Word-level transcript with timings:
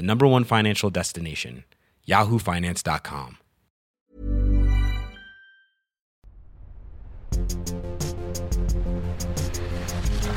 the 0.00 0.06
number 0.06 0.26
one 0.26 0.44
financial 0.44 0.88
destination, 0.88 1.64
yahoofinance.com. 2.08 3.36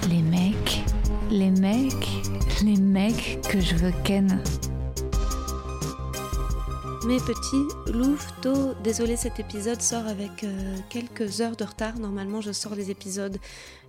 Les 0.10 0.22
mecs, 0.22 0.82
les 1.32 1.50
mecs, 1.50 2.10
les 2.62 2.76
mecs 2.76 3.40
que 3.50 3.62
je 3.62 3.76
veux 3.76 3.94
ken. 4.04 4.44
Mes 7.06 7.20
petits 7.20 7.68
louveteaux, 7.92 8.74
désolé 8.84 9.16
cet 9.16 9.40
épisode 9.40 9.82
sort 9.82 10.08
avec 10.08 10.44
euh, 10.44 10.78
quelques 10.90 11.40
heures 11.40 11.56
de 11.56 11.64
retard. 11.64 12.00
Normalement 12.00 12.42
je 12.42 12.52
sors 12.52 12.76
les 12.76 12.92
épisodes 12.92 13.38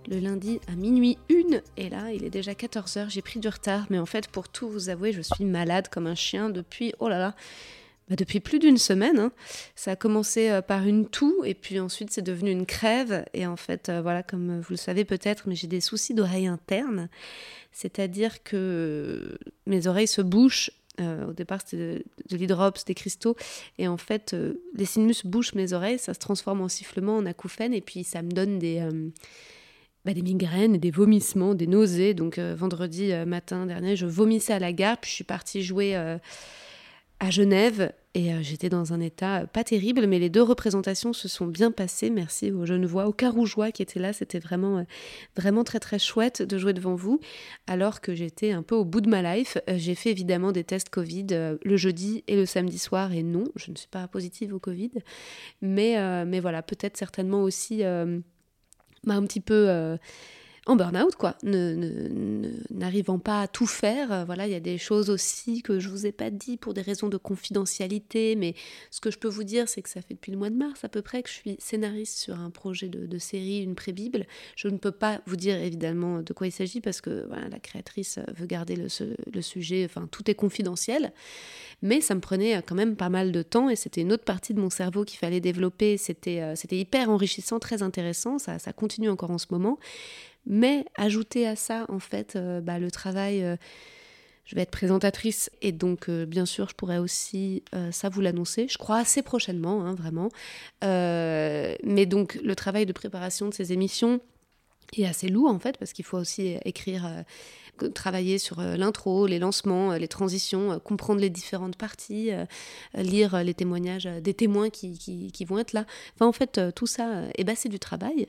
le 0.07 0.19
lundi 0.19 0.59
à 0.67 0.75
minuit 0.75 1.17
une 1.29 1.61
et 1.77 1.89
là 1.89 2.11
il 2.11 2.23
est 2.23 2.29
déjà 2.29 2.53
14h, 2.53 3.09
j'ai 3.09 3.21
pris 3.21 3.39
du 3.39 3.47
retard 3.47 3.85
mais 3.89 3.99
en 3.99 4.05
fait 4.05 4.27
pour 4.27 4.49
tout 4.49 4.69
vous 4.69 4.89
avouer 4.89 5.11
je 5.11 5.21
suis 5.21 5.45
malade 5.45 5.87
comme 5.89 6.07
un 6.07 6.15
chien 6.15 6.49
depuis, 6.49 6.93
oh 6.99 7.09
là 7.09 7.17
là, 7.17 7.35
bah, 8.09 8.15
depuis 8.15 8.39
plus 8.39 8.59
d'une 8.59 8.77
semaine. 8.77 9.17
hein. 9.17 9.31
Ça 9.75 9.91
a 9.91 9.95
commencé 9.95 10.49
euh, 10.49 10.61
par 10.61 10.85
une 10.85 11.07
toux 11.07 11.43
et 11.43 11.55
puis 11.55 11.79
ensuite 11.79 12.11
c'est 12.11 12.21
devenu 12.21 12.51
une 12.51 12.65
crève. 12.67 13.25
Et 13.33 13.47
en 13.47 13.55
fait, 13.55 13.89
euh, 13.89 14.01
voilà, 14.01 14.21
comme 14.21 14.59
vous 14.59 14.71
le 14.71 14.77
savez 14.77 15.05
peut-être, 15.05 15.47
mais 15.47 15.55
j'ai 15.55 15.67
des 15.67 15.81
soucis 15.81 16.13
d'oreille 16.13 16.47
interne. 16.47 17.09
C'est-à-dire 17.71 18.43
que 18.43 19.37
mes 19.65 19.87
oreilles 19.87 20.07
se 20.07 20.21
bouchent. 20.21 20.71
Euh, 21.01 21.25
au 21.25 21.33
départ, 21.33 21.61
c'était 21.61 21.77
de, 21.77 22.03
de 22.29 22.37
l'hydrops, 22.37 22.85
des 22.85 22.93
cristaux. 22.93 23.35
Et 23.79 23.87
en 23.87 23.97
fait, 23.97 24.35
les 24.75 24.85
sinus 24.85 25.25
bouchent 25.25 25.55
mes 25.55 25.73
oreilles, 25.73 25.99
ça 25.99 26.13
se 26.13 26.19
transforme 26.19 26.61
en 26.61 26.69
sifflement, 26.69 27.17
en 27.17 27.25
acouphène. 27.25 27.73
Et 27.73 27.81
puis 27.81 28.03
ça 28.03 28.21
me 28.21 28.29
donne 28.29 28.59
des. 28.59 28.87
Bah, 30.05 30.13
des 30.13 30.21
migraines, 30.21 30.77
des 30.77 30.91
vomissements, 30.91 31.55
des 31.55 31.65
nausées. 31.65 32.13
Donc 32.13 32.37
euh, 32.37 32.55
vendredi 32.55 33.11
euh, 33.11 33.25
matin 33.25 33.65
dernier, 33.65 33.95
je 33.95 34.05
vomissais 34.05 34.53
à 34.53 34.59
la 34.59 34.71
gare, 34.71 34.97
puis 34.99 35.09
je 35.09 35.15
suis 35.15 35.23
partie 35.23 35.63
jouer 35.63 35.95
euh, 35.95 36.19
à 37.19 37.31
Genève 37.31 37.91
et 38.13 38.31
j'étais 38.43 38.69
dans 38.69 38.93
un 38.93 39.01
état 39.01 39.45
pas 39.45 39.65
terrible, 39.65 40.07
mais 40.07 40.19
les 40.19 40.29
deux 40.29 40.41
représentations 40.41 41.11
se 41.11 41.27
sont 41.27 41.47
bien 41.47 41.69
passées. 41.69 42.09
Merci 42.09 42.49
aux 42.49 42.65
Genevois, 42.65 43.07
aux 43.07 43.13
Carougeois 43.13 43.71
qui 43.71 43.81
étaient 43.81 43.99
là. 43.99 44.13
C'était 44.13 44.39
vraiment, 44.39 44.85
vraiment 45.35 45.65
très 45.65 45.81
très 45.81 45.99
chouette 45.99 46.41
de 46.41 46.57
jouer 46.57 46.71
devant 46.71 46.95
vous. 46.95 47.19
Alors 47.67 47.99
que 47.99 48.15
j'étais 48.15 48.51
un 48.51 48.63
peu 48.63 48.75
au 48.75 48.85
bout 48.85 49.01
de 49.01 49.09
ma 49.09 49.35
life, 49.35 49.57
j'ai 49.67 49.95
fait 49.95 50.11
évidemment 50.11 50.53
des 50.53 50.63
tests 50.63 50.89
Covid 50.89 51.57
le 51.61 51.77
jeudi 51.77 52.23
et 52.27 52.37
le 52.37 52.45
samedi 52.45 52.79
soir. 52.79 53.11
Et 53.11 53.23
non, 53.23 53.43
je 53.57 53.71
ne 53.71 53.75
suis 53.75 53.89
pas 53.89 54.07
positive 54.07 54.53
au 54.53 54.59
Covid. 54.59 54.91
Mais, 55.61 56.25
mais 56.25 56.39
voilà, 56.39 56.61
peut-être 56.61 56.95
certainement 56.95 57.43
aussi 57.43 57.83
bah, 59.05 59.15
un 59.15 59.23
petit 59.23 59.41
peu 59.41 59.67
euh, 59.69 59.97
en 60.67 60.75
burn-out, 60.75 61.15
quoi, 61.15 61.35
ne- 61.43 61.75
ne- 61.75 62.49
n'arrivant 62.71 63.19
pas 63.19 63.41
à 63.41 63.47
tout 63.47 63.67
faire. 63.67 64.11
Euh, 64.11 64.25
Voilà, 64.25 64.47
il 64.47 64.51
y 64.51 64.55
a 64.55 64.59
des 64.59 64.79
choses 64.79 65.11
aussi 65.11 65.61
que 65.61 65.79
je 65.79 65.89
vous 65.89 66.07
ai 66.07 66.11
pas 66.11 66.31
dit 66.31 66.57
pour 66.57 66.73
des 66.73 66.81
raisons 66.81 67.07
de 67.07 67.17
confidentialité, 67.17 68.35
mais 68.35 68.55
ce 68.89 68.99
que 68.99 69.11
je 69.11 69.19
peux 69.19 69.27
vous 69.27 69.43
dire, 69.43 69.69
c'est 69.69 69.83
que 69.83 69.89
ça 69.89 70.01
fait 70.01 70.15
depuis 70.15 70.31
le 70.31 70.37
mois 70.39 70.49
de 70.49 70.55
mars 70.55 70.83
à 70.83 70.89
peu 70.89 71.03
près 71.03 71.21
que 71.21 71.29
je 71.29 71.35
suis 71.35 71.55
scénariste 71.59 72.17
sur 72.17 72.39
un 72.39 72.49
projet 72.49 72.89
de, 72.89 73.17
série, 73.19 73.59
une 73.61 73.75
pré-bible. 73.75 74.25
Je 74.55 74.67
ne 74.67 74.77
peux 74.77 74.91
pas 74.91 75.21
vous 75.27 75.35
dire 75.35 75.55
évidemment 75.55 76.21
de 76.21 76.33
quoi 76.33 76.47
il 76.47 76.51
s'agit 76.51 76.81
parce 76.81 76.99
que 76.99 77.27
la 77.49 77.59
créatrice 77.59 78.19
veut 78.35 78.47
garder 78.47 78.75
le, 78.75 79.41
sujet, 79.41 79.85
enfin 79.85 80.07
tout 80.11 80.29
est 80.29 80.35
confidentiel. 80.35 81.13
Mais 81.81 82.01
ça 82.01 82.15
me 82.15 82.21
prenait 82.21 82.57
euh, 82.57 82.61
quand 82.65 82.75
même 82.75 82.95
pas 82.95 83.09
mal 83.09 83.31
de 83.31 83.41
temps 83.41 83.69
et 83.69 83.75
c'était 83.75 84.01
une 84.01 84.13
autre 84.13 84.23
partie 84.23 84.53
de 84.53 84.59
mon 84.59 84.69
cerveau 84.69 85.03
qu'il 85.03 85.19
fallait 85.19 85.41
développer. 85.41 85.97
C'était 85.97 86.41
euh, 86.41 86.55
hyper 86.71 87.09
enrichissant, 87.09 87.59
très 87.59 87.83
intéressant. 87.83 88.39
Ça 88.39 88.57
continue 88.73 89.09
encore 89.09 89.31
en 89.31 89.37
ce 89.37 89.47
moment. 89.51 89.77
Mais 90.45 90.85
ajouter 90.95 91.47
à 91.47 91.55
ça, 91.55 91.85
en 91.89 91.99
fait, 91.99 92.35
euh, 92.35 92.61
bah, 92.61 92.79
le 92.79 92.91
travail. 92.91 93.43
euh, 93.43 93.55
je 94.45 94.53
vais 94.55 94.61
être 94.61 94.69
présentatrice 94.69 95.49
et 95.63 95.71
donc, 95.71 96.07
euh, 96.07 96.27
bien 96.27 96.45
sûr, 96.45 96.69
je 96.69 96.75
pourrais 96.75 96.99
aussi, 96.99 97.63
ça 97.89 98.09
vous 98.09 98.21
l'annoncer, 98.21 98.67
je 98.69 98.77
crois 98.77 98.97
assez 98.97 99.23
prochainement, 99.23 99.83
hein, 99.83 99.95
vraiment. 99.95 100.29
Mais 100.83 102.05
donc, 102.05 102.35
le 102.43 102.55
travail 102.55 102.85
de 102.85 102.93
préparation 102.93 103.49
de 103.49 103.55
ces 103.55 103.73
émissions 103.73 104.21
est 104.93 105.05
assez 105.05 105.27
lourd, 105.29 105.49
en 105.49 105.59
fait, 105.59 105.77
parce 105.77 105.93
qu'il 105.93 106.05
faut 106.05 106.17
aussi 106.17 106.55
écrire, 106.65 107.05
euh, 107.05 107.89
travailler 107.89 108.37
sur 108.37 108.59
euh, 108.59 108.77
l'intro, 108.77 109.27
les 109.27 109.39
lancements, 109.39 109.91
euh, 109.91 109.97
les 109.97 110.07
transitions, 110.07 110.71
euh, 110.73 110.79
comprendre 110.79 111.19
les 111.19 111.29
différentes 111.29 111.75
parties, 111.75 112.31
euh, 112.31 112.45
euh, 112.97 113.01
lire 113.03 113.35
euh, 113.35 113.43
les 113.43 113.53
témoignages 113.53 114.05
euh, 114.05 114.21
des 114.21 114.33
témoins 114.33 114.69
qui, 114.69 114.97
qui- 114.97 115.45
vont 115.45 115.59
être 115.59 115.73
là. 115.73 115.85
Enfin, 116.15 116.25
en 116.27 116.31
fait, 116.31 116.57
euh, 116.57 116.71
tout 116.71 116.87
ça, 116.87 117.09
euh, 117.17 117.29
eh 117.35 117.43
ben, 117.43 117.55
c'est 117.55 117.69
du 117.69 117.79
travail. 117.79 118.27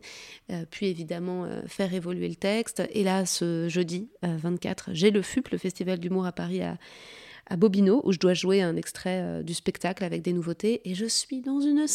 Euh, 0.51 0.65
puis, 0.71 0.87
évidemment, 0.87 1.45
euh, 1.45 1.63
faire 1.67 1.95
évoluer 1.95 2.29
le 2.29 2.35
texte. 2.35 2.83
Et 2.91 3.05
là, 3.05 3.25
ce 3.25 3.69
jeudi 3.69 4.09
euh, 4.25 4.37
24, 4.37 4.91
j'ai 4.93 5.11
le 5.11 5.23
FUP, 5.23 5.49
le 5.51 5.59
Festival 5.59 5.99
d'humour 6.01 6.27
à 6.27 6.33
Paris, 6.33 6.63
à, 6.63 6.77
à 7.49 7.57
Bobino, 7.57 8.03
où 8.05 8.13
je 8.13 8.19
dois 8.19 8.35
jouer 8.35 8.61
un 8.63 8.77
extrait 8.77 9.21
euh, 9.23 9.43
du 9.43 9.55
spectacle 9.55 10.03
avec 10.05 10.23
des 10.23 10.33
nouveautés. 10.33 10.83
Et 10.85 10.95
je 10.95 11.07
suis 11.07 11.41
dans 11.41 11.61
une, 11.61 11.87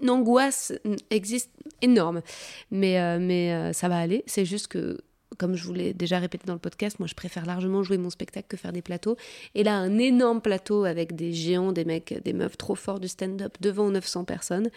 une 0.00 0.10
angoisse 0.10 0.72
existe 1.10 1.50
énorme. 1.80 2.22
Mais, 2.70 3.00
euh, 3.00 3.18
mais 3.20 3.52
euh, 3.52 3.72
ça 3.72 3.88
va 3.88 3.98
aller. 3.98 4.24
C'est 4.26 4.44
juste 4.44 4.68
que, 4.68 4.98
comme 5.38 5.54
je 5.54 5.64
vous 5.64 5.72
l'ai 5.72 5.92
déjà 5.92 6.18
répété 6.18 6.46
dans 6.46 6.52
le 6.54 6.58
podcast, 6.58 6.98
moi 6.98 7.06
je 7.06 7.14
préfère 7.14 7.46
largement 7.46 7.82
jouer 7.82 7.98
mon 7.98 8.10
spectacle 8.10 8.46
que 8.48 8.56
faire 8.56 8.72
des 8.72 8.82
plateaux. 8.82 9.16
Et 9.54 9.64
là, 9.64 9.76
un 9.76 9.98
énorme 9.98 10.40
plateau 10.40 10.84
avec 10.84 11.14
des 11.14 11.32
géants, 11.32 11.72
des 11.72 11.84
mecs, 11.84 12.22
des 12.22 12.32
meufs 12.32 12.56
trop 12.56 12.74
forts 12.74 13.00
du 13.00 13.08
stand-up 13.08 13.56
devant 13.60 13.90
900 13.90 14.24
personnes, 14.24 14.70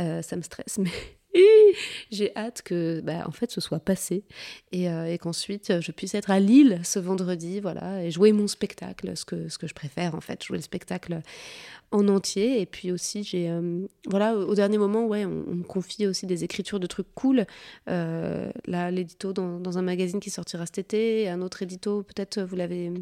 euh, 0.00 0.22
ça 0.22 0.36
me 0.36 0.42
stresse. 0.42 0.78
Mais 0.78 0.90
j'ai 2.10 2.34
hâte 2.36 2.62
que, 2.62 3.00
bah, 3.00 3.24
en 3.26 3.32
fait, 3.32 3.50
ce 3.50 3.60
soit 3.60 3.80
passé 3.80 4.24
et, 4.72 4.88
euh, 4.88 5.12
et 5.12 5.18
qu'ensuite 5.18 5.80
je 5.80 5.92
puisse 5.92 6.14
être 6.14 6.30
à 6.30 6.40
Lille 6.40 6.80
ce 6.84 6.98
vendredi, 6.98 7.60
voilà, 7.60 8.04
et 8.04 8.10
jouer 8.10 8.32
mon 8.32 8.46
spectacle, 8.46 9.16
ce 9.16 9.24
que, 9.24 9.48
ce 9.48 9.58
que 9.58 9.66
je 9.66 9.74
préfère 9.74 10.14
en 10.14 10.20
fait, 10.20 10.42
jouer 10.44 10.58
le 10.58 10.62
spectacle 10.62 11.20
en 11.92 12.08
entier. 12.08 12.60
Et 12.60 12.66
puis 12.66 12.92
aussi, 12.92 13.22
j'ai, 13.22 13.50
euh, 13.50 13.86
voilà, 14.06 14.36
au 14.36 14.54
dernier 14.54 14.78
moment, 14.78 15.06
ouais, 15.06 15.24
on, 15.24 15.54
me 15.54 15.64
confie 15.64 16.06
aussi 16.06 16.26
des 16.26 16.44
écritures 16.44 16.80
de 16.80 16.86
trucs 16.86 17.12
cool. 17.14 17.46
Euh, 17.88 18.50
là, 18.66 18.90
l'édito 18.90 19.32
dans 19.32 19.78
un 19.78 19.82
magazine 19.82 20.20
qui 20.20 20.30
sortira 20.30 20.66
cet 20.66 20.78
été, 20.78 21.28
un 21.28 21.42
autre 21.42 21.62
édito, 21.62 22.02
peut-être 22.02 22.40
vous 22.42 22.56
l'avez. 22.56 22.92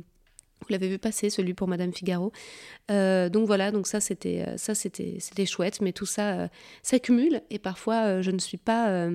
Vous 0.61 0.69
l'avez 0.71 0.89
vu 0.89 0.99
passer, 0.99 1.29
celui 1.29 1.53
pour 1.53 1.69
Madame 1.69 1.93
Figaro. 1.93 2.33
Euh, 2.91 3.29
donc 3.29 3.47
voilà, 3.47 3.71
donc 3.71 3.87
ça 3.87 4.01
c'était 4.01 4.45
euh, 4.49 4.57
ça 4.57 4.75
c'était 4.75 5.17
c'était 5.19 5.47
chouette, 5.47 5.81
mais 5.81 5.93
tout 5.93 6.07
ça 6.07 6.33
euh, 6.33 6.49
s'accumule 6.83 7.43
et 7.51 7.59
parfois 7.59 8.23
je 8.23 8.31
ne 8.31 8.39
suis 8.39 8.57
pas 8.57 9.09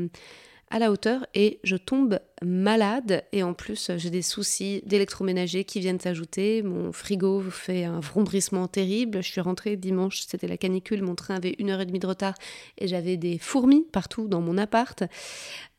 à 0.71 0.79
la 0.79 0.91
hauteur 0.91 1.25
et 1.33 1.59
je 1.63 1.75
tombe 1.75 2.19
malade 2.43 3.23
et 3.31 3.43
en 3.43 3.53
plus 3.53 3.91
j'ai 3.97 4.09
des 4.09 4.21
soucis 4.21 4.81
d'électroménager 4.85 5.63
qui 5.63 5.79
viennent 5.79 5.99
s'ajouter. 5.99 6.61
Mon 6.61 6.91
frigo 6.91 7.41
fait 7.41 7.85
un 7.85 7.99
vrombrissement 7.99 8.67
terrible. 8.67 9.23
Je 9.23 9.29
suis 9.29 9.41
rentrée 9.41 9.77
dimanche, 9.77 10.21
c'était 10.27 10.47
la 10.47 10.57
canicule, 10.57 11.01
mon 11.01 11.15
train 11.15 11.35
avait 11.35 11.55
une 11.57 11.71
heure 11.71 11.81
et 11.81 11.85
demie 11.85 11.99
de 11.99 12.07
retard 12.07 12.35
et 12.77 12.87
j'avais 12.87 13.17
des 13.17 13.37
fourmis 13.39 13.85
partout 13.91 14.27
dans 14.27 14.41
mon 14.41 14.57
appart. 14.57 15.03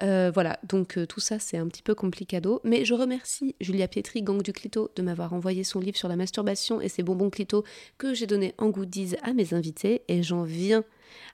Euh, 0.03 0.31
voilà, 0.35 0.59
donc 0.69 0.99
euh, 0.99 1.07
tout 1.07 1.21
ça 1.21 1.39
c'est 1.39 1.57
un 1.57 1.69
petit 1.69 1.83
peu 1.83 1.95
complicado. 1.95 2.61
Mais 2.65 2.85
je 2.85 2.95
remercie 2.95 3.55
Julia 3.61 3.87
Pietri, 3.87 4.23
Gang 4.23 4.43
du 4.43 4.53
Clito, 4.53 4.91
de 4.97 5.03
m'avoir 5.03 5.33
envoyé 5.33 5.63
son 5.63 5.79
livre 5.79 5.97
sur 5.97 6.09
la 6.09 6.17
masturbation 6.17 6.81
et 6.81 6.89
ses 6.89 7.03
bonbons 7.03 7.31
Clito 7.31 7.65
que 7.97 8.13
j'ai 8.13 8.27
donné 8.27 8.55
en 8.59 8.71
goodies 8.71 9.15
à 9.23 9.33
mes 9.33 9.55
invités 9.55 10.03
et 10.09 10.23
j'en 10.23 10.43
viens 10.43 10.85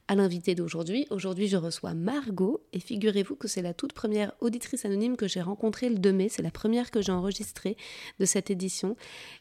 à 0.09 0.15
l'invité 0.15 0.55
d'aujourd'hui. 0.55 1.07
Aujourd'hui, 1.11 1.49
je 1.49 1.57
reçois 1.57 1.95
Margot 1.95 2.61
et 2.73 2.81
figurez-vous 2.81 3.37
que 3.37 3.49
c'est 3.49 3.63
la 3.63 3.75
toute 3.75 3.93
première 3.93 4.33
auditrice 4.41 4.85
anonyme 4.85 5.17
que 5.17 5.29
j'ai 5.29 5.41
rencontrée 5.41 5.89
le 5.89 5.97
2 5.97 6.13
mai. 6.13 6.29
C'est 6.29 6.43
la 6.43 6.51
première 6.51 6.91
que 6.91 7.03
j'ai 7.03 7.13
enregistrée 7.13 7.77
de 8.19 8.25
cette 8.25 8.51
édition 8.51 8.97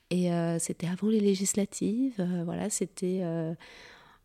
et 0.10 0.32
euh, 0.32 0.60
c'était 0.60 0.88
avant 0.88 1.10
les 1.10 1.20
législatives. 1.20 2.16
Euh, 2.20 2.44
voilà, 2.46 2.70
c'était 2.70 3.20
euh, 3.24 3.54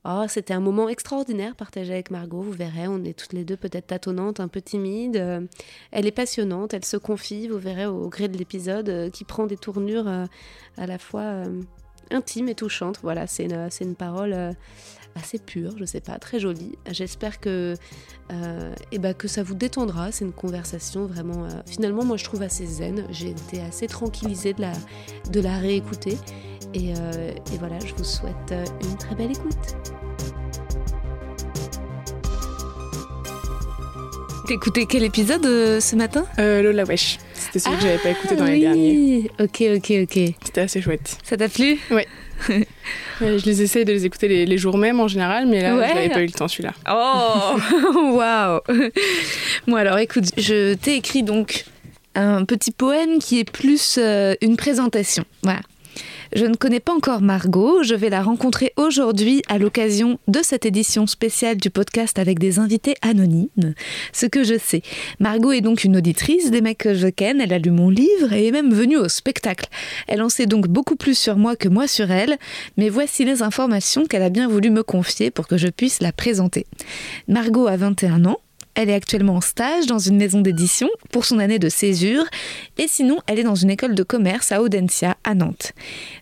Oh, 0.07 0.25
c'était 0.29 0.55
un 0.55 0.61
moment 0.61 0.89
extraordinaire 0.89 1.55
partagé 1.55 1.93
avec 1.93 2.11
Margot. 2.11 2.41
Vous 2.41 2.53
verrez, 2.53 2.89
on 2.89 3.05
est 3.05 3.19
toutes 3.19 3.35
les 3.35 3.45
deux 3.45 3.59
peut-être 3.59 3.89
tâtonnantes, 3.89 4.41
un 4.41 4.49
peu 4.49 4.63
timides. 4.63 5.23
Elle 5.91 6.07
est 6.07 6.11
passionnante, 6.11 6.73
elle 6.73 6.87
se 6.87 6.97
confie, 6.97 7.49
vous 7.49 7.59
verrez 7.59 7.85
au 7.85 8.09
gré 8.09 8.29
de 8.29 8.39
l'épisode, 8.39 9.11
qui 9.11 9.25
prend 9.25 9.47
des 9.47 9.59
tournures 9.59 10.09
à 10.09 10.87
la 10.87 10.99
fois 10.99 11.43
intimes 12.11 12.49
et 12.49 12.55
touchantes. 12.55 12.99
Voilà, 13.03 13.27
c'est 13.27 13.45
une, 13.45 13.69
une, 13.83 13.95
parole 13.95 14.55
assez 15.15 15.39
pure, 15.39 15.77
je 15.79 15.85
sais 15.85 16.01
pas, 16.01 16.19
très 16.19 16.39
jolie. 16.41 16.79
J'espère 16.91 17.41
que, 17.41 17.75
eh 18.93 18.99
ben, 18.99 19.15
que 19.15 19.29
ça 19.29 19.43
vous 19.43 19.55
détendra. 19.55 20.13
C'est 20.13 20.25
une 20.25 20.33
conversation 20.33 21.07
vraiment, 21.07 21.49
finalement, 21.67 22.05
moi 22.05 22.17
je 22.17 22.25
trouve 22.25 22.43
assez 22.43 22.67
zen. 22.67 23.05
J'ai 23.11 23.31
été 23.31 23.61
assez 23.61 23.87
tranquillisée 23.87 24.55
de 24.55 24.63
la, 24.63 24.73
de 25.31 25.41
la 25.41 25.59
réécouter. 25.59 26.17
Et, 26.75 26.91
et 26.91 27.59
voilà, 27.59 27.79
je 27.81 27.95
vous 27.95 28.05
souhaite 28.05 28.55
une 28.83 28.97
très 28.97 29.15
belle 29.15 29.33
écoute. 29.33 29.77
T'écoutais 34.51 34.87
quel 34.87 35.05
épisode 35.05 35.47
euh, 35.47 35.79
ce 35.79 35.95
matin? 35.95 36.27
Euh, 36.41 36.61
Lola 36.61 36.83
Wesh. 36.83 37.19
C'était 37.35 37.61
celui 37.61 37.77
que 37.77 37.83
j'avais 37.83 37.99
pas 37.99 38.11
écouté 38.11 38.35
dans 38.35 38.47
les 38.47 38.59
derniers. 38.59 39.31
Ok, 39.39 39.63
ok, 39.77 39.93
ok. 40.03 40.35
C'était 40.45 40.61
assez 40.63 40.83
chouette. 40.83 41.19
Ça 41.23 41.37
t'a 41.37 41.49
plu? 41.49 41.79
Oui. 41.93 42.03
je 43.21 43.47
les 43.47 43.63
essaye 43.63 43.85
de 43.85 43.93
les 43.93 44.07
écouter 44.07 44.45
les, 44.45 44.59
jours 44.59 44.77
même 44.77 44.99
en 44.99 45.07
général, 45.07 45.47
mais 45.47 45.63
là, 45.63 45.77
je 45.77 45.95
n'avais 45.95 46.09
pas 46.09 46.23
eu 46.23 46.27
le 46.27 46.33
temps 46.33 46.49
celui-là. 46.49 46.73
Oh 46.91 47.59
Waouh 48.17 48.61
Bon 49.69 49.77
alors 49.77 49.99
écoute, 49.99 50.25
je 50.37 50.75
t'ai 50.75 50.97
écrit 50.97 51.23
donc 51.23 51.67
un 52.17 52.45
petit 52.45 52.73
poème 52.73 53.21
qui 53.21 53.39
est 53.39 53.49
plus 53.49 53.99
euh, 53.99 54.35
une 54.41 54.57
présentation. 54.57 55.23
Voilà. 55.45 55.61
Je 56.33 56.47
ne 56.47 56.55
connais 56.55 56.79
pas 56.79 56.95
encore 56.95 57.23
Margot, 57.23 57.83
je 57.83 57.97
vais 57.97 58.09
la 58.09 58.23
rencontrer 58.23 58.73
aujourd'hui 58.77 59.43
à 59.49 59.59
l'occasion 59.59 60.21
de 60.29 60.41
cette 60.45 60.65
édition 60.65 61.09
spéciale 61.09 61.57
du 61.57 61.71
podcast 61.71 62.21
avec 62.21 62.39
des 62.39 62.61
invités 62.61 62.95
anonymes. 63.03 63.75
Ce 64.13 64.27
que 64.27 64.45
je 64.45 64.57
sais, 64.57 64.83
Margot 65.19 65.51
est 65.51 65.61
donc 65.61 65.83
une 65.83 65.97
auditrice 65.97 66.53
des 66.53 66.61
mecs 66.61 66.79
que 66.79 66.95
je 66.95 67.09
ken, 67.09 67.41
elle 67.41 67.53
a 67.53 67.59
lu 67.59 67.73
mon 67.73 67.91
livre 67.91 68.33
et 68.33 68.47
est 68.47 68.53
même 68.53 68.73
venue 68.73 68.97
au 68.97 69.09
spectacle. 69.09 69.67
Elle 70.07 70.23
en 70.23 70.29
sait 70.29 70.47
donc 70.47 70.69
beaucoup 70.69 70.95
plus 70.95 71.19
sur 71.19 71.37
moi 71.37 71.57
que 71.57 71.69
moi 71.69 71.89
sur 71.89 72.13
elle, 72.13 72.39
mais 72.77 72.91
voici 72.91 73.25
les 73.25 73.43
informations 73.43 74.07
qu'elle 74.07 74.23
a 74.23 74.31
bien 74.31 74.47
voulu 74.47 74.71
me 74.71 74.85
confier 74.85 75.33
pour 75.33 75.49
que 75.49 75.57
je 75.57 75.67
puisse 75.67 76.01
la 76.01 76.13
présenter. 76.13 76.65
Margot 77.27 77.67
a 77.67 77.77
21 77.77 78.25
ans, 78.27 78.39
elle 78.75 78.91
est 78.91 78.95
actuellement 78.95 79.37
en 79.37 79.41
stage 79.41 79.87
dans 79.87 79.99
une 79.99 80.17
maison 80.17 80.41
d'édition 80.41 80.89
pour 81.11 81.25
son 81.25 81.39
année 81.39 81.59
de 81.59 81.69
césure 81.69 82.25
et 82.79 82.87
sinon 82.89 83.19
elle 83.27 83.39
est 83.39 83.45
dans 83.45 83.55
une 83.55 83.71
école 83.71 83.95
de 83.95 84.03
commerce 84.03 84.53
à 84.53 84.63
Audencia 84.63 85.17
à 85.25 85.35
Nantes. 85.35 85.73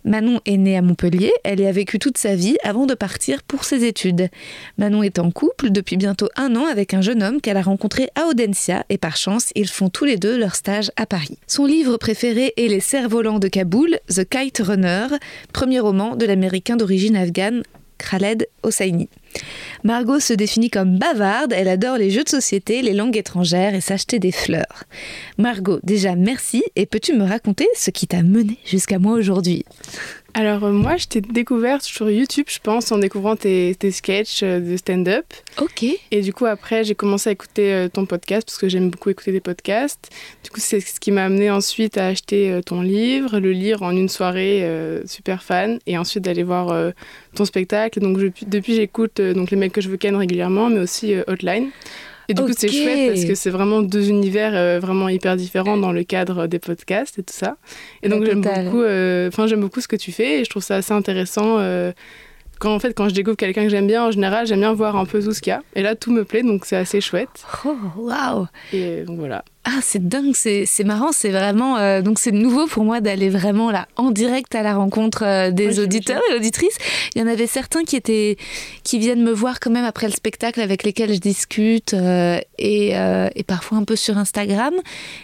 Manon 0.05 0.41
est 0.47 0.57
née 0.57 0.77
à 0.77 0.83
Montpellier, 0.83 1.33
elle 1.45 1.61
y 1.61 1.67
a 1.67 1.73
vécu 1.73 1.99
toute 1.99 2.19
sa 2.19 2.35
vie 2.35 2.57
avant 2.65 2.87
de 2.87 2.95
partir 2.95 3.43
pour 3.43 3.65
ses 3.65 3.85
études. 3.85 4.29
Manon 4.77 5.03
est 5.03 5.19
en 5.19 5.31
couple 5.31 5.71
depuis 5.71 5.97
bientôt 5.97 6.29
un 6.37 6.57
an 6.57 6.65
avec 6.65 6.95
un 6.95 7.01
jeune 7.01 7.23
homme 7.23 7.41
qu'elle 7.41 7.57
a 7.57 7.63
rencontré 7.63 8.09
à 8.15 8.27
Audencia 8.27 8.85
et 8.89 8.99
par 8.99 9.17
chance 9.17 9.51
ils 9.55 9.69
font 9.69 9.89
tous 9.89 10.05
les 10.05 10.17
deux 10.17 10.39
leur 10.39 10.55
stage 10.55 10.91
à 10.97 11.07
Paris. 11.07 11.39
Son 11.47 11.67
livre 11.67 11.97
préféré 11.97 12.55
est 12.57 12.69
Les 12.69 12.81
cerfs-volants 12.81 13.39
de 13.39 13.49
Kaboul, 13.49 13.99
The 14.09 14.29
Kite 14.29 14.63
Runner, 14.65 15.07
premier 15.53 15.81
roman 15.81 16.17
de 16.17 16.27
l'américain 16.27 16.77
d'origine 16.77 17.17
afghane 17.17 17.63
Khaled 17.99 18.49
Hosseini. 18.63 19.09
Margot 19.85 20.21
se 20.21 20.33
définit 20.33 20.71
comme 20.71 20.99
bavarde, 20.99 21.53
elle 21.53 21.69
adore 21.69 21.99
les 21.99 22.11
jeux 22.11 22.25
de 22.25 22.29
société, 22.29 22.83
les 22.83 22.95
langues 22.95 23.17
étrangères 23.17 23.75
et 23.75 23.81
s'acheter 23.81 24.19
des 24.19 24.33
fleurs. 24.33 24.85
Margot, 25.39 25.81
déjà 25.83 26.17
merci 26.17 26.65
et 26.77 26.87
peux-tu 26.87 27.15
me 27.15 27.25
raconter 27.25 27.69
ce 27.75 27.91
qui 27.91 28.07
t'a 28.07 28.23
mené 28.23 28.59
jusqu'à 28.65 28.99
moi 28.99 29.15
aujourd'hui? 29.15 29.65
Alors 30.35 30.63
euh, 30.65 30.73
moi, 30.73 30.97
je 30.97 31.07
t'ai 31.07 31.21
découverte 31.21 31.83
sur 31.83 32.09
YouTube, 32.11 32.47
je 32.49 32.59
pense, 32.61 32.93
en 32.93 32.99
découvrant 32.99 33.35
tes, 33.35 33.75
tes 33.77 33.91
sketchs 33.91 34.43
euh, 34.43 34.61
de 34.61 34.77
stand-up. 34.77 35.25
Ok. 35.61 35.85
Et 36.11 36.21
du 36.21 36.33
coup, 36.33 36.47
après, 36.47 36.85
j'ai 36.85 36.95
commencé 36.95 37.31
à 37.31 37.33
écouter 37.33 37.73
euh, 37.73 37.89
ton 37.89 38.07
podcast 38.07 38.47
parce 38.47 38.59
que 38.59 38.69
j'aime 38.69 38.91
beaucoup 38.91 39.11
écouter 39.11 39.33
des 39.33 39.41
podcasts. 39.41 40.11
Du 40.45 40.51
coup, 40.51 40.61
c'est 40.61 40.81
ce 40.81 41.01
qui 41.01 41.11
m'a 41.11 41.25
amené 41.25 41.51
ensuite 41.51 41.99
à 41.99 42.07
acheter 42.07 42.61
ton 42.65 42.83
livre, 42.83 43.41
le 43.41 43.53
lire 43.53 43.83
en 43.83 43.91
une 43.91 44.09
soirée, 44.09 44.67
super 45.07 45.43
fan, 45.43 45.79
et 45.87 45.99
ensuite 45.99 46.25
d'aller 46.25 46.43
voir 46.43 46.93
ton 47.35 47.45
spectacle. 47.45 48.01
Donc 48.01 48.19
depuis, 48.47 48.75
j'écoute 48.75 49.21
donc 49.35 49.51
les 49.51 49.57
mecs 49.57 49.73
que 49.73 49.81
je 49.81 49.89
veux 49.89 49.97
ken 49.97 50.17
régulièrement, 50.17 50.71
mais 50.71 50.81
aussi 50.81 51.15
Hotline. 51.27 51.71
Et 52.29 52.35
du 52.35 52.43
coup, 52.43 52.53
c'est 52.57 52.69
chouette 52.69 53.09
parce 53.09 53.25
que 53.25 53.35
c'est 53.35 53.51
vraiment 53.51 53.81
deux 53.81 54.11
univers 54.11 54.53
euh, 54.55 54.79
vraiment 54.79 55.09
hyper 55.09 55.35
différents 55.37 55.79
dans 55.79 55.93
le 55.93 56.05
cadre 56.05 56.47
des 56.47 56.59
podcasts 56.59 57.19
et 57.19 57.23
tout 57.23 57.35
ça. 57.35 57.57
Et 58.03 58.11
donc, 58.11 58.25
j'aime 58.25 58.43
beaucoup, 58.43 58.83
euh, 58.83 59.29
enfin, 59.29 59.47
j'aime 59.47 59.63
beaucoup 59.63 59.81
ce 59.81 59.89
que 59.89 59.97
tu 59.97 60.13
fais 60.13 60.41
et 60.41 60.45
je 60.45 60.51
trouve 60.51 60.63
ça 60.63 60.77
assez 60.77 60.93
intéressant. 60.93 61.59
Euh, 61.59 61.93
quand 62.59 62.75
en 62.75 62.79
fait, 62.81 62.93
quand 62.93 63.09
je 63.09 63.15
découvre 63.15 63.37
quelqu'un 63.37 63.63
que 63.63 63.71
j'aime 63.71 63.87
bien, 63.87 64.05
en 64.05 64.11
général, 64.11 64.47
j'aime 64.47 64.61
bien 64.61 64.75
voir 64.75 64.97
un 64.97 65.07
peu 65.07 65.23
tout 65.23 65.33
ce 65.33 65.41
qu'il 65.41 65.53
y 65.53 65.55
a. 65.55 65.63
Et 65.75 65.81
là, 65.81 65.95
tout 65.95 66.13
me 66.13 66.25
plaît, 66.25 66.43
donc 66.43 66.67
c'est 66.67 66.77
assez 66.77 67.01
chouette. 67.01 67.47
Oh, 67.65 67.77
waouh! 67.97 68.47
Et 68.75 69.05
donc 69.05 69.19
voilà. 69.19 69.43
Ah, 69.71 69.81
c'est 69.83 70.09
dingue, 70.09 70.33
c'est 70.35 70.85
marrant, 70.85 71.13
c'est 71.13 71.29
vraiment. 71.29 71.77
Euh, 71.77 72.01
donc, 72.01 72.19
c'est 72.19 72.33
nouveau 72.33 72.67
pour 72.67 72.85
moi 72.85 73.03
d'aller 73.03 73.29
vraiment 73.29 73.71
là, 73.71 73.87
en 73.97 74.11
direct 74.11 74.55
à 74.55 74.63
la 74.63 74.75
rencontre 74.75 75.25
euh, 75.27 75.51
des 75.51 75.79
auditeurs 75.79 76.23
et 76.31 76.37
auditrices. 76.37 76.79
Il 77.15 77.21
y 77.21 77.25
en 77.25 77.27
avait 77.27 77.47
certains 77.47 77.85
qui, 77.85 77.95
étaient, 77.95 78.39
qui 78.83 78.99
viennent 78.99 79.23
me 79.23 79.31
voir 79.31 79.61
quand 79.61 79.71
même 79.71 79.85
après 79.85 80.07
le 80.07 80.15
spectacle 80.15 80.63
avec 80.63 80.85
lesquels 80.85 81.13
je 81.13 81.19
discute 81.19 81.93
euh, 81.93 82.41
et, 82.57 82.93
et, 82.93 83.43
parfois 83.43 83.77
un 83.77 83.85
peu 83.85 83.95
sur 83.95 84.17
Instagram. 84.17 84.73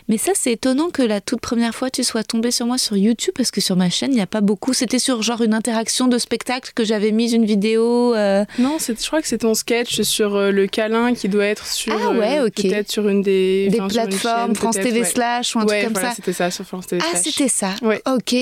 Mais 0.08 0.18
ça, 0.18 0.32
c'est 0.34 0.52
étonnant 0.52 0.90
que 0.90 1.00
la 1.00 1.22
toute 1.22 1.40
première 1.40 1.74
fois 1.74 1.88
tu 1.88 2.04
sois 2.04 2.22
tombé 2.22 2.50
sur 2.50 2.66
moi 2.66 2.76
sur 2.76 2.98
YouTube 2.98 3.32
parce 3.34 3.50
que 3.50 3.62
sur 3.62 3.76
ma 3.76 3.88
chaîne, 3.88 4.12
il 4.12 4.16
n'y 4.16 4.20
a 4.20 4.26
pas 4.26 4.42
beaucoup. 4.42 4.74
C'était 4.74 4.98
sur 4.98 5.22
genre 5.22 5.40
une 5.40 5.54
interaction 5.54 6.06
de 6.06 6.18
spectacle 6.18 6.72
que 6.74 6.84
j'avais 6.84 7.12
mise 7.12 7.32
une 7.32 7.46
vidéo. 7.46 8.14
Non, 8.58 8.76
je 8.78 9.06
crois 9.06 9.22
que 9.22 9.28
c'est 9.28 9.38
ton 9.38 9.54
sketch 9.54 10.02
sur 10.02 10.38
le 10.38 10.66
câlin 10.66 11.14
qui 11.14 11.30
doit 11.30 11.46
être 11.46 11.66
sur. 11.66 11.94
Ah 11.94 12.10
ouais, 12.10 12.40
ok. 12.40 12.60
Peut-être 12.62 12.90
sur 12.90 13.08
une 13.08 13.22
des. 13.22 13.68
Des 13.70 13.78
plateformes 13.78 14.33
France 14.54 14.76
TV 14.76 15.04
slash 15.04 15.54
ou 15.56 15.60
un 15.60 15.66
truc 15.66 15.84
comme 15.84 15.94
ça. 15.94 16.12
c'était 16.14 16.32
ça 16.32 16.50
sur 16.50 16.64
France 16.64 16.86
TV 16.86 17.02
Ah, 17.04 17.16
c'était 17.16 17.48
ça. 17.48 17.70
Ouais. 17.82 18.00
Ok. 18.06 18.34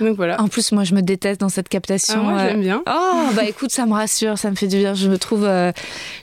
Donc 0.00 0.16
voilà. 0.16 0.40
En 0.40 0.48
plus, 0.48 0.72
moi, 0.72 0.84
je 0.84 0.94
me 0.94 1.02
déteste 1.02 1.40
dans 1.40 1.48
cette 1.48 1.68
captation. 1.68 2.16
Ah, 2.18 2.30
moi, 2.30 2.48
j'aime 2.48 2.60
bien. 2.60 2.82
Oh, 2.88 3.26
bah 3.34 3.44
écoute, 3.44 3.70
ça 3.70 3.86
me 3.86 3.92
rassure, 3.92 4.38
ça 4.38 4.50
me 4.50 4.56
fait 4.56 4.66
du 4.66 4.78
bien. 4.78 4.94
Je 4.94 5.08
me 5.08 5.18
trouve, 5.18 5.44
euh, 5.44 5.72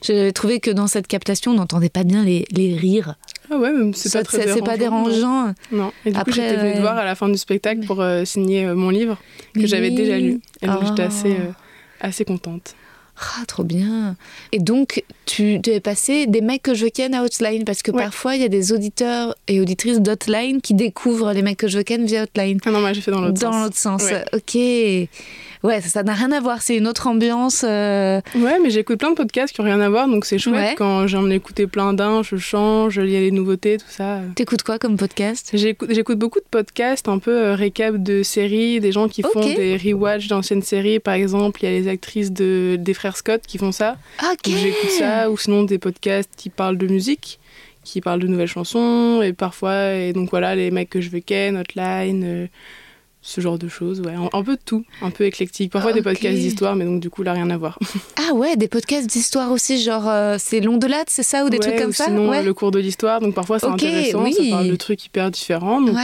j'ai 0.02 0.32
trouvé 0.34 0.60
que 0.60 0.72
dans 0.72 0.88
cette 0.88 1.08
captation, 1.08 1.52
on 1.52 1.56
n'entendait 1.56 1.90
pas 1.90 2.04
bien 2.04 2.24
les, 2.24 2.46
les 2.52 2.76
rires. 2.76 3.16
Ah 3.52 3.58
ouais, 3.58 3.72
c'est 3.94 4.14
pas 4.14 4.24
très 4.24 4.38
dérangeant. 4.46 4.56
C'est 4.56 4.66
pas 4.66 4.78
dérangeant. 4.78 5.54
Non. 5.72 5.92
Et 6.06 6.12
du 6.12 6.18
Après, 6.18 6.32
coup, 6.32 6.38
j'étais 6.38 6.56
venue 6.58 6.74
te 6.76 6.80
voir 6.80 6.98
à 6.98 7.04
la 7.06 7.16
fin 7.16 7.28
du 7.28 7.38
spectacle 7.38 7.86
pour 7.86 8.02
euh, 8.02 8.24
signer 8.26 8.66
euh, 8.66 8.76
mon 8.76 8.90
livre 8.90 9.18
que 9.54 9.68
j'avais 9.68 9.90
déjà 9.92 10.18
lu. 10.18 10.40
Et 10.62 10.68
donc, 10.68 10.86
j'étais 10.86 11.04
assez, 11.04 11.36
assez 12.00 12.24
contente. 12.26 12.76
Ah, 13.18 13.46
trop 13.48 13.64
bien. 13.64 14.16
Et 14.52 14.60
donc, 14.60 15.04
tu 15.26 15.60
devais 15.60 15.80
passer 15.80 16.26
des 16.28 16.42
mecs 16.42 16.64
que 16.64 16.74
je 16.74 16.88
ken 16.88 17.14
à 17.14 17.24
Hotline 17.24 17.66
parce 17.66 17.84
que 17.84 17.92
parfois, 17.92 18.36
il 18.36 18.42
y 18.42 18.46
a 18.46 18.50
des 18.50 18.74
auditeurs 18.74 19.36
et 19.48 19.60
auditrices 19.60 20.00
d'Hotline 20.00 20.62
qui 20.62 20.74
découvrent 20.74 21.34
les 21.34 21.42
mecs 21.42 21.58
que 21.58 21.68
je 21.68 21.80
ken 21.80 22.06
via 22.06 22.24
Hotline. 22.24 22.60
Ah 22.66 22.72
non, 22.72 22.80
moi 22.80 22.94
j'ai 22.94 23.02
fait 23.02 23.12
dans 23.12 23.22
l'autre 23.22 23.40
sens. 23.40 23.52
Dans 23.52 23.64
l'autre 23.64 23.78
sens, 23.78 24.04
ok. 24.34 24.58
Ouais, 25.64 25.80
ça 25.80 26.02
n'a 26.02 26.14
rien 26.14 26.32
à 26.32 26.40
voir, 26.40 26.62
c'est 26.64 26.76
une 26.76 26.88
autre 26.88 27.06
ambiance. 27.06 27.64
Euh. 27.68 28.20
Ouais, 28.36 28.58
mais 28.64 28.72
j'écoute 28.72 28.98
plein 28.98 29.12
de 29.12 29.16
podcasts 29.16 29.54
qui 29.54 29.62
n'ont 29.62 29.68
rien 29.68 29.80
à 29.80 29.90
voir, 29.90 30.08
donc 30.08 30.26
c'est 30.26 30.40
chouette. 30.40 30.76
Quand 30.76 31.06
j'en 31.06 31.30
ai 31.30 31.36
écouté 31.36 31.68
plein 31.68 31.94
d'un, 31.94 32.24
je 32.24 32.36
change, 32.38 32.98
il 32.98 33.10
y 33.10 33.16
a 33.16 33.20
les 33.20 33.32
nouveautés, 33.32 33.78
tout 33.78 33.86
ça. 33.88 34.22
T'écoutes 34.34 34.64
quoi 34.64 34.80
comme 34.80 34.98
podcast? 34.98 35.52
J'écoute 35.54 36.18
beaucoup 36.18 36.40
de 36.40 36.46
podcasts, 36.50 37.08
un 37.08 37.20
peu 37.20 37.32
euh, 37.32 37.56
récap 37.56 37.98
de 37.98 38.24
séries, 38.24 38.80
des 38.80 38.92
gens 38.92 39.08
qui 39.08 39.22
font 39.22 39.42
des 39.42 39.78
rewatch 39.78 40.28
d'anciennes 40.28 40.64
séries, 40.64 41.00
par 41.00 41.14
exemple. 41.14 41.60
Il 41.64 41.70
y 41.70 41.76
a 41.76 41.80
les 41.80 41.88
actrices 41.88 42.32
de, 42.32 42.76
des 42.80 42.94
frères 42.96 43.11
Scott 43.18 43.42
qui 43.48 43.58
font 43.58 43.72
ça. 43.72 43.98
Ok. 44.24 44.46
J'écoute 44.46 44.90
ça, 44.92 45.30
ou 45.30 45.38
sinon 45.38 45.64
des 45.64 45.80
podcasts 45.80 46.32
qui 46.36 46.50
parlent 46.50 46.78
de 46.78 46.88
musique 46.88 47.40
qui 47.84 48.02
parlent 48.02 48.20
de 48.20 48.28
nouvelles 48.28 48.48
chansons 48.48 49.22
et 49.24 49.34
parfois 49.34 49.94
et 49.94 50.14
donc 50.14 50.30
voilà 50.30 50.56
les 50.56 50.72
mecs 50.72 50.90
que 50.90 51.02
je 51.02 51.10
veux 51.10 51.20
ken 51.20 51.58
Hotline 51.58 52.24
euh, 52.24 52.48
ce 53.24 53.40
genre 53.40 53.60
de 53.60 53.68
choses, 53.68 54.02
ouais. 54.02 54.14
Un, 54.34 54.44
peu 54.44 54.56
de 54.56 54.62
tout, 54.64 54.84
un 55.02 55.12
peu 55.12 55.26
éclectique. 55.26 55.72
Parfois 55.72 55.94
des 55.94 56.02
podcasts 56.02 56.40
d'histoire, 56.40 56.76
mais 56.76 56.86
donc 56.86 57.00
du 57.00 57.10
coup, 57.10 57.22
là, 57.22 57.34
rien 57.34 57.50
à 57.50 57.58
voir. 57.58 57.78
Ah 58.18 58.34
ouais, 58.34 58.56
des 58.56 58.68
podcasts 58.68 59.08
d'histoire 59.08 59.52
aussi, 59.52 59.82
genre 59.82 60.08
euh, 60.08 60.38
c'est 60.40 60.60
long 60.60 60.78
de 60.78 60.88
latte, 60.88 61.10
c'est 61.10 61.24
ça, 61.24 61.44
ou 61.44 61.50
des 61.50 61.60
trucs 61.60 61.76
comme 61.76 61.92
ça? 61.92 62.06
Sinon, 62.06 62.32
le 62.42 62.54
cours 62.54 62.72
de 62.72 62.80
l'histoire, 62.80 63.20
donc 63.20 63.34
parfois 63.34 63.60
c'est 63.60 63.68
intéressant, 63.68 64.32
ça 64.32 64.44
parle 64.50 64.68
de 64.68 64.76
trucs 64.76 65.06
hyper 65.06 65.32
différents. 65.32 65.82
Donc 65.82 65.98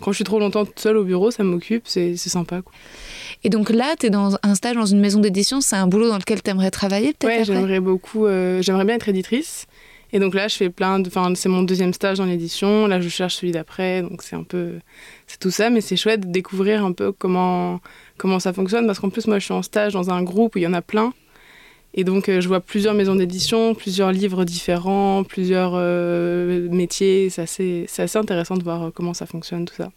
quand, 0.00 0.12
je 0.12 0.16
suis 0.16 0.24
trop 0.24 0.38
longtemps 0.38 0.64
toute 0.64 0.78
seule 0.78 0.96
au 0.96 1.04
bureau, 1.04 1.30
ça 1.30 1.42
m'occupe, 1.42 1.84
c'est 1.86 2.16
sympa. 2.16 2.62
Quoi. 2.62 2.72
Et 3.44 3.50
donc 3.50 3.70
là, 3.70 3.94
tu 3.98 4.06
es 4.06 4.10
dans 4.10 4.36
un 4.42 4.54
stage 4.54 4.76
dans 4.76 4.86
une 4.86 5.00
maison 5.00 5.20
d'édition, 5.20 5.60
c'est 5.60 5.76
un 5.76 5.86
boulot 5.86 6.08
dans 6.08 6.18
lequel 6.18 6.42
tu 6.42 6.50
aimerais 6.50 6.70
travailler 6.70 7.12
peut-être 7.12 7.38
Ouais, 7.38 7.44
j'aimerais 7.44 7.80
beaucoup, 7.80 8.26
euh, 8.26 8.62
j'aimerais 8.62 8.84
bien 8.84 8.96
être 8.96 9.08
éditrice. 9.08 9.66
Et 10.12 10.18
donc 10.18 10.34
là, 10.34 10.48
je 10.48 10.56
fais 10.56 10.70
plein 10.70 11.00
de. 11.00 11.08
Enfin, 11.08 11.32
c'est 11.34 11.48
mon 11.48 11.62
deuxième 11.62 11.92
stage 11.92 12.18
dans 12.18 12.24
l'édition. 12.24 12.86
Là, 12.86 13.00
je 13.00 13.08
cherche 13.08 13.36
celui 13.36 13.52
d'après. 13.52 14.02
Donc 14.02 14.22
c'est 14.22 14.36
un 14.36 14.42
peu. 14.42 14.74
C'est 15.28 15.38
tout 15.38 15.50
ça, 15.52 15.70
mais 15.70 15.80
c'est 15.80 15.94
chouette 15.96 16.22
de 16.22 16.32
découvrir 16.32 16.84
un 16.84 16.92
peu 16.92 17.12
comment, 17.12 17.80
comment 18.16 18.40
ça 18.40 18.52
fonctionne. 18.52 18.86
Parce 18.86 18.98
qu'en 18.98 19.10
plus, 19.10 19.26
moi, 19.28 19.38
je 19.38 19.44
suis 19.44 19.54
en 19.54 19.62
stage 19.62 19.92
dans 19.92 20.10
un 20.10 20.22
groupe 20.22 20.56
où 20.56 20.58
il 20.58 20.62
y 20.62 20.66
en 20.66 20.72
a 20.72 20.82
plein. 20.82 21.12
Et 21.94 22.02
donc, 22.02 22.28
euh, 22.28 22.40
je 22.40 22.48
vois 22.48 22.60
plusieurs 22.60 22.94
maisons 22.94 23.14
d'édition, 23.14 23.74
plusieurs 23.74 24.10
livres 24.10 24.44
différents, 24.44 25.24
plusieurs 25.24 25.72
euh, 25.74 26.68
métiers. 26.70 27.28
C'est 27.30 27.42
assez, 27.42 27.86
assez, 27.98 28.18
intéressant 28.18 28.56
de 28.56 28.64
voir 28.64 28.82
euh, 28.84 28.90
comment 28.92 29.14
ça 29.14 29.26
fonctionne, 29.26 29.64
tout 29.64 29.74
ça. 29.74 29.90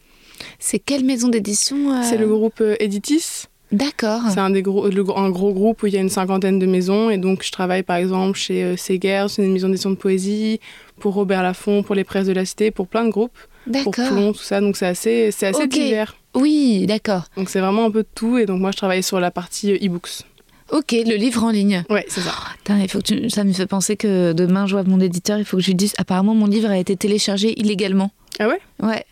C'est 0.59 0.79
quelle 0.79 1.03
maison 1.05 1.27
d'édition 1.29 2.01
C'est 2.03 2.17
le 2.17 2.27
groupe 2.27 2.61
Editis. 2.79 3.45
D'accord. 3.71 4.21
C'est 4.33 4.39
un, 4.39 4.49
des 4.49 4.61
gros, 4.63 4.89
le- 4.89 5.05
un 5.15 5.29
gros 5.29 5.53
groupe 5.53 5.83
où 5.83 5.87
il 5.87 5.93
y 5.93 5.97
a 5.97 6.01
une 6.01 6.09
cinquantaine 6.09 6.59
de 6.59 6.65
maisons. 6.65 7.09
Et 7.09 7.17
donc, 7.17 7.43
je 7.43 7.51
travaille 7.51 7.83
par 7.83 7.95
exemple 7.97 8.37
chez 8.37 8.63
euh, 8.63 8.75
Séguer, 8.75 9.25
c'est 9.29 9.43
une 9.45 9.53
maison 9.53 9.67
d'édition 9.69 9.91
de 9.91 9.95
poésie, 9.95 10.59
pour 10.99 11.13
Robert 11.13 11.41
Laffont, 11.43 11.81
pour 11.83 11.95
les 11.95 12.03
presses 12.03 12.27
de 12.27 12.33
la 12.33 12.43
Cité, 12.45 12.71
pour 12.71 12.87
plein 12.87 13.05
de 13.05 13.09
groupes, 13.11 13.37
pour 13.65 13.91
D'accord. 13.91 14.07
Plomb, 14.09 14.33
tout 14.33 14.39
ça. 14.43 14.59
Donc, 14.61 14.77
c'est 14.77 14.87
assez, 14.87 15.31
c'est 15.31 15.47
assez 15.47 15.67
divers. 15.67 16.15
Oui, 16.35 16.85
d'accord. 16.87 17.23
Donc, 17.37 17.49
c'est 17.49 17.59
vraiment 17.59 17.85
un 17.85 17.91
peu 17.91 18.03
de 18.03 18.07
tout. 18.15 18.37
Et 18.37 18.45
donc, 18.45 18.59
moi, 18.61 18.71
je 18.71 18.77
travaille 18.77 19.03
sur 19.03 19.19
la 19.19 19.31
partie 19.31 19.71
euh, 19.73 19.77
e-books. 19.85 20.23
Ok, 20.71 20.93
le 20.93 21.15
livre 21.15 21.43
en 21.43 21.49
ligne. 21.49 21.83
Ouais, 21.89 22.05
c'est 22.07 22.21
ça. 22.21 22.31
Putain, 22.59 22.79
il 22.79 22.89
faut 22.89 22.99
que 22.99 23.03
tu- 23.03 23.29
Ça 23.29 23.43
me 23.43 23.51
fait 23.51 23.65
penser 23.65 23.97
que 23.97 24.31
demain, 24.31 24.65
je 24.67 24.71
vois 24.73 24.83
mon 24.83 25.01
éditeur, 25.01 25.37
il 25.37 25.43
faut 25.45 25.57
que 25.57 25.63
je 25.63 25.67
lui 25.67 25.75
dise. 25.75 25.93
Apparemment, 25.97 26.33
mon 26.33 26.45
livre 26.47 26.69
a 26.69 26.77
été 26.77 26.95
téléchargé 26.95 27.59
illégalement. 27.59 28.11
Ah 28.39 28.47
ouais? 28.47 28.59
Ouais. 28.81 29.03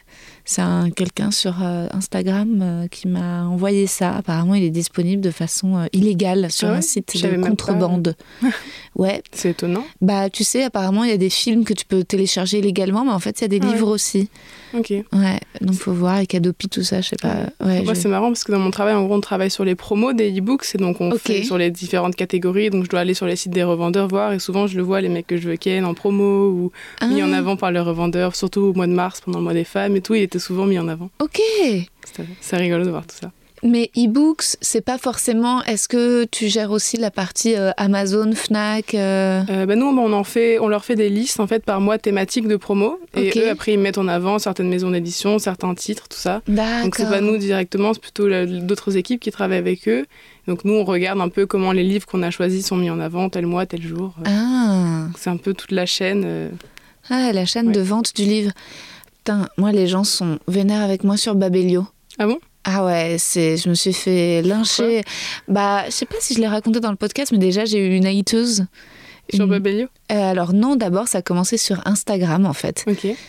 C'est 0.49 0.63
un 0.63 0.89
quelqu'un 0.89 1.29
sur 1.29 1.61
euh, 1.61 1.85
Instagram 1.91 2.59
euh, 2.63 2.87
qui 2.87 3.07
m'a 3.07 3.43
envoyé 3.45 3.85
ça. 3.85 4.15
Apparemment, 4.15 4.55
il 4.55 4.63
est 4.63 4.71
disponible 4.71 5.21
de 5.21 5.29
façon 5.29 5.77
euh, 5.77 5.85
illégale 5.93 6.51
sur 6.51 6.69
Ah 6.69 6.73
un 6.73 6.81
site 6.81 7.21
de 7.21 7.39
contrebande. 7.39 8.15
ouais. 8.95 9.21
C'est 9.31 9.51
étonnant. 9.51 9.85
Bah, 10.01 10.31
tu 10.31 10.43
sais, 10.43 10.63
apparemment, 10.63 11.03
il 11.03 11.11
y 11.11 11.13
a 11.13 11.17
des 11.17 11.29
films 11.29 11.65
que 11.65 11.73
tu 11.75 11.85
peux 11.85 12.03
télécharger 12.03 12.57
illégalement, 12.57 13.05
mais 13.05 13.11
en 13.11 13.19
fait, 13.19 13.39
il 13.39 13.41
y 13.43 13.45
a 13.45 13.47
des 13.47 13.59
Ah 13.61 13.67
ouais. 13.67 13.73
livres 13.73 13.89
aussi. 13.89 14.27
Ok. 14.73 14.89
Ouais. 14.91 15.39
Donc, 15.61 15.73
faut 15.75 15.93
voir 15.93 16.15
avec 16.15 16.35
Adopi, 16.35 16.69
tout 16.69 16.83
ça, 16.83 17.01
je 17.01 17.09
sais 17.09 17.15
pas. 17.21 17.35
Ouais. 17.65 17.81
Moi, 17.83 17.93
je- 17.93 18.01
c'est 18.01 18.07
marrant 18.09 18.27
parce 18.27 18.43
que 18.43 18.51
dans 18.51 18.59
mon 18.59 18.71
travail, 18.71 18.93
en 18.93 19.03
gros, 19.05 19.15
on 19.15 19.21
travaille 19.21 19.49
sur 19.51 19.65
les 19.65 19.75
promos 19.75 20.13
des 20.13 20.31
e-books 20.37 20.65
et 20.75 20.77
donc 20.77 21.01
on 21.01 21.09
fait 21.17 21.43
sur 21.43 21.57
les 21.57 21.71
différentes 21.71 22.15
catégories. 22.15 22.69
Donc, 22.69 22.83
je 22.85 22.89
dois 22.89 22.99
aller 22.99 23.13
sur 23.13 23.25
les 23.25 23.35
sites 23.35 23.51
des 23.51 23.63
revendeurs 23.63 24.07
voir 24.07 24.33
et 24.33 24.39
souvent, 24.39 24.67
je 24.67 24.77
le 24.77 24.83
vois, 24.83 25.01
les 25.01 25.09
mecs 25.09 25.27
que 25.27 25.37
je 25.37 25.49
veux 25.49 25.55
ken 25.55 25.85
en 25.85 25.93
promo 25.93 26.49
ou 26.49 26.71
mis 27.07 27.23
en 27.23 27.31
Ah, 27.33 27.37
avant 27.37 27.55
par 27.57 27.71
le 27.71 27.81
revendeur, 27.81 28.35
surtout 28.35 28.61
au 28.61 28.73
mois 28.73 28.87
de 28.87 28.93
mars, 28.93 29.21
pendant 29.21 29.39
le 29.39 29.43
mois 29.43 29.53
des 29.53 29.63
femmes 29.63 29.95
et 29.95 30.01
tout, 30.01 30.13
il 30.15 30.21
était 30.23 30.39
souvent 30.39 30.65
mis 30.65 30.77
en 30.79 30.87
avant. 30.87 31.09
Ok. 31.19 31.39
C'est 32.41 32.57
rigolo 32.57 32.83
de 32.85 32.89
voir 32.89 33.05
tout 33.07 33.15
ça. 33.19 33.31
Mais 33.63 33.91
e-books, 33.97 34.55
c'est 34.61 34.81
pas 34.81 34.97
forcément. 34.97 35.63
Est-ce 35.63 35.87
que 35.87 36.25
tu 36.25 36.47
gères 36.47 36.71
aussi 36.71 36.97
la 36.97 37.11
partie 37.11 37.55
euh, 37.55 37.71
Amazon, 37.77 38.31
Fnac 38.33 38.93
euh, 38.93 39.41
Euh, 39.49 39.65
bah, 39.65 39.75
nous, 39.75 39.85
on, 39.87 40.13
en 40.13 40.23
fait, 40.23 40.59
on 40.59 40.67
leur 40.67 40.85
fait 40.85 40.95
des 40.95 41.09
listes 41.09 41.39
en 41.39 41.47
fait 41.47 41.63
par 41.63 41.81
mois 41.81 41.97
thématiques 41.97 42.47
de 42.47 42.55
promo 42.55 42.99
et 43.15 43.29
Ok. 43.29 43.37
eux, 43.37 43.49
après, 43.49 43.73
ils 43.73 43.79
mettent 43.79 43.97
en 43.97 44.07
avant 44.07 44.39
certaines 44.39 44.69
maisons 44.69 44.91
d'édition, 44.91 45.39
certains 45.39 45.75
titres, 45.75 46.07
tout 46.07 46.17
ça. 46.17 46.41
D'accord. 46.47 46.83
Donc, 46.85 46.95
c'est 46.95 47.09
pas 47.09 47.21
nous 47.21 47.37
directement, 47.37 47.93
c'est 47.93 48.01
plutôt 48.01 48.27
d'autres 48.45 48.95
équipes 48.97 49.19
qui 49.19 49.31
travaillent 49.31 49.57
avec 49.57 49.87
eux. 49.87 50.05
Donc, 50.47 50.63
nous, 50.65 50.73
on 50.73 50.83
regarde 50.85 51.19
un 51.21 51.29
peu 51.29 51.45
comment 51.45 51.71
les 51.71 51.83
livres 51.83 52.05
qu'on 52.07 52.23
a 52.23 52.31
choisis 52.31 52.65
sont 52.65 52.75
mis 52.77 52.89
en 52.89 52.99
avant 52.99 53.29
tel 53.29 53.45
mois, 53.45 53.65
tel 53.65 53.81
jour. 53.81 54.13
Ah. 54.25 55.07
C'est 55.17 55.29
un 55.29 55.37
peu 55.37 55.53
toute 55.53 55.71
la 55.71 55.85
chaîne. 55.85 56.23
euh, 56.25 56.49
Ah, 57.09 57.31
la 57.33 57.45
chaîne 57.45 57.67
Ouais. 57.67 57.73
de 57.73 57.81
vente 57.81 58.15
du 58.15 58.23
livre. 58.23 58.51
Putain, 59.17 59.49
moi, 59.57 59.71
les 59.71 59.87
gens 59.87 60.03
sont 60.03 60.39
vénères 60.47 60.81
avec 60.81 61.03
moi 61.03 61.17
sur 61.17 61.35
Babelio. 61.35 61.85
Ah 62.17 62.25
bon? 62.25 62.39
Ah 62.65 62.85
ouais, 62.85 63.15
c'est, 63.17 63.57
je 63.57 63.69
me 63.69 63.73
suis 63.73 63.93
fait 63.93 64.41
lyncher. 64.41 65.03
Bah, 65.47 65.85
je 65.85 65.91
sais 65.91 66.05
pas 66.05 66.15
si 66.19 66.33
je 66.35 66.39
l'ai 66.39 66.47
raconté 66.47 66.79
dans 66.79 66.91
le 66.91 66.97
podcast, 66.97 67.31
mais 67.31 67.37
déjà, 67.37 67.65
j'ai 67.65 67.79
eu 67.79 67.95
une 67.95 68.05
hateuse. 68.05 68.65
Sur 69.31 69.43
Une- 69.45 69.51
Babelio? 69.51 69.87
Euh, 70.11 70.15
alors 70.31 70.53
non, 70.53 70.75
d'abord, 70.75 71.07
ça 71.07 71.19
a 71.19 71.21
commencé 71.21 71.57
sur 71.57 71.85
Instagram, 71.85 72.47
en 72.47 72.53
fait. 72.53 72.83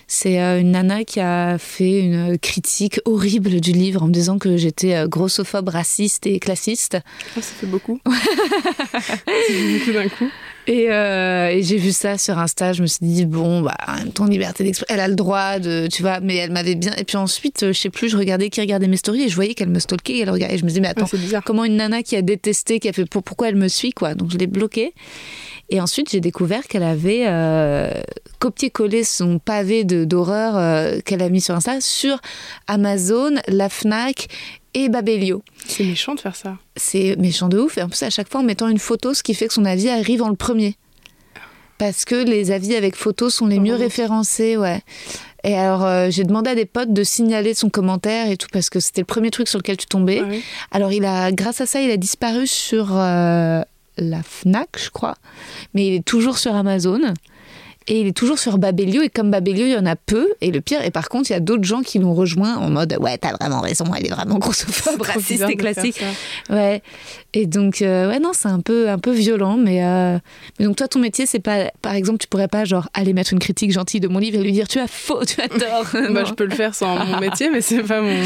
C'est 0.07 0.41
euh, 0.41 0.59
une 0.61 0.71
nana 0.71 1.05
qui 1.05 1.21
a 1.21 1.59
fait 1.59 2.01
une 2.01 2.39
critique 2.39 3.01
horrible 3.05 3.61
du 3.61 3.73
livre 3.73 4.03
en 4.03 4.07
me 4.07 4.13
disant 4.13 4.39
que 4.39 4.57
j'étais 4.57 4.95
euh, 4.95 5.07
grossophobe, 5.07 5.69
raciste 5.69 6.27
et 6.27 6.39
classiste. 6.41 6.95
Ah, 7.37 7.43
ça 7.43 7.43
fait 7.43 7.67
beaucoup. 7.67 8.01
beaucoup 8.07 9.93
d'un 9.93 10.09
coup. 10.09 10.29
Et, 10.71 10.87
euh, 10.89 11.49
et 11.49 11.65
j'ai 11.65 11.79
vu 11.79 11.91
ça 11.91 12.17
sur 12.17 12.39
Insta, 12.39 12.73
je 12.73 12.83
me 12.83 12.87
suis 12.87 13.05
dit, 13.05 13.27
bon, 13.27 13.61
bah, 13.61 13.75
en 13.89 13.97
même 13.97 14.12
temps, 14.12 14.25
liberté 14.27 14.62
d'expression, 14.62 14.95
elle 14.95 15.00
a 15.00 15.09
le 15.09 15.17
droit 15.17 15.59
de, 15.59 15.89
tu 15.89 16.00
vois, 16.00 16.21
mais 16.21 16.37
elle 16.37 16.53
m'avait 16.53 16.77
bien. 16.77 16.93
Et 16.97 17.03
puis 17.03 17.17
ensuite, 17.17 17.65
euh, 17.65 17.73
je 17.73 17.81
sais 17.81 17.91
plus, 17.91 18.09
je 18.09 18.17
regardais 18.17 18.50
qui 18.50 18.61
regardait 18.61 18.87
mes 18.87 18.97
stories 18.97 19.23
et 19.25 19.29
je 19.29 19.35
voyais 19.35 19.55
qu'elle 19.55 19.69
me 19.69 19.81
stalkait. 19.81 20.12
Et, 20.12 20.21
elle 20.21 20.31
regardait, 20.31 20.55
et 20.55 20.59
je 20.59 20.62
me 20.62 20.69
disais, 20.69 20.81
mais 20.81 20.87
attends, 20.87 21.07
c'est 21.07 21.19
bizarre. 21.19 21.43
comment 21.45 21.65
une 21.65 21.75
nana 21.75 22.05
qui 22.05 22.15
a 22.15 22.23
détesté, 22.23 22.79
qui 22.79 22.89
a 22.89 22.93
fait 22.93 23.05
pour, 23.05 23.25
pourquoi 23.25 23.49
elle 23.49 23.57
me 23.57 23.67
suit, 23.67 23.91
quoi? 23.91 24.15
Donc 24.15 24.31
je 24.31 24.39
l'ai 24.39 24.47
bloquée. 24.47 24.95
Et 25.71 25.81
ensuite, 25.81 26.11
j'ai 26.11 26.21
découvert 26.21 26.69
qu'elle 26.69 26.85
avait 26.85 27.25
euh, 27.27 27.93
copié-collé 28.39 29.03
son 29.03 29.41
pavé 29.41 29.83
d'horreur 29.85 30.57
euh, 30.57 31.00
qu'elle 31.05 31.23
a 31.23 31.29
mis 31.29 31.41
sur 31.41 31.55
Insta 31.57 31.81
sur 31.81 32.21
Amazon, 32.69 33.35
la 33.49 33.69
Fnac 33.69 34.29
et 34.75 34.89
Babelio. 34.89 35.43
C'est 35.67 35.85
méchant 35.85 36.15
de 36.15 36.21
faire 36.21 36.37
ça. 36.37 36.57
C'est 36.77 37.17
méchant 37.17 37.49
de 37.49 37.59
ouf. 37.59 37.79
Et 37.79 37.83
en 37.83 37.89
plus, 37.89 38.03
à 38.03 38.11
chaque 38.11 38.29
fois, 38.31 38.41
en 38.41 38.45
mettant 38.45 38.69
une 38.69 38.79
photo, 38.79 39.15
ce 39.15 39.23
qui 39.23 39.35
fait 39.35 39.49
que 39.49 39.55
son 39.55 39.65
avis 39.65 39.89
arrive 39.89 40.23
en 40.23 40.29
le 40.29 40.37
premier. 40.37 40.77
Parce 41.79 42.05
que 42.05 42.15
les 42.15 42.50
avis 42.50 42.75
avec 42.75 42.95
photo 42.95 43.31
sont 43.31 43.47
les 43.47 43.59
mieux 43.59 43.75
Oh. 43.75 43.79
référencés, 43.79 44.57
ouais. 44.59 44.83
Et 45.45 45.55
alors, 45.57 45.85
euh, 45.87 46.09
j'ai 46.11 46.25
demandé 46.25 46.50
à 46.50 46.55
des 46.55 46.67
potes 46.67 46.93
de 46.93 47.03
signaler 47.03 47.55
son 47.55 47.71
commentaire 47.71 48.31
et 48.31 48.37
tout, 48.37 48.49
parce 48.53 48.69
que 48.69 48.81
c'était 48.81 49.00
le 49.00 49.07
premier 49.07 49.31
truc 49.31 49.49
sur 49.49 49.59
lequel 49.59 49.79
tu 49.79 49.87
tombais. 49.87 50.21
Ah 50.23 50.27
oui. 50.29 50.43
Alors, 50.71 50.93
il 50.93 51.07
a, 51.07 51.33
grâce 51.33 51.62
à 51.62 51.67
ça, 51.67 51.81
il 51.81 51.91
a 51.91 51.97
disparu 51.97 52.47
sur 52.47 52.89
euh, 52.93 53.62
la 53.97 54.23
Fnac, 54.23 54.69
je 54.77 54.91
crois. 54.91 55.15
Mais 55.73 55.87
il 55.87 55.95
est 55.95 56.05
toujours 56.05 56.37
sur 56.37 56.55
Amazon. 56.55 57.00
Et 57.90 58.00
il 58.00 58.06
est 58.06 58.16
toujours 58.16 58.38
sur 58.38 58.56
Babelio. 58.56 59.02
Et 59.02 59.09
comme 59.11 59.30
Babelio, 59.30 59.66
il 59.66 59.73
y 59.73 59.76
en 59.76 59.85
a 59.85 59.97
peu. 59.97 60.28
Et 60.40 60.50
le 60.52 60.61
pire, 60.61 60.82
et 60.85 60.90
par 60.92 61.09
contre, 61.09 61.28
il 61.30 61.32
y 61.35 61.37
a 61.37 61.40
d'autres 61.40 61.64
gens 61.64 61.82
qui 61.82 61.99
l'ont 61.99 62.14
rejoint 62.14 62.56
en 62.56 62.70
mode 62.70 62.97
Ouais, 63.00 63.18
t'as 63.18 63.32
vraiment 63.32 63.61
raison, 63.61 63.85
elle 63.99 64.06
est 64.06 64.11
vraiment 64.11 64.38
grossophobe, 64.38 65.02
raciste 65.02 65.44
et 65.49 65.56
classique. 65.56 66.02
Ouais. 66.49 66.82
Et 67.35 67.47
donc, 67.47 67.82
euh, 67.82 68.09
ouais, 68.09 68.18
non, 68.20 68.30
c'est 68.32 68.49
un 68.49 68.61
peu, 68.61 68.88
un 68.88 68.99
peu 68.99 69.11
violent, 69.12 69.56
mais, 69.56 69.85
euh, 69.85 70.18
mais 70.59 70.66
donc 70.66 70.76
toi, 70.76 70.88
ton 70.88 70.99
métier, 71.00 71.26
c'est 71.26 71.38
pas, 71.40 71.70
par 71.82 71.94
exemple, 71.94 72.18
tu 72.18 72.26
pourrais 72.28 72.49
pas 72.49 72.64
genre 72.64 72.88
aller 72.94 73.12
mettre 73.12 73.32
une 73.32 73.38
critique 73.38 73.70
gentille 73.73 74.00
de 74.00 74.09
mon 74.09 74.18
livre 74.18 74.38
et 74.38 74.42
lui 74.42 74.52
dire 74.52 74.66
tu 74.68 74.78
as 74.78 74.87
faux, 74.88 75.25
tu 75.25 75.40
as 75.40 75.49
tort. 75.49 75.87
Bah, 76.12 76.25
je 76.26 76.32
peux 76.32 76.44
le 76.44 76.54
faire 76.54 76.75
sans 76.75 77.04
mon 77.04 77.18
métier, 77.20 77.50
mais 77.50 77.61
c'est 77.61 77.82
pas 77.82 78.00
mon. 78.00 78.16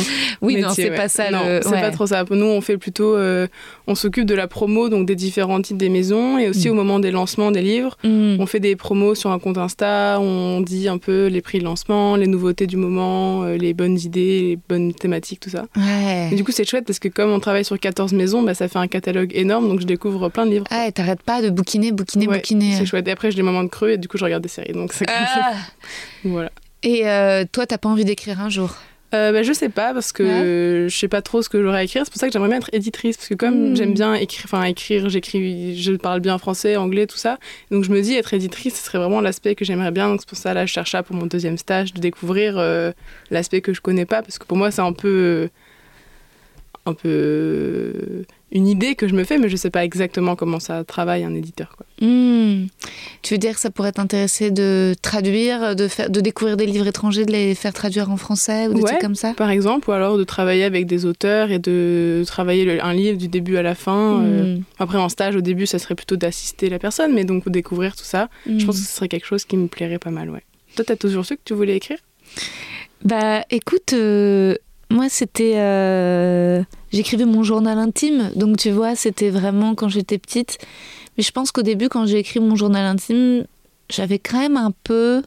oui, 0.43 0.57
non, 0.61 0.69
c'est 0.71 0.91
ouais. 0.91 0.97
pas 0.97 1.09
ça. 1.09 1.31
Le... 1.31 1.61
c'est 1.63 1.69
ouais. 1.71 1.81
pas 1.81 1.91
trop 1.91 2.07
ça. 2.07 2.25
Nous, 2.31 2.45
on 2.47 2.61
fait 2.61 2.77
plutôt, 2.79 3.15
euh, 3.17 3.47
on 3.87 3.95
s'occupe 3.95 4.27
de 4.27 4.35
la 4.35 4.47
promo, 4.47 4.89
donc 4.89 5.07
des 5.07 5.17
différents 5.17 5.61
titres 5.63 5.79
des 5.79 5.89
maisons, 5.89 6.39
et 6.39 6.49
aussi 6.49 6.69
Mm. 6.69 6.73
au 6.73 6.75
moment 6.75 6.99
des 6.99 7.11
lancements 7.11 7.51
des 7.51 7.63
livres, 7.63 7.97
Mm. 8.05 8.37
on 8.41 8.47
fait 8.47 8.61
des 8.61 8.77
promos 8.77 9.15
sur 9.15 9.31
un 9.31 9.39
compte 9.39 9.54
Insta, 9.59 10.19
on 10.21 10.61
dit 10.61 10.89
un 10.89 10.99
peu 10.99 11.27
les 11.27 11.41
prix 11.41 11.59
de 11.59 11.65
lancement, 11.65 12.17
les 12.17 12.27
nouveautés 12.27 12.67
du 12.67 12.77
moment, 12.77 13.43
euh, 13.43 13.57
les 13.57 13.75
bonnes 13.75 13.99
idées, 13.99 14.41
les 14.41 14.59
bonnes 14.69 14.93
thématiques, 14.93 15.41
tout 15.41 15.51
ça. 15.51 15.65
Ouais. 15.77 16.31
Et 16.33 16.37
du 16.37 16.45
coup, 16.45 16.53
c'est 16.53 16.69
chouette 16.69 16.87
parce 16.87 16.99
que 16.99 17.09
comme 17.09 17.31
on 17.31 17.41
travaille 17.41 17.65
sur 17.65 17.79
14 17.79 18.13
maisons, 18.13 18.43
bah, 18.43 18.55
ça 18.55 18.69
fait 18.69 18.79
un 18.79 18.89
catalogue 18.89 19.31
énorme, 19.35 19.69
donc 19.69 19.81
je 19.81 19.87
découvre 19.87 20.29
plein 20.29 20.47
de 20.47 20.51
livres. 20.51 20.67
Ah, 20.71 20.87
et 20.87 20.93
t'arrêtes 20.93 21.23
pas 21.23 21.43
de 21.43 21.51
bouquiner, 21.51 21.93
bouquiner, 21.93 22.29
Ouais, 22.29 22.37
bouquiner. 22.37 22.75
C'est 22.77 22.87
chouette. 22.87 23.07
Et 23.09 23.11
après, 23.11 23.31
j'ai 23.31 23.37
des 23.37 23.43
moments 23.43 23.65
de 23.65 23.69
creux 23.69 23.91
et 23.91 23.99
du 23.99 24.09
coup, 24.09 24.19
je 24.19 24.25
regarde 24.25 24.43
des 24.43 24.49
séries. 24.49 24.73
Donc, 24.73 24.93
c'est. 24.93 25.07
Ah. 25.09 25.53
Voilà. 26.25 26.51
Et 26.83 27.07
euh, 27.07 27.45
toi, 27.51 27.67
t'as 27.67 27.79
pas 27.79 27.89
envie 27.89 28.05
d'écrire 28.05 28.41
un 28.41 28.49
jour? 28.49 28.75
Euh, 29.15 29.33
bah, 29.33 29.43
je 29.43 29.53
sais 29.53 29.69
pas 29.69 29.95
parce 29.95 30.13
que 30.13 30.87
je 30.91 30.97
sais 30.97 31.09
pas 31.09 31.23
trop 31.23 31.41
ce 31.41 31.49
que 31.49 31.63
j'aurais 31.63 31.79
à 31.79 31.85
écrire. 31.85 32.03
C'est 32.05 32.11
pour 32.11 32.19
ça 32.21 32.27
que 32.27 32.33
j'aimerais 32.33 32.49
bien 32.49 32.59
être 32.59 32.71
éditrice 32.73 33.17
parce 33.17 33.29
que 33.29 33.35
comme 33.35 33.71
Mm. 33.71 33.77
j'aime 33.77 33.95
bien 33.95 34.15
écrire, 34.15 34.43
enfin 34.45 34.65
écrire, 34.65 35.09
j'écris, 35.09 35.81
je 35.81 35.93
parle 35.93 36.21
bien 36.21 36.37
français, 36.39 36.77
anglais, 36.77 37.07
tout 37.07 37.17
ça. 37.17 37.39
Donc 37.71 37.85
je 37.85 37.91
me 37.91 38.01
dis 38.01 38.15
être 38.15 38.35
éditrice, 38.35 38.75
ce 38.75 38.85
serait 38.85 38.99
vraiment 38.99 39.21
l'aspect 39.21 39.55
que 39.55 39.65
j'aimerais 39.65 39.93
bien. 39.93 40.09
Donc 40.09 40.21
c'est 40.21 40.29
pour 40.29 40.39
ça 40.39 40.53
là, 40.53 40.67
je 40.67 40.73
cherche 40.73 40.91
ça 40.91 41.03
pour 41.03 41.15
mon 41.17 41.27
deuxième 41.27 41.59
stage 41.59 41.95
de 41.95 42.01
découvrir 42.01 42.59
euh, 42.59 42.91
l'aspect 43.31 43.61
que 43.61 43.73
je 43.73 43.81
connais 43.81 44.07
pas 44.07 44.23
parce 44.23 44.39
que 44.39 44.47
pour 44.47 44.57
moi 44.57 44.71
c'est 44.71 44.83
un 44.83 44.93
peu 44.93 45.49
un 46.87 46.95
peu 46.95 48.25
une 48.53 48.69
idée 48.69 48.95
que 48.95 49.09
je 49.09 49.15
me 49.15 49.25
fais, 49.25 49.39
mais 49.39 49.49
je 49.49 49.57
sais 49.57 49.71
pas 49.71 49.85
exactement 49.85 50.37
comment 50.37 50.61
ça 50.61 50.85
travaille 50.85 51.25
un 51.25 51.35
éditeur. 51.35 51.75
Quoi. 51.77 51.87
Hmm. 52.07 52.67
Tu 53.23 53.35
veux 53.35 53.39
dire 53.39 53.55
que 53.55 53.61
ça 53.61 53.71
pourrait 53.71 53.93
t'intéresser 53.93 54.51
de 54.51 54.95
traduire, 55.03 55.75
de, 55.75 55.89
faire, 55.89 56.09
de 56.11 56.21
découvrir 56.21 56.57
des 56.57 56.67
livres 56.67 56.87
étrangers, 56.87 57.25
de 57.25 57.33
les 57.33 57.55
faire 57.55 57.73
traduire 57.73 58.11
en 58.11 58.17
français 58.17 58.69
ou 58.69 58.75
des 58.75 58.83
Ouais. 58.83 58.91
trucs 58.91 59.01
comme 59.01 59.15
ça? 59.17 59.35
Par 59.35 59.51
exemple, 59.51 59.89
ou 59.91 59.93
alors 59.93 60.17
de 60.19 60.25
travailler 60.25 60.63
avec 60.65 60.87
des 60.87 61.05
auteurs 61.07 61.51
et 61.51 61.59
de 61.59 62.23
travailler 62.27 62.65
le- 62.65 62.85
un 62.85 62.93
livre 62.93 63.19
du 63.19 63.29
début 63.29 63.57
à 63.57 63.63
la 63.63 63.75
fin. 63.75 64.23
euh, 64.23 64.57
Hmm. 64.57 64.63
Après, 64.79 64.99
en 64.99 65.09
stage, 65.09 65.35
au 65.37 65.41
début, 65.41 65.67
ça 65.67 65.79
serait 65.79 65.95
plutôt 65.95 66.17
d'assister 66.17 66.69
la 66.69 66.79
personne, 66.79 67.13
mais 67.15 67.25
donc 67.25 67.49
découvrir 67.49 67.97
tout 67.97 68.05
ça, 68.05 68.29
je 68.47 68.53
Hmm. 68.53 68.67
pense 68.67 68.79
que 68.79 68.87
ce 68.87 68.93
serait 68.95 69.09
quelque 69.09 69.27
chose 69.27 69.45
qui 69.47 69.57
me 69.57 69.67
plairait 69.69 69.99
pas 69.99 70.11
mal, 70.11 70.31
ouais. 70.31 70.43
Toi, 70.77 70.85
t'as 70.85 70.97
toujours 70.97 71.25
su 71.25 71.37
que 71.37 71.43
tu 71.45 71.55
voulais 71.55 71.77
écrire? 71.77 71.99
Bah 73.05 73.43
écoute, 73.51 73.93
euh, 73.95 74.55
moi 74.95 75.09
c'était... 75.11 75.55
euh, 75.57 76.63
J'écrivais 76.93 77.25
mon 77.25 77.43
journal 77.43 77.77
intime, 77.79 78.31
donc 78.37 78.57
tu 78.57 78.71
vois, 78.71 78.95
c'était 78.95 79.29
vraiment 79.31 79.75
quand 79.75 79.89
j'étais 79.89 80.17
petite. 80.17 80.59
Mais 81.17 81.25
je 81.25 81.33
pense 81.33 81.51
qu'au 81.51 81.63
début, 81.63 81.89
quand 81.89 82.07
j'ai 82.07 82.19
écrit 82.19 82.39
mon 82.39 82.55
journal 82.55 82.87
intime, 82.87 83.47
j'avais 83.91 84.21
quand 84.21 84.39
même 84.39 84.57
un 84.57 84.71
peu... 84.85 85.23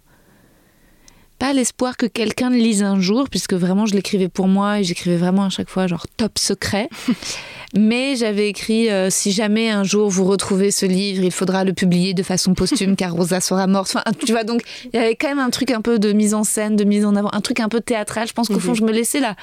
Pas 1.39 1.53
l'espoir 1.53 1.97
que 1.97 2.05
quelqu'un 2.07 2.49
le 2.49 2.57
lise 2.57 2.81
un 2.81 2.99
jour, 2.99 3.29
puisque 3.29 3.53
vraiment 3.53 3.85
je 3.85 3.93
l'écrivais 3.93 4.27
pour 4.29 4.47
moi 4.47 4.79
et 4.79 4.83
j'écrivais 4.83 5.17
vraiment 5.17 5.43
à 5.45 5.49
chaque 5.49 5.69
fois 5.69 5.85
genre 5.87 6.07
top 6.17 6.39
secret. 6.39 6.89
Mais 7.75 8.15
j'avais 8.15 8.47
écrit 8.49 8.89
euh, 8.89 9.09
si 9.09 9.31
jamais 9.33 9.69
un 9.69 9.83
jour 9.83 10.09
vous 10.09 10.23
retrouvez 10.23 10.71
ce 10.71 10.85
livre, 10.85 11.23
il 11.23 11.31
faudra 11.31 11.63
le 11.65 11.73
publier 11.73 12.13
de 12.13 12.23
façon 12.23 12.53
posthume 12.53 12.95
car 12.95 13.13
Rosa 13.13 13.41
sera 13.41 13.67
morte. 13.67 13.89
Enfin, 13.95 14.03
tu 14.25 14.31
vois, 14.31 14.43
donc 14.45 14.61
il 14.85 14.95
y 14.95 15.03
avait 15.03 15.15
quand 15.15 15.27
même 15.27 15.39
un 15.39 15.49
truc 15.49 15.71
un 15.71 15.81
peu 15.81 15.99
de 15.99 16.11
mise 16.13 16.33
en 16.33 16.43
scène, 16.43 16.75
de 16.75 16.85
mise 16.85 17.05
en 17.05 17.15
avant, 17.15 17.29
un 17.33 17.41
truc 17.41 17.59
un 17.59 17.69
peu 17.69 17.81
théâtral. 17.81 18.27
Je 18.27 18.33
pense 18.33 18.47
qu'au 18.47 18.55
Mhm. 18.55 18.59
fond, 18.61 18.73
je 18.73 18.83
me 18.83 18.91
laissais 18.91 19.19
la, 19.19 19.35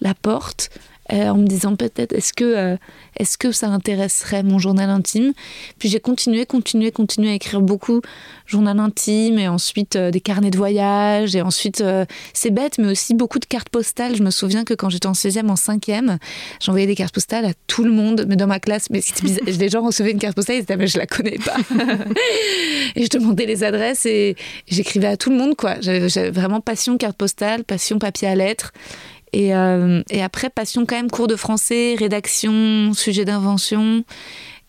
la 0.00 0.14
porte. 0.14 0.70
Euh, 1.12 1.28
en 1.28 1.36
me 1.36 1.46
disant 1.46 1.76
peut-être 1.76 2.12
est-ce 2.12 2.32
que, 2.32 2.44
euh, 2.44 2.76
est-ce 3.18 3.36
que 3.36 3.52
ça 3.52 3.68
intéresserait 3.68 4.42
mon 4.42 4.58
journal 4.58 4.90
intime? 4.90 5.32
Puis 5.78 5.88
j'ai 5.88 6.00
continué, 6.00 6.46
continué, 6.46 6.92
continué 6.92 7.30
à 7.30 7.34
écrire 7.34 7.60
beaucoup 7.60 8.00
journal 8.46 8.78
intime 8.78 9.38
et 9.38 9.48
ensuite 9.48 9.96
des 9.96 10.20
carnets 10.20 10.50
de 10.50 10.58
voyage 10.58 11.34
et 11.34 11.42
ensuite 11.42 11.82
c'est 12.32 12.50
bête 12.50 12.78
mais 12.78 12.88
aussi 12.88 13.14
beaucoup 13.14 13.38
de 13.38 13.46
cartes 13.46 13.68
postales. 13.68 14.16
Je 14.16 14.22
me 14.22 14.30
souviens 14.30 14.64
que 14.64 14.74
quand 14.74 14.90
j'étais 14.90 15.06
en 15.06 15.12
16e, 15.12 15.48
en 15.48 15.54
5e, 15.54 16.18
j'envoyais 16.60 16.86
des 16.86 16.94
cartes 16.94 17.14
postales 17.14 17.44
à 17.44 17.52
tout 17.66 17.84
le 17.84 17.90
monde, 17.90 18.24
mais 18.28 18.36
dans 18.36 18.46
ma 18.46 18.60
classe. 18.60 18.90
Mais 18.90 19.00
les 19.46 19.68
gens 19.68 19.82
recevaient 19.82 20.10
une 20.12 20.18
carte 20.18 20.36
postale, 20.36 20.56
ils 20.56 20.60
disaient 20.60 20.76
mais 20.76 20.86
je 20.86 20.98
la 20.98 21.06
connais 21.06 21.38
pas. 21.38 21.56
et 22.96 23.04
je 23.04 23.08
demandais 23.08 23.46
les 23.46 23.64
adresses 23.64 24.06
et 24.06 24.36
j'écrivais 24.66 25.08
à 25.08 25.16
tout 25.16 25.30
le 25.30 25.36
monde 25.36 25.54
quoi. 25.56 25.76
J'avais 25.80 26.30
vraiment 26.30 26.60
passion 26.60 26.96
carte 26.98 27.16
postale, 27.16 27.64
passion 27.64 27.98
papier 27.98 28.28
à 28.28 28.34
lettres. 28.34 28.72
Et, 29.34 29.52
euh, 29.52 30.00
et, 30.10 30.22
après, 30.22 30.48
passion 30.48 30.86
quand 30.86 30.94
même, 30.94 31.10
cours 31.10 31.26
de 31.26 31.34
français, 31.34 31.96
rédaction, 31.98 32.94
sujet 32.94 33.24
d'invention. 33.24 34.04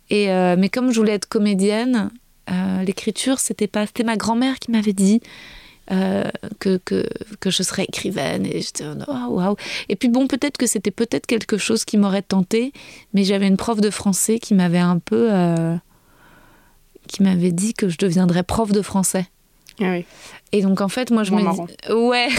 Et 0.09 0.31
euh, 0.31 0.55
mais 0.57 0.69
comme 0.69 0.91
je 0.91 0.99
voulais 0.99 1.13
être 1.13 1.27
comédienne, 1.27 2.09
euh, 2.49 2.81
l'écriture, 2.81 3.39
c'était 3.39 3.67
pas, 3.67 3.85
c'était 3.85 4.03
ma 4.03 4.17
grand-mère 4.17 4.57
qui 4.57 4.71
m'avait 4.71 4.93
dit 4.93 5.21
que, 5.87 6.77
que, 6.77 7.05
que, 7.39 7.51
je 7.51 7.61
serais 7.61 7.83
écrivaine. 7.83 8.47
Et 8.47 8.61
j'étais 8.61 8.85
oh, 9.07 9.27
waouh. 9.29 9.55
Et 9.87 9.95
puis 9.95 10.09
bon, 10.09 10.25
peut-être 10.25 10.57
que 10.57 10.65
c'était 10.65 10.89
peut-être 10.89 11.27
quelque 11.27 11.59
chose 11.59 11.85
qui 11.85 11.97
m'aurait 11.97 12.23
tenté, 12.23 12.73
mais 13.13 13.23
j'avais 13.23 13.45
une 13.45 13.57
prof 13.57 13.79
de 13.79 13.91
français 13.91 14.39
qui 14.39 14.55
m'avait 14.55 14.79
un 14.79 14.97
peu, 14.97 15.29
qui 17.07 17.21
m'avait 17.21 17.51
dit 17.51 17.75
que 17.75 17.87
je 17.87 17.99
deviendrais 17.99 18.41
prof 18.41 18.71
de 18.71 18.81
français. 18.81 19.27
Ah 19.79 19.91
oui. 19.91 20.05
Et 20.51 20.63
donc 20.63 20.81
en 20.81 20.87
fait, 20.87 21.11
moi 21.11 21.23
je 21.23 21.33
me 21.33 21.41
dis 21.41 21.93
ouais. 21.93 22.29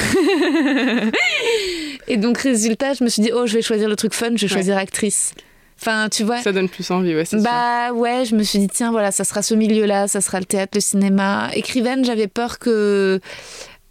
et 2.08 2.16
donc 2.16 2.38
résultat, 2.38 2.94
je 2.94 3.04
me 3.04 3.08
suis 3.08 3.22
dit 3.22 3.30
oh, 3.34 3.46
je 3.46 3.54
vais 3.54 3.62
choisir 3.62 3.88
le 3.88 3.96
truc 3.96 4.14
fun, 4.14 4.30
je 4.36 4.46
vais 4.46 4.52
choisir 4.52 4.76
actrice. 4.76 5.34
Enfin, 5.80 6.08
tu 6.10 6.24
vois. 6.24 6.40
Ça 6.40 6.52
donne 6.52 6.68
plus 6.68 6.90
envie, 6.90 7.14
ouais, 7.14 7.24
c'est 7.24 7.42
Bah 7.42 7.92
ouais, 7.92 8.24
je 8.24 8.34
me 8.34 8.42
suis 8.42 8.58
dit 8.58 8.68
tiens, 8.68 8.90
voilà, 8.90 9.12
ça 9.12 9.24
sera 9.24 9.42
ce 9.42 9.54
milieu-là, 9.54 10.08
ça 10.08 10.20
sera 10.20 10.40
le 10.40 10.46
théâtre, 10.46 10.72
le 10.74 10.80
cinéma. 10.80 11.50
Écrivaine, 11.54 12.04
j'avais 12.04 12.28
peur 12.28 12.58
que 12.58 13.20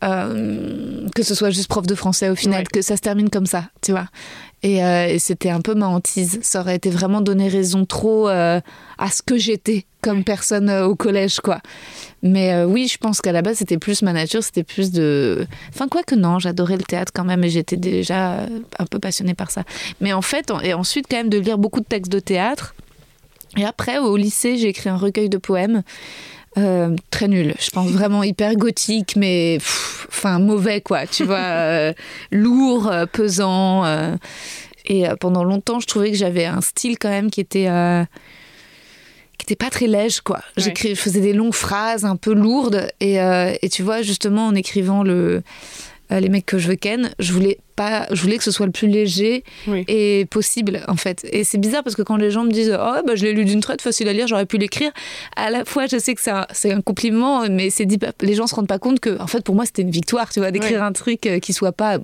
euh, 0.03 1.07
que 1.15 1.24
ce 1.24 1.34
soit 1.34 1.51
juste 1.51 1.67
prof 1.67 1.88
de 1.88 1.95
français 1.95 2.29
au 2.29 2.36
final, 2.36 2.67
que 2.67 2.81
ça 2.81 2.95
se 2.95 3.01
termine 3.01 3.29
comme 3.29 3.45
ça, 3.45 3.65
tu 3.81 3.91
vois. 3.91 4.07
Euh, 4.65 5.07
et, 5.07 5.19
c'était 5.19 5.50
un 5.50 5.62
peu 5.62 5.74
ma 5.74 5.88
hantise. 5.88 6.39
Ça 6.41 6.62
aurait 6.62 6.75
été 6.75 6.89
vraiment 6.89 7.22
donner 7.22 7.48
raison 7.48 7.86
trop 7.86 8.27
euh, 8.27 8.60
à 8.98 9.10
ce 9.10 9.22
que 9.22 9.38
j'étais 9.38 9.86
comme 10.05 10.24
personne 10.24 10.69
euh, 10.69 10.85
au 10.85 10.95
collège, 10.95 11.39
quoi. 11.39 11.59
Mais 12.24 12.63
oui, 12.63 12.88
je 12.88 12.97
pense 12.97 13.21
qu'à 13.21 13.31
la 13.31 13.43
base, 13.43 13.57
c'était 13.57 13.77
plus 13.77 14.01
ma 14.01 14.12
nature, 14.12 14.43
c'était 14.43 14.63
plus 14.63 14.91
de... 14.91 15.45
Enfin, 15.69 15.88
quoi 15.88 16.01
que 16.01 16.15
non, 16.15 16.39
j'adorais 16.39 16.77
le 16.77 16.83
théâtre 16.83 17.12
quand 17.13 17.24
même 17.24 17.43
et 17.43 17.50
j'étais 17.50 17.77
déjà 17.77 18.47
un 18.79 18.85
peu 18.89 18.97
passionnée 18.97 19.35
par 19.35 19.51
ça. 19.51 19.63
Mais 20.01 20.12
en 20.12 20.24
fait, 20.24 20.51
et 20.63 20.74
ensuite 20.74 21.05
quand 21.07 21.17
même 21.17 21.29
de 21.29 21.38
lire 21.38 21.59
beaucoup 21.59 21.81
de 21.81 21.85
textes 21.85 22.12
de 22.12 22.19
théâtre. 22.19 22.74
Et 23.57 23.63
après, 23.63 24.00
au 24.00 24.17
lycée, 24.17 24.57
j'ai 24.57 24.69
écrit 24.69 24.89
un 24.89 24.97
recueil 24.97 25.29
de 25.29 25.38
poèmes. 25.38 25.83
très 27.12 27.27
nul. 27.27 27.53
Je 27.59 27.69
pense 27.69 27.91
vraiment 27.91 28.24
hyper 28.24 28.55
gothique, 28.55 29.15
mais 29.17 29.59
enfin 30.07 30.39
mauvais 30.39 30.81
quoi. 30.81 31.05
Tu 31.05 31.25
vois, 31.25 31.93
lourd, 32.31 32.91
pesant. 33.12 33.83
Et 34.88 35.07
euh, 35.07 35.15
pendant 35.15 35.43
longtemps, 35.43 35.79
je 35.79 35.88
trouvais 35.88 36.12
que 36.12 36.17
j'avais 36.17 36.45
un 36.45 36.62
style 36.62 36.97
quand 36.97 37.09
même 37.09 37.29
qui 37.29 37.41
était 37.41 37.67
euh, 39.45 39.51
était 39.51 39.55
pas 39.55 39.69
très 39.69 39.87
léger 39.87 40.19
quoi. 40.23 40.41
J'écris, 40.57 40.95
je 40.95 41.01
faisais 41.01 41.21
des 41.21 41.33
longues 41.33 41.53
phrases 41.53 42.05
un 42.05 42.15
peu 42.15 42.33
lourdes 42.33 42.87
et, 42.99 43.21
euh, 43.21 43.53
et 43.61 43.69
tu 43.69 43.83
vois 43.83 44.01
justement 44.01 44.47
en 44.47 44.55
écrivant 44.55 45.03
le 45.03 45.43
les 46.11 46.29
mecs 46.29 46.45
que 46.45 46.59
je 46.59 46.67
veux 46.67 46.75
ken, 46.75 47.09
je 47.17 47.33
voulais 47.33 47.57
pas, 47.75 48.05
je 48.11 48.21
voulais 48.21 48.37
que 48.37 48.43
ce 48.43 48.51
soit 48.51 48.67
le 48.67 48.71
plus 48.71 48.87
léger 48.87 49.43
et 49.87 50.27
possible 50.29 50.83
en 50.87 50.95
fait. 50.95 51.27
Et 51.31 51.43
c'est 51.43 51.57
bizarre 51.57 51.83
parce 51.83 51.95
que 51.95 52.03
quand 52.03 52.15
les 52.15 52.29
gens 52.29 52.43
me 52.43 52.51
disent 52.51 52.71
oh 52.79 53.01
bah 53.05 53.15
je 53.15 53.23
l'ai 53.23 53.33
lu 53.33 53.43
d'une 53.43 53.59
traite, 53.59 53.81
facile 53.81 54.07
à 54.07 54.13
lire, 54.13 54.27
j'aurais 54.27 54.45
pu 54.45 54.59
l'écrire. 54.59 54.91
À 55.35 55.49
la 55.49 55.65
fois 55.65 55.87
je 55.87 55.97
sais 55.97 56.13
que 56.13 56.21
c'est 56.21 56.29
un, 56.29 56.45
un, 56.65 56.81
compliment, 56.81 57.49
mais 57.49 57.71
c'est 57.71 57.87
dit 57.87 57.97
les 58.21 58.35
gens 58.35 58.45
se 58.45 58.53
rendent 58.53 58.67
pas 58.67 58.77
compte 58.77 58.99
que 58.99 59.19
en 59.19 59.25
fait 59.25 59.43
pour 59.43 59.55
moi 59.55 59.65
c'était 59.65 59.81
une 59.81 59.89
victoire, 59.89 60.31
tu 60.31 60.39
vois, 60.39 60.51
d'écrire 60.51 60.83
un 60.83 60.91
truc 60.91 61.21
qui 61.41 61.53
soit 61.53 61.71
pas. 61.71 61.97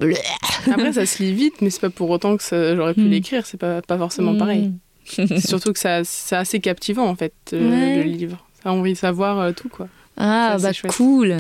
Après 0.66 0.94
ça 0.94 1.06
se 1.06 1.22
lit 1.22 1.34
vite, 1.34 1.62
mais 1.62 1.70
c'est 1.70 1.82
pas 1.82 1.92
pour 1.92 2.10
autant 2.10 2.38
que 2.38 2.44
j'aurais 2.76 2.96
pu 2.96 3.02
hmm. 3.02 3.10
l'écrire, 3.10 3.46
c'est 3.46 3.60
pas 3.60 3.84
pas 3.84 4.00
forcément 4.00 4.36
pareil. 4.36 4.72
Surtout 5.40 5.74
que 5.74 5.80
c'est 5.80 6.36
assez 6.36 6.60
captivant 6.60 7.08
en 7.08 7.16
fait 7.16 7.34
euh, 7.54 7.98
le 7.98 8.04
livre. 8.04 8.46
Ça 8.64 8.70
a 8.70 8.74
envie 8.74 8.94
de 8.94 8.98
savoir 8.98 9.40
euh, 9.40 9.52
tout 9.52 9.70
quoi. 9.70 9.88
Ah 10.18 10.58
bah 10.62 10.72
cool. 10.96 11.38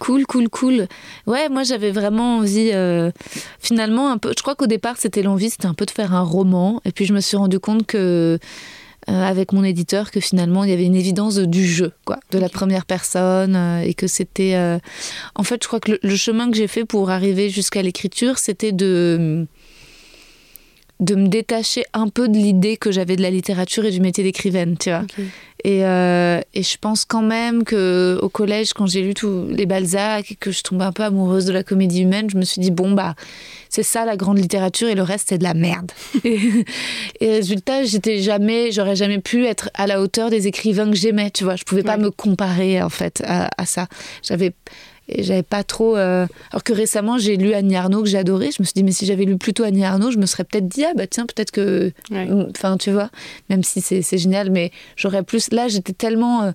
Cool, 0.00 0.24
cool, 0.24 0.48
cool. 0.48 0.88
Ouais, 1.26 1.50
moi 1.50 1.64
j'avais 1.64 1.90
vraiment 1.90 2.38
envie, 2.38 2.70
euh, 2.72 3.10
finalement, 3.58 4.10
un 4.10 4.16
peu. 4.16 4.32
Je 4.36 4.42
crois 4.42 4.54
qu'au 4.54 4.66
départ 4.66 4.96
c'était 4.96 5.22
l'envie, 5.22 5.50
c'était 5.50 5.66
un 5.66 5.74
peu 5.74 5.84
de 5.84 5.90
faire 5.90 6.14
un 6.14 6.22
roman. 6.22 6.80
Et 6.84 6.92
puis 6.92 7.04
je 7.04 7.12
me 7.12 7.20
suis 7.20 7.36
rendu 7.36 7.58
compte 7.58 7.86
que, 7.86 8.38
avec 9.06 9.52
mon 9.52 9.64
éditeur, 9.64 10.10
que 10.10 10.20
finalement 10.20 10.64
il 10.64 10.70
y 10.70 10.72
avait 10.72 10.86
une 10.86 10.94
évidence 10.94 11.36
du 11.36 11.66
jeu, 11.66 11.92
quoi, 12.06 12.20
de 12.30 12.38
la 12.38 12.48
première 12.48 12.86
personne, 12.86 13.54
et 13.84 13.92
que 13.92 14.06
c'était. 14.06 14.56
En 15.34 15.42
fait, 15.42 15.62
je 15.62 15.68
crois 15.68 15.80
que 15.80 15.98
le 16.02 16.16
chemin 16.16 16.50
que 16.50 16.56
j'ai 16.56 16.68
fait 16.68 16.86
pour 16.86 17.10
arriver 17.10 17.50
jusqu'à 17.50 17.82
l'écriture, 17.82 18.38
c'était 18.38 18.72
de 18.72 19.46
de 21.02 21.16
me 21.16 21.26
détacher 21.26 21.84
un 21.92 22.08
peu 22.08 22.28
de 22.28 22.36
l'idée 22.36 22.76
que 22.76 22.92
j'avais 22.92 23.16
de 23.16 23.22
la 23.22 23.30
littérature 23.30 23.84
et 23.84 23.90
du 23.90 24.00
métier 24.00 24.22
d'écrivaine, 24.22 24.76
tu 24.78 24.90
vois. 24.90 25.02
Et, 25.64 25.84
euh, 25.84 26.40
et, 26.54 26.62
je 26.62 26.76
pense 26.80 27.04
quand 27.04 27.22
même 27.22 27.64
que 27.64 28.18
au 28.22 28.28
collège, 28.28 28.72
quand 28.72 28.86
j'ai 28.86 29.02
lu 29.02 29.14
tous 29.14 29.46
les 29.48 29.66
Balzac 29.66 30.32
et 30.32 30.34
que 30.36 30.50
je 30.50 30.62
tombais 30.62 30.84
un 30.84 30.92
peu 30.92 31.02
amoureuse 31.02 31.44
de 31.44 31.52
la 31.52 31.62
comédie 31.62 32.02
humaine, 32.02 32.28
je 32.30 32.36
me 32.36 32.42
suis 32.42 32.60
dit 32.60 32.72
bon 32.72 32.92
bah 32.92 33.14
c'est 33.68 33.84
ça 33.84 34.04
la 34.04 34.16
grande 34.16 34.38
littérature 34.38 34.88
et 34.88 34.94
le 34.94 35.02
reste 35.02 35.28
c'est 35.28 35.38
de 35.38 35.44
la 35.44 35.54
merde. 35.54 35.90
et, 36.24 36.64
résultat, 37.20 37.84
j'étais 37.84 38.18
jamais, 38.18 38.72
j'aurais 38.72 38.96
jamais 38.96 39.18
pu 39.18 39.46
être 39.46 39.70
à 39.74 39.86
la 39.86 40.00
hauteur 40.00 40.30
des 40.30 40.46
écrivains 40.46 40.88
que 40.90 40.96
j'aimais, 40.96 41.30
tu 41.30 41.44
vois. 41.44 41.56
Je 41.56 41.64
pouvais 41.64 41.84
pas 41.84 41.96
me 41.96 42.10
comparer 42.10 42.82
en 42.82 42.90
fait 42.90 43.22
à, 43.26 43.48
à 43.56 43.66
ça. 43.66 43.88
J'avais 44.22 44.52
et 45.08 45.22
j'avais 45.22 45.42
pas 45.42 45.64
trop. 45.64 45.96
Euh, 45.96 46.26
alors 46.50 46.62
que 46.64 46.72
récemment, 46.72 47.18
j'ai 47.18 47.36
lu 47.36 47.54
Annie 47.54 47.76
Arnaud 47.76 48.02
que 48.02 48.08
j'ai 48.08 48.18
adoré. 48.18 48.50
Je 48.50 48.62
me 48.62 48.64
suis 48.64 48.74
dit, 48.74 48.84
mais 48.84 48.92
si 48.92 49.06
j'avais 49.06 49.24
lu 49.24 49.36
plutôt 49.36 49.64
Annie 49.64 49.84
Arnaud, 49.84 50.10
je 50.10 50.18
me 50.18 50.26
serais 50.26 50.44
peut-être 50.44 50.68
dit, 50.68 50.84
ah 50.84 50.92
bah 50.96 51.06
tiens, 51.06 51.26
peut-être 51.26 51.50
que. 51.50 51.92
Enfin, 52.50 52.76
tu 52.76 52.90
vois, 52.92 53.10
même 53.50 53.62
si 53.62 53.80
c'est 53.80 54.18
génial, 54.18 54.50
mais 54.50 54.70
j'aurais 54.96 55.22
plus. 55.22 55.52
Là, 55.52 55.68
j'étais 55.68 55.92
tellement. 55.92 56.44
Euh, 56.44 56.52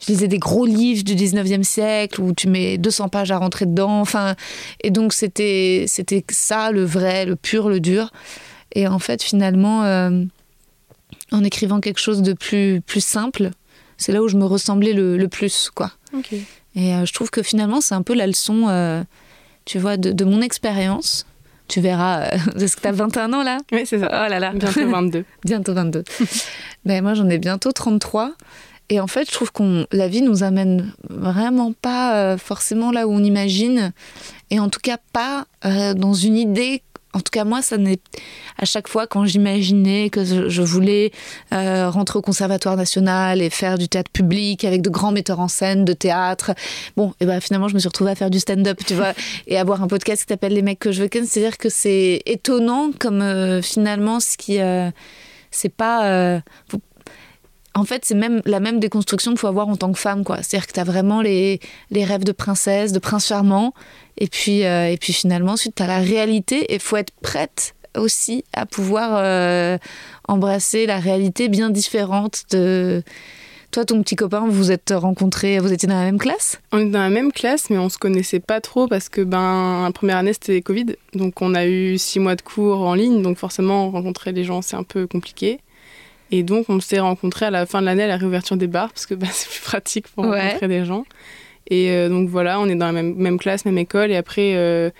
je 0.00 0.12
lisais 0.12 0.28
des 0.28 0.38
gros 0.38 0.64
livres 0.64 1.04
du 1.04 1.14
19e 1.14 1.62
siècle 1.62 2.22
où 2.22 2.32
tu 2.32 2.48
mets 2.48 2.78
200 2.78 3.10
pages 3.10 3.30
à 3.32 3.38
rentrer 3.38 3.66
dedans. 3.66 4.00
Enfin, 4.00 4.34
et 4.82 4.90
donc, 4.90 5.12
c'était 5.12 5.84
ça, 6.30 6.70
le 6.70 6.84
vrai, 6.84 7.26
le 7.26 7.36
pur, 7.36 7.68
le 7.68 7.80
dur. 7.80 8.10
Et 8.72 8.88
en 8.88 8.98
fait, 8.98 9.22
finalement, 9.22 9.84
euh, 9.84 10.24
en 11.32 11.44
écrivant 11.44 11.80
quelque 11.80 12.00
chose 12.00 12.22
de 12.22 12.32
plus, 12.32 12.80
plus 12.80 13.04
simple, 13.04 13.50
c'est 13.98 14.12
là 14.12 14.22
où 14.22 14.28
je 14.28 14.38
me 14.38 14.46
ressemblais 14.46 14.94
le, 14.94 15.18
le 15.18 15.28
plus, 15.28 15.70
quoi. 15.74 15.92
Et 16.74 16.94
euh, 16.94 17.04
je 17.04 17.12
trouve 17.12 17.30
que 17.30 17.42
finalement, 17.42 17.80
c'est 17.80 17.94
un 17.94 18.02
peu 18.02 18.14
la 18.14 18.26
leçon, 18.26 18.66
euh, 18.68 19.02
tu 19.64 19.78
vois, 19.78 19.96
de, 19.96 20.24
mon 20.24 20.40
expérience. 20.40 21.26
Tu 21.68 21.80
verras, 21.80 22.22
euh, 22.22 22.38
est-ce 22.60 22.76
que 22.76 22.82
tu 22.82 22.88
as 22.88 22.92
21 22.92 23.32
ans 23.32 23.42
là 23.42 23.58
Oui, 23.72 23.82
c'est 23.84 23.98
ça. 23.98 24.06
Oh 24.06 24.30
là 24.30 24.38
là. 24.38 24.52
Bientôt 24.52 24.86
22. 24.90 25.24
bientôt 25.44 25.74
22. 25.74 26.04
ben, 26.84 27.02
moi, 27.02 27.14
j'en 27.14 27.28
ai 27.28 27.38
bientôt 27.38 27.72
33. 27.72 28.32
Et 28.88 28.98
en 28.98 29.06
fait, 29.06 29.28
je 29.28 29.32
trouve 29.32 29.52
que 29.52 29.86
la 29.92 30.08
vie 30.08 30.22
nous 30.22 30.42
amène 30.42 30.92
vraiment 31.08 31.72
pas 31.72 32.36
forcément 32.38 32.90
là 32.90 33.06
où 33.06 33.12
on 33.12 33.22
imagine. 33.22 33.92
Et 34.50 34.58
en 34.58 34.68
tout 34.68 34.80
cas, 34.82 34.96
pas 35.12 35.46
dans 35.62 36.12
une 36.12 36.36
idée 36.36 36.82
en 37.12 37.18
tout 37.18 37.30
cas, 37.32 37.44
moi, 37.44 37.60
ça 37.60 37.76
n'est 37.76 37.98
à 38.56 38.64
chaque 38.64 38.86
fois 38.86 39.06
quand 39.06 39.24
j'imaginais 39.24 40.10
que 40.10 40.24
je 40.24 40.62
voulais 40.62 41.10
euh, 41.52 41.90
rentrer 41.90 42.18
au 42.18 42.22
Conservatoire 42.22 42.76
national 42.76 43.42
et 43.42 43.50
faire 43.50 43.78
du 43.78 43.88
théâtre 43.88 44.10
public 44.12 44.64
avec 44.64 44.80
de 44.80 44.90
grands 44.90 45.10
metteurs 45.10 45.40
en 45.40 45.48
scène, 45.48 45.84
de 45.84 45.92
théâtre. 45.92 46.52
Bon, 46.96 47.12
et 47.20 47.26
ben 47.26 47.40
finalement, 47.40 47.66
je 47.66 47.74
me 47.74 47.80
suis 47.80 47.88
retrouvée 47.88 48.12
à 48.12 48.14
faire 48.14 48.30
du 48.30 48.38
stand-up, 48.38 48.78
tu 48.86 48.94
vois, 48.94 49.12
et 49.48 49.58
avoir 49.58 49.82
un 49.82 49.88
podcast 49.88 50.22
qui 50.22 50.28
s'appelle 50.28 50.52
Les 50.52 50.62
mecs 50.62 50.78
que 50.78 50.92
je 50.92 51.02
veux 51.02 51.08
ken. 51.08 51.26
C'est-à-dire 51.26 51.58
que 51.58 51.68
c'est 51.68 52.22
étonnant 52.26 52.90
comme 52.96 53.22
euh, 53.22 53.60
finalement 53.60 54.20
ce 54.20 54.36
qui, 54.36 54.60
euh, 54.60 54.90
c'est 55.50 55.74
pas 55.74 56.40
en 57.74 57.84
fait, 57.84 58.04
c'est 58.04 58.14
même 58.14 58.42
la 58.46 58.60
même 58.60 58.80
déconstruction 58.80 59.32
qu'il 59.32 59.38
faut 59.38 59.46
avoir 59.46 59.68
en 59.68 59.76
tant 59.76 59.92
que 59.92 59.98
femme, 59.98 60.24
quoi. 60.24 60.38
C'est-à-dire 60.42 60.66
que 60.66 60.72
tu 60.72 60.80
as 60.80 60.84
vraiment 60.84 61.22
les, 61.22 61.60
les, 61.90 62.04
rêves 62.04 62.24
de 62.24 62.32
princesse, 62.32 62.92
de 62.92 62.98
prince 62.98 63.26
charmant, 63.28 63.74
et 64.18 64.26
puis, 64.26 64.64
euh, 64.64 64.90
et 64.90 64.96
puis 64.96 65.12
finalement, 65.12 65.52
ensuite, 65.52 65.76
tu 65.76 65.82
as 65.82 65.86
la 65.86 65.98
réalité, 65.98 66.74
et 66.74 66.78
faut 66.78 66.96
être 66.96 67.12
prête 67.22 67.74
aussi 67.96 68.44
à 68.52 68.66
pouvoir 68.66 69.12
euh, 69.14 69.78
embrasser 70.28 70.86
la 70.86 70.98
réalité 70.98 71.48
bien 71.48 71.70
différente 71.70 72.44
de... 72.50 73.02
Toi, 73.70 73.84
ton 73.84 74.02
petit 74.02 74.16
copain, 74.16 74.48
vous 74.48 74.72
êtes 74.72 74.92
rencontrés, 74.92 75.60
vous 75.60 75.72
étiez 75.72 75.88
dans 75.88 75.94
la 75.94 76.04
même 76.04 76.18
classe? 76.18 76.60
On 76.72 76.78
était 76.78 76.90
dans 76.90 77.02
la 77.02 77.08
même 77.08 77.30
classe, 77.30 77.70
mais 77.70 77.78
on 77.78 77.88
se 77.88 77.98
connaissait 77.98 78.40
pas 78.40 78.60
trop 78.60 78.88
parce 78.88 79.08
que 79.08 79.20
ben 79.20 79.84
la 79.84 79.92
première 79.92 80.16
année 80.16 80.32
c'était 80.32 80.60
Covid, 80.60 80.86
donc 81.14 81.40
on 81.40 81.54
a 81.54 81.66
eu 81.66 81.96
six 81.96 82.18
mois 82.18 82.34
de 82.34 82.42
cours 82.42 82.80
en 82.80 82.94
ligne, 82.94 83.22
donc 83.22 83.38
forcément 83.38 83.88
rencontrer 83.92 84.32
les 84.32 84.42
gens 84.42 84.60
c'est 84.60 84.74
un 84.74 84.82
peu 84.82 85.06
compliqué. 85.06 85.60
Et 86.30 86.42
donc, 86.42 86.66
on 86.68 86.80
s'est 86.80 87.00
rencontrés 87.00 87.46
à 87.46 87.50
la 87.50 87.66
fin 87.66 87.80
de 87.80 87.86
l'année 87.86 88.04
à 88.04 88.08
la 88.08 88.16
réouverture 88.16 88.56
des 88.56 88.66
bars, 88.66 88.92
parce 88.92 89.06
que 89.06 89.14
bah, 89.14 89.26
c'est 89.32 89.48
plus 89.48 89.60
pratique 89.60 90.08
pour 90.08 90.24
rencontrer 90.24 90.68
des 90.68 90.84
gens. 90.84 91.04
Et 91.68 91.90
euh, 91.90 92.08
donc 92.08 92.28
voilà, 92.28 92.60
on 92.60 92.68
est 92.68 92.74
dans 92.74 92.86
la 92.86 92.92
même, 92.92 93.14
même, 93.14 93.38
classe, 93.38 93.64
même 93.64 93.78
école. 93.78 94.10
Et 94.10 94.16
après, 94.16 94.54
euh, 94.54 94.90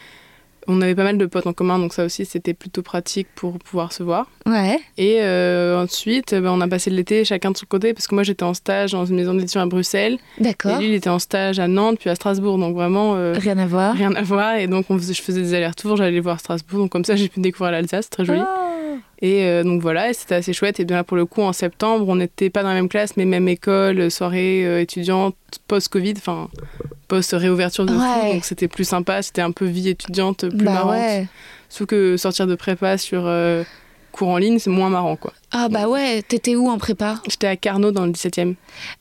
On 0.73 0.81
avait 0.83 0.95
pas 0.95 1.03
mal 1.05 1.19
de 1.19 1.27
potes 1.27 1.47
en 1.47 1.53
commun, 1.53 1.79
donc 1.79 1.93
ça 1.93 2.05
aussi, 2.05 2.25
c'était 2.25 2.55
plutôt 2.55 2.83
pratique 2.83 3.27
pour 3.35 3.59
pouvoir 3.59 3.93
se 3.93 4.03
voir. 4.05 4.27
Ouais. 4.47 4.79
Et 4.97 5.17
euh, 5.21 5.83
ensuite, 5.83 6.33
ben, 6.33 6.47
on 6.51 6.61
a 6.61 6.69
passé 6.69 6.91
l'été 6.91 7.25
chacun 7.25 7.51
de 7.51 7.57
son 7.57 7.67
côté, 7.67 7.93
parce 7.93 8.07
que 8.07 8.15
moi, 8.15 8.23
j'étais 8.23 8.45
en 8.45 8.55
stage 8.55 8.93
dans 8.93 9.05
une 9.05 9.17
maison 9.17 9.35
d'édition 9.35 9.61
à 9.61 9.67
Bruxelles. 9.67 10.19
Et 10.39 10.45
D'accord. 10.45 10.79
lui, 10.79 10.89
il 10.89 10.95
était 10.95 11.11
en 11.11 11.19
stage 11.19 11.59
à 11.59 11.67
Nantes, 11.67 11.99
puis 11.99 12.09
à 12.09 12.15
Strasbourg. 12.15 12.57
Donc 12.59 12.75
vraiment, 12.75 13.17
euh, 13.17 13.35
Rien 13.37 13.59
à 13.59 13.67
voir. 13.67 13.95
rien 13.95 14.15
à 14.15 14.23
voir. 14.23 14.57
Et 14.57 14.67
donc, 14.69 14.87
on 14.91 14.97
faisait- 14.99 15.15
je 15.15 15.23
faisais 15.23 15.43
des 15.43 15.55
allers-retours, 15.55 15.97
j'allais 15.97 16.21
voir 16.21 16.39
Strasbourg. 16.39 16.79
Donc 16.79 16.91
comme 16.93 17.05
ça, 17.05 17.17
j'ai 17.17 17.29
pu 17.29 17.41
découvrir 17.41 17.73
l'Alsace, 17.73 18.09
très 18.09 18.25
joli. 18.25 18.41
Oh. 18.43 18.97
Et 19.23 19.45
euh, 19.45 19.63
donc 19.65 19.83
voilà, 19.83 20.09
et 20.09 20.15
c'était 20.15 20.37
assez 20.37 20.55
chouette. 20.55 20.81
Et 20.81 20.87
bien 20.87 20.97
là, 20.97 21.05
pour 21.05 21.17
le 21.17 21.27
coup, 21.27 21.43
en 21.43 21.53
septembre, 21.53 22.09
on 22.09 22.17
n'était 22.17 22.49
pas 22.49 22.63
dans 22.63 22.71
la 22.71 22.75
même 22.77 22.89
classe, 22.89 23.17
mais 23.19 23.27
même 23.27 23.49
école, 23.49 24.11
soirée 24.11 24.65
euh, 24.65 24.81
étudiante, 24.81 25.35
post-Covid, 25.69 26.15
enfin, 26.17 26.49
post-réouverture 27.11 27.85
de 27.87 27.93
Ouais. 27.95 28.21
tout. 28.23 28.33
Donc 28.35 28.45
c'était 28.45 28.69
plus 28.69 28.85
sympa, 28.85 29.21
c'était 29.23 29.43
un 29.43 29.51
peu 29.51 29.67
vie 29.67 29.89
étudiante, 29.89 30.49
plus 30.49 30.65
bah 30.65 30.73
marrante. 30.73 30.93
ouais. 30.93 31.27
Sauf 31.69 31.87
que 31.87 32.17
sortir 32.17 32.47
de 32.47 32.55
prépa 32.55 32.97
sur 32.99 33.25
euh, 33.27 33.63
cours 34.13 34.29
en 34.29 34.39
ligne, 34.39 34.59
c'est 34.59 34.71
moins 34.71 34.89
marrant, 34.89 35.17
quoi. 35.17 35.33
Ah 35.53 35.69
bah 35.69 35.89
ouais, 35.89 36.23
t'étais 36.23 36.55
où 36.55 36.69
en 36.69 36.79
prépa 36.79 37.17
J'étais 37.29 37.47
à 37.49 37.57
Carnot 37.57 37.91
dans 37.91 38.07
le 38.07 38.13
17e 38.13 38.55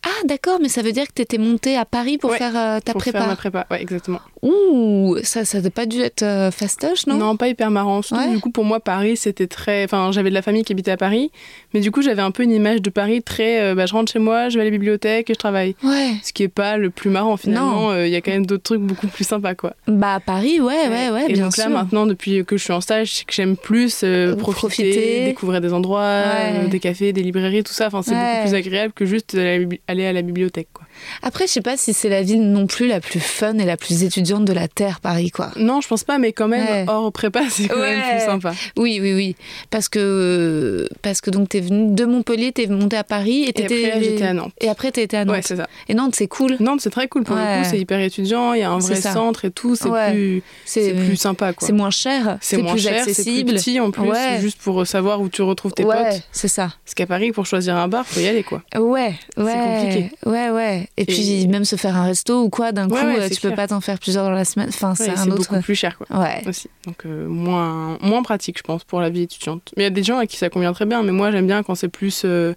Ah 0.03 0.09
d'accord, 0.25 0.57
mais 0.62 0.67
ça 0.69 0.81
veut 0.81 0.91
dire 0.91 1.05
que 1.07 1.13
t'étais 1.13 1.38
montée 1.38 1.75
à 1.77 1.85
Paris 1.85 2.17
pour 2.17 2.31
Ouais, 2.31 2.38
faire 2.38 2.55
euh, 2.57 2.79
ta 2.79 2.91
pour 2.93 3.01
prépa. 3.01 3.19
faire 3.19 3.27
ma 3.27 3.35
prépa. 3.35 3.67
Ouais, 3.69 3.81
exactement. 3.81 4.19
Ouh, 4.41 5.17
ça, 5.23 5.45
ça 5.45 5.62
n'a 5.62 5.69
pas 5.69 5.85
dû 5.85 6.01
être 6.01 6.23
euh, 6.23 6.49
fastoche, 6.49 7.05
non? 7.07 7.35
Pas 7.38 7.49
hyper 7.49 7.69
marrant. 7.71 8.01
Surtout, 8.01 8.23
Ouais. 8.23 8.29
du 8.31 8.39
coup, 8.39 8.49
pour 8.51 8.63
moi, 8.65 8.79
Paris, 8.79 9.15
c'était 9.17 9.47
très. 9.47 9.83
Enfin, 9.83 10.12
j'avais 10.12 10.29
de 10.29 10.33
la 10.33 10.41
famille 10.41 10.63
qui 10.63 10.73
habitait 10.73 10.91
à 10.91 10.97
Paris, 10.97 11.31
mais 11.73 11.81
du 11.81 11.91
coup, 11.91 12.01
j'avais 12.01 12.21
un 12.21 12.31
peu 12.31 12.43
une 12.43 12.51
image 12.51 12.81
de 12.81 12.89
Paris 12.89 13.21
très. 13.21 13.62
euh, 13.62 13.75
bah, 13.75 13.85
je 13.85 13.93
rentre 13.93 14.12
chez 14.12 14.19
moi, 14.19 14.49
je 14.49 14.55
vais 14.55 14.62
à 14.62 14.65
la 14.65 14.71
bibliothèque 14.71 15.29
et 15.29 15.33
je 15.33 15.39
travaille. 15.39 15.75
Ouais. 15.83 16.13
Ce 16.23 16.33
qui 16.33 16.43
est 16.43 16.47
pas 16.47 16.77
le 16.77 16.89
plus 16.89 17.09
marrant 17.09 17.38
finalement. 17.38 17.91
euh, 17.91 18.07
Il 18.07 18.12
y 18.13 18.15
a 18.15 18.21
quand 18.21 18.31
même 18.31 18.45
d'autres 18.45 18.63
trucs 18.63 18.81
beaucoup 18.81 19.07
plus 19.07 19.23
sympas, 19.25 19.53
quoi. 19.55 19.73
Bah 19.88 20.15
à 20.15 20.19
Paris, 20.19 20.59
ouais, 20.59 20.88
ouais, 20.89 21.09
ouais, 21.12 21.25
et 21.29 21.33
bien 21.33 21.43
donc 21.45 21.53
sûr. 21.55 21.65
là, 21.65 21.69
maintenant, 21.69 22.05
depuis 22.07 22.43
que 22.45 22.57
je 22.57 22.63
suis 22.63 22.73
en 22.73 22.81
stage, 22.81 23.13
c'est 23.13 23.25
que 23.25 23.33
j'aime 23.33 23.55
plus 23.57 24.03
profiter, 24.38 24.51
profiter. 24.51 25.25
découvrir 25.25 25.62
des 25.62 25.73
endroits, 25.73 25.99
Ouais. 26.39 26.65
euh, 26.65 26.67
des 26.67 26.80
cafés, 26.80 27.13
des 27.13 27.21
librairies, 27.23 27.63
tout 27.63 27.73
ça. 27.73 27.88
Enfin, 27.88 28.02
c'est 28.02 28.12
Ouais. 28.12 28.17
beaucoup 28.36 28.47
plus 28.49 28.56
agréable 28.56 28.93
que 28.93 29.06
juste 29.06 29.36
aller 29.36 29.47
à 29.47 29.58
la 29.58 29.65
bibli- 29.65 29.82
aller 29.88 30.06
à 30.06 30.13
la 30.13 30.21
bibliothèque, 30.21 30.69
quoi. 30.73 30.86
Après, 31.23 31.47
je 31.47 31.51
sais 31.53 31.62
pas 31.62 31.77
si 31.77 31.93
c'est 31.93 32.09
la 32.09 32.21
ville 32.23 32.41
non 32.51 32.67
plus 32.67 32.88
la 32.88 32.99
plus 32.99 33.19
fun 33.19 33.57
et 33.57 33.65
la 33.65 33.77
plus 33.77 34.03
étudiante 34.03 34.45
de 34.45 34.53
la 34.53 34.67
Terre, 34.67 34.99
Paris, 35.01 35.31
quoi. 35.31 35.51
Non, 35.57 35.81
je 35.81 35.88
pense 35.88 36.03
pas, 36.03 36.17
mais 36.17 36.31
quand 36.33 36.47
même, 36.47 36.59
Ouais. 36.65 36.85
hors 36.88 37.12
prépa, 37.12 37.41
c'est 37.49 37.67
quand 37.67 37.79
même 37.79 38.01
plus 38.01 38.25
sympa. 38.25 38.53
Oui, 38.77 38.99
oui, 39.01 39.13
oui. 39.13 39.35
Parce 39.69 39.89
que, 39.89 40.88
parce 41.01 41.21
que 41.21 41.29
donc 41.29 41.49
t'es 41.49 41.59
venu 41.62 41.93
de 41.93 42.05
Montpellier, 42.05 42.51
t'es 42.51 42.67
monté 42.67 42.97
à 42.97 43.03
Paris 43.03 43.43
et 43.43 43.49
Et 43.49 43.53
t'étais. 43.53 43.85
après, 43.88 43.99
là, 43.99 44.03
j'étais 44.03 44.25
à 44.25 44.33
Nantes. 44.33 44.53
Et 44.62 44.69
après, 44.69 44.91
t'étais 44.91 45.17
à 45.17 45.25
Nantes. 45.25 45.35
Ouais, 45.35 45.41
c'est 45.43 45.55
ça. 45.55 45.67
et 45.88 45.93
Nantes, 45.93 46.15
c'est 46.15 46.27
cool. 46.27 46.57
Nantes, 46.59 46.81
c'est 46.81 46.89
très 46.89 47.07
cool 47.07 47.23
pour 47.23 47.35
Ouais. 47.35 47.57
le 47.59 47.63
coup, 47.63 47.69
c'est 47.69 47.79
hyper 47.79 47.99
étudiant, 47.99 48.53
il 48.53 48.59
y 48.59 48.63
a 48.63 48.69
un 48.71 48.79
vrai 48.79 48.95
C'est 48.95 49.09
centre 49.12 49.45
et 49.45 49.51
tout, 49.51 49.75
c'est 49.75 49.89
plus, 50.12 50.43
c'est 50.65 50.93
plus 50.93 51.15
sympa 51.17 51.53
quoi. 51.53 51.65
C'est 51.67 51.73
moins 51.73 51.89
cher. 51.91 52.38
C'est 52.41 52.57
moins 52.57 52.73
plus 52.73 52.81
cher, 52.83 53.03
c'est 53.07 53.23
plus 53.23 53.45
petit 53.45 53.79
en 53.79 53.91
plus, 53.91 54.09
juste 54.41 54.59
pour 54.62 54.85
savoir 54.88 55.21
où 55.21 55.29
tu 55.29 55.41
retrouves 55.41 55.73
tes 55.73 55.83
potes. 55.83 55.95
c'est 56.31 56.47
ça. 56.47 56.73
Parce 56.85 56.95
qu'à 56.95 57.05
Paris, 57.05 57.31
pour 57.31 57.45
choisir 57.45 57.75
un 57.77 57.88
bar, 57.88 58.05
faut 58.05 58.19
y 58.19 58.27
aller 58.27 58.43
quoi. 58.43 58.62
Ouais, 58.75 59.13
ouais. 59.38 59.53
compliqué. 59.53 60.12
Ouais, 60.25 60.49
ouais. 60.49 60.88
Et, 60.97 61.06
puis 61.06 61.47
même 61.47 61.63
se 61.63 61.78
faire 61.78 61.95
un 61.95 62.04
resto 62.04 62.43
ou 62.43 62.49
quoi, 62.49 62.73
d'un 62.73 62.89
Ouais, 62.89 62.99
coup, 62.99 63.06
ouais, 63.06 63.21
euh, 63.21 63.30
tu 63.30 63.39
peux 63.39 63.56
pas 63.56 63.67
t'en 63.67 63.80
faire 63.80 63.99
plusieurs 63.99 64.25
dans 64.25 64.32
la 64.32 64.43
semaine. 64.43 64.67
Enfin, 64.69 64.95
c'est 64.95 65.10
un 65.10 65.32
autre. 65.32 65.49
beaucoup 65.49 65.62
plus 65.62 65.75
cher 65.75 65.97
quoi. 65.97 66.08
Ouais. 66.19 66.43
Aussi. 66.45 66.69
Donc 66.86 67.06
euh, 67.06 67.28
moins, 67.28 67.97
moins 68.02 68.21
pratique, 68.21 68.58
je 68.58 68.63
pense, 68.63 68.84
pour 68.84 68.99
la 68.99 69.10
vie 69.10 69.21
étudiante. 69.21 69.71
Mais 69.78 69.84
il 69.84 69.86
y 69.86 69.88
a 69.88 69.91
des 69.91 70.04
gens 70.04 70.17
à 70.17 70.25
qui 70.25 70.36
ça 70.36 70.49
convient 70.49 70.73
très 70.73 70.86
bien, 70.86 71.02
mais 71.02 71.13
moi 71.13 71.32
j'aime 71.32 71.47
bien 71.47 71.63
quand 71.63 71.75
c'est 71.75 71.88
plus 71.88 72.23
euh, 72.25 72.54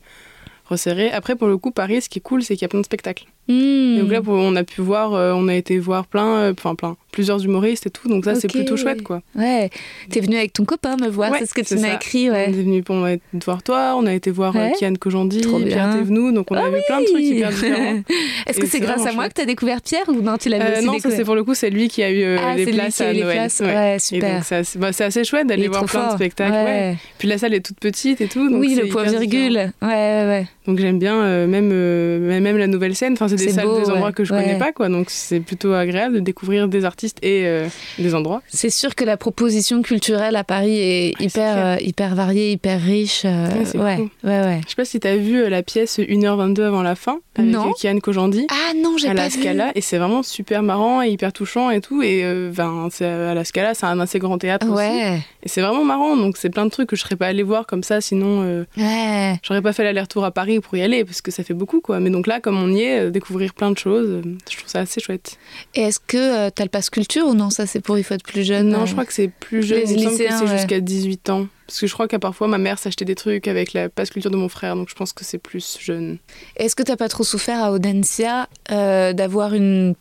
resserré. 0.65 1.13
Après, 1.13 1.37
pour 1.37 1.47
le 1.47 1.57
coup, 1.57 1.71
Paris, 1.71 2.03
ce 2.03 2.09
qui 2.09 2.19
est 2.19 2.23
cool, 2.23 2.43
c'est 2.43 2.55
qu'il 2.55 2.63
y 2.63 2.65
a 2.65 2.69
plein 2.69 2.81
de 2.81 2.85
spectacles. 2.85 3.27
Hmm. 3.49 3.99
Donc 3.99 4.11
là, 4.13 4.21
on 4.27 4.55
a 4.55 4.63
pu 4.63 4.81
voir, 4.83 5.15
euh, 5.15 5.33
on 5.35 5.49
a 5.49 5.55
été 5.55 5.77
voir 5.79 6.07
plein, 6.07 6.37
euh, 6.39 6.53
enfin 6.57 6.77
plein, 6.77 6.97
plusieurs 7.11 7.45
humoristes 7.45 7.87
et 7.87 7.91
tout, 7.91 8.09
donc 8.09 8.25
ça, 8.25 8.37
c'est 8.37 8.47
plutôt 8.49 8.77
chouette 8.77 9.03
quoi. 9.03 9.21
Ouais. 9.35 9.69
T'es 10.11 10.21
venu 10.21 10.37
avec 10.37 10.53
ton 10.53 10.65
copain 10.65 10.97
me 10.97 11.09
voir, 11.09 11.33
Ouais, 11.33 11.39
c'est 11.41 11.47
ce 11.47 11.55
que 11.55 11.61
tu 11.61 11.77
m'as 11.77 11.95
écrit, 11.97 12.31
On 12.31 12.35
ouais. 12.35 12.49
est 12.49 12.53
venu 12.53 12.83
pour 12.85 12.95
on 12.95 13.19
voir 13.45 13.63
toi, 13.65 13.97
on 13.99 14.07
a 14.07 14.15
été 14.15 14.31
voir 14.31 14.55
euh, 14.57 14.61
Ouais. 14.69 14.73
Kian 14.79 14.95
Kojandi, 14.95 15.41
Pierre. 15.67 15.93
Thévenoud, 15.93 16.33
donc 16.35 16.53
on 16.53 16.55
Ah 16.55 16.67
a 16.67 16.71
vu 16.71 16.77
plein 16.87 17.01
de 17.01 17.07
trucs 17.07 17.21
hyper 17.25 17.51
différents. 17.51 18.01
Est-ce 18.47 18.61
que 18.61 18.67
c'est 18.67 18.79
grâce 18.81 19.01
à 19.05 19.13
moi 19.13 19.25
chouette. 19.25 19.35
que 19.35 19.41
t'as 19.41 19.45
découvert 19.47 19.81
Pierre 19.83 20.09
ou 20.09 20.23
non, 20.23 20.37
tu 20.39 20.49
l'avais 20.49 20.65
Euh, 20.65 20.79
aussi 20.79 20.87
non, 20.87 20.99
ça 21.01 21.11
c'est 21.11 21.25
pour 21.25 21.35
le 21.35 21.43
coup, 21.43 21.55
c'est 21.55 21.71
lui 21.71 21.89
qui 21.89 22.03
a 22.05 22.11
eu 22.13 22.23
euh, 22.23 22.37
Ah, 22.41 22.55
les 22.55 22.65
places 22.67 23.01
à 23.01 23.13
Noël. 23.13 23.23
places. 23.35 23.61
Ouais. 23.61 23.97
Super. 23.99 24.45
c'est 24.45 24.79
bah, 24.79 24.93
c'est 24.93 25.05
assez 25.05 25.25
chouette 25.25 25.49
d'aller 25.49 25.67
voir 25.67 25.85
plein 25.85 26.11
de 26.11 26.15
spectacles. 26.15 26.97
Puis 27.19 27.27
la 27.27 27.39
salle 27.39 27.55
est 27.55 27.61
toute 27.67 27.81
petite 27.81 28.21
et 28.21 28.29
tout. 28.29 28.49
Oui, 28.53 28.79
le 28.81 28.87
point 28.89 29.03
virgule. 29.03 29.57
Ouais, 29.83 29.89
ouais, 29.89 30.27
ouais. 30.29 30.47
Donc 30.69 30.79
j'aime 30.79 31.01
bien 31.01 31.47
même, 31.49 31.69
même 31.69 32.57
la 32.57 32.69
nouvelle 32.69 32.95
scène. 32.95 33.15
Enfin, 33.15 33.27
c'est 33.29 33.42
des 33.47 33.49
C'est 33.51 33.57
salles, 33.57 33.67
beau, 33.67 33.79
des 33.81 33.91
endroits 33.91 34.09
ouais. 34.09 34.13
que 34.13 34.25
je 34.25 34.33
Ouais. 34.33 34.43
connais 34.43 34.59
pas, 34.59 34.73
quoi. 34.73 34.89
Donc 34.89 35.07
c'est 35.11 35.41
plutôt 35.41 35.73
agréable 35.73 36.15
de 36.17 36.21
découvrir 36.21 36.69
des 36.69 36.85
artistes 36.85 37.19
et 37.23 37.47
euh, 37.47 37.67
des 37.99 38.15
endroits. 38.15 38.43
C'est 38.49 38.71
sûr 38.71 38.95
que 38.95 39.05
la 39.05 39.17
proposition 39.17 39.83
culturelle 39.83 40.37
à 40.37 40.45
Paris 40.45 40.79
est 40.79 41.19
Ouais, 41.19 41.27
hyper, 41.27 41.55
euh, 41.59 41.77
hyper 41.81 42.15
variée, 42.15 42.53
hyper 42.53 42.81
riche. 42.81 43.23
euh, 43.25 43.49
Ouais, 43.75 43.81
ouais, 43.81 43.97
cool. 43.97 44.09
ouais, 44.31 44.41
ouais. 44.41 44.61
Je 44.65 44.71
sais 44.71 44.77
pas 44.77 44.85
si 44.85 45.01
t'as 45.01 45.17
vu 45.17 45.43
euh, 45.43 45.49
la 45.49 45.63
pièce 45.63 45.99
1h22 45.99 46.63
avant 46.63 46.83
la 46.83 46.95
fin 46.95 47.19
avec 47.37 47.51
Non. 47.51 47.73
Kian 47.73 47.99
Kojandi. 47.99 48.47
Ah 48.51 48.73
non, 48.77 48.97
j'ai 48.99 49.09
à 49.09 49.15
pas 49.15 49.23
la 49.23 49.29
vu. 49.29 49.41
Scala 49.41 49.73
et 49.75 49.81
c'est 49.81 49.99
vraiment 49.99 50.23
super 50.23 50.63
marrant 50.63 51.03
et 51.03 51.09
hyper 51.09 51.33
touchant 51.33 51.71
et 51.71 51.81
tout 51.81 52.03
et 52.03 52.23
euh, 52.25 52.51
ben, 52.55 52.89
c'est 52.91 53.07
à 53.07 53.35
la 53.35 53.45
Scala 53.45 53.75
c'est 53.75 53.87
un 53.87 53.99
assez 54.01 54.19
grand 54.19 54.39
théâtre 54.39 54.67
aussi 54.67 54.75
Ouais, 54.77 55.19
et 55.43 55.49
c'est 55.49 55.61
vraiment 55.63 55.85
marrant 55.85 56.17
donc 56.17 56.37
c'est 56.37 56.51
plein 56.51 56.65
de 56.67 56.71
trucs 56.71 56.89
que 56.89 56.97
je 56.97 57.01
serais 57.03 57.17
pas 57.17 57.27
allé 57.27 57.43
voir 57.43 57.67
comme 57.67 57.83
ça 57.83 58.01
sinon 58.01 58.43
euh, 58.43 58.65
ouais. 58.77 59.37
j'aurais 59.43 59.63
pas 59.63 59.73
fait 59.73 59.83
l'aller-retour 59.85 60.25
à 60.25 60.31
Paris 60.31 60.61
pour 60.61 60.77
y 60.77 60.83
aller 60.83 61.05
parce 61.05 61.21
que 61.23 61.31
ça 61.31 61.43
fait 61.43 61.55
beaucoup 61.55 61.81
quoi 61.81 62.01
mais 62.01 62.11
donc 62.11 62.27
là 62.27 62.41
comme 62.41 62.63
on 62.63 62.69
y 62.73 62.83
est 62.83 63.11
découvrir 63.23 63.55
plein 63.55 63.71
de 63.71 63.79
choses 63.79 64.23
je 64.51 64.57
trouve 64.57 64.69
ça 64.69 64.81
assez 64.81 65.01
chouette 65.01 65.39
Et 65.75 65.83
est-ce 65.83 66.01
que 66.01 66.17
euh, 66.47 66.51
t'as 66.55 66.65
le 66.65 66.69
passe 66.71 66.91
culture 66.91 67.27
ou 67.27 67.35
non? 67.35 67.51
Ça, 67.51 67.67
c'est 67.67 67.81
pour 67.81 67.97
il 67.99 68.03
faut 68.05 68.15
être 68.15 68.25
plus 68.25 68.43
jeune. 68.45 68.69
non 68.69 68.83
euh. 68.83 68.87
je 68.87 68.93
crois 68.93 69.05
que 69.05 69.13
c'est 69.13 69.29
plus 69.29 69.63
jeune 69.63 69.79
les 69.81 69.93
il 69.93 69.99
me 69.99 70.03
semble 70.05 70.17
que 70.17 70.23
lycéens, 70.23 70.39
c'est 70.39 70.45
ouais. 70.51 70.59
jusqu'à 70.59 70.81
18 70.81 71.31
ans 71.31 71.47
parce 71.67 71.81
que 71.81 71.87
je 71.87 71.93
crois 71.95 72.09
qu'à 72.09 72.19
parfois 72.19 72.49
ma 72.49 72.59
mère 72.59 72.79
s'achetait 72.79 73.05
des 73.05 73.15
trucs 73.15 73.47
avec 73.49 73.73
la 73.73 73.89
passe 73.89 74.11
culture 74.11 74.31
de 74.31 74.37
mon 74.37 74.49
frère 74.49 74.75
donc 74.77 74.89
je 74.89 74.95
pense 74.95 75.13
que 75.13 75.25
c'est 75.25 75.39
plus 75.39 75.79
jeune 75.81 76.19
Est-ce 76.57 76.75
que 76.75 76.83
t'as 76.83 76.97
pas 76.97 77.09
trop 77.09 77.25
souffert 77.25 77.63
à 77.63 77.73
Audencia 77.73 78.49
euh, 78.71 79.13
d'avoir 79.13 79.55
une 79.55 79.95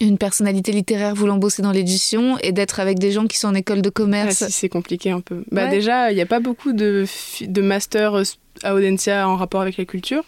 une 0.00 0.16
personnalité 0.16 0.70
littéraire 0.70 1.14
voulant 1.16 1.38
bosser 1.38 1.60
dans 1.60 1.72
l'édition 1.72 2.38
et 2.38 2.52
d'être 2.52 2.78
avec 2.78 3.00
des 3.00 3.10
gens 3.10 3.26
qui 3.26 3.36
sont 3.36 3.48
en 3.48 3.54
école 3.54 3.82
de 3.82 3.88
Ah, 3.88 3.92
commerce 3.92 4.46
si, 4.46 4.52
c'est 4.52 4.68
compliqué 4.68 5.10
un 5.10 5.20
peu. 5.20 5.42
Bah 5.50 5.64
Ouais. 5.64 5.70
déjà, 5.70 6.12
il 6.12 6.14
n'y 6.14 6.20
a 6.20 6.26
pas 6.26 6.38
beaucoup 6.38 6.72
de, 6.72 7.02
fi- 7.04 7.48
de 7.48 7.60
masters 7.62 8.14
à 8.62 8.74
Audencia 8.76 9.28
en 9.28 9.34
rapport 9.34 9.60
avec 9.60 9.76
la 9.76 9.84
culture. 9.86 10.22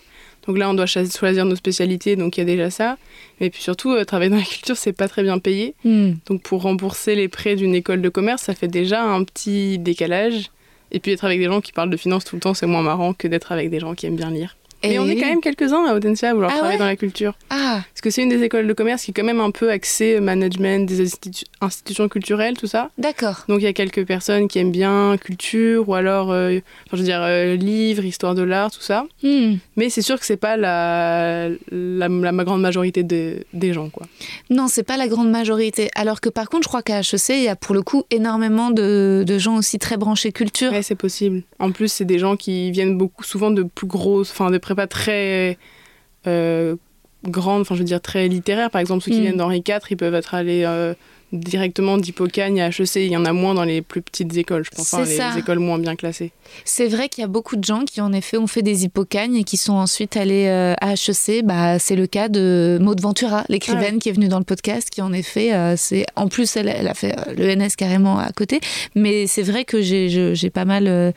Donc 0.47 0.59
là, 0.59 0.71
on 0.71 0.75
doit 0.75 0.87
choisir 0.87 1.45
nos 1.45 1.57
spécialités, 1.57 2.17
donc 2.17 2.37
il 2.37 2.41
y 2.41 2.43
a 2.43 2.47
déjà 2.47 2.71
ça. 2.71 2.97
Mais 3.41 3.51
puis 3.51 3.63
surtout, 3.63 3.93
euh, 3.93 4.05
travailler 4.05 4.31
dans 4.31 4.37
la 4.37 4.43
culture, 4.43 4.77
c'est 4.77 4.93
pas 4.93 5.09
très 5.09 5.23
bien 5.23 5.39
payé. 5.39 5.75
Hmm. 5.85 6.13
Donc 6.27 6.43
pour 6.43 6.63
rembourser 6.63 7.15
les 7.15 7.29
prêts 7.29 7.57
d'une 7.57 7.75
école 7.75 8.03
de 8.03 8.09
commerce, 8.09 8.43
ça 8.43 8.55
fait 8.55 8.69
déjà 8.69 9.03
un 9.03 9.25
petit 9.25 9.79
décalage. 9.79 10.51
Et 10.93 10.99
puis 10.99 11.13
être 11.13 11.25
avec 11.25 11.39
des 11.39 11.47
gens 11.47 11.61
qui 11.61 11.73
parlent 11.73 11.91
de 11.91 11.97
finance 11.97 12.25
tout 12.25 12.37
le 12.37 12.41
temps, 12.41 12.55
c'est 12.55 12.67
moins 12.67 12.83
marrant 12.83 13.13
que 13.15 13.29
d'être 13.29 13.53
avec 13.53 13.71
des 13.71 13.81
gens 13.81 13.95
qui 13.95 14.07
aiment 14.07 14.17
bien 14.17 14.31
lire. 14.31 14.57
Et 14.83 14.91
Mais 14.91 14.99
on 14.99 15.07
est 15.07 15.17
quand 15.17 15.27
même 15.29 15.41
quelques-uns 15.41 15.85
à 15.85 15.95
Audencia 15.95 16.31
à 16.31 16.35
vouloir 16.35 16.51
Ah 16.53 16.57
travailler 16.59 16.75
ouais 16.77 16.79
dans 16.79 16.87
la 16.87 16.97
culture. 16.97 17.35
Ah, 17.51 17.83
Parce 17.93 18.01
que 18.01 18.11
c'est 18.11 18.23
une 18.23 18.29
des 18.31 18.43
écoles 18.43 18.67
de 18.67 18.73
commerce 18.73 19.03
qui 19.05 19.11
est 19.11 19.15
quand 19.15 19.25
même 19.25 19.41
un 19.41 19.51
peu 19.51 19.71
axée 19.71 20.21
management 20.21 20.87
des 20.89 21.05
institu- 21.05 21.45
institutions 21.61 22.09
culturelles, 22.09 22.57
tout 22.57 22.67
ça. 22.67 22.91
d'accord. 22.99 23.45
Donc 23.49 23.61
il 23.61 23.65
y 23.65 23.67
a 23.69 23.73
quelques 23.73 24.07
personnes 24.07 24.49
qui 24.49 24.59
aiment 24.59 24.71
bien 24.73 25.17
culture 25.19 25.89
ou 25.89 25.95
alors, 25.95 26.31
euh, 26.33 26.59
enfin, 26.87 26.93
je 26.93 26.97
veux 26.99 27.05
dire, 27.05 27.21
euh, 27.23 27.57
livres, 27.57 28.05
histoire 28.05 28.35
de 28.35 28.43
l'art, 28.43 28.71
tout 28.71 28.81
ça. 28.81 29.05
Hmm. 29.23 29.57
Mais 29.77 29.91
c'est 29.91 30.03
sûr 30.03 30.19
que 30.19 30.25
c'est 30.25 30.37
pas 30.39 30.57
la, 30.57 31.49
la, 31.71 32.09
grande 32.45 32.61
majorité 32.63 33.03
de- 33.03 33.45
des 33.53 33.73
gens, 33.73 33.91
quoi. 33.91 34.07
Non, 34.49 34.67
c'est 34.69 34.83
pas 34.83 34.97
la 34.97 35.09
grande 35.09 35.31
majorité. 35.31 35.91
Alors 35.95 36.21
que 36.21 36.29
par 36.29 36.49
contre, 36.49 36.63
je 36.65 36.69
crois 36.69 36.83
qu'à 36.83 37.01
HEC, 37.01 37.29
il 37.31 37.43
y 37.43 37.49
a 37.49 37.57
pour 37.57 37.75
le 37.75 37.83
coup 37.83 38.05
énormément 38.11 38.71
de, 38.71 39.25
de 39.27 39.39
gens 39.39 39.57
aussi 39.57 39.79
très 39.79 39.97
branchés 39.97 40.33
culture. 40.33 40.73
Ouais, 40.73 40.83
c'est 40.83 40.95
possible. 40.95 41.43
En 41.59 41.71
plus, 41.73 41.89
c'est 41.93 42.05
des 42.05 42.19
gens 42.19 42.37
qui 42.37 42.71
viennent 42.71 42.97
beaucoup, 42.97 43.25
souvent 43.25 43.51
de 43.51 43.63
plus 43.63 43.87
grosses, 43.87 44.31
enfin, 44.31 44.51
prépas 44.71 44.87
très 44.87 45.59
euh, 46.27 46.77
grandes, 47.25 47.63
enfin, 47.63 47.75
je 47.75 47.81
veux 47.81 47.85
dire, 47.85 48.01
très 48.01 48.29
littéraires. 48.29 48.71
Par 48.71 48.81
exemple, 48.81 49.03
ceux 49.05 49.11
qui 49.11 49.19
Mm. 49.19 49.23
viennent 49.23 49.37
d'Henri 49.37 49.63
IV, 49.67 49.81
ils 49.91 49.97
peuvent 49.97 50.15
être 50.15 50.35
allés 50.35 50.63
euh, 50.65 50.95
directement 51.33 51.99
d'Hippocagne 51.99 52.61
à 52.61 52.69
HEC. 52.69 52.97
Il 52.97 53.13
y 53.13 53.17
en 53.17 53.25
a 53.25 53.33
moins 53.33 53.55
dans 53.55 53.65
les 53.65 53.83
plus 53.83 54.01
petites 54.01 54.37
écoles, 54.37 54.65
je 54.65 54.71
pense, 54.71 54.95
enfin, 54.95 55.05
les, 55.05 55.39
écoles 55.39 55.59
moins 55.59 55.79
bien 55.79 55.97
classées. 55.97 56.33
C'est 56.65 56.89
vrai 56.89 57.09
qu'il 57.09 57.23
y 57.23 57.25
a 57.25 57.29
beaucoup 57.29 57.57
de 57.57 57.65
gens 57.65 57.85
qui 57.85 58.01
en 58.01 58.13
effet 58.13 58.37
ont 58.37 58.47
fait 58.47 58.63
des 58.63 58.85
hippocagnes 58.85 59.37
et 59.37 59.45
qui 59.45 59.57
sont 59.57 59.75
ensuite 59.75 60.17
allés 60.17 60.47
euh, 60.47 60.75
à 60.81 60.95
HEC. 60.95 61.45
Bah, 61.45 61.79
c'est 61.79 61.97
le 61.97 62.07
cas 62.07 62.29
de 62.29 62.79
Maud 62.81 63.01
Ventura, 63.01 63.45
l'écrivaine 63.49 63.99
qui 63.99 64.09
est 64.09 64.13
venue 64.13 64.29
dans 64.29 64.39
le 64.39 64.45
podcast, 64.45 64.89
qui 64.91 65.03
en 65.03 65.13
effet, 65.13 65.53
euh, 65.53 65.75
c'est 65.77 66.07
en 66.17 66.29
plus 66.29 66.57
elle, 66.57 66.69
elle 66.69 66.89
a 66.89 66.95
fait 66.95 67.15
le 67.37 67.55
NS 67.55 67.77
carrément 67.77 68.19
à 68.19 68.33
côté. 68.33 68.61
Mais 68.95 69.27
c'est 69.27 69.43
vrai 69.43 69.65
que 69.65 69.83
j'ai 69.83 70.51
pas 70.51 70.65
mal 70.65 71.13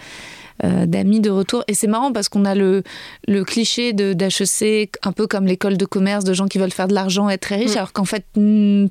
d'amis 0.62 1.20
de 1.20 1.30
retour. 1.30 1.64
Et 1.68 1.74
c'est 1.74 1.88
marrant 1.88 2.12
parce 2.12 2.30
qu'on 2.30 2.46
a 2.46 2.56
le, 2.56 2.84
le 3.28 3.44
cliché 3.44 3.94
d'HEC, 3.94 4.92
un 5.04 5.12
peu 5.12 5.28
comme 5.28 5.46
l'école 5.46 5.78
de 5.78 5.86
commerce, 5.86 6.24
de 6.24 6.34
gens 6.34 6.48
qui 6.48 6.58
veulent 6.58 6.72
faire 6.72 6.88
de 6.88 6.94
l'argent, 6.94 7.30
être 7.30 7.42
très 7.42 7.56
riches, 7.58 7.72
Mm. 7.74 7.78
alors 7.78 7.94
qu'en 7.94 8.06
fait, 8.06 8.24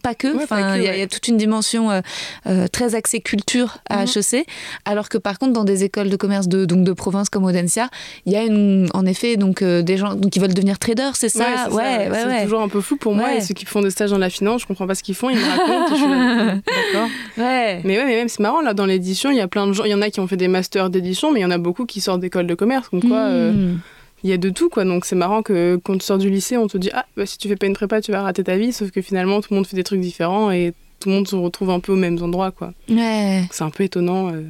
pas 0.03 0.15
que. 0.15 0.29
Ouais, 0.37 0.43
Enfin, 0.45 0.77
il 0.77 0.83
y, 0.83 0.87
a- 0.87 0.91
ouais. 0.91 0.97
il 0.97 1.01
y 1.01 1.03
a 1.03 1.07
toute 1.07 1.29
une 1.29 1.37
dimension 1.37 1.91
euh, 1.91 2.01
euh, 2.47 2.67
très 2.69 2.95
axée 2.95 3.21
culture 3.21 3.79
à 3.89 4.05
Mhm. 4.05 4.09
HEC, 4.17 4.47
alors 4.85 5.09
que 5.09 5.19
par 5.19 5.39
contre, 5.39 5.53
dans 5.53 5.65
des 5.65 5.85
écoles 5.85 6.09
de 6.11 6.17
commerce 6.17 6.49
de, 6.49 6.65
donc 6.65 6.85
de 6.85 6.93
province 6.93 7.29
comme 7.29 7.45
Audencia, 7.45 7.89
il 8.27 8.33
y 8.33 8.37
a 8.37 8.43
une, 8.45 8.89
en 8.95 9.07
effet 9.07 9.37
donc, 9.37 9.63
euh, 9.63 9.83
des 9.83 9.97
gens 9.97 10.15
donc, 10.15 10.31
qui 10.31 10.39
veulent 10.39 10.55
devenir 10.55 10.79
traders, 10.79 11.17
c'est 11.17 11.29
ça? 11.29 11.69
Ouais, 11.71 11.75
ouais, 11.77 11.83
ouais, 11.83 12.09
c'est 12.13 12.27
ouais. 12.27 12.43
toujours 12.45 12.61
un 12.63 12.69
peu 12.69 12.81
fou 12.81 12.97
pour 12.97 13.15
moi. 13.15 13.35
Et 13.35 13.41
ceux 13.41 13.55
qui 13.55 13.65
font 13.65 13.81
des 13.81 13.91
stages 13.91 14.11
dans 14.11 14.19
la 14.19 14.31
finance, 14.31 14.63
je 14.63 14.67
comprends 14.67 14.87
pas 14.87 14.95
ce 14.95 15.03
qu'ils 15.03 15.15
font. 15.15 15.31
Ils 15.31 15.39
me 15.39 15.45
racontent. 15.45 15.87
et 15.95 15.99
je 15.99 16.03
suis 16.03 16.09
là, 16.11 16.45
D'accord. 16.93 17.09
Ouais. 17.39 17.81
Mais 17.85 17.99
ouais, 17.99 18.05
mais 18.05 18.17
même 18.17 18.29
c'est 18.29 18.41
marrant 18.41 18.61
là 18.61 18.75
dans 18.75 18.87
l'édition, 18.87 19.31
il 19.31 19.37
y 19.37 19.41
a 19.41 19.49
plein 19.49 19.67
de 19.67 19.73
gens. 19.73 19.85
Il 19.85 19.91
y 19.91 19.95
en 19.95 20.03
a 20.03 20.11
qui 20.11 20.21
ont 20.21 20.27
fait 20.27 20.37
des 20.37 20.49
masters 20.49 20.91
d'édition, 20.91 21.33
mais 21.33 21.41
il 21.41 21.43
y 21.43 21.47
en 21.47 21.51
a 21.51 21.52
beaucoup 21.59 21.87
qui 21.87 22.01
sortent 22.01 22.21
d'école 22.21 22.47
de 22.47 22.55
commerce. 22.55 22.89
Comme 22.89 23.03
quoi, 23.03 23.19
euh, 23.29 23.53
Hmm. 23.53 23.79
il 24.25 24.31
y 24.31 24.33
a 24.33 24.37
de 24.39 24.51
tout 24.51 24.69
quoi. 24.69 24.85
Donc 24.85 25.05
c'est 25.05 25.17
marrant 25.17 25.43
que 25.43 25.81
quand 25.83 25.95
tu 25.99 26.05
sors 26.05 26.19
du 26.19 26.31
lycée, 26.31 26.57
on 26.57 26.67
te 26.69 26.79
dit 26.79 26.91
ah 26.95 27.07
bah, 27.17 27.27
si 27.27 27.39
tu 27.39 27.49
fais 27.49 27.57
pas 27.57 27.67
une 27.67 27.75
prépa, 27.75 28.01
tu 28.01 28.13
vas 28.13 28.23
rater 28.23 28.45
ta 28.45 28.57
vie. 28.57 28.73
Sauf 28.73 28.91
que 28.91 29.03
finalement, 29.03 29.41
tout 29.41 29.49
le 29.51 29.57
monde 29.57 29.67
fait 29.67 29.77
des 29.77 29.85
trucs 29.85 30.01
différents 30.01 30.51
et 30.51 30.73
tout 31.01 31.09
le 31.09 31.17
monde 31.17 31.27
se 31.29 31.35
retrouve 31.37 31.71
un 31.71 31.81
peu 31.81 31.93
aux 31.93 31.97
mêmes 31.97 32.23
endroits 32.23 32.51
quoi. 32.53 32.73
Ouais. 32.89 33.43
C'est 33.51 33.65
un 33.65 33.71
peu 33.71 33.83
étonnant. 33.85 34.33
euh, 34.33 34.43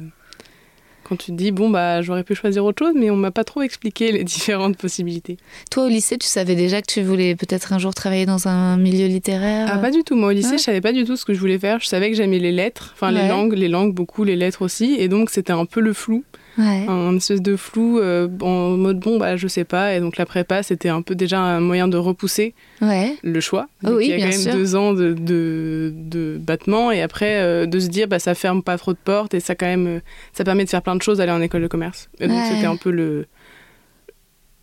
Quand 1.03 1.17
tu 1.17 1.31
te 1.31 1.35
dis, 1.35 1.51
bon, 1.51 1.69
bah, 1.69 2.01
j'aurais 2.01 2.23
pu 2.23 2.33
choisir 2.33 2.63
autre 2.63 2.85
chose, 2.85 2.93
mais 2.97 3.09
on 3.09 3.17
m'a 3.17 3.29
pas 3.31 3.43
trop 3.43 3.61
expliqué 3.61 4.13
les 4.13 4.23
différentes 4.35 4.77
possibilités. 4.77 5.35
Toi, 5.69 5.85
au 5.85 5.89
lycée, 5.89 6.17
tu 6.17 6.27
savais 6.27 6.55
déjà 6.55 6.81
que 6.81 6.87
tu 6.89 7.01
voulais 7.01 7.35
peut-être 7.35 7.73
un 7.73 7.77
jour 7.77 7.93
travailler 7.93 8.25
dans 8.25 8.47
un 8.47 8.77
milieu 8.77 9.07
littéraire? 9.07 9.67
Ah, 9.69 9.79
pas 9.79 9.91
du 9.91 10.03
tout. 10.05 10.15
Moi, 10.15 10.29
au 10.29 10.31
lycée, 10.31 10.51
Ouais. 10.51 10.57
je 10.59 10.63
savais 10.63 10.79
pas 10.79 10.93
du 10.93 11.03
tout 11.03 11.17
ce 11.17 11.25
que 11.25 11.33
je 11.33 11.39
voulais 11.41 11.59
faire. 11.59 11.81
Je 11.81 11.87
savais 11.87 12.09
que 12.09 12.15
j'aimais 12.15 12.39
les 12.39 12.53
lettres, 12.53 12.91
enfin, 12.95 13.13
Ouais. 13.13 13.21
les 13.23 13.27
langues, 13.27 13.53
les 13.53 13.67
langues, 13.67 13.93
beaucoup, 13.93 14.23
les 14.23 14.37
lettres 14.37 14.61
aussi. 14.61 14.95
Et 14.97 15.09
donc, 15.09 15.29
c'était 15.29 15.51
un 15.51 15.65
peu 15.65 15.81
le 15.81 15.91
flou. 15.91 16.23
Ouais. 16.57 16.85
un 16.87 17.15
espèce 17.15 17.41
de 17.41 17.55
flou 17.55 17.99
euh, 17.99 18.27
en 18.41 18.71
mode 18.77 18.99
bon 18.99 19.17
bah 19.17 19.37
je 19.37 19.47
sais 19.47 19.63
pas. 19.63 19.95
Et 19.95 19.99
donc 19.99 20.17
la 20.17 20.25
prépa 20.25 20.61
c'était 20.61 20.89
un 20.89 21.01
peu 21.01 21.15
déjà 21.15 21.39
un 21.39 21.59
moyen 21.59 21.87
de 21.87 21.97
repousser 21.97 22.53
Ouais. 22.81 23.15
le 23.23 23.39
choix. 23.39 23.67
Donc, 23.81 23.97
oui, 23.97 24.05
il 24.05 24.09
y 24.11 24.13
a 24.13 24.17
bien 24.17 24.25
quand 24.27 24.31
même 24.33 24.41
sûr. 24.41 24.53
deux 24.53 24.75
ans 24.75 24.93
de, 24.93 25.13
de, 25.13 25.91
de 25.95 26.37
battement. 26.39 26.91
Et 26.91 27.01
après 27.01 27.39
euh, 27.41 27.65
de 27.65 27.79
se 27.79 27.87
dire 27.87 28.07
bah 28.07 28.19
ça 28.19 28.35
ferme 28.35 28.61
pas 28.61 28.77
trop 28.77 28.93
de 28.93 28.99
portes. 29.03 29.33
Et 29.33 29.39
ça 29.39 29.55
quand 29.55 29.65
même 29.65 29.87
euh, 29.87 29.99
ça 30.33 30.43
permet 30.43 30.63
de 30.65 30.69
faire 30.69 30.81
plein 30.83 30.95
de 30.95 31.01
choses 31.01 31.19
aller 31.21 31.31
en 31.31 31.41
école 31.41 31.61
de 31.63 31.67
commerce. 31.67 32.09
Et 32.19 32.27
donc 32.27 32.37
Ouais. 32.37 32.49
c'était 32.51 32.67
un 32.67 32.75
peu 32.75 32.91
le 32.91 33.25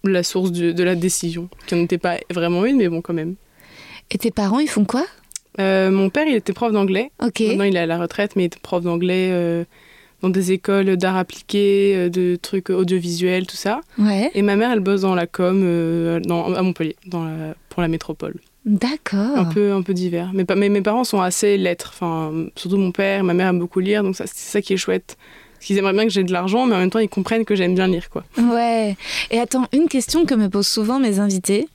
la 0.04 0.22
source 0.22 0.50
du- 0.52 0.72
de 0.74 0.84
la 0.84 0.94
décision 0.94 1.48
qui 1.66 1.74
n'en 1.74 1.82
était 1.82 1.98
pas 1.98 2.16
vraiment 2.32 2.64
une 2.64 2.76
mais 2.76 2.88
bon 2.88 3.00
quand 3.02 3.12
même. 3.12 3.34
Et 4.10 4.18
tes 4.18 4.30
parents, 4.30 4.58
ils 4.58 4.68
font 4.68 4.84
quoi? 4.84 5.04
Euh, 5.58 5.90
mon 5.90 6.08
père 6.10 6.24
il 6.26 6.34
était 6.36 6.52
prof 6.52 6.72
d'anglais. 6.72 7.10
Maintenant 7.20 7.64
il 7.64 7.76
est 7.76 7.80
à 7.80 7.86
la 7.86 7.98
retraite 7.98 8.34
mais 8.36 8.44
il 8.44 8.46
était 8.46 8.60
prof 8.60 8.82
d'anglais 8.82 9.28
euh, 9.32 9.64
dans 10.22 10.28
des 10.30 10.52
écoles 10.52 10.96
d'art 10.96 11.16
appliqué 11.16 11.94
euh, 11.96 12.08
de 12.08 12.36
trucs 12.40 12.70
audiovisuels 12.70 13.46
tout 13.46 13.56
ça 13.56 13.80
Ouais. 13.98 14.30
Et 14.34 14.42
ma 14.42 14.56
mère, 14.56 14.70
elle 14.70 14.80
bosse 14.80 15.02
dans 15.02 15.14
la 15.14 15.26
com 15.26 15.60
euh, 15.64 16.20
dans, 16.20 16.52
à 16.54 16.62
Montpellier, 16.62 16.96
dans 17.06 17.24
la- 17.24 17.54
pour 17.68 17.82
la 17.82 17.88
métropole. 17.88 18.34
D'accord. 18.66 19.38
Un 19.38 19.44
peu, 19.46 19.72
un 19.72 19.80
peu 19.82 19.94
divers. 19.94 20.30
Mais, 20.34 20.44
mais 20.56 20.68
mes 20.68 20.82
parents 20.82 21.04
sont 21.04 21.20
assez 21.22 21.56
lettres. 21.56 21.92
Enfin, 21.94 22.32
surtout 22.56 22.76
mon 22.76 22.92
père, 22.92 23.24
ma 23.24 23.32
mère 23.32 23.48
aime 23.48 23.58
beaucoup 23.58 23.80
lire, 23.80 24.02
donc 24.02 24.16
c'est 24.16 24.28
ça 24.28 24.60
qui 24.60 24.74
est 24.74 24.76
chouette. 24.76 25.16
Parce 25.60 25.66
qu'ils 25.66 25.76
aimeraient 25.76 25.92
bien 25.92 26.04
que 26.04 26.10
j'ai 26.10 26.24
de 26.24 26.32
l'argent, 26.32 26.64
mais 26.64 26.74
en 26.74 26.78
même 26.78 26.88
temps, 26.88 27.00
ils 27.00 27.08
comprennent 27.10 27.44
que 27.44 27.54
j'aime 27.54 27.74
bien 27.74 27.86
lire, 27.86 28.08
quoi. 28.08 28.24
Ouais. 28.38 28.96
Et 29.30 29.38
attends, 29.38 29.66
une 29.74 29.88
question 29.88 30.24
que 30.24 30.34
me 30.34 30.48
posent 30.48 30.68
souvent 30.68 30.98
mes 30.98 31.18
invités, 31.18 31.68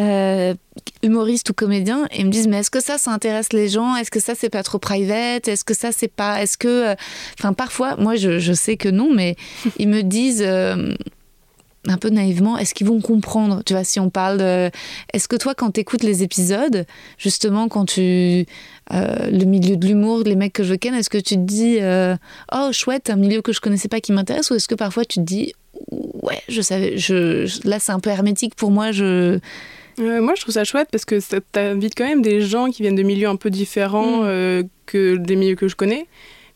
euh, 0.00 0.52
humoristes 1.04 1.48
ou 1.50 1.52
comédiens, 1.54 2.08
ils 2.18 2.26
me 2.26 2.30
disent 2.32 2.48
mais 2.48 2.58
est-ce 2.58 2.70
que 2.70 2.80
ça, 2.80 2.98
ça 2.98 3.12
intéresse 3.12 3.52
les 3.52 3.68
gens? 3.68 3.94
Est-ce 3.94 4.10
que 4.10 4.18
ça, 4.18 4.34
c'est 4.34 4.50
pas 4.50 4.64
trop 4.64 4.80
private? 4.80 5.46
Est-ce 5.46 5.62
que 5.62 5.74
ça, 5.74 5.92
c'est 5.92 6.12
pas 6.12 6.42
Est-ce 6.42 6.58
que, 6.58 6.90
euh, 6.90 6.94
enfin, 7.38 7.52
parfois, 7.52 7.94
moi, 7.96 8.16
je, 8.16 8.40
je 8.40 8.52
sais 8.52 8.76
que 8.76 8.88
non, 8.88 9.10
mais 9.14 9.36
ils 9.78 9.88
me 9.88 10.02
disent. 10.02 10.42
euh, 10.44 10.92
un 11.88 11.96
peu 11.96 12.10
naïvement, 12.10 12.58
est-ce 12.58 12.74
qu'ils 12.74 12.86
vont 12.86 13.00
comprendre 13.00 13.62
Tu 13.64 13.72
vois, 13.72 13.84
si 13.84 13.98
on 14.00 14.10
parle 14.10 14.38
de... 14.38 14.70
Est-ce 15.14 15.28
que 15.28 15.36
toi, 15.36 15.54
quand 15.54 15.70
tu 15.72 15.80
écoutes 15.80 16.02
les 16.02 16.22
épisodes, 16.22 16.84
justement, 17.16 17.68
quand 17.68 17.86
tu... 17.86 18.44
euh, 18.92 19.30
le 19.30 19.44
milieu 19.44 19.76
de 19.76 19.86
l'humour, 19.86 20.22
les 20.24 20.34
mecs 20.34 20.52
que 20.52 20.62
je 20.62 20.74
ken, 20.74 20.94
est-ce 20.94 21.08
que 21.08 21.16
tu 21.18 21.36
te 21.36 21.40
dis 21.40 21.78
euh, 21.80 22.16
Oh, 22.52 22.68
chouette, 22.72 23.08
un 23.08 23.16
milieu 23.16 23.40
que 23.40 23.52
je 23.52 23.60
connaissais 23.60 23.88
pas 23.88 24.00
qui 24.00 24.12
m'intéresse 24.12 24.50
Ou 24.50 24.56
est-ce 24.56 24.68
que 24.68 24.74
parfois 24.74 25.04
tu 25.06 25.20
te 25.20 25.24
dis 25.24 25.54
Ouais, 25.90 26.42
je 26.48 26.60
savais, 26.60 26.98
je, 26.98 27.46
je- 27.46 27.66
là 27.66 27.78
c'est 27.78 27.92
un 27.92 28.00
peu 28.00 28.10
hermétique 28.10 28.54
pour 28.54 28.70
moi, 28.70 28.92
je... 28.92 29.38
Euh, 29.98 30.20
moi, 30.22 30.34
je 30.36 30.42
trouve 30.42 30.54
ça 30.54 30.64
chouette 30.64 30.88
parce 30.92 31.04
que 31.04 31.18
ça 31.20 31.38
t'invite 31.52 31.94
quand 31.96 32.06
même 32.06 32.22
des 32.22 32.40
gens 32.42 32.70
qui 32.70 32.82
viennent 32.82 32.94
de 32.94 33.02
milieux 33.02 33.28
un 33.28 33.36
peu 33.36 33.50
différents 33.50 34.22
Mm. 34.24 34.64
que 34.86 35.16
des 35.16 35.36
milieux 35.36 35.56
que 35.56 35.68
je 35.68 35.76
connais. 35.76 36.06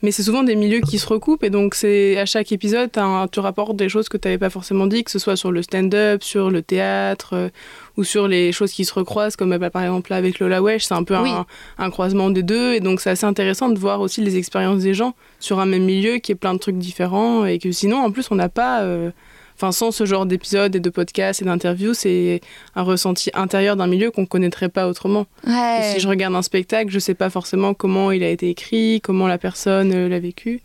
Mais 0.05 0.11
c'est 0.13 0.23
souvent 0.23 0.43
des 0.43 0.55
milieux 0.55 0.81
qui 0.81 0.99
se 0.99 1.07
recoupent 1.07 1.43
et 1.45 1.49
donc 1.51 1.75
c'est 1.75 2.19
à 2.19 2.27
chaque 2.27 2.53
épisode, 2.53 2.91
un- 2.97 3.27
tu 3.27 3.41
rapportes 3.41 3.75
des 3.75 3.89
choses 3.89 4.11
que 4.11 4.19
tu 4.19 4.29
n'avais 4.29 4.37
pas 4.39 4.51
forcément 4.51 4.87
dit, 4.87 5.03
que 5.03 5.11
ce 5.11 5.19
soit 5.19 5.35
sur 5.35 5.51
le 5.51 5.63
stand-up, 5.63 6.23
sur 6.23 6.51
le 6.51 6.61
théâtre 6.61 7.31
euh, 7.33 7.49
ou 7.97 8.05
sur 8.05 8.29
les 8.29 8.53
choses 8.53 8.71
qui 8.71 8.85
se 8.85 8.93
recroisent, 8.93 9.35
comme 9.35 9.57
bah, 9.57 9.71
par 9.71 9.83
exemple 9.83 10.11
là 10.11 10.17
avec 10.19 10.41
Lola 10.41 10.61
Wesh, 10.63 10.85
c'est 10.85 10.95
un 10.95 11.05
peu 11.05 11.17
Oui. 11.17 11.31
un, 11.31 11.47
un 11.79 11.91
croisement 11.91 12.29
des 12.29 12.43
deux 12.43 12.75
et 12.75 12.81
donc 12.81 13.01
c'est 13.01 13.09
assez 13.11 13.25
intéressant 13.25 13.71
de 13.71 13.79
voir 13.79 14.03
aussi 14.03 14.21
les 14.21 14.37
expériences 14.37 14.83
des 14.83 14.93
gens 14.93 15.15
sur 15.41 15.59
un 15.59 15.67
même 15.67 15.85
milieu 15.85 16.19
qui 16.19 16.33
est 16.33 16.37
plein 16.37 16.53
de 16.53 16.59
trucs 16.59 16.77
différents 16.79 17.47
et 17.47 17.59
que 17.59 17.73
sinon 17.73 17.97
en 18.05 18.11
plus 18.11 18.29
on 18.31 18.35
n'a 18.35 18.51
pas. 18.51 18.83
euh, 18.83 19.11
Enfin, 19.57 19.73
sans 19.73 19.93
ce 19.93 20.05
genre 20.05 20.27
d'épisodes 20.27 20.75
et 20.75 20.81
de 20.81 20.91
podcasts 20.91 21.41
et 21.41 21.45
d'interviews, 21.45 21.95
c'est 21.95 22.41
un 22.75 22.83
ressenti 22.83 23.31
intérieur 23.35 23.77
d'un 23.77 23.87
milieu 23.87 24.11
qu'on 24.11 24.27
connaîtrait 24.27 24.69
pas 24.69 24.89
autrement. 24.89 25.27
Ouais. 25.47 25.93
si 25.95 26.01
je 26.01 26.09
regarde 26.09 26.35
un 26.35 26.43
spectacle, 26.43 26.91
je 26.91 26.99
sais 26.99 27.15
pas 27.15 27.31
forcément 27.31 27.73
comment 27.73 28.11
il 28.11 28.23
a 28.25 28.31
été 28.31 28.51
écrit, 28.51 29.01
comment 29.01 29.29
la 29.29 29.39
personne 29.39 29.93
euh, 29.93 30.09
l'a 30.09 30.19
vécu. 30.19 30.61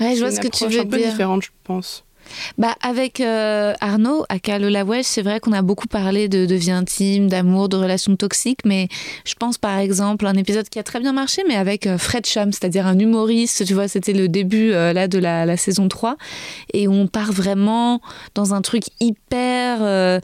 Ouais, 0.00 0.14
je 0.14 0.20
vois 0.20 0.30
ce 0.30 0.40
que 0.40 0.48
tu 0.48 0.66
veux 0.66 0.80
un 0.80 0.86
peu 0.86 0.98
différente, 0.98 1.42
je 1.42 1.50
pense. 1.64 2.04
Bah, 2.58 2.74
avec 2.82 3.20
euh, 3.20 3.74
Arnaud, 3.80 4.24
à 4.28 4.38
Calola 4.38 4.84
Wesh, 4.84 5.06
c'est 5.06 5.22
vrai 5.22 5.40
qu'on 5.40 5.52
a 5.52 5.62
beaucoup 5.62 5.86
parlé 5.86 6.28
de, 6.28 6.54
vie 6.54 6.70
intime, 6.70 7.28
d'amour, 7.28 7.68
de 7.68 7.76
relations 7.76 8.16
toxiques, 8.16 8.60
mais 8.64 8.88
je 9.24 9.34
pense 9.34 9.58
par 9.58 9.78
exemple 9.78 10.26
à 10.26 10.30
un 10.30 10.34
épisode 10.34 10.68
qui 10.68 10.78
a 10.78 10.82
très 10.82 11.00
bien 11.00 11.12
marché, 11.12 11.42
mais 11.48 11.56
avec 11.56 11.86
euh, 11.86 11.98
Fred 11.98 12.26
Cham, 12.26 12.52
c'est-à-dire 12.52 12.86
un 12.86 12.98
humoriste, 12.98 13.64
tu 13.64 13.74
vois, 13.74 13.88
c'était 13.88 14.12
le 14.12 14.28
début 14.28 14.72
euh, 14.72 14.92
là 14.92 15.08
de 15.08 15.18
la, 15.18 15.46
la 15.46 15.56
saison 15.56 15.88
3, 15.88 16.16
et 16.72 16.88
on 16.88 17.06
part 17.06 17.32
vraiment 17.32 18.00
dans 18.34 18.54
un 18.54 18.62
truc 18.62 18.84
hyper 19.00 19.78
euh, 19.80 20.20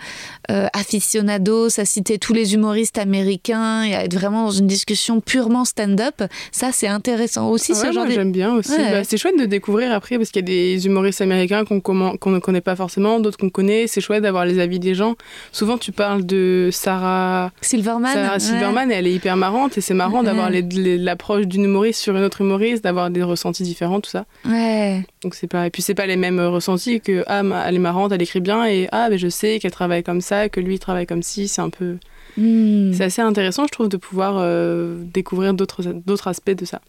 euh, 0.51 0.67
aficionado, 0.73 1.69
ça 1.69 1.85
citait 1.85 2.19
tous 2.19 2.33
les 2.33 2.55
humoristes 2.55 2.99
américains, 2.99 3.85
et 3.85 3.95
à 3.95 4.05
être 4.05 4.15
vraiment 4.15 4.45
dans 4.45 4.51
une 4.51 4.67
discussion 4.67 5.21
purement 5.21 5.65
stand-up, 5.65 6.23
ça 6.53 6.71
c'est 6.73 6.89
intéressant 6.89 7.51
aussi, 7.51 7.73
Ah 7.73 7.75
ce 7.75 7.87
ouais, 7.87 7.93
genre 7.93 8.05
moi, 8.07 8.15
j'aime 8.15 8.33
bien 8.33 8.55
aussi. 8.55 8.73
Ouais. 8.73 8.91
Bah, 8.91 9.05
c'est 9.05 9.17
chouette 9.17 9.39
de 9.39 9.45
découvrir 9.47 9.93
après 9.93 10.17
parce 10.19 10.31
qu'il 10.31 10.41
y 10.41 10.45
a 10.45 10.47
des 10.47 10.87
humoristes 10.87 11.21
américains 11.21 11.65
qu'on 11.65 11.81
qu'on 11.81 12.31
ne 12.31 12.39
connaît 12.39 12.61
pas 12.61 12.77
forcément, 12.77 13.21
d'autres 13.21 13.39
qu'on 13.39 13.51
connaît. 13.51 13.87
C'est 13.87 14.01
chouette 14.01 14.23
d'avoir 14.23 14.45
les 14.45 14.59
avis 14.59 14.79
des 14.79 14.95
gens. 14.95 15.15
Souvent, 15.53 15.79
tu 15.79 15.93
parles 15.93 16.25
de 16.25 16.69
Sarah, 16.73 17.53
Silverman. 17.61 18.13
Sarah 18.13 18.35
ouais. 18.35 18.41
Silverman 18.41 18.91
et 18.91 18.95
elle 18.95 19.07
est 19.07 19.15
hyper 19.15 19.37
marrante 19.37 19.79
et 19.79 19.81
c'est 19.81 19.95
marrant 19.95 20.23
d'avoir 20.23 20.51
l'approche 20.51 21.47
d'une 21.47 21.65
humoriste 21.65 22.01
sur 22.01 22.17
une 22.17 22.25
autre 22.25 22.41
humoriste, 22.41 22.85
d'avoir 22.85 23.11
des 23.11 23.23
ressentis 23.23 23.63
différents, 23.63 24.01
tout 24.01 24.11
ça. 24.11 24.27
Ouais. 24.45 25.03
Donc 25.23 25.35
c'est 25.35 25.47
pas 25.47 25.67
et 25.67 25.71
puis 25.71 25.83
c'est 25.83 25.95
pas 25.95 26.07
les 26.07 26.17
mêmes 26.17 26.41
ressentis 26.41 27.01
que 27.01 27.25
ah 27.27 27.43
elle 27.67 27.75
est 27.75 27.79
marrante, 27.79 28.13
elle 28.13 28.23
écrit 28.23 28.41
bien 28.41 28.67
et 28.67 28.89
ah 28.93 29.09
mais 29.11 29.19
je 29.19 29.29
sais 29.29 29.59
qu'elle 29.59 29.71
travaille 29.71 30.03
comme 30.03 30.21
ça, 30.21 30.36
que 30.49 30.61
lui 30.61 30.75
il 30.75 30.79
travaille 30.79 31.07
comme 31.07 31.23
ci, 31.23 31.49
c'est 31.49 31.61
un 31.63 31.71
peu 31.71 31.97
Hmm. 32.39 32.93
c'est 32.93 33.05
assez 33.05 33.23
intéressant 33.23 33.65
je 33.67 33.73
trouve 33.73 33.89
de 33.89 33.97
pouvoir 33.97 34.35
euh, 34.39 34.99
découvrir 35.15 35.55
d'autres 35.55 36.29
aspects 36.29 36.51
de 36.51 36.67
ça. 36.67 36.83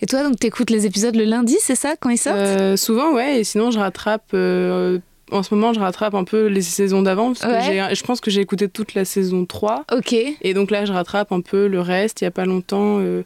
Et 0.00 0.06
toi, 0.06 0.22
donc, 0.22 0.38
t'écoutes 0.40 0.70
les 0.70 0.86
épisodes 0.86 1.14
le 1.14 1.24
lundi, 1.24 1.56
c'est 1.60 1.74
ça, 1.74 1.96
quand 2.00 2.08
ils 2.08 2.16
sortent? 2.16 2.38
Euh, 2.38 2.76
souvent 2.78 3.12
ouais 3.12 3.40
et 3.40 3.44
sinon 3.44 3.70
je 3.70 3.78
rattrape 3.78 4.30
euh, 4.32 4.98
en 5.30 5.42
ce 5.42 5.54
moment 5.54 5.74
je 5.74 5.80
rattrape 5.80 6.14
un 6.14 6.24
peu 6.24 6.46
les 6.46 6.62
saisons 6.62 7.02
d'avant 7.02 7.26
parce 7.34 7.40
que 7.40 7.48
Ouais. 7.48 7.88
j'ai 7.90 7.94
je 7.94 8.02
pense 8.04 8.20
que 8.22 8.30
j'ai 8.30 8.40
écouté 8.40 8.68
toute 8.68 8.94
la 8.94 9.04
saison 9.04 9.44
3 9.44 9.84
Ok. 9.94 10.14
et 10.14 10.54
donc 10.54 10.70
là 10.70 10.86
je 10.86 10.92
rattrape 10.92 11.30
un 11.32 11.42
peu 11.42 11.66
le 11.66 11.80
reste, 11.82 12.22
il 12.22 12.24
y 12.24 12.26
a 12.26 12.30
pas 12.30 12.46
longtemps 12.46 13.00
euh, 13.00 13.22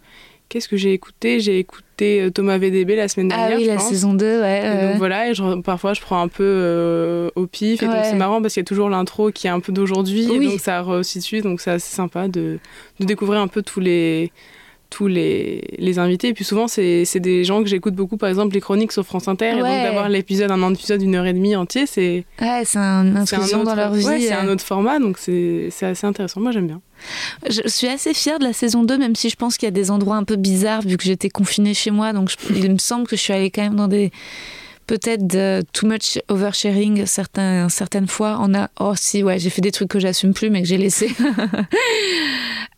Qu'est-ce 0.55 0.69
que 0.69 0.77
j'ai 0.77 0.93
écouté? 0.93 1.41
J'ai 1.41 1.59
écouté 1.59 2.23
euh, 2.23 2.31
Thomas 2.31 2.59
VDB 2.59 2.95
la 2.95 3.09
semaine 3.09 3.29
Ah 3.35 3.49
dernière. 3.49 3.59
oui, 3.59 3.65
je 3.65 3.71
la 3.71 3.75
pense. 3.77 3.89
saison 3.89 4.15
2, 4.15 4.41
ouais. 4.41 4.63
Et 4.65 4.87
donc 4.89 4.99
voilà, 4.99 5.29
et 5.29 5.35
je- 5.35 5.61
parfois 5.63 5.95
je 5.95 6.01
prends 6.01 6.23
un 6.23 6.29
peu 6.29 6.45
euh, 6.45 7.29
au 7.35 7.49
pif, 7.49 7.83
et 7.83 7.87
donc 7.87 7.97
c'est 8.05 8.15
marrant 8.15 8.41
parce 8.41 8.55
qu'il 8.55 8.61
y 8.61 8.65
a 8.65 8.65
toujours 8.65 8.89
l'intro 8.89 9.33
qui 9.33 9.49
est 9.49 9.51
un 9.51 9.59
peu 9.59 9.73
d'aujourd'hui, 9.73 10.29
Oui. 10.31 10.47
et 10.47 10.49
donc 10.51 10.61
ça 10.61 10.81
resitue, 10.83 11.41
donc 11.41 11.61
c'est 11.61 11.73
assez 11.73 11.93
sympa 11.93 12.29
de, 12.29 12.61
de 13.01 13.05
découvrir 13.05 13.41
un 13.41 13.49
peu 13.49 13.63
tous 13.63 13.81
les 13.81 14.31
tous 14.95 15.09
les, 15.09 15.63
les 15.79 15.99
invités. 15.99 16.29
Et 16.29 16.35
puis 16.35 16.45
souvent, 16.45 16.69
c'est 16.69 17.05
c'est 17.05 17.19
des 17.21 17.43
gens 17.43 17.63
que 17.65 17.69
j'écoute 17.69 17.95
beaucoup, 17.95 18.17
par 18.17 18.29
exemple 18.29 18.55
les 18.55 18.61
chroniques 18.61 18.93
sur 18.93 19.05
France 19.05 19.27
Inter, 19.27 19.51
et 19.51 19.55
donc 19.55 19.63
d'avoir 19.65 20.09
l'épisode, 20.09 20.51
un 20.53 20.73
épisode 20.73 21.01
d'une 21.01 21.17
heure 21.17 21.27
et 21.27 21.33
demie 21.33 21.57
entier, 21.57 21.87
c'est 21.87 22.25
Ouais, 22.41 22.63
c'est 22.65 22.79
un 22.79 23.17
autre, 23.23 23.65
dans 23.65 23.75
leur 23.75 23.93
vie. 23.93 24.07
ouais, 24.07 24.21
c'est 24.21 24.33
un 24.33 24.47
euh. 24.47 24.53
autre 24.53 24.65
format, 24.65 25.01
donc 25.01 25.19
c'est 25.19 25.69
c'est 25.71 25.87
assez 25.87 26.07
intéressant. 26.07 26.41
Moi, 26.41 26.53
j'aime 26.53 26.69
bien. 26.69 26.81
Je 27.51 27.63
suis 27.67 27.89
assez 27.89 28.15
fière 28.15 28.39
de 28.39 28.45
la 28.45 28.53
saison 28.53 28.85
2, 28.85 28.97
même 28.99 29.17
si 29.17 29.29
je 29.29 29.37
pense 29.37 29.57
qu'il 29.59 29.67
y 29.67 29.69
a 29.69 29.73
des 29.73 29.91
endroits 29.91 30.17
un 30.17 30.25
peu 30.25 30.37
bizarres, 30.37 30.83
vu 30.83 30.97
que 30.97 31.03
j'étais 31.03 31.29
confinée 31.29 31.75
chez 31.75 31.91
moi. 31.91 32.13
Donc 32.13 32.31
je- 32.31 32.55
il 32.55 32.73
me 32.73 32.79
semble 32.79 33.07
que 33.09 33.17
je 33.17 33.21
suis 33.23 33.33
allée 33.33 33.51
quand 33.51 33.63
même 33.63 33.77
dans 33.77 33.89
des. 33.89 34.13
Peut-être 34.87 35.27
de 35.27 35.63
too 35.73 35.87
much 35.87 36.19
oversharing 36.29 37.07
certains, 37.07 37.69
certaines 37.71 38.07
fois. 38.09 38.39
On 38.41 38.55
a. 38.55 38.69
Oh, 38.79 38.93
si, 38.97 39.23
ouais, 39.23 39.39
j'ai 39.39 39.49
fait 39.51 39.63
des 39.63 39.73
trucs 39.73 39.89
que 39.89 39.99
j'assume 39.99 40.35
plus, 40.35 40.51
mais 40.51 40.61
que 40.63 40.69
j'ai 40.69 40.77
laissé. 40.79 41.11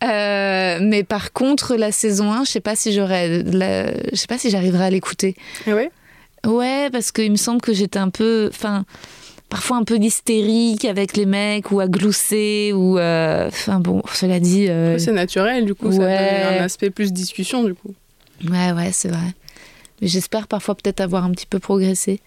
Euh, 0.03 0.77
mais 0.81 1.03
par 1.03 1.33
contre, 1.33 1.75
la 1.75 1.91
saison 1.91 2.31
1, 2.31 2.43
je 2.43 2.51
sais 2.51 2.59
pas 2.59 2.75
si 2.75 2.93
j'aurais. 2.93 3.43
Je 3.43 4.15
sais 4.15 4.27
pas 4.27 4.37
si 4.37 4.49
j'arriverai 4.51 4.85
à 4.85 4.89
l'écouter. 4.91 5.35
Ah 5.65 5.73
ouais? 5.73 5.89
Ouais, 6.45 6.89
parce 6.91 7.11
qu'il 7.11 7.31
me 7.31 7.35
semble 7.37 7.61
que 7.61 7.73
j'étais 7.73 7.99
un 7.99 8.09
peu. 8.09 8.49
Enfin. 8.53 8.85
Parfois 9.49 9.77
un 9.77 9.83
peu 9.85 9.95
hystérique 9.97 10.83
avec 10.83 11.15
les 11.15 11.25
mecs 11.25 11.71
ou 11.71 11.79
à 11.79 11.87
glousser 11.87 12.73
ou. 12.75 12.99
euh, 12.99 13.47
Enfin 13.47 13.79
bon, 13.79 14.03
cela 14.13 14.41
dit. 14.41 14.67
euh, 14.67 14.97
C'est 14.99 15.13
naturel, 15.13 15.63
du 15.65 15.73
coup, 15.73 15.89
ça 15.91 15.99
Ouais. 15.99 16.43
donne 16.43 16.59
un 16.59 16.63
aspect 16.63 16.89
plus 16.89 17.13
discussion, 17.13 17.63
du 17.63 17.73
coup. 17.73 17.93
Ouais, 18.51 18.73
ouais, 18.73 18.89
c'est 18.91 19.07
vrai. 19.07 19.33
J'espère 20.01 20.47
parfois 20.47 20.75
peut-être 20.75 21.01
avoir 21.01 21.23
un 21.25 21.31
petit 21.31 21.45
peu 21.47 21.59
progressé. 21.59 22.19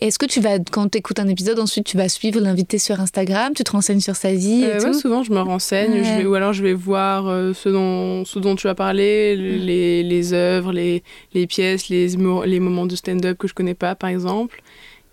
Est-ce 0.00 0.20
que 0.20 0.26
tu 0.26 0.40
vas, 0.40 0.60
quand 0.60 0.88
tu 0.92 0.98
écoutes 0.98 1.18
un 1.18 1.26
épisode, 1.26 1.58
ensuite 1.58 1.84
tu 1.84 1.96
vas 1.96 2.08
suivre 2.08 2.38
l'invité 2.40 2.78
sur 2.78 3.00
Instagram, 3.00 3.52
tu 3.56 3.64
te 3.64 3.72
renseignes 3.72 3.98
sur 3.98 4.14
sa 4.14 4.32
vie 4.32 4.62
et 4.62 4.66
Euh, 4.74 4.80
ouais, 4.80 4.92
souvent, 4.92 5.24
je 5.24 5.32
me 5.32 5.40
renseigne, 5.40 5.90
Ouais. 5.90 6.04
je 6.04 6.18
vais, 6.18 6.26
ou 6.26 6.34
alors 6.34 6.52
je 6.52 6.62
vais 6.62 6.72
voir 6.74 7.26
euh, 7.26 7.52
ce, 7.52 7.68
dont, 7.68 8.24
ce 8.24 8.38
dont 8.38 8.54
tu 8.54 8.68
as 8.68 8.76
parlé, 8.76 9.34
le- 9.34 9.56
les, 9.56 10.04
les 10.04 10.32
œuvres, 10.32 10.70
les, 10.72 11.02
les 11.34 11.48
pièces, 11.48 11.88
les, 11.88 12.06
les 12.06 12.60
moments 12.60 12.86
de 12.86 12.94
stand-up 12.94 13.36
que 13.36 13.48
je 13.48 13.54
connais 13.54 13.74
pas, 13.74 13.96
par 13.96 14.10
exemple. 14.10 14.62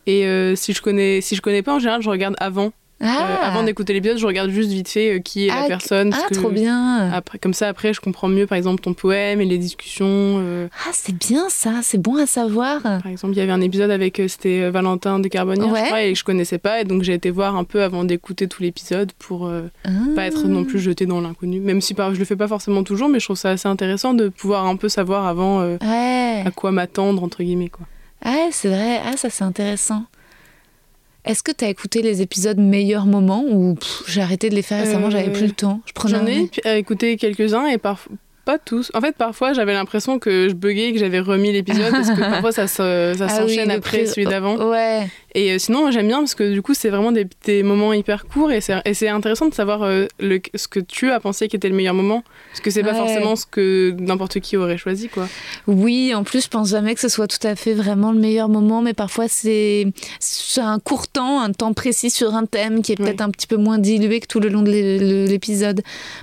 Et 0.05 0.27
euh, 0.27 0.55
si 0.55 0.73
je 0.73 0.83
connais, 0.83 1.19
si 1.21 1.35
je 1.35 1.41
connais 1.41 1.63
pas, 1.63 1.73
en 1.73 1.79
général, 1.79 2.03
je 2.03 2.09
regarde 2.11 2.35
avant. 2.39 2.71
Euh, 3.05 3.37
Ah, 3.41 3.47
avant 3.51 3.63
d'écouter 3.63 3.93
l'épisode, 3.93 4.17
je 4.17 4.25
regarde 4.25 4.49
juste 4.49 4.69
vite 4.71 4.89
fait 4.89 5.15
euh, 5.15 5.19
qui 5.19 5.47
est 5.47 5.49
Ah, 5.51 5.61
la 5.61 5.67
personne. 5.67 6.11
ah 6.13 6.17
parce 6.17 6.29
que 6.29 6.33
trop 6.35 6.49
bien. 6.49 7.09
Après, 7.11 7.37
comme 7.37 7.53
ça, 7.53 7.67
après, 7.67 7.93
je 7.93 8.01
comprends 8.01 8.27
mieux, 8.27 8.47
par 8.47 8.57
exemple, 8.57 8.81
ton 8.81 8.93
poème 8.93 9.41
et 9.41 9.45
les 9.45 9.57
discussions. 9.57 10.05
euh, 10.09 10.67
Ah, 10.85 10.91
c'est 10.93 11.15
bien 11.15 11.45
ça, 11.49 11.79
c'est 11.83 11.97
bon 11.99 12.17
à 12.17 12.25
savoir. 12.25 12.81
par 12.81 13.07
exemple, 13.07 13.33
il 13.33 13.37
y 13.37 13.41
avait 13.41 13.51
un 13.51 13.61
épisode 13.61 13.91
avec, 13.91 14.21
c'était 14.27 14.69
Valentin 14.69 15.19
de 15.19 15.27
Carbonnier, 15.27 15.69
Ouais. 15.69 15.81
je 15.81 15.85
crois, 15.85 16.01
et 16.03 16.13
que 16.13 16.19
je 16.19 16.23
connaissais 16.23 16.57
pas. 16.57 16.81
Et 16.81 16.83
donc, 16.83 17.03
j'ai 17.03 17.13
été 17.13 17.29
voir 17.29 17.55
un 17.55 17.63
peu 17.63 17.83
avant 17.83 18.03
d'écouter 18.03 18.47
tout 18.47 18.63
l'épisode 18.63 19.11
pour 19.19 19.45
euh, 19.47 19.63
Ah. 19.85 19.89
pas 20.15 20.25
être 20.25 20.47
non 20.47 20.63
plus 20.63 20.79
jeté 20.79 21.05
dans 21.05 21.21
l'inconnu. 21.21 21.59
Même 21.59 21.81
si 21.81 21.93
par- 21.93 22.13
je 22.13 22.19
le 22.19 22.25
fais 22.25 22.35
pas 22.35 22.47
forcément 22.47 22.83
toujours, 22.83 23.09
mais 23.09 23.19
je 23.19 23.25
trouve 23.25 23.37
ça 23.37 23.51
assez 23.51 23.67
intéressant 23.67 24.13
de 24.13 24.29
pouvoir 24.29 24.65
un 24.65 24.75
peu 24.75 24.89
savoir 24.89 25.25
avant 25.27 25.61
Ouais, 25.61 26.43
à 26.45 26.51
quoi 26.51 26.71
m'attendre, 26.71 27.23
entre 27.23 27.43
guillemets. 27.43 27.69
Quoi. 27.69 27.85
ouais 28.25 28.49
c'est 28.51 28.69
vrai. 28.69 28.99
Ah, 29.05 29.15
ça 29.17 29.29
c'est 29.29 29.43
intéressant. 29.43 30.03
Est-ce 31.25 31.41
que 31.43 31.51
tu 31.51 31.65
as 31.65 31.69
écouté 31.69 32.01
les 32.01 32.21
épisodes 32.21 32.59
meilleurs 32.59 33.05
moments 33.05 33.43
ou 33.49 33.75
j'ai 34.07 34.21
arrêté 34.21 34.49
de 34.49 34.55
les 34.55 34.61
faire 34.61 34.83
récément, 34.83 35.07
Euh, 35.07 35.11
j'avais 35.11 35.31
plus 35.31 35.47
le 35.47 35.53
temps. 35.53 35.81
Je 35.85 35.91
prenais 35.93 36.17
J'en 36.17 36.25
ai 36.27 36.49
euh, 36.67 36.75
écouté 36.77 37.17
quelques-uns 37.17 37.65
et 37.67 37.77
parfois. 37.77 38.15
Pas 38.45 38.59
tous. 38.59 38.91
En 38.93 39.01
fait, 39.01 39.15
parfois, 39.17 39.53
j'avais 39.53 39.73
l'impression 39.73 40.19
que 40.19 40.47
je 40.49 40.53
buguais 40.53 40.89
et 40.89 40.93
que 40.93 40.99
j'avais 40.99 41.19
remis 41.19 41.51
l'épisode 41.51 41.91
parce 41.91 42.11
que 42.11 42.19
parfois, 42.19 42.51
ça 42.51 42.67
se- 42.67 43.13
ça 43.17 43.25
Ah 43.27 43.29
s'enchaîne 43.29 43.71
après 43.71 43.97
pré- 43.99 44.05
celui 44.05 44.25
d'avant. 44.25 44.55
Ouais. 44.69 45.07
Et 45.33 45.51
euh, 45.51 45.57
sinon, 45.59 45.91
j'aime 45.91 46.07
bien 46.07 46.19
parce 46.19 46.35
que 46.35 46.53
du 46.53 46.61
coup, 46.61 46.73
c'est 46.73 46.89
vraiment 46.89 47.11
des, 47.11 47.27
des 47.45 47.63
moments 47.63 47.91
hyper 47.91 48.25
courts 48.25 48.51
et 48.51 48.61
c'est 48.61 48.75
et 48.85 48.93
c'est 48.93 49.09
intéressant 49.09 49.47
de 49.49 49.53
savoir 49.53 49.83
euh, 49.83 50.05
le, 50.19 50.39
ce 50.53 50.67
que 50.67 50.79
tu 50.79 51.11
as 51.11 51.19
pensé 51.19 51.47
qui 51.49 51.55
était 51.57 51.67
le 51.69 51.75
meilleur 51.75 51.93
moment. 51.95 52.23
Parce 52.51 52.61
que 52.61 52.69
c'est 52.69 52.83
pas 52.83 52.91
Ouais. 52.91 52.97
forcément 52.97 53.35
ce 53.35 53.45
que 53.45 53.93
n'importe 53.99 54.39
qui 54.39 54.55
aurait 54.57 54.77
choisi, 54.77 55.09
quoi. 55.09 55.27
Oui, 55.67 56.13
en 56.13 56.23
plus, 56.23 56.43
je 56.43 56.47
pense 56.49 56.69
jamais 56.69 56.93
que 56.93 57.01
ce 57.01 57.09
soit 57.09 57.27
tout 57.27 57.45
à 57.45 57.55
fait 57.55 57.73
vraiment 57.73 58.11
le 58.13 58.19
meilleur 58.19 58.47
moment, 58.47 58.81
mais 58.81 58.93
parfois 58.93 59.27
c'est 59.27 59.87
c'est 60.19 60.61
un 60.61 60.79
court 60.79 61.07
temps, 61.07 61.41
un 61.41 61.51
temps 61.51 61.73
précis 61.73 62.09
sur 62.11 62.33
un 62.35 62.45
thème 62.45 62.81
qui 62.83 62.91
est 62.91 62.95
peut-être 62.95 63.21
un 63.21 63.29
petit 63.31 63.47
peu 63.47 63.57
moins 63.57 63.79
dilué 63.79 64.19
que 64.21 64.27
tout 64.27 64.39
le 64.39 64.49
long 64.49 64.61
de 64.61 64.69
l'é- 64.71 65.25
l'épisode. 65.27 65.81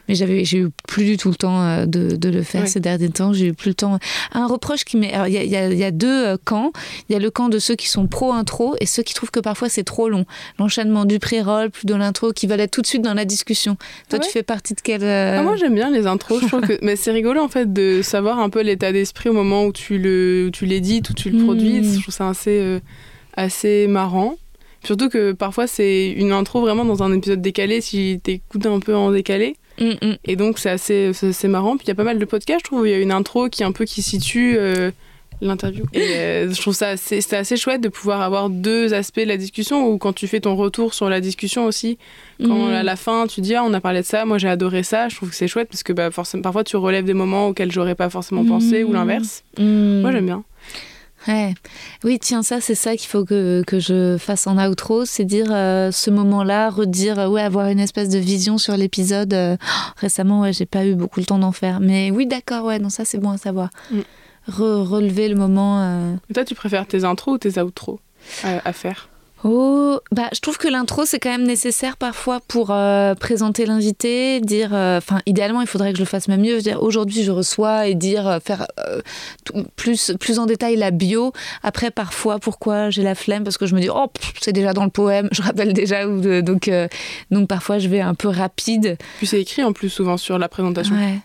Mais 0.08 0.14
j'avais, 0.14 0.44
j'ai 0.44 0.58
eu 0.58 0.68
plus 0.88 1.04
du 1.04 1.16
tout 1.18 1.28
le 1.28 1.34
temps 1.34 1.60
euh, 1.62 1.84
de, 2.12 2.16
de 2.16 2.34
le 2.34 2.42
faire 2.42 2.68
ces 2.68 2.80
derniers 2.80 3.10
temps. 3.10 3.32
J'ai 3.32 3.48
eu 3.48 3.52
plus 3.52 3.70
le 3.70 3.74
temps. 3.74 3.98
Un 4.32 4.46
reproche 4.46 4.84
qui 4.84 4.96
m'est, 4.96 5.12
il 5.26 5.32
y 5.32 5.56
a, 5.56 5.68
y 5.68 5.82
y 5.82 5.92
deux 5.92 6.26
euh, 6.26 6.36
camps. 6.42 6.72
Il 7.08 7.12
y 7.12 7.16
a 7.16 7.18
le 7.18 7.30
camp 7.30 7.48
de 7.48 7.58
ceux 7.58 7.74
qui 7.74 7.88
sont 7.88 8.06
pro 8.06 8.32
intro 8.32 8.76
et 8.80 8.86
ceux 8.86 9.02
qui 9.02 9.14
trouvent 9.14 9.30
que 9.30 9.40
parfois 9.40 9.68
c'est 9.68 9.84
trop 9.84 10.08
long. 10.08 10.24
L'enchaînement 10.58 11.04
du 11.04 11.18
pré-roll 11.18 11.70
plus 11.70 11.86
de 11.86 11.94
l'intro, 11.94 12.32
qui 12.32 12.46
veulent 12.46 12.60
être 12.60 12.70
tout 12.70 12.82
de 12.82 12.86
suite 12.86 13.02
dans 13.02 13.14
la 13.14 13.24
discussion. 13.24 13.76
Toi, 14.08 14.18
tu 14.18 14.30
fais 14.30 14.42
partie 14.42 14.74
de 14.74 14.80
quel 14.80 15.02
euh, 15.02 15.38
Ah, 15.38 15.42
moi, 15.42 15.56
j'aime 15.56 15.74
bien 15.74 15.90
les 15.90 16.06
intros. 16.06 16.40
Je 16.42 16.46
trouve 16.46 16.60
que... 16.60 16.78
Mais 16.82 16.96
c'est 16.96 17.12
rigolo, 17.12 17.40
en 17.40 17.48
fait, 17.48 17.72
de 17.72 18.02
savoir 18.02 18.38
un 18.38 18.50
peu 18.50 18.62
l'état 18.62 18.92
d'esprit 18.92 19.28
au 19.28 19.32
moment 19.32 19.64
où 19.64 19.72
tu 19.72 19.98
le 19.98 20.46
où 20.48 20.50
tu 20.50 20.66
l'édites, 20.66 21.10
où 21.10 21.14
tu 21.14 21.30
le 21.30 21.44
produis. 21.44 21.82
Je 21.84 22.00
trouve 22.00 22.14
ça 22.14 22.28
assez, 22.28 22.58
euh, 22.60 22.80
assez 23.36 23.86
marrant. 23.86 24.36
Surtout 24.84 25.08
que 25.08 25.32
parfois, 25.32 25.66
c'est 25.66 26.10
une 26.10 26.32
intro 26.32 26.60
vraiment 26.60 26.84
dans 26.84 27.02
un 27.02 27.12
épisode 27.12 27.40
décalé, 27.40 27.80
si 27.80 28.20
t'écoutes 28.22 28.66
un 28.66 28.80
peu 28.80 28.94
en 28.94 29.12
décalé. 29.12 29.56
Hum, 29.80 29.94
hum. 30.02 30.16
Et 30.24 30.36
donc, 30.36 30.58
c'est 30.58 30.70
assez, 30.70 31.12
c'est 31.12 31.48
marrant. 31.48 31.76
Puis 31.76 31.84
il 31.86 31.88
y 31.88 31.92
a 31.92 31.94
pas 31.94 32.04
mal 32.04 32.18
de 32.18 32.24
podcasts, 32.24 32.60
je 32.60 32.64
trouve, 32.64 32.86
il 32.86 32.90
y 32.90 32.94
a 32.94 32.98
une 32.98 33.12
intro 33.12 33.48
qui 33.48 33.64
un 33.64 33.72
peu 33.72 33.84
qui 33.84 34.02
situe 34.02 34.56
euh, 34.58 34.90
l'interview. 35.40 35.84
Et 35.92 36.00
euh, 36.16 36.52
je 36.52 36.60
trouve 36.60 36.74
ça 36.74 36.90
assez, 36.90 37.20
c'est 37.20 37.36
assez 37.36 37.56
chouette 37.56 37.80
de 37.80 37.88
pouvoir 37.88 38.20
avoir 38.20 38.48
deux 38.50 38.94
aspects 38.94 39.18
de 39.20 39.24
la 39.28 39.36
discussion, 39.36 39.88
ou 39.88 39.98
quand 39.98 40.12
tu 40.12 40.28
fais 40.28 40.40
ton 40.40 40.54
retour 40.56 40.94
sur 40.94 41.08
la 41.08 41.20
discussion 41.20 41.64
aussi, 41.64 41.98
quand 42.44 42.68
Mm. 42.68 42.74
à 42.74 42.82
la 42.84 42.96
fin 42.96 43.26
tu 43.26 43.40
dis 43.40 43.54
ah 43.54 43.64
on 43.64 43.72
a 43.72 43.80
parlé 43.80 44.00
de 44.02 44.06
ça, 44.06 44.24
moi 44.24 44.38
j'ai 44.38 44.48
adoré 44.48 44.82
ça, 44.84 45.08
je 45.08 45.16
trouve 45.16 45.30
que 45.30 45.34
c'est 45.34 45.48
chouette 45.48 45.68
parce 45.68 45.82
que 45.82 45.92
bah, 45.92 46.10
forcément, 46.12 46.42
parfois 46.42 46.62
tu 46.64 46.76
relèves 46.76 47.04
des 47.04 47.14
moments 47.14 47.48
auxquels 47.48 47.72
j'aurais 47.72 47.94
pas 47.96 48.08
forcément 48.10 48.44
pensé, 48.44 48.84
Mm. 48.84 48.88
ou 48.88 48.92
l'inverse. 48.92 49.42
Moi 49.58 50.12
j'aime 50.12 50.26
bien. 50.26 50.44
Ouais. 51.28 51.54
Oui, 52.04 52.18
tiens, 52.20 52.42
ça, 52.42 52.60
c'est 52.60 52.74
ça 52.74 52.96
qu'il 52.96 53.08
faut 53.08 53.24
que, 53.24 53.62
que 53.66 53.78
je 53.78 54.16
fasse 54.18 54.46
en 54.46 54.58
outro, 54.68 55.04
c'est 55.04 55.24
dire 55.24 55.46
euh, 55.50 55.90
ce 55.92 56.10
moment-là, 56.10 56.68
redire, 56.70 57.18
euh, 57.18 57.28
ouais, 57.28 57.42
avoir 57.42 57.68
une 57.68 57.78
espèce 57.78 58.08
de 58.08 58.18
vision 58.18 58.58
sur 58.58 58.76
l'épisode. 58.76 59.32
euh, 59.34 59.56
oh, 59.60 59.90
récemment, 59.96 60.40
ouais, 60.40 60.52
j'ai 60.52 60.66
pas 60.66 60.84
eu 60.84 60.94
beaucoup 60.94 61.20
le 61.20 61.26
temps 61.26 61.38
d'en 61.38 61.52
faire. 61.52 61.80
Mais 61.80 62.10
oui, 62.10 62.26
d'accord, 62.26 62.64
ouais, 62.64 62.78
non, 62.78 62.88
ça, 62.90 63.04
c'est 63.04 63.18
bon 63.18 63.30
à 63.30 63.36
savoir. 63.38 63.70
Mm. 63.90 64.00
Re- 64.50 64.82
relever 64.82 65.28
le 65.28 65.36
moment. 65.36 65.80
euh, 65.82 66.14
toi 66.34 66.44
tu 66.44 66.56
préfères 66.56 66.86
tes 66.88 67.04
intros 67.04 67.34
ou 67.36 67.38
tes 67.38 67.60
outros 67.60 68.00
à, 68.42 68.60
à 68.68 68.72
faire? 68.72 69.08
Oh, 69.44 69.98
bah, 70.12 70.28
je 70.32 70.40
trouve 70.40 70.56
que 70.56 70.68
l'intro, 70.68 71.04
c'est 71.04 71.18
quand 71.18 71.30
même 71.30 71.42
nécessaire 71.46 71.96
parfois 71.96 72.40
pour 72.46 72.70
euh, 72.70 73.14
présenter 73.16 73.66
l'invité, 73.66 74.40
dire, 74.40 74.70
euh, 74.72 74.98
enfin, 74.98 75.20
idéalement, 75.26 75.60
il 75.60 75.66
faudrait 75.66 75.90
que 75.92 75.98
je 75.98 76.02
le 76.02 76.06
fasse 76.08 76.28
même 76.28 76.42
mieux, 76.42 76.60
dire, 76.60 76.80
aujourd'hui, 76.82 77.24
je 77.24 77.32
reçois 77.32 77.88
et 77.88 77.94
dire, 77.94 78.28
euh, 78.28 78.38
faire 78.38 78.66
plus, 79.76 80.12
plus 80.20 80.38
en 80.38 80.46
détail 80.46 80.76
la 80.76 80.92
bio. 80.92 81.32
Après, 81.64 81.90
parfois, 81.90 82.38
pourquoi 82.38 82.90
j'ai 82.90 83.02
la 83.02 83.14
flemme? 83.16 83.42
Parce 83.42 83.58
que 83.58 83.66
je 83.66 83.74
me 83.74 83.80
dis, 83.80 83.88
oh, 83.92 84.06
c'est 84.40 84.52
déjà 84.52 84.72
dans 84.72 84.84
le 84.84 84.90
poème, 84.90 85.28
je 85.32 85.42
rappelle 85.42 85.72
déjà, 85.72 86.06
de- 86.06 86.40
donc, 86.40 86.70
donc 87.30 87.48
parfois, 87.48 87.78
je 87.80 87.88
vais 87.88 88.00
un 88.00 88.14
peu 88.14 88.28
rapide. 88.28 88.96
Puis 89.18 89.26
c'est 89.26 89.40
écrit 89.40 89.64
en 89.64 89.72
plus 89.72 89.88
souvent 89.88 90.16
sur 90.16 90.38
la 90.38 90.48
présentation. 90.48 90.94
Ouais. 90.94 91.18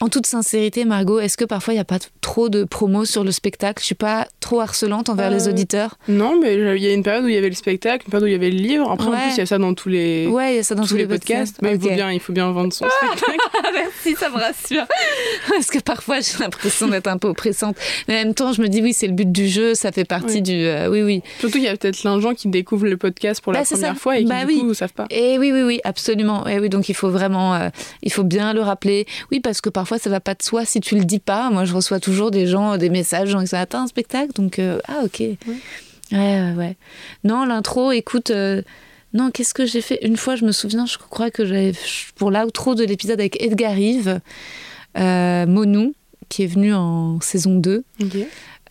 En 0.00 0.08
toute 0.08 0.26
sincérité, 0.26 0.84
Margot, 0.84 1.18
est-ce 1.18 1.36
que 1.36 1.44
parfois, 1.44 1.74
il 1.74 1.78
n'y 1.78 1.80
a 1.80 1.84
pas 1.84 1.98
trop 2.20 2.48
de 2.48 2.64
promos 2.64 3.04
sur 3.06 3.24
le 3.24 3.32
spectacle? 3.32 3.80
Je 3.80 3.86
suis 3.86 3.94
pas 3.96 4.28
trop 4.40 4.60
harcelante 4.60 5.08
envers 5.08 5.30
les 5.30 5.48
auditeurs 5.48 5.96
Non, 6.08 6.38
mais 6.40 6.54
il 6.54 6.82
y 6.82 6.86
a 6.86 6.92
une 6.92 7.02
période 7.02 7.24
où 7.24 7.28
il 7.28 7.34
y 7.34 7.38
avait 7.38 7.48
le 7.48 7.55
spectacle, 7.56 8.04
une 8.06 8.10
période 8.10 8.24
où 8.24 8.26
il 8.28 8.32
y 8.32 8.36
avait 8.36 8.50
le 8.50 8.58
livre. 8.58 8.90
Après 8.90 9.06
en 9.08 9.10
plus 9.12 9.32
il 9.34 9.38
y 9.38 9.40
a 9.40 9.46
ça 9.46 9.58
dans 9.58 9.74
tous 9.74 9.88
les, 9.88 10.26
Ouais, 10.26 10.54
il 10.54 10.56
y 10.56 10.58
a 10.58 10.62
ça 10.62 10.74
dans 10.74 10.84
tous 10.86 10.96
les 10.96 11.06
podcasts. 11.06 11.56
Mais 11.62 11.74
il, 11.74 11.80
faut 11.80 11.88
bien, 11.88 12.10
il 12.12 12.20
faut 12.20 12.32
bien 12.32 12.50
vendre 12.52 12.72
son 12.72 12.86
spectacle. 12.88 13.36
Merci, 13.74 14.14
ça 14.18 14.28
me 14.30 14.36
rassure. 14.36 14.84
Parce 15.48 15.66
que 15.68 15.78
parfois, 15.78 16.20
j'ai 16.20 16.38
l'impression 16.38 16.88
d'être 16.88 17.06
un 17.08 17.18
peu 17.18 17.28
oppressante. 17.28 17.76
Mais 18.08 18.14
en 18.14 18.24
même 18.24 18.34
temps, 18.34 18.52
je 18.52 18.62
me 18.62 18.68
dis, 18.68 18.80
oui, 18.82 18.92
c'est 18.92 19.06
le 19.06 19.12
but 19.12 19.30
du 19.30 19.48
jeu, 19.48 19.74
ça 19.74 19.92
fait 19.92 20.04
partie 20.04 20.34
Oui. 20.36 20.42
du. 20.42 20.52
euh, 20.66 20.88
oui, 20.90 21.02
oui. 21.02 21.22
Surtout 21.40 21.54
qu'il 21.58 21.64
y 21.64 21.68
a 21.68 21.76
peut-être 21.76 22.00
plein 22.00 22.16
de 22.16 22.20
gens 22.20 22.34
qui 22.34 22.48
découvrent 22.48 22.86
le 22.86 22.96
podcast 22.96 23.40
pour 23.40 23.52
la 23.52 23.60
Bah, 23.60 23.64
première 23.70 23.94
ça. 23.94 23.94
fois 23.94 24.16
et 24.18 24.22
qui 24.24 24.28
Bah 24.28 24.44
du 24.44 24.54
coup 24.58 24.66
ne 24.66 24.74
savent 24.74 24.92
pas. 24.92 25.06
Et 25.10 25.38
oui, 25.38 25.52
oui, 25.52 25.62
oui, 25.62 25.80
absolument. 25.84 26.46
Et 26.46 26.58
oui, 26.58 26.68
donc 26.68 26.88
il 26.88 26.94
faut 26.94 27.10
vraiment, 27.10 27.54
euh, 27.54 27.68
il 28.02 28.12
faut 28.12 28.24
bien 28.24 28.52
le 28.52 28.60
rappeler. 28.60 29.06
Oui, 29.30 29.40
parce 29.40 29.60
que 29.60 29.68
parfois, 29.70 29.98
ça 29.98 30.10
va 30.10 30.20
pas 30.20 30.34
de 30.34 30.42
soi 30.42 30.64
si 30.64 30.80
tu 30.80 30.96
le 30.96 31.04
dis 31.04 31.18
pas. 31.20 31.50
Moi, 31.50 31.64
je 31.64 31.74
reçois 31.74 32.00
toujours 32.00 32.30
des 32.30 32.46
gens, 32.46 32.76
des 32.76 32.90
messages, 32.90 33.28
gens 33.28 33.38
qui 33.38 33.44
disent, 33.44 33.54
attends, 33.54 33.82
un 33.82 33.86
spectacle, 33.86 34.32
donc 34.34 34.58
euh, 34.58 34.78
ah 34.88 35.02
ok. 35.04 35.22
Ouais, 36.12 36.52
ouais. 36.56 36.76
Non, 37.24 37.44
l'intro, 37.44 37.92
écoute. 37.92 38.30
euh, 38.30 38.62
non, 39.14 39.30
qu'est-ce 39.30 39.54
que 39.54 39.64
j'ai 39.66 39.80
fait? 39.80 39.98
Une 40.04 40.16
fois, 40.16 40.36
je 40.36 40.44
me 40.44 40.52
souviens, 40.52 40.84
je 40.86 40.98
crois 40.98 41.30
que 41.30 41.44
j'avais 41.46 41.72
pour 42.16 42.30
l'outro 42.30 42.74
de 42.74 42.84
l'épisode 42.84 43.18
avec 43.20 43.40
Edgar 43.42 43.72
Rive, 43.72 44.20
euh, 44.98 45.46
Monou, 45.46 45.94
qui 46.28 46.42
est 46.42 46.46
venu 46.48 46.74
en 46.74 47.20
saison 47.20 47.54
2. 47.56 47.84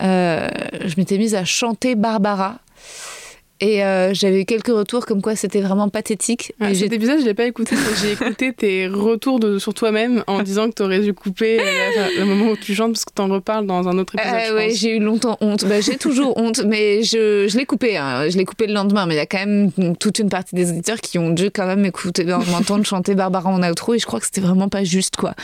euh, 0.02 0.48
je 0.84 0.94
m'étais 0.98 1.18
mise 1.18 1.34
à 1.34 1.44
chanter 1.44 1.94
Barbara. 1.94 2.60
Et 3.60 3.82
euh, 3.84 4.12
j'avais 4.12 4.42
eu 4.42 4.44
quelques 4.44 4.66
retours 4.68 5.06
comme 5.06 5.22
quoi 5.22 5.34
c'était 5.34 5.60
vraiment 5.62 5.88
pathétique. 5.88 6.52
Ouais, 6.60 6.72
et 6.72 6.74
cet 6.74 6.92
épisode, 6.92 7.20
je 7.20 7.24
l'ai 7.24 7.32
pas 7.34 7.46
écouté. 7.46 7.74
mais 7.74 7.96
J'ai 8.02 8.12
écouté 8.12 8.52
tes 8.52 8.86
retours 8.86 9.40
de, 9.40 9.58
sur 9.58 9.72
toi-même 9.72 10.22
en 10.26 10.42
disant 10.42 10.68
que 10.68 10.74
tu 10.74 10.82
aurais 10.82 11.00
dû 11.00 11.14
couper 11.14 11.58
euh, 11.60 12.08
le 12.18 12.24
moment 12.26 12.50
où 12.50 12.56
tu 12.56 12.74
chantes 12.74 12.92
parce 12.92 13.04
que 13.06 13.12
tu 13.14 13.22
en 13.22 13.28
reparles 13.28 13.66
dans 13.66 13.88
un 13.88 13.96
autre 13.98 14.14
épisode. 14.16 14.34
Ah 14.36 14.48
je 14.48 14.54
ouais, 14.54 14.68
pense. 14.68 14.76
j'ai 14.78 14.96
eu 14.96 15.00
longtemps 15.00 15.38
honte. 15.40 15.64
Bah, 15.64 15.80
j'ai 15.80 15.96
toujours 15.96 16.36
honte, 16.38 16.64
mais 16.66 17.02
je, 17.02 17.46
je 17.48 17.56
l'ai 17.56 17.64
coupé. 17.64 17.96
hein. 17.96 18.28
Je 18.28 18.36
l'ai 18.36 18.44
coupé 18.44 18.66
le 18.66 18.74
lendemain. 18.74 19.06
Mais 19.06 19.14
il 19.14 19.18
y 19.18 19.20
a 19.20 19.26
quand 19.26 19.38
même 19.46 19.70
toute 19.98 20.18
une 20.18 20.28
partie 20.28 20.54
des 20.54 20.70
auditeurs 20.70 21.00
qui 21.00 21.18
ont 21.18 21.30
dû 21.30 21.50
quand 21.50 21.66
même 21.66 21.84
écouter, 21.86 22.24
m'entendre 22.24 22.84
chanter 22.84 23.14
Barbara 23.14 23.48
en 23.48 23.62
outro. 23.62 23.94
Et 23.94 23.98
je 23.98 24.04
crois 24.06 24.20
que 24.20 24.26
c'était 24.26 24.42
vraiment 24.42 24.68
pas 24.68 24.84
juste, 24.84 25.16
quoi. 25.16 25.34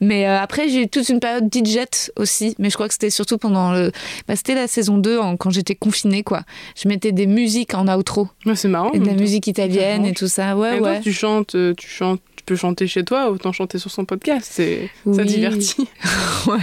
Mais 0.00 0.26
euh, 0.28 0.38
après, 0.38 0.68
j'ai 0.68 0.82
eu 0.82 0.88
toute 0.88 1.08
une 1.08 1.20
période 1.20 1.48
DJ 1.50 1.78
aussi. 2.16 2.54
Mais 2.58 2.68
je 2.68 2.74
crois 2.74 2.88
que 2.88 2.92
c'était 2.94 3.08
surtout 3.10 3.38
pendant 3.38 3.72
le. 3.72 3.90
Bah, 4.28 4.36
c'était 4.36 4.54
la 4.54 4.68
saison 4.68 4.98
2, 4.98 5.18
en- 5.18 5.36
quand 5.38 5.48
j'étais 5.50 5.74
confinée, 5.74 6.22
quoi. 6.22 6.42
Je 6.76 6.88
mettais 6.88 7.12
des 7.12 7.26
musiques 7.26 7.53
en 7.74 7.86
outro. 7.96 8.28
Ouais, 8.46 8.56
c'est 8.56 8.68
marrant. 8.68 8.92
Et 8.92 8.98
de 8.98 9.06
la 9.06 9.14
musique 9.14 9.46
italienne 9.46 10.04
et 10.04 10.12
tout 10.12 10.28
ça. 10.28 10.56
Ouais, 10.56 10.78
temps, 10.78 10.84
ouais. 10.84 11.00
tu 11.00 11.12
chantes, 11.12 11.54
euh, 11.54 11.72
tu 11.76 11.88
chantes, 11.88 12.20
tu 12.36 12.44
peux 12.44 12.56
chanter 12.56 12.86
chez 12.86 13.04
toi, 13.04 13.30
autant 13.30 13.52
chanter 13.52 13.78
sur 13.78 13.90
son 13.90 14.04
podcast. 14.04 14.48
C'est 14.52 14.90
ça 15.04 15.10
Oui. 15.22 15.24
divertit. 15.26 15.88
Ouais, 16.46 16.58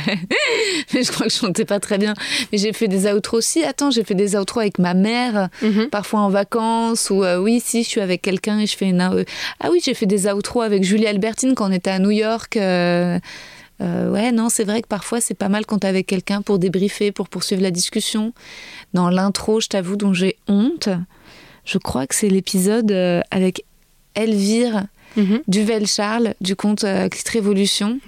mais 0.94 1.04
je 1.04 1.12
crois 1.12 1.26
que 1.26 1.32
je 1.34 1.38
chantais 1.40 1.66
pas 1.66 1.80
très 1.80 1.98
bien. 1.98 2.14
Mais 2.52 2.60
j'ai 2.60 2.72
fait 2.72 2.88
des 2.88 3.12
outros 3.12 3.38
aussi. 3.40 3.64
Attends, 3.64 3.90
j'ai 3.90 4.04
fait 4.04 4.14
des 4.14 4.36
outros 4.36 4.60
avec 4.60 4.78
ma 4.78 4.94
mère, 4.94 5.50
Mhm. 5.64 5.88
parfois 5.90 6.20
en 6.20 6.30
vacances, 6.30 7.10
ou 7.10 7.24
euh, 7.24 7.38
oui, 7.40 7.60
si 7.66 7.82
je 7.84 7.90
suis 7.90 8.02
avec 8.02 8.22
quelqu'un 8.22 8.60
et 8.60 8.68
je 8.68 8.78
fais 8.78 8.86
une. 8.90 9.02
euh, 9.02 9.24
ah 9.60 9.70
oui, 9.72 9.82
j'ai 9.84 9.96
fait 9.96 10.06
des 10.06 10.28
outros 10.32 10.62
avec 10.62 10.84
Julie 10.84 11.08
Albertine 11.08 11.56
quand 11.56 11.68
on 11.68 11.72
était 11.74 11.90
à 11.90 11.98
New 12.00 12.12
York. 12.12 12.58
euh, 12.58 13.18
Euh, 13.82 14.12
ouais, 14.12 14.32
non, 14.32 14.50
c'est 14.50 14.64
vrai 14.64 14.84
que 14.84 14.88
parfois 14.88 15.20
c'est 15.22 15.34
pas 15.34 15.50
mal 15.50 15.66
quand 15.66 15.80
t'es 15.80 15.88
avec 15.88 16.06
quelqu'un 16.06 16.44
pour 16.44 16.60
débriefer, 16.60 17.12
pour 17.12 17.28
poursuivre 17.30 17.64
la 17.64 17.72
discussion. 17.72 18.32
Dans 18.94 19.10
l'intro, 19.10 19.60
je 19.62 19.68
t'avoue, 19.68 19.96
dont 19.96 20.14
j'ai 20.14 20.38
honte, 20.48 20.90
je 21.66 21.78
crois 21.78 22.08
que 22.08 22.16
c'est 22.16 22.30
l'épisode 22.30 22.92
euh, 22.92 23.22
avec 23.32 23.66
Elvire 24.16 24.86
Mhm. 25.18 25.42
Duvel-Charles 25.50 26.36
du 26.40 26.56
compte 26.56 26.86
euh, 26.86 27.10
Clit 27.10 27.24
Révolution. 27.34 28.00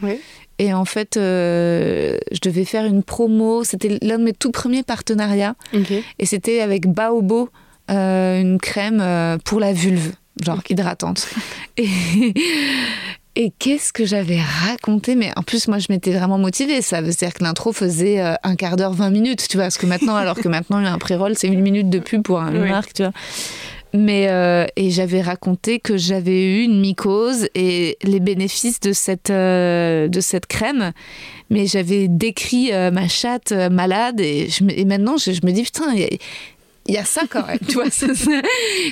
Et 0.57 0.73
en 0.73 0.85
fait, 0.85 1.17
euh, 1.17 2.17
je 2.31 2.39
devais 2.41 2.63
faire 2.63 2.85
une 2.85 3.03
promo. 3.03 3.65
C'était 3.65 3.97
l'un 4.01 4.19
de 4.19 4.23
mes 4.23 4.31
tout 4.33 4.51
premiers 4.51 4.83
partenariats. 4.83 5.55
Et 6.19 6.25
c'était 6.25 6.61
avec 6.61 6.87
Baobo, 6.87 7.49
euh, 7.91 8.39
une 8.39 8.57
crème 8.57 9.01
euh, 9.01 9.37
pour 9.43 9.59
la 9.59 9.73
vulve, 9.73 10.13
genre 10.41 10.61
hydratante. 10.69 11.27
Et, 11.77 11.89
et 13.35 13.51
qu'est-ce 13.57 13.91
que 13.93 14.05
j'avais 14.05 14.39
raconté? 14.41 15.15
Mais 15.15 15.31
en 15.35 15.43
plus, 15.43 15.67
moi, 15.67 15.79
je 15.79 15.87
m'étais 15.89 16.11
vraiment 16.11 16.37
motivée. 16.37 16.81
Ça 16.81 17.01
veut 17.01 17.11
dire 17.11 17.33
que 17.33 17.43
l'intro 17.43 17.71
faisait 17.73 18.19
euh, 18.21 18.33
un 18.43 18.55
quart 18.55 18.75
d'heure, 18.75 18.93
20 18.93 19.09
minutes, 19.09 19.47
tu 19.49 19.57
vois. 19.57 19.65
Parce 19.65 19.77
que 19.77 19.85
maintenant, 19.85 20.15
alors 20.15 20.35
que 20.39 20.47
maintenant, 20.47 20.77
un 20.77 20.97
pré-roll, 20.97 21.33
c'est 21.35 21.47
une 21.47 21.61
minute 21.61 21.89
de 21.89 21.99
pub 21.99 22.21
pour 22.23 22.39
un- 22.41 22.53
une 22.53 22.61
Oui. 22.63 22.69
marque, 22.69 22.93
tu 22.93 23.03
vois. 23.03 23.11
Mais 23.95 24.27
euh, 24.29 24.65
et 24.75 24.89
j'avais 24.89 25.21
raconté 25.21 25.79
que 25.79 25.97
j'avais 25.97 26.41
eu 26.43 26.63
une 26.63 26.79
mycose 26.79 27.47
et 27.53 27.97
les 28.01 28.19
bénéfices 28.19 28.79
de 28.79 28.91
cette 28.91 29.29
euh, 29.29 30.07
de 30.07 30.19
cette 30.19 30.47
crème, 30.47 30.93
mais 31.51 31.67
j'avais 31.67 32.07
décrit 32.07 32.73
euh, 32.73 32.89
ma 32.89 33.07
chatte 33.07 33.51
malade 33.51 34.19
et, 34.19 34.49
je 34.49 34.63
et 34.67 34.85
maintenant 34.85 35.17
je, 35.17 35.31
je 35.31 35.41
me 35.45 35.51
dis 35.51 35.61
putain 35.61 35.93
il 36.87 36.93
y 36.95 36.97
a- 36.97 37.05
ça 37.05 37.21
quand 37.29 37.45
même, 37.47 37.59
tu 37.67 37.73
vois. 37.75 37.85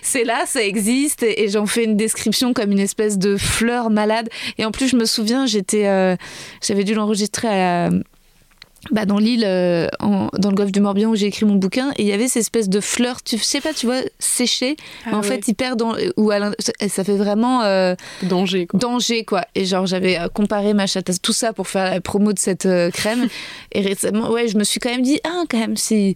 C'est 0.03 0.23
là, 0.23 0.45
ça 0.45 0.63
existe, 0.63 1.23
et, 1.23 1.43
et 1.43 1.49
j'en 1.49 1.65
fais 1.65 1.83
une 1.85 1.97
description 1.97 2.53
comme 2.53 2.71
une 2.71 2.79
espèce 2.79 3.17
de 3.17 3.37
fleur 3.37 3.89
malade. 3.89 4.29
Et 4.57 4.65
en 4.65 4.71
plus, 4.71 4.87
je 4.89 4.95
me 4.95 5.05
souviens, 5.05 5.45
j'étais, 5.45 5.87
euh, 5.87 6.15
j'avais 6.65 6.83
dû 6.83 6.93
l'enregistrer 6.93 7.47
à 7.47 7.89
la- 7.89 7.97
bah, 8.89 9.05
dans 9.05 9.19
l'île, 9.19 9.43
euh, 9.45 9.87
en- 9.99 10.29
dans 10.39 10.49
le 10.49 10.55
golfe 10.55 10.71
du 10.71 10.79
Morbihan 10.79 11.11
où 11.11 11.15
j'ai 11.15 11.27
écrit 11.27 11.45
mon 11.45 11.53
bouquin, 11.53 11.91
et 11.97 12.01
il 12.01 12.07
y 12.07 12.13
avait 12.13 12.27
cette 12.27 12.41
espèce 12.41 12.67
de 12.67 12.79
fleur, 12.79 13.21
tu 13.21 13.37
sais 13.37 13.61
pas, 13.61 13.73
tu 13.73 13.85
vois, 13.85 14.01
séchée, 14.17 14.75
mais 15.05 15.11
Ah 15.13 15.17
en 15.17 15.21
ouais. 15.21 15.27
fait 15.27 15.47
hyper 15.47 15.75
dans, 15.75 15.93
ou 16.17 16.31
à 16.31 16.39
ça- 16.89 17.03
fait 17.03 17.15
vraiment 17.15 17.61
euh, 17.61 17.93
Danger, 18.23 18.65
quoi. 18.65 18.79
danger 18.79 19.23
quoi. 19.23 19.45
Et 19.53 19.65
genre 19.65 19.85
j'avais 19.85 20.17
comparé 20.33 20.73
ma 20.73 20.87
chatte 20.87 21.11
à 21.11 21.13
tout 21.13 21.31
ça 21.33 21.53
pour 21.53 21.67
faire 21.67 21.91
la 21.91 22.01
promo 22.01 22.33
de 22.33 22.39
cette 22.39 22.65
euh, 22.65 22.89
crème. 22.89 23.27
et 23.71 23.81
récemment, 23.81 24.31
ouais, 24.31 24.47
je 24.47 24.57
me 24.57 24.63
suis 24.63 24.79
quand 24.79 24.89
même 24.89 25.03
dit 25.03 25.19
ah 25.25 25.43
quand 25.47 25.59
même 25.59 25.77
si 25.77 26.15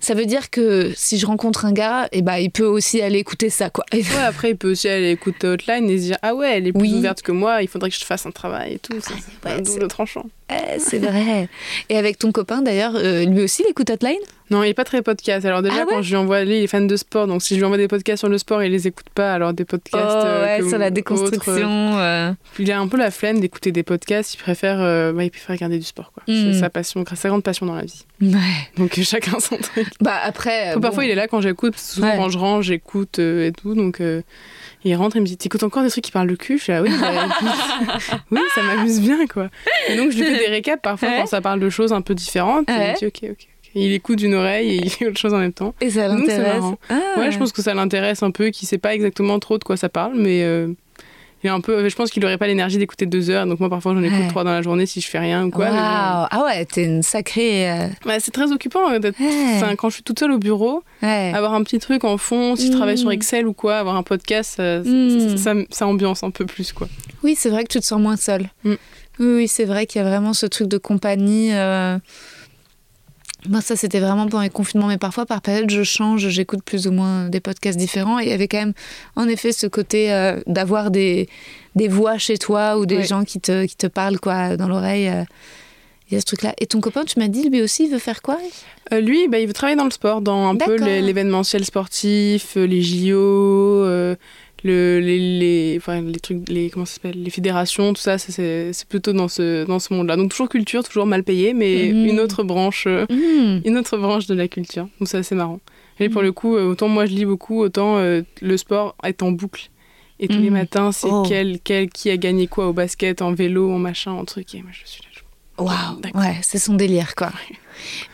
ça 0.00 0.14
veut 0.14 0.26
dire 0.26 0.50
que 0.50 0.92
si 0.96 1.18
je 1.18 1.26
rencontre 1.26 1.64
un 1.64 1.72
gars, 1.72 2.08
et 2.12 2.22
bah 2.22 2.40
il 2.40 2.50
peut 2.50 2.64
aussi 2.66 3.00
aller 3.02 3.18
écouter 3.18 3.50
ça 3.50 3.70
quoi. 3.70 3.84
Ouais, 3.92 4.02
après, 4.26 4.50
il 4.50 4.56
peut 4.56 4.70
aussi 4.70 4.88
aller 4.88 5.10
écouter 5.10 5.46
Hotline 5.48 5.88
et 5.90 5.98
se 5.98 6.02
dire 6.04 6.18
Ah 6.22 6.34
ouais, 6.34 6.56
elle 6.58 6.66
est 6.66 6.72
plus 6.72 6.82
Oui. 6.82 6.94
ouverte 6.94 7.22
que 7.22 7.32
moi, 7.32 7.62
il 7.62 7.68
faudrait 7.68 7.90
que 7.90 7.96
je 7.96 8.04
fasse 8.04 8.26
un 8.26 8.30
travail 8.30 8.74
et 8.74 8.78
tout. 8.78 8.98
Ça, 9.00 9.12
c'est 9.16 9.48
ouais, 9.48 9.54
un 9.56 9.60
double 9.62 9.80
c'est- 9.82 9.88
tranchant. 9.88 10.26
Eh, 10.50 10.78
c'est 10.78 10.98
vrai. 10.98 11.48
Et 11.90 11.96
avec 11.98 12.18
ton 12.18 12.32
copain 12.32 12.62
d'ailleurs, 12.62 12.94
euh, 12.96 13.24
lui 13.24 13.42
aussi 13.42 13.62
il 13.66 13.70
écoute 13.70 13.90
Hotline? 13.90 14.16
Non, 14.50 14.62
il 14.62 14.68
est 14.70 14.74
pas 14.74 14.84
très 14.84 15.02
podcast. 15.02 15.44
Alors, 15.44 15.62
déjà, 15.62 15.74
Ah 15.76 15.84
ouais 15.84 15.86
quand 15.90 16.02
je 16.02 16.08
lui 16.10 16.16
envoie, 16.16 16.42
lui, 16.44 16.58
il 16.58 16.62
est 16.64 16.66
fan 16.68 16.86
de 16.86 16.96
sport, 16.96 17.26
donc 17.26 17.42
si 17.42 17.54
je 17.54 17.58
lui 17.60 17.64
envoie 17.66 17.76
des 17.76 17.88
podcasts 17.88 18.20
sur 18.20 18.28
le 18.28 18.38
sport, 18.38 18.62
il 18.62 18.72
les 18.72 18.86
écoute 18.86 19.06
pas. 19.14 19.34
Alors, 19.34 19.52
des 19.52 19.64
podcasts. 19.64 19.96
euh, 20.04 20.38
Oh, 20.40 20.44
ouais, 20.44 20.58
que- 20.60 20.68
sur 20.68 20.78
la 20.78 20.90
déconstruction. 20.90 21.98
euh, 21.98 22.30
euh. 22.30 22.32
il 22.58 22.70
a 22.72 22.78
un 22.80 22.88
peu 22.88 22.96
la 22.96 23.10
flemme 23.10 23.40
d'écouter 23.40 23.72
des 23.72 23.82
podcasts. 23.82 24.34
Il 24.34 24.38
préfère, 24.38 24.80
euh, 24.80 25.12
bah, 25.12 25.24
il 25.24 25.30
préfère 25.30 25.54
regarder 25.54 25.78
du 25.78 25.84
sport, 25.84 26.12
quoi. 26.12 26.22
Mm. 26.26 26.52
C'est 26.52 26.60
sa 26.60 26.70
passion, 26.70 27.04
sa 27.14 27.28
grande 27.28 27.42
passion 27.42 27.66
dans 27.66 27.74
la 27.74 27.82
vie. 27.84 28.04
Ouais. 28.22 28.30
Donc, 28.76 28.98
euh, 28.98 29.02
chacun 29.02 29.38
son 29.40 29.56
truc. 29.58 29.86
Bah 30.00 30.16
après. 30.22 30.74
Parfois, 30.80 31.04
il 31.04 31.10
est 31.10 31.14
là 31.14 31.28
quand 31.28 31.40
j'écoute. 31.40 31.76
Souvent, 31.76 32.16
quand 32.16 32.28
je 32.30 32.38
range, 32.38 32.64
j'écoute 32.66 33.18
euh, 33.18 33.46
et 33.48 33.52
tout. 33.52 33.74
Donc, 33.74 34.00
euh, 34.00 34.22
il 34.84 34.94
rentre 34.96 35.16
et 35.16 35.20
me 35.20 35.26
dit 35.26 35.36
T'écoutes 35.36 35.62
encore 35.62 35.82
des 35.82 35.90
trucs 35.90 36.04
qui 36.04 36.10
parlent 36.12 36.28
de 36.28 36.34
cul? 36.36 36.58
Je 36.58 36.62
suis 36.64 36.72
ah 36.72 36.82
oui, 36.82 36.90
bah, 37.00 37.26
oui, 38.30 38.40
ça 38.54 38.62
m'amuse 38.62 39.00
bien, 39.00 39.26
quoi. 39.26 39.48
Et 39.88 39.96
donc, 39.96 40.10
je 40.10 40.16
lui 40.18 40.24
fais 40.24 40.38
des 40.46 40.48
récaps 40.48 40.82
parfois 40.82 41.08
quand 41.18 41.26
ça 41.26 41.40
parle 41.40 41.60
de 41.60 41.70
choses 41.70 41.92
un 41.92 42.00
peu 42.00 42.14
différentes. 42.14 42.68
Et 42.70 42.72
il 42.72 42.78
me 42.78 42.98
dit 42.98 43.06
Ok, 43.06 43.20
ok. 43.30 43.48
Il 43.74 43.92
écoute 43.92 44.18
d'une 44.18 44.34
oreille 44.34 44.70
et 44.76 44.76
il 44.84 44.90
fait 44.90 45.06
autre 45.06 45.18
chose 45.18 45.34
en 45.34 45.38
même 45.38 45.52
temps. 45.52 45.74
Et 45.80 45.90
ça 45.90 46.08
l'intéresse. 46.08 46.62
Ah. 46.88 46.98
Ouais, 47.18 47.30
je 47.32 47.38
pense 47.38 47.52
que 47.52 47.62
ça 47.62 47.74
l'intéresse 47.74 48.22
un 48.22 48.30
peu, 48.30 48.50
qu'il 48.50 48.66
sait 48.68 48.78
pas 48.78 48.94
exactement 48.94 49.38
trop 49.38 49.58
de 49.58 49.64
quoi 49.64 49.76
ça 49.76 49.88
parle, 49.88 50.14
mais 50.16 50.42
euh, 50.42 50.68
il 51.44 51.46
est 51.46 51.50
un 51.50 51.60
peu. 51.60 51.88
Je 51.88 51.94
pense 51.94 52.10
qu'il 52.10 52.24
aurait 52.24 52.38
pas 52.38 52.46
l'énergie 52.48 52.78
d'écouter 52.78 53.06
deux 53.06 53.30
heures, 53.30 53.46
donc 53.46 53.60
moi 53.60 53.68
parfois 53.70 53.94
j'en 53.94 54.02
écoute 54.02 54.18
Ouais. 54.18 54.28
trois 54.28 54.42
dans 54.42 54.50
la 54.52 54.62
journée 54.62 54.86
si 54.86 55.00
je 55.00 55.06
fais 55.08 55.18
rien 55.20 55.44
ou 55.44 55.50
quoi. 55.50 55.66
bon. 55.66 55.72
Ah 55.76 56.42
ouais, 56.44 56.64
t'es 56.64 56.84
une 56.84 57.02
sacrée. 57.02 57.70
euh, 57.70 57.86
Ouais, 58.06 58.18
c'est 58.20 58.32
très 58.32 58.50
occupant 58.50 58.90
euh, 58.90 58.98
d'être. 58.98 59.20
Ouais. 59.20 59.54
Enfin, 59.56 59.76
quand 59.76 59.88
je 59.90 59.94
suis 59.94 60.02
toute 60.02 60.18
seule 60.18 60.32
au 60.32 60.38
bureau, 60.38 60.82
Ouais. 61.02 61.32
avoir 61.34 61.54
un 61.54 61.62
petit 61.62 61.78
truc 61.78 62.02
en 62.04 62.16
fond, 62.18 62.56
si 62.56 62.66
je 62.68 62.72
travaille 62.72 62.94
Mm. 62.94 62.98
sur 62.98 63.12
Excel 63.12 63.46
ou 63.46 63.52
quoi, 63.52 63.76
avoir 63.76 63.94
un 63.96 64.02
podcast, 64.02 64.54
ça, 64.56 64.78
Mm. 64.80 65.36
ça, 65.36 65.54
ça- 65.54 65.60
ça 65.70 65.86
ambiance 65.86 66.24
un 66.24 66.30
peu 66.30 66.44
plus 66.46 66.72
quoi. 66.72 66.88
Oui, 67.22 67.36
c'est 67.38 67.50
vrai 67.50 67.62
que 67.64 67.68
tu 67.68 67.78
te 67.80 67.84
sens 67.84 68.00
moins 68.00 68.16
seule. 68.16 68.48
Mm. 68.64 68.74
Oui, 69.20 69.26
oui, 69.34 69.48
c'est 69.48 69.64
vrai 69.64 69.86
qu'il 69.86 70.00
y 70.00 70.04
a 70.04 70.08
vraiment 70.08 70.32
ce 70.32 70.46
truc 70.46 70.66
de 70.68 70.78
compagnie. 70.78 71.50
euh. 71.52 71.98
Moi, 73.48 73.60
ça, 73.60 73.76
c'était 73.76 74.00
vraiment 74.00 74.26
pendant 74.26 74.42
les 74.42 74.50
confinements, 74.50 74.88
mais 74.88 74.98
parfois, 74.98 75.24
par 75.26 75.40
période, 75.40 75.70
je 75.70 75.82
change, 75.84 76.28
j'écoute 76.28 76.62
plus 76.64 76.86
ou 76.88 76.92
moins 76.92 77.28
des 77.28 77.40
podcasts 77.40 77.78
différents. 77.78 78.18
Et 78.18 78.24
il 78.24 78.28
y 78.30 78.32
avait 78.32 78.48
quand 78.48 78.58
même, 78.58 78.72
en 79.14 79.28
effet, 79.28 79.52
ce 79.52 79.66
côté 79.68 80.12
euh, 80.12 80.40
d'avoir 80.48 80.90
des, 80.90 81.28
des 81.76 81.86
voix 81.86 82.18
chez 82.18 82.36
toi 82.36 82.78
ou 82.78 82.84
des 82.86 82.96
Ouais. 82.96 83.04
gens 83.06 83.22
qui 83.24 83.40
te, 83.40 83.64
qui 83.66 83.76
te 83.76 83.86
parlent 83.86 84.18
quoi, 84.18 84.56
dans 84.56 84.66
l'oreille. 84.68 85.08
euh. 85.08 85.22
Il 86.10 86.14
y 86.14 86.16
a 86.16 86.20
ce 86.20 86.24
truc-là. 86.26 86.54
Et 86.58 86.66
ton 86.66 86.80
copain, 86.80 87.04
tu 87.04 87.18
m'as 87.18 87.28
dit, 87.28 87.48
lui 87.50 87.60
aussi, 87.62 87.84
il 87.84 87.90
veut 87.90 87.98
faire 87.98 88.22
quoi? 88.22 88.38
Euh, 88.94 89.00
lui, 89.00 89.28
bah, 89.28 89.38
il 89.40 89.46
veut 89.46 89.52
travailler 89.52 89.76
dans 89.76 89.84
le 89.84 89.90
sport, 89.90 90.22
dans 90.22 90.48
un 90.48 90.56
peu 90.56 90.76
l'événementiel 90.76 91.64
sportif, 91.66 92.56
les 92.56 92.80
JO, 92.82 93.84
le, 94.64 94.98
les, 95.00 95.38
les, 95.38 95.74
enfin, 95.78 96.00
les 96.00 96.18
trucs, 96.20 96.48
les, 96.48 96.70
comment 96.70 96.84
ça 96.84 96.94
s'appelle, 96.94 97.22
les 97.22 97.30
fédérations, 97.30 97.92
tout 97.92 98.00
ça, 98.00 98.18
ça, 98.18 98.32
c'est 98.32 98.72
c'est 98.72 98.88
plutôt 98.88 99.12
dans 99.12 99.28
ce, 99.28 99.64
dans 99.64 99.78
ce 99.78 99.92
monde-là. 99.94 100.16
Donc 100.16 100.30
toujours 100.30 100.48
culture, 100.48 100.82
toujours 100.82 101.06
mal 101.06 101.22
payé, 101.24 101.54
mais 101.54 101.90
Mhm. 101.92 102.06
une 102.06 102.20
autre 102.20 102.42
branche, 102.42 102.84
euh, 102.86 103.06
Hmm. 103.10 103.60
une 103.64 103.76
autre 103.78 103.96
branche 103.98 104.26
de 104.26 104.34
la 104.34 104.48
culture. 104.48 104.88
Donc 104.98 105.08
c'est 105.08 105.18
assez 105.18 105.34
marrant. 105.34 105.60
Et 106.00 106.08
pour 106.08 106.22
le 106.22 106.32
coup, 106.32 106.56
euh, 106.56 106.70
autant 106.70 106.88
moi 106.88 107.06
je 107.06 107.12
lis 107.14 107.24
beaucoup, 107.24 107.60
autant 107.60 107.98
euh, 107.98 108.22
le 108.40 108.56
sport 108.56 108.94
est 109.04 109.22
en 109.22 109.32
boucle. 109.32 109.70
Et 110.20 110.26
tous 110.28 110.38
les 110.38 110.50
Mhm. 110.50 110.58
matins, 110.58 110.90
c'est 110.92 111.08
Oh. 111.10 111.22
quel, 111.28 111.60
quel, 111.62 111.88
qui 111.90 112.10
a 112.10 112.16
gagné 112.16 112.48
quoi 112.48 112.66
au 112.68 112.72
basket, 112.72 113.22
en 113.22 113.32
vélo, 113.32 113.70
en 113.72 113.78
machin, 113.78 114.10
en 114.12 114.24
truc. 114.24 114.52
Et 114.54 114.62
moi 114.62 114.70
je 114.72 114.80
suis 114.84 115.00
là. 115.02 115.08
je- 115.12 115.62
Waouh, 115.62 116.00
D'accord. 116.00 116.20
ouais, 116.20 116.36
c'est 116.42 116.58
son 116.58 116.74
délire, 116.74 117.14
quoi. 117.16 117.30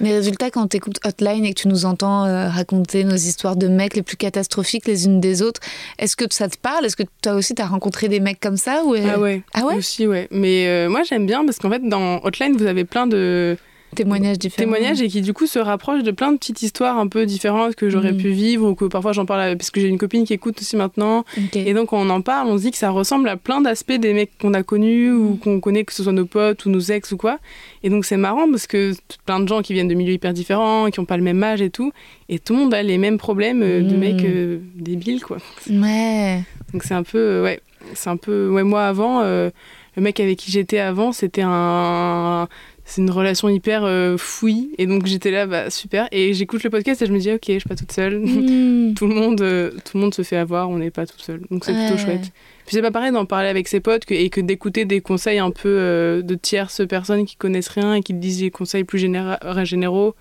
Mais 0.00 0.12
résultat, 0.12 0.50
quand 0.50 0.66
tu 0.68 0.76
écoutes 0.76 0.98
Hotline 1.04 1.44
et 1.44 1.54
que 1.54 1.60
tu 1.60 1.68
nous 1.68 1.84
entends 1.84 2.24
euh, 2.24 2.48
raconter 2.48 3.04
nos 3.04 3.16
histoires 3.16 3.56
de 3.56 3.68
mecs 3.68 3.94
les 3.94 4.02
plus 4.02 4.16
catastrophiques 4.16 4.86
les 4.86 5.06
unes 5.06 5.20
des 5.20 5.42
autres, 5.42 5.60
est-ce 5.98 6.16
que 6.16 6.24
ça 6.30 6.48
te 6.48 6.56
parle? 6.58 6.86
Est-ce 6.86 6.96
que 6.96 7.04
toi 7.22 7.32
aussi, 7.34 7.54
tu 7.54 7.62
as 7.62 7.66
rencontré 7.66 8.08
des 8.08 8.20
mecs 8.20 8.40
comme 8.40 8.56
ça 8.56 8.82
ou... 8.84 8.94
Ah 8.94 9.18
ouais, 9.18 9.42
Ah 9.52 9.64
ouais? 9.64 9.76
Aussi 9.76 10.06
ouais. 10.06 10.28
Mais 10.30 10.66
euh, 10.66 10.88
moi 10.88 11.02
j'aime 11.02 11.26
bien 11.26 11.44
parce 11.44 11.58
qu'en 11.58 11.70
fait 11.70 11.86
dans 11.86 12.20
Hotline 12.24 12.56
vous 12.56 12.66
avez 12.66 12.84
plein 12.84 13.06
de 13.06 13.56
Témoignages 13.94 14.38
différents. 14.38 14.64
témoignages 14.64 15.00
et 15.02 15.08
qui 15.08 15.20
du 15.20 15.32
coup 15.32 15.46
se 15.46 15.58
rapprochent 15.58 16.02
de 16.02 16.10
plein 16.10 16.32
de 16.32 16.36
petites 16.38 16.62
histoires 16.62 16.98
un 16.98 17.06
peu 17.06 17.26
différentes 17.26 17.74
que 17.74 17.88
j'aurais 17.90 18.12
Mhm. 18.12 18.18
pu 18.20 18.28
vivre 18.30 18.68
ou 18.68 18.74
que 18.74 18.84
parfois 18.86 19.12
j'en 19.12 19.26
parle 19.26 19.40
à- 19.40 19.56
parce 19.56 19.70
que 19.70 19.80
j'ai 19.80 19.88
une 19.88 19.98
copine 19.98 20.24
qui 20.24 20.32
écoute 20.32 20.58
aussi 20.60 20.76
maintenant 20.76 21.24
et 21.54 21.74
donc 21.74 21.92
on 21.92 22.08
en 22.10 22.20
parle 22.20 22.48
on 22.48 22.56
se 22.58 22.62
dit 22.62 22.70
que 22.70 22.76
ça 22.76 22.90
ressemble 22.90 23.28
à 23.28 23.36
plein 23.36 23.60
d'aspects 23.60 23.92
des 23.92 24.12
mecs 24.12 24.36
qu'on 24.38 24.54
a 24.54 24.62
connus 24.62 25.12
ou 25.12 25.36
qu'on 25.36 25.60
connaît 25.60 25.84
que 25.84 25.92
ce 25.92 26.02
soit 26.02 26.12
nos 26.12 26.26
potes 26.26 26.66
ou 26.66 26.70
nos 26.70 26.80
ex 26.80 27.12
ou 27.12 27.16
quoi 27.16 27.38
et 27.82 27.90
donc 27.90 28.04
c'est 28.04 28.16
marrant 28.16 28.50
parce 28.50 28.66
que 28.66 28.92
plein 29.26 29.40
de 29.40 29.48
gens 29.48 29.62
qui 29.62 29.72
viennent 29.74 29.88
de 29.88 29.94
milieux 29.94 30.14
hyper 30.14 30.32
différents 30.32 30.90
qui 30.90 31.00
ont 31.00 31.04
pas 31.04 31.16
le 31.16 31.22
même 31.22 31.42
âge 31.42 31.62
et 31.62 31.70
tout 31.70 31.92
et 32.28 32.38
tout 32.38 32.52
le 32.54 32.58
monde 32.60 32.74
a 32.74 32.82
les 32.82 32.98
mêmes 32.98 33.18
problèmes 33.18 33.62
euh, 33.62 33.82
de 33.82 33.94
Mhm. 33.94 33.98
mecs 34.00 34.24
euh, 34.24 34.58
débiles 34.76 35.22
quoi 35.22 35.38
Ouais. 35.70 36.42
donc 36.72 36.82
c'est 36.84 36.94
un 36.94 37.02
peu, 37.02 37.18
euh, 37.18 37.42
ouais, 37.44 37.60
c'est 37.94 38.08
un 38.10 38.16
peu, 38.16 38.48
ouais, 38.48 38.62
moi 38.64 38.84
avant, 38.86 39.20
euh, 39.22 39.50
le 39.96 40.02
mec 40.02 40.18
avec 40.18 40.38
qui 40.38 40.50
j'étais 40.50 40.78
avant, 40.78 41.12
c'était 41.12 41.42
un, 41.44 42.48
c'est 42.84 43.00
une 43.00 43.10
relation 43.10 43.48
hyper 43.48 43.84
euh, 43.84 44.16
fouille, 44.18 44.70
et 44.78 44.86
donc 44.86 45.06
j'étais 45.06 45.30
là, 45.30 45.46
bah 45.46 45.70
super, 45.70 46.06
et 46.12 46.34
j'écoute 46.34 46.62
le 46.64 46.70
podcast 46.70 47.00
et 47.02 47.06
je 47.06 47.12
me 47.12 47.18
dis, 47.18 47.32
ok, 47.32 47.42
je 47.46 47.52
suis 47.58 47.68
pas 47.68 47.76
toute 47.76 47.92
seule. 47.92 48.18
Hmm. 48.18 48.94
tout 48.96 49.06
le 49.06 49.14
monde, 49.14 49.40
euh, 49.40 49.70
tout 49.84 49.96
le 49.96 50.00
monde 50.02 50.14
se 50.14 50.22
fait 50.22 50.36
avoir, 50.36 50.68
on 50.70 50.78
n'est 50.78 50.90
pas 50.90 51.06
toute 51.06 51.20
seule, 51.22 51.42
donc 51.50 51.64
c'est 51.64 51.72
Ouais. 51.72 51.86
plutôt 51.88 52.02
chouette. 52.02 52.30
Puis 52.66 52.76
c'est 52.76 52.82
pas 52.82 52.90
pareil 52.90 53.12
d'en 53.12 53.26
parler 53.26 53.48
avec 53.48 53.68
ses 53.68 53.80
potes 53.80 54.04
que- 54.04 54.14
et 54.14 54.30
que 54.30 54.40
d'écouter 54.40 54.84
des 54.86 55.00
conseils 55.00 55.38
un 55.38 55.50
peu 55.50 55.68
euh, 55.68 56.22
de 56.22 56.34
tierces 56.34 56.86
personnes 56.88 57.24
qui 57.26 57.36
connaissent 57.36 57.68
rien 57.68 57.94
et 57.94 58.02
qui 58.02 58.14
disent 58.14 58.40
des 58.40 58.50
conseils 58.50 58.84
plus 58.84 58.98
généra- 58.98 59.64
généraux 59.64 60.14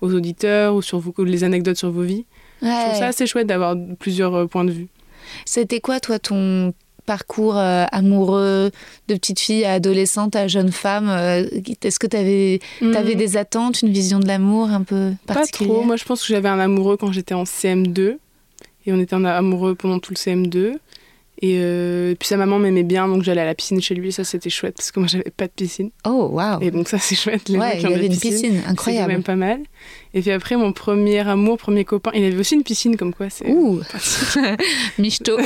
aux 0.00 0.14
auditeurs 0.14 0.74
ou 0.74 0.80
sur 0.82 0.98
vos, 0.98 1.12
les 1.24 1.44
anecdotes 1.44 1.76
sur 1.76 1.90
vos 1.90 2.02
vies. 2.02 2.24
Je 2.62 2.66
trouve 2.68 2.92
Ouais. 2.92 2.98
ça 2.98 3.06
assez 3.08 3.26
chouette 3.26 3.46
d'avoir 3.46 3.76
plusieurs 3.98 4.34
euh, 4.34 4.46
points 4.46 4.64
de 4.64 4.70
vue. 4.72 4.88
C'était 5.44 5.80
quoi, 5.80 6.00
toi, 6.00 6.18
ton 6.18 6.72
parcours 7.06 7.56
euh, 7.56 7.84
amoureux 7.92 8.70
de 9.08 9.14
petite 9.14 9.40
fille 9.40 9.64
à 9.64 9.72
adolescente 9.74 10.36
à 10.36 10.48
jeune 10.48 10.72
femme 10.72 11.08
euh, 11.08 11.44
Est-ce 11.82 11.98
que 11.98 12.06
tu 12.06 12.16
avais, 12.16 12.60
Mhm. 12.80 13.14
des 13.14 13.36
attentes, 13.36 13.82
une 13.82 13.92
vision 13.92 14.18
de 14.20 14.26
l'amour 14.26 14.70
un 14.70 14.82
peu 14.82 15.12
Pas 15.26 15.46
trop. 15.46 15.82
Moi, 15.82 15.96
je 15.96 16.04
pense 16.04 16.20
que 16.22 16.28
j'avais 16.28 16.48
un 16.48 16.58
amoureux 16.58 16.96
quand 16.96 17.12
j'étais 17.12 17.34
en 17.34 17.44
CM2. 17.44 18.18
Et 18.86 18.92
on 18.92 18.98
était 18.98 19.14
en 19.14 19.24
amoureux 19.24 19.74
pendant 19.74 19.98
tout 19.98 20.12
le 20.12 20.16
CM2. 20.16 20.74
Et 21.42 21.56
euh, 21.58 22.14
puis 22.18 22.28
sa 22.28 22.36
maman 22.36 22.58
m'aimait 22.58 22.82
bien, 22.82 23.08
donc 23.08 23.22
j'allais 23.22 23.40
à 23.40 23.46
la 23.46 23.54
piscine 23.54 23.80
chez 23.80 23.94
lui. 23.94 24.12
Ça, 24.12 24.24
c'était 24.24 24.50
chouette 24.50 24.74
parce 24.76 24.90
que 24.90 25.00
moi, 25.00 25.08
j'avais 25.08 25.30
pas 25.34 25.46
de 25.46 25.52
piscine. 25.52 25.90
Oh, 26.06 26.28
waouh 26.32 26.60
Et 26.60 26.70
donc, 26.70 26.88
ça, 26.88 26.98
c'est 26.98 27.14
chouette. 27.14 27.48
Les 27.48 27.58
Ouais, 27.58 27.80
il 27.80 27.86
ont 27.86 27.94
avait 27.94 28.06
une 28.06 28.18
piscine, 28.18 28.60
incroyable. 28.66 29.12
même 29.12 29.22
pas 29.22 29.36
mal. 29.36 29.60
Et 30.12 30.20
puis 30.20 30.30
après, 30.32 30.56
mon 30.56 30.72
premier 30.72 31.20
amour, 31.20 31.56
premier 31.56 31.86
copain, 31.86 32.10
il 32.14 32.24
avait 32.24 32.38
aussi 32.38 32.56
une 32.56 32.62
piscine, 32.62 32.96
comme 32.98 33.14
quoi 33.14 33.30
c'est. 33.30 33.48
Ouh 33.50 33.80
Michto 34.98 35.38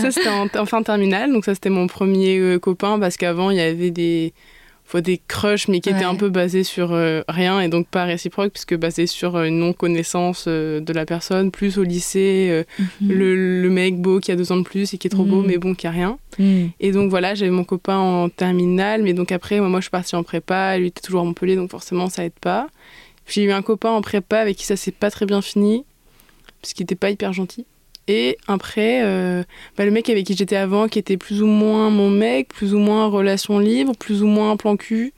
ça, 0.00 0.10
c'était 0.10 0.28
en, 0.28 0.48
en 0.54 0.66
fin 0.66 0.82
terminale. 0.82 1.30
Donc, 1.32 1.44
ça, 1.44 1.54
c'était 1.54 1.70
mon 1.70 1.86
premier 1.86 2.38
euh, 2.38 2.58
copain 2.58 2.98
parce 2.98 3.18
qu'avant, 3.18 3.50
il 3.50 3.58
y 3.58 3.60
avait 3.60 3.90
des. 3.90 4.32
Fois 4.90 5.00
des 5.00 5.20
crushs, 5.28 5.68
mais 5.68 5.80
qui 5.80 5.88
étaient 5.90 6.04
un 6.04 6.14
peu 6.16 6.28
basés 6.30 6.64
sur 6.64 6.92
euh, 6.92 7.22
rien 7.28 7.60
et 7.60 7.68
donc 7.68 7.86
pas 7.86 8.04
réciproques, 8.04 8.52
puisque 8.52 8.76
basés 8.76 9.06
sur 9.06 9.36
euh, 9.36 9.44
une 9.44 9.58
non-connaissance 9.58 10.46
euh, 10.48 10.80
de 10.80 10.92
la 10.92 11.06
personne, 11.06 11.50
plus 11.50 11.78
au 11.78 11.82
lycée, 11.84 12.48
euh, 12.50 12.64
Mhm. 13.00 13.08
le, 13.12 13.62
le 13.62 13.70
mec 13.70 14.00
beau 14.00 14.18
qui 14.20 14.32
a 14.32 14.36
deux 14.36 14.50
ans 14.52 14.56
de 14.56 14.62
plus 14.64 14.92
et 14.92 14.98
qui 14.98 15.06
est 15.06 15.10
trop 15.10 15.24
beau, 15.24 15.42
Mhm. 15.42 15.46
mais 15.46 15.58
bon, 15.58 15.74
qui 15.74 15.86
a 15.86 15.90
rien. 15.90 16.18
Mhm. 16.38 16.70
Et 16.80 16.92
donc 16.92 17.08
voilà, 17.10 17.34
j'avais 17.34 17.50
mon 17.50 17.64
copain 17.64 17.96
en 17.98 18.28
terminale, 18.28 19.02
mais 19.02 19.12
donc 19.12 19.30
après, 19.32 19.60
moi, 19.60 19.68
moi, 19.68 19.80
je 19.80 19.84
suis 19.84 19.90
partie 19.90 20.16
en 20.16 20.22
prépa, 20.24 20.76
lui 20.78 20.88
était 20.88 21.00
toujours 21.02 21.20
à 21.20 21.24
Montpellier, 21.24 21.56
donc 21.56 21.70
forcément 21.70 22.08
ça 22.08 22.24
aide 22.24 22.32
pas. 22.40 22.66
J'ai 23.28 23.44
eu 23.44 23.52
un 23.52 23.62
copain 23.62 23.90
en 23.90 24.00
prépa 24.02 24.38
avec 24.38 24.56
qui 24.56 24.64
ça 24.66 24.74
s'est 24.76 24.90
pas 24.90 25.10
très 25.10 25.24
bien 25.24 25.40
fini, 25.40 25.84
parce 26.60 26.72
qu'il 26.74 26.82
était 26.82 26.96
pas 26.96 27.10
hyper 27.10 27.32
gentil. 27.32 27.64
Et 28.12 28.38
après, 28.48 29.02
euh, 29.04 29.44
bah, 29.78 29.84
le 29.84 29.92
mec 29.92 30.10
avec 30.10 30.26
qui 30.26 30.34
j'étais 30.34 30.56
avant, 30.56 30.88
qui 30.88 30.98
était 30.98 31.16
plus 31.16 31.42
ou 31.42 31.46
moins 31.46 31.90
mon 31.90 32.10
mec, 32.10 32.48
plus 32.48 32.74
ou 32.74 32.80
moins 32.80 33.06
relation 33.06 33.60
libre, 33.60 33.92
plus 33.96 34.24
ou 34.24 34.26
moins 34.26 34.56
plan 34.56 34.76
cul, 34.76 35.12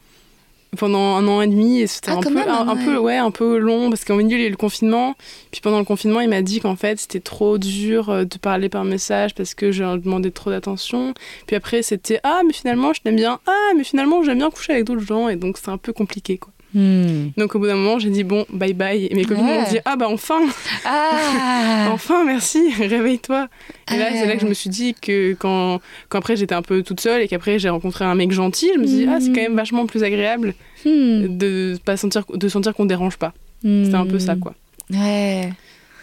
pendant 0.77 1.17
un 1.17 1.27
an 1.27 1.41
et 1.41 1.47
demi, 1.47 1.81
et 1.81 1.87
c'était 1.87 2.11
Ah, 2.11 2.17
un, 2.17 2.21
peu, 2.21 2.29
même, 2.29 2.51
un, 2.51 2.77
peu, 2.77 2.99
ouais, 2.99 3.17
un 3.17 3.31
peu 3.31 3.57
long, 3.57 3.89
parce 3.89 4.05
qu'en 4.05 4.17
milieu, 4.17 4.37
il 4.37 4.43
y 4.43 4.45
a 4.45 4.49
eu 4.49 4.51
le 4.51 4.59
confinement. 4.59 5.15
Puis 5.51 5.63
pendant 5.63 5.79
le 5.79 5.87
confinement, 5.87 6.21
il 6.21 6.29
m'a 6.29 6.43
dit 6.43 6.61
qu'en 6.61 6.77
fait, 6.77 7.01
c'était 7.01 7.21
trop 7.21 7.57
dur 7.57 8.11
euh, 8.11 8.25
de 8.25 8.37
parler 8.37 8.69
par 8.69 8.85
message 8.85 9.35
parce 9.35 9.55
que 9.55 9.73
je 9.73 9.83
leur 9.83 9.97
demandais 9.97 10.31
trop 10.31 10.51
d'attention. 10.51 11.15
Puis 11.47 11.57
après, 11.57 11.83
c'était 11.83 12.21
Ah, 12.25 12.43
mais 12.47 12.53
finalement, 12.53 12.93
je 12.93 13.01
t'aime 13.01 13.17
bien. 13.17 13.41
Ah, 13.47 13.73
mais 13.75 13.85
finalement, 13.85 14.23
j'aime 14.23 14.37
bien 14.37 14.51
coucher 14.51 14.75
avec 14.75 14.85
d'autres 14.85 15.01
gens. 15.01 15.31
Et 15.31 15.37
donc, 15.37 15.57
c'est 15.57 15.71
un 15.71 15.79
peu 15.79 15.95
compliqué, 15.95 16.37
quoi. 16.37 16.53
Mhm. 16.75 17.33
Donc, 17.37 17.55
au 17.55 17.59
bout 17.59 17.67
d'un 17.67 17.75
moment, 17.77 17.99
j'ai 17.99 18.11
dit 18.11 18.25
Bon, 18.25 18.47
bye 18.53 18.73
bye. 18.73 19.07
Et 19.11 19.15
mes 19.15 19.25
copines 19.25 19.45
Ouais. 19.45 19.61
m'ont 19.63 19.69
dit 19.71 19.79
Ah, 19.85 19.97
bah 19.97 20.09
enfin, 20.09 20.41
Ah 20.85 21.89
enfin, 21.93 22.25
merci, 22.25 22.73
réveille-toi. 22.79 23.49
Et 23.93 23.99
là, 23.99 24.07
Ah. 24.09 24.15
c'est 24.15 24.27
là 24.27 24.35
que 24.35 24.41
je 24.41 24.47
me 24.47 24.55
suis 24.55 24.71
dit 24.71 24.95
que 24.95 25.35
quand, 25.35 25.81
quand 26.09 26.19
après, 26.19 26.37
j'étais 26.37 26.55
un 26.55 26.63
peu 26.63 26.83
toute 26.83 27.01
seule 27.01 27.21
et 27.23 27.29
qu'après, 27.29 27.59
j'ai 27.59 27.69
rencontré 27.69 28.05
un 28.05 28.15
mec 28.15 28.33
gentil, 28.33 28.71
je 28.75 28.79
me 28.81 28.87
suis 28.87 28.97
dit 28.99 29.07
Ah, 29.09 29.19
c'est 29.21 29.29
quand 29.33 29.43
même 29.43 29.57
vachement 29.57 29.87
plus 29.87 30.03
agréable 30.03 30.55
Mhm. 30.85 31.37
de 31.39 31.79
pas 31.85 31.97
sentir, 31.97 32.25
de 32.33 32.49
sentir 32.49 32.75
qu'on 32.75 32.87
dérange 32.87 33.17
pas. 33.17 33.33
C'était 33.63 33.95
un 33.95 34.07
peu 34.07 34.19
ça, 34.19 34.35
quoi. 34.35 34.55
Ouais. 34.91 35.53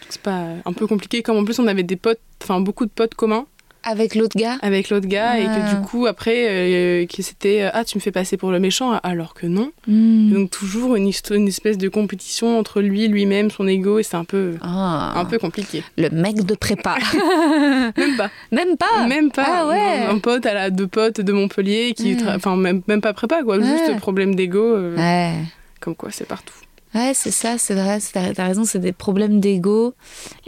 C'est 0.08 0.22
pas 0.22 0.46
un 0.66 0.74
peu 0.74 0.88
compliqué, 0.88 1.22
comme 1.22 1.38
en 1.38 1.44
plus, 1.46 1.60
on 1.60 1.68
avait 1.68 1.84
des 1.84 1.96
potes, 1.98 2.20
enfin, 2.42 2.60
beaucoup 2.62 2.86
de 2.86 2.92
potes 2.92 3.14
communs. 3.16 3.46
Avec 3.84 4.14
l'autre 4.16 4.38
gars 4.38 4.58
avec 4.62 4.90
l'autre 4.90 5.08
gars 5.08 5.40
et 5.40 5.46
Ah. 5.48 5.56
que 5.72 5.76
du 5.76 5.82
coup 5.88 6.06
après 6.06 6.46
euh, 6.50 7.06
que 7.06 7.22
c'était 7.24 7.62
euh, 7.64 7.70
ah 7.74 7.86
tu 7.86 7.98
me 7.98 8.02
fais 8.02 8.12
passer 8.12 8.36
pour 8.36 8.52
le 8.52 8.60
méchant 8.60 8.92
alors 9.04 9.34
que 9.34 9.48
non 9.48 9.72
Mhm. 9.88 10.34
donc 10.34 10.50
toujours 10.52 10.96
une, 10.98 11.08
espèce 11.08 11.78
de 11.78 11.88
compétition 11.88 12.60
entre 12.60 12.82
lui 12.82 13.08
lui-même 13.08 13.50
son 13.50 13.68
ego 13.68 13.98
et 14.00 14.04
c'est 14.04 14.18
un 14.18 14.26
peu 14.26 14.56
Ah. 14.62 15.14
un 15.16 15.24
peu 15.26 15.40
compliqué 15.40 15.84
Le 15.98 16.10
mec 16.10 16.44
de 16.46 16.56
prépa. 16.56 16.98
même 17.98 18.18
pas 18.18 18.30
Même 18.52 18.76
pas 18.78 19.08
même 19.08 19.32
pas 19.32 19.46
Ah 19.62 19.68
ouais. 19.68 20.06
un, 20.08 20.16
un 20.16 20.20
pote 20.20 20.46
à 20.46 20.54
la 20.54 20.70
deux 20.70 20.88
potes 20.88 21.22
de 21.22 21.32
Montpellier 21.32 21.94
qui 21.96 22.16
tra- 22.16 22.36
enfin 22.36 22.56
même, 22.58 22.82
même 22.88 23.02
pas 23.02 23.14
prépa 23.14 23.44
quoi 23.44 23.58
Ouais. 23.58 23.64
juste 23.66 23.98
problème 24.00 24.36
d'ego 24.36 24.60
euh, 24.76 24.96
Ouais. 24.98 25.36
comme 25.80 25.96
quoi 25.96 26.10
c'est 26.12 26.28
partout 26.28 26.54
Ouais, 26.96 27.12
c'est 27.14 27.30
ça, 27.32 27.58
c'est 27.60 27.76
vrai, 27.76 28.00
t'as 28.14 28.34
t'as 28.34 28.48
raison, 28.48 28.64
c'est 28.66 28.80
des 28.80 28.94
problèmes 28.94 29.40
d'ego. 29.40 29.94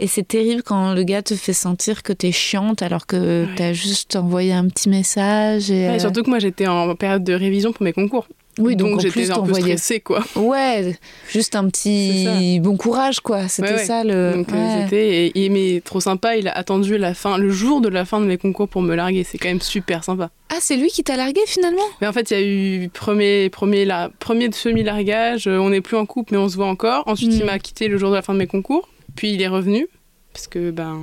Et 0.00 0.08
c'est 0.08 0.26
terrible 0.26 0.62
quand 0.64 0.92
le 0.92 1.04
gars 1.04 1.22
te 1.22 1.34
fait 1.34 1.52
sentir 1.52 2.02
que 2.02 2.12
t'es 2.12 2.32
chiante 2.32 2.82
alors 2.82 3.06
que 3.06 3.44
Ouais. 3.44 3.54
t'as 3.56 3.72
juste 3.72 4.16
envoyé 4.16 4.52
un 4.52 4.66
petit 4.68 4.88
message. 4.88 5.70
Et, 5.70 5.86
Ouais, 5.88 5.94
euh, 5.96 5.98
surtout 6.00 6.22
que 6.24 6.30
moi 6.30 6.40
j'étais 6.40 6.66
en 6.66 6.94
période 6.96 7.22
de 7.22 7.32
révision 7.32 7.72
pour 7.72 7.84
mes 7.84 7.92
concours 7.92 8.26
oui, 8.58 8.76
donc, 8.76 8.90
donc, 8.90 9.00
j'étais 9.00 9.12
plus 9.12 9.30
un 9.30 9.40
peu 9.42 9.54
stressée 9.54 10.00
quoi 10.00 10.22
Ouais, 10.36 10.94
juste 11.30 11.56
un 11.56 11.68
petit 11.70 12.60
bon 12.60 12.76
courage, 12.76 13.20
quoi. 13.20 13.48
C'était 13.48 13.68
Ouais, 13.70 13.76
ouais. 13.76 13.84
ça 13.84 14.04
le. 14.04 14.34
donc 14.34 14.52
euh, 14.52 14.54
ouais. 14.54 14.82
c'était 14.84 15.26
et, 15.28 15.44
et- 15.44 15.48
mais 15.48 15.80
trop 15.82 16.00
sympa 16.00 16.36
il 16.36 16.48
a 16.48 16.52
attendu 16.52 16.98
la 16.98 17.14
fin 17.14 17.38
le 17.38 17.48
jour 17.50 17.80
de 17.80 17.88
la 17.88 18.04
fin 18.04 18.20
de 18.20 18.26
mes 18.26 18.36
concours 18.36 18.68
pour 18.68 18.82
me 18.82 18.94
larguer 18.94 19.24
c'est 19.24 19.38
quand 19.38 19.48
même 19.48 19.60
super 19.62 20.04
sympa 20.04 20.30
Ah, 20.50 20.58
c'est 20.60 20.76
lui 20.76 20.88
qui 20.88 21.02
t'a 21.02 21.16
largué 21.16 21.40
finalement? 21.46 21.80
Mais 22.02 22.06
en 22.06 22.12
fait, 22.12 22.30
il 22.30 22.34
y 22.34 22.36
a 22.36 22.42
eu 22.44 22.88
premier, 22.90 23.48
premier, 23.48 23.84
la, 23.86 24.10
premier 24.18 24.50
semi-largage, 24.52 25.46
euh, 25.46 25.56
on 25.58 25.70
n'est 25.70 25.80
plus 25.80 25.96
en 25.96 26.04
couple, 26.04 26.32
mais 26.34 26.38
on 26.38 26.48
se 26.50 26.56
voit 26.56 26.66
encore. 26.68 27.04
Ensuite, 27.06 27.32
il 27.34 27.44
m'a 27.46 27.58
quitté 27.58 27.88
le 27.88 27.96
jour 27.96 28.10
de 28.10 28.16
la 28.16 28.22
fin 28.22 28.34
de 28.34 28.38
mes 28.38 28.46
concours. 28.46 28.86
Puis 29.16 29.32
il 29.32 29.40
est 29.40 29.48
revenu, 29.48 29.86
parce 30.34 30.46
que, 30.48 30.70
ben, 30.70 30.98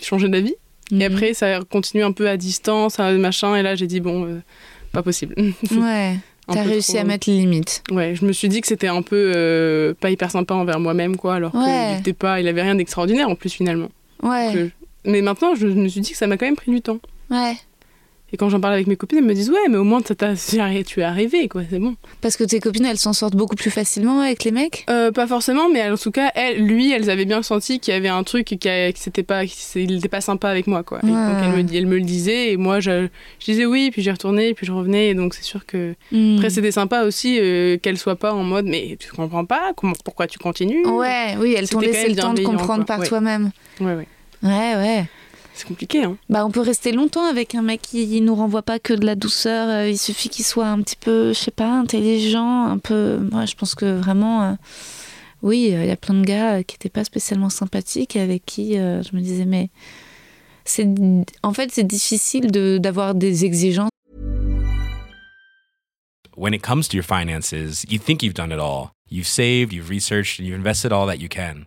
changé 0.00 0.28
d'avis. 0.28 0.54
Et 0.92 0.94
Mhm. 0.96 1.02
après, 1.02 1.34
ça 1.34 1.56
a 1.58 1.60
continué 1.62 2.02
un 2.04 2.12
peu 2.12 2.28
à 2.28 2.36
distance, 2.36 2.98
machin. 2.98 3.54
Et 3.56 3.62
là, 3.62 3.74
j'ai 3.76 3.86
dit, 3.86 4.00
bon, 4.00 4.26
euh, 4.26 4.40
pas 4.92 5.02
possible. 5.02 5.34
Ouais. 5.72 6.16
T'as 6.52 6.62
réussi 6.64 6.92
trop- 6.94 7.00
à 7.02 7.04
mettre 7.04 7.30
les 7.30 7.36
limites. 7.36 7.84
Ouais, 7.92 8.16
je 8.16 8.24
me 8.24 8.32
suis 8.32 8.48
dit 8.48 8.60
que 8.60 8.66
c'était 8.66 8.88
un 8.88 9.02
peu 9.02 9.32
euh, 9.36 9.94
pas 9.94 10.10
hyper 10.10 10.30
sympa 10.32 10.54
envers 10.54 10.80
moi-même, 10.80 11.16
quoi, 11.16 11.36
alors 11.36 11.54
Ouais. 11.54 12.00
qu'il 12.02 12.14
pas, 12.14 12.40
il 12.40 12.48
avait 12.48 12.62
rien 12.62 12.74
d'extraordinaire 12.74 13.28
en 13.28 13.36
plus, 13.36 13.50
finalement. 13.52 13.88
Ouais. 14.22 14.50
Que- 14.52 14.70
Mais 15.08 15.22
maintenant, 15.22 15.54
je 15.54 15.66
me 15.68 15.86
suis 15.86 16.00
dit 16.00 16.10
que 16.10 16.16
ça 16.16 16.26
m'a 16.26 16.36
quand 16.36 16.46
même 16.46 16.56
pris 16.56 16.72
du 16.72 16.80
temps. 16.80 16.98
Ouais. 17.30 17.54
Et 18.32 18.36
quand 18.36 18.48
j'en 18.48 18.60
parle 18.60 18.74
avec 18.74 18.86
mes 18.86 18.96
copines, 18.96 19.18
elles 19.18 19.24
me 19.24 19.34
disent, 19.34 19.50
ouais, 19.50 19.68
mais 19.68 19.76
au 19.76 19.84
moins, 19.84 20.00
tu 20.84 21.00
es 21.00 21.02
arrivé, 21.02 21.48
quoi, 21.48 21.62
c'est 21.68 21.78
bon. 21.78 21.96
Parce 22.20 22.36
que 22.36 22.44
tes 22.44 22.60
copines, 22.60 22.84
elles 22.84 22.98
s'en 22.98 23.12
sortent 23.12 23.34
beaucoup 23.36 23.56
plus 23.56 23.70
facilement 23.70 24.20
avec 24.20 24.44
les 24.44 24.50
mecs? 24.52 24.84
Euh, 24.88 25.10
pas 25.10 25.26
forcément, 25.26 25.68
mais 25.68 25.90
en 25.90 25.96
tout 25.96 26.10
cas, 26.12 26.30
elle, 26.34 26.64
lui, 26.64 26.92
elles 26.92 27.10
avaient 27.10 27.24
bien 27.24 27.42
senti 27.42 27.80
qu'il 27.80 27.92
y 27.92 27.96
avait 27.96 28.08
un 28.08 28.22
truc 28.22 28.46
qui, 28.46 28.68
a- 28.68 28.92
qui 28.92 29.00
s'était 29.00 29.22
pas, 29.22 29.44
il 29.44 29.50
sympa 30.20 30.48
avec 30.48 30.66
moi, 30.66 30.82
quoi. 30.82 31.00
Et 31.02 31.06
donc 31.08 31.38
elle 31.42 31.50
me, 31.50 31.74
elle 31.74 31.86
me 31.86 31.96
le 31.96 32.02
disait, 32.04 32.52
et 32.52 32.56
moi, 32.56 32.80
je, 32.80 33.08
je 33.40 33.44
disais 33.44 33.66
oui, 33.66 33.90
puis 33.90 34.02
j'y 34.02 34.10
retournais, 34.10 34.54
puis 34.54 34.66
je 34.66 34.72
revenais, 34.72 35.08
et 35.10 35.14
donc 35.14 35.34
c'est 35.34 35.42
sûr 35.44 35.66
que 35.66 35.94
Mhm. 36.12 36.36
après 36.36 36.50
c'était 36.50 36.72
sympa 36.72 37.04
aussi 37.04 37.38
euh, 37.40 37.78
qu'elle 37.78 37.98
soit 37.98 38.16
pas 38.16 38.32
en 38.32 38.42
mode, 38.44 38.66
mais 38.66 38.96
tu 38.98 39.10
comprends 39.12 39.44
pas, 39.44 39.72
comment, 39.76 39.94
pourquoi 40.04 40.26
tu 40.26 40.38
continues? 40.38 40.86
Ouais, 40.86 41.36
oui, 41.38 41.54
elles 41.56 41.68
t'ont 41.68 41.80
C'était 41.80 41.92
laissé 41.92 42.08
le 42.08 42.16
temps 42.16 42.34
de 42.34 42.42
comprendre 42.42 42.84
quoi. 42.84 42.96
par 42.96 42.98
Ouais. 43.00 43.06
toi-même. 43.08 43.50
Ouais, 43.80 43.94
ouais. 43.94 44.06
Ouais, 44.42 44.74
ouais. 44.76 45.04
C'est 45.60 45.68
compliqué, 45.68 46.04
hein. 46.04 46.16
Bah, 46.30 46.46
on 46.46 46.50
peut 46.50 46.62
rester 46.62 46.90
longtemps 46.90 47.26
avec 47.26 47.54
un 47.54 47.60
mec 47.60 47.82
qui 47.82 48.18
nous 48.22 48.34
renvoie 48.34 48.62
pas 48.62 48.78
que 48.78 48.94
de 48.94 49.04
la 49.04 49.14
douceur. 49.14 49.68
euh, 49.68 49.90
Il 49.90 49.98
suffit 49.98 50.30
qu'il 50.30 50.46
soit 50.46 50.68
un 50.68 50.80
petit 50.80 50.96
peu, 50.96 51.34
je 51.34 51.38
sais 51.38 51.50
pas, 51.50 51.70
intelligent, 51.70 52.64
un 52.64 52.78
peu. 52.78 53.18
Moi, 53.30 53.44
je 53.44 53.54
pense 53.56 53.74
que 53.74 53.98
vraiment, 53.98 54.42
euh, 54.42 54.52
oui, 55.42 55.74
euh, 55.74 55.82
il 55.82 55.88
y 55.88 55.90
a 55.90 55.96
plein 55.96 56.14
de 56.14 56.24
gars 56.24 56.54
euh, 56.54 56.62
qui 56.62 56.76
étaient 56.76 56.88
pas 56.88 57.04
spécialement 57.04 57.50
sympathiques 57.50 58.16
et 58.16 58.20
avec 58.20 58.46
qui 58.46 58.78
euh, 58.78 59.02
je 59.02 59.14
me 59.14 59.20
disais, 59.20 59.44
mais 59.44 59.68
c'est, 60.64 60.88
en 61.42 61.52
fait, 61.52 61.70
c'est 61.70 61.86
difficile 61.86 62.50
de 62.50 62.78
d'avoir 62.78 63.14
des 63.14 63.44
exigences. 63.44 63.90
When 66.38 66.54
it 66.54 66.62
comes 66.62 66.88
to 66.88 66.96
your 66.96 67.04
finances, 67.04 67.52
you 67.86 67.98
think 67.98 68.22
you've 68.22 68.32
done 68.32 68.50
it 68.50 68.58
all. 68.58 68.92
You've 69.10 69.26
saved, 69.28 69.74
you've 69.74 69.90
researched, 69.90 70.40
and 70.40 70.46
you've 70.46 70.56
invested 70.56 70.90
all 70.90 71.06
that 71.06 71.18
you 71.18 71.28
can. 71.28 71.66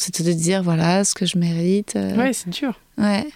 C'était 0.00 0.22
de 0.24 0.32
dire, 0.32 0.62
voilà, 0.62 1.04
ce 1.04 1.14
que 1.14 1.26
je 1.26 1.36
mérite. 1.38 1.94
euh, 1.96 2.16
Ouais, 2.16 2.32
c'est 2.32 2.48
dur. 2.50 2.72
Ouais. 2.98 3.26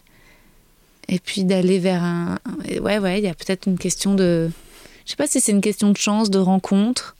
Et 1.08 1.18
puis 1.18 1.44
d'aller 1.44 1.78
vers 1.78 2.02
un. 2.02 2.38
Ouais, 2.80 2.98
ouais, 2.98 3.18
il 3.18 3.24
y 3.24 3.28
a 3.28 3.34
peut-être 3.34 3.66
une 3.66 3.76
question 3.78 4.14
de. 4.14 4.50
Je 5.04 5.10
sais 5.10 5.16
pas 5.16 5.26
si 5.26 5.40
c'est 5.40 5.52
une 5.52 5.60
question 5.60 5.90
de 5.90 5.96
chance, 5.98 6.30
de 6.30 6.38
rencontre, 6.38 7.14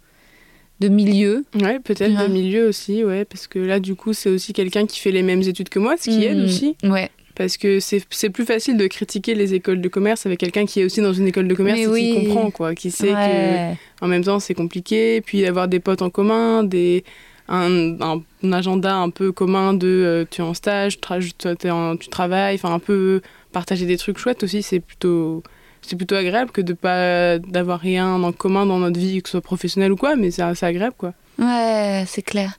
de 0.80 0.88
milieu. 0.88 1.44
Ouais, 1.60 1.78
peut-être 1.80 2.16
Ouais. 2.18 2.26
de 2.28 2.32
milieu 2.32 2.66
aussi, 2.68 3.04
ouais, 3.04 3.26
parce 3.26 3.46
que 3.46 3.58
là, 3.58 3.80
du 3.80 3.94
coup, 3.94 4.14
c'est 4.14 4.30
aussi 4.30 4.54
quelqu'un 4.54 4.86
qui 4.86 4.98
fait 5.00 5.10
les 5.12 5.22
mêmes 5.22 5.42
études 5.42 5.68
que 5.68 5.78
moi, 5.78 5.96
ce 5.98 6.04
qui 6.08 6.24
aide 6.24 6.38
Mhm. 6.38 6.44
aussi. 6.46 6.76
Ouais. 6.82 7.10
Parce 7.34 7.56
que 7.58 7.80
c'est 7.80 8.02
c'est 8.10 8.30
plus 8.30 8.46
facile 8.46 8.76
de 8.78 8.86
critiquer 8.86 9.34
les 9.34 9.52
écoles 9.54 9.80
de 9.82 9.88
commerce 9.88 10.24
avec 10.24 10.38
quelqu'un 10.38 10.64
qui 10.66 10.80
est 10.80 10.84
aussi 10.84 11.00
dans 11.02 11.12
une 11.12 11.26
école 11.26 11.48
de 11.48 11.54
commerce 11.54 11.78
Mais 11.80 11.84
et 11.84 11.88
oui. 11.88 12.14
qui 12.16 12.28
comprend, 12.28 12.50
quoi, 12.50 12.74
qui 12.74 12.90
sait 12.90 13.08
que 13.08 13.12
Ouais. 13.12 13.76
En 14.00 14.06
même 14.08 14.24
temps, 14.24 14.38
c'est 14.40 14.54
compliqué. 14.54 15.20
Puis 15.20 15.42
d'avoir 15.42 15.68
des 15.68 15.80
potes 15.80 16.00
en 16.00 16.08
commun, 16.10 16.62
des, 16.62 17.04
un, 17.48 18.00
un- 18.00 18.22
un 18.42 18.52
agenda 18.52 18.94
un 18.96 19.10
peu 19.10 19.32
commun 19.32 19.74
de 19.74 19.86
euh, 19.86 20.24
tu 20.30 20.40
es 20.40 20.44
en 20.44 20.54
stage, 20.54 20.98
tra- 20.98 21.20
tu, 21.20 21.56
t'es 21.56 21.70
en- 21.70 21.96
tu 21.96 22.08
travailles, 22.08 22.54
enfin 22.56 22.72
un 22.74 22.78
peu 22.78 23.20
partager 23.52 23.86
des 23.86 23.96
trucs 23.96 24.18
chouettes 24.18 24.42
aussi, 24.42 24.62
c'est 24.62 24.80
plutôt 24.80 25.42
c'est 25.82 25.96
plutôt 25.96 26.14
agréable 26.14 26.50
que 26.50 26.62
de 26.62 26.72
pas 26.72 27.38
d'avoir 27.38 27.78
rien 27.80 28.14
en 28.22 28.32
commun 28.32 28.64
dans 28.66 28.78
notre 28.78 28.98
vie, 28.98 29.20
que 29.22 29.28
ce 29.28 29.32
soit 29.32 29.40
professionnel 29.42 29.92
ou 29.92 29.96
quoi, 29.96 30.16
mais 30.16 30.30
c'est 30.30 30.42
c'est 30.54 30.66
agréable 30.66 30.94
quoi. 30.96 31.12
Ouais, 31.38 32.04
c'est 32.06 32.22
clair. 32.22 32.58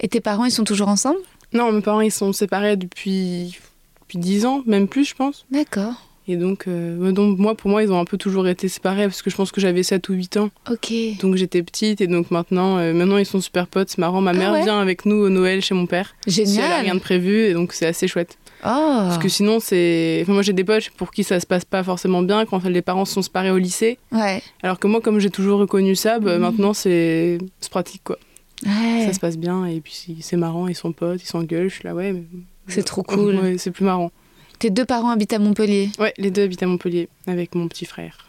Et 0.00 0.08
tes 0.08 0.20
parents, 0.20 0.44
ils 0.44 0.50
sont 0.50 0.64
toujours 0.64 0.88
ensemble? 0.88 1.18
Non, 1.52 1.70
mes 1.72 1.80
parents 1.82 2.00
ils 2.00 2.10
sont 2.12 2.32
séparés 2.32 2.76
depuis 2.76 3.56
depuis 4.02 4.18
10 4.18 4.44
ans, 4.46 4.62
même 4.66 4.88
plus 4.88 5.04
je 5.08 5.14
pense. 5.14 5.46
D'accord. 5.50 6.05
Et 6.28 6.36
donc, 6.36 6.64
euh, 6.66 7.12
donc 7.12 7.38
moi 7.38 7.54
pour 7.54 7.70
moi 7.70 7.82
ils 7.84 7.92
ont 7.92 8.00
un 8.00 8.04
peu 8.04 8.16
toujours 8.16 8.48
été 8.48 8.68
séparés 8.68 9.04
parce 9.04 9.22
que 9.22 9.30
je 9.30 9.36
pense 9.36 9.52
que 9.52 9.60
j'avais 9.60 9.82
7 9.84 10.08
ou 10.08 10.14
8 10.14 10.36
ans. 10.38 10.50
Ok. 10.70 10.92
Donc 11.20 11.36
j'étais 11.36 11.62
petite 11.62 12.00
et 12.00 12.08
donc 12.08 12.30
maintenant, 12.32 12.78
euh, 12.78 12.92
maintenant 12.92 13.18
ils 13.18 13.26
sont 13.26 13.40
super 13.40 13.66
potes, 13.68 13.90
c'est 13.90 13.98
marrant. 13.98 14.20
Ma 14.20 14.30
Ah 14.32 14.34
mère 14.34 14.52
ouais 14.52 14.64
vient 14.64 14.80
avec 14.80 15.06
nous 15.06 15.16
au 15.16 15.28
Noël 15.28 15.62
chez 15.62 15.74
mon 15.74 15.86
père. 15.86 16.16
Si 16.26 16.40
elle 16.40 16.46
a 16.48 16.50
Génial. 16.50 16.82
rien 16.84 16.94
de 16.96 17.00
prévu 17.00 17.44
et 17.44 17.52
donc 17.54 17.72
c'est 17.72 17.86
assez 17.86 18.08
chouette. 18.08 18.38
Oh. 18.64 18.68
Parce 18.68 19.18
que 19.18 19.28
sinon, 19.28 19.60
c'est. 19.60 20.20
Enfin, 20.22 20.32
moi, 20.32 20.40
j'ai 20.42 20.54
des 20.54 20.64
potes 20.64 20.88
pour 20.96 21.10
qui 21.12 21.22
ça 21.24 21.38
se 21.38 21.46
passe 21.46 21.64
pas 21.66 21.84
forcément 21.84 22.22
bien 22.22 22.46
quand 22.46 22.64
les 22.64 22.80
parents 22.82 23.04
se 23.04 23.12
sont 23.12 23.22
séparés 23.22 23.50
au 23.50 23.58
lycée. 23.58 23.98
Ouais. 24.12 24.42
Alors 24.62 24.78
que 24.78 24.86
moi, 24.88 25.00
comme 25.02 25.18
j'ai 25.20 25.28
toujours 25.30 25.60
reconnu 25.60 25.94
ça, 25.94 26.18
bah, 26.18 26.36
Mhm. 26.36 26.40
maintenant, 26.40 26.72
c'est 26.72 27.38
pratique, 27.70 28.00
quoi. 28.02 28.18
Ouais. 28.64 29.04
Ça 29.06 29.12
se 29.12 29.20
passe 29.20 29.36
bien 29.36 29.66
et 29.66 29.80
puis 29.80 29.92
c'est- 29.94 30.22
c'est 30.22 30.36
marrant, 30.38 30.66
ils 30.68 30.74
sont 30.74 30.90
potes, 30.92 31.22
ils 31.22 31.26
s'engueulent. 31.26 31.68
Je 31.68 31.74
suis 31.74 31.84
là, 31.84 31.94
ouais. 31.94 32.12
mais- 32.14 32.24
C'est 32.66 32.82
trop 32.82 33.02
cool. 33.02 33.36
Ouais, 33.42 33.58
c'est 33.58 33.70
plus 33.70 33.84
marrant. 33.84 34.10
Tes 34.58 34.70
deux 34.70 34.84
parents 34.84 35.10
habitent 35.10 35.32
à 35.34 35.38
Montpellier. 35.38 35.90
Ouais, 35.98 36.14
les 36.18 36.30
deux 36.30 36.44
habitent 36.44 36.62
à 36.62 36.66
Montpellier 36.66 37.08
avec 37.26 37.54
mon 37.54 37.68
petit 37.68 37.84
frère. 37.84 38.26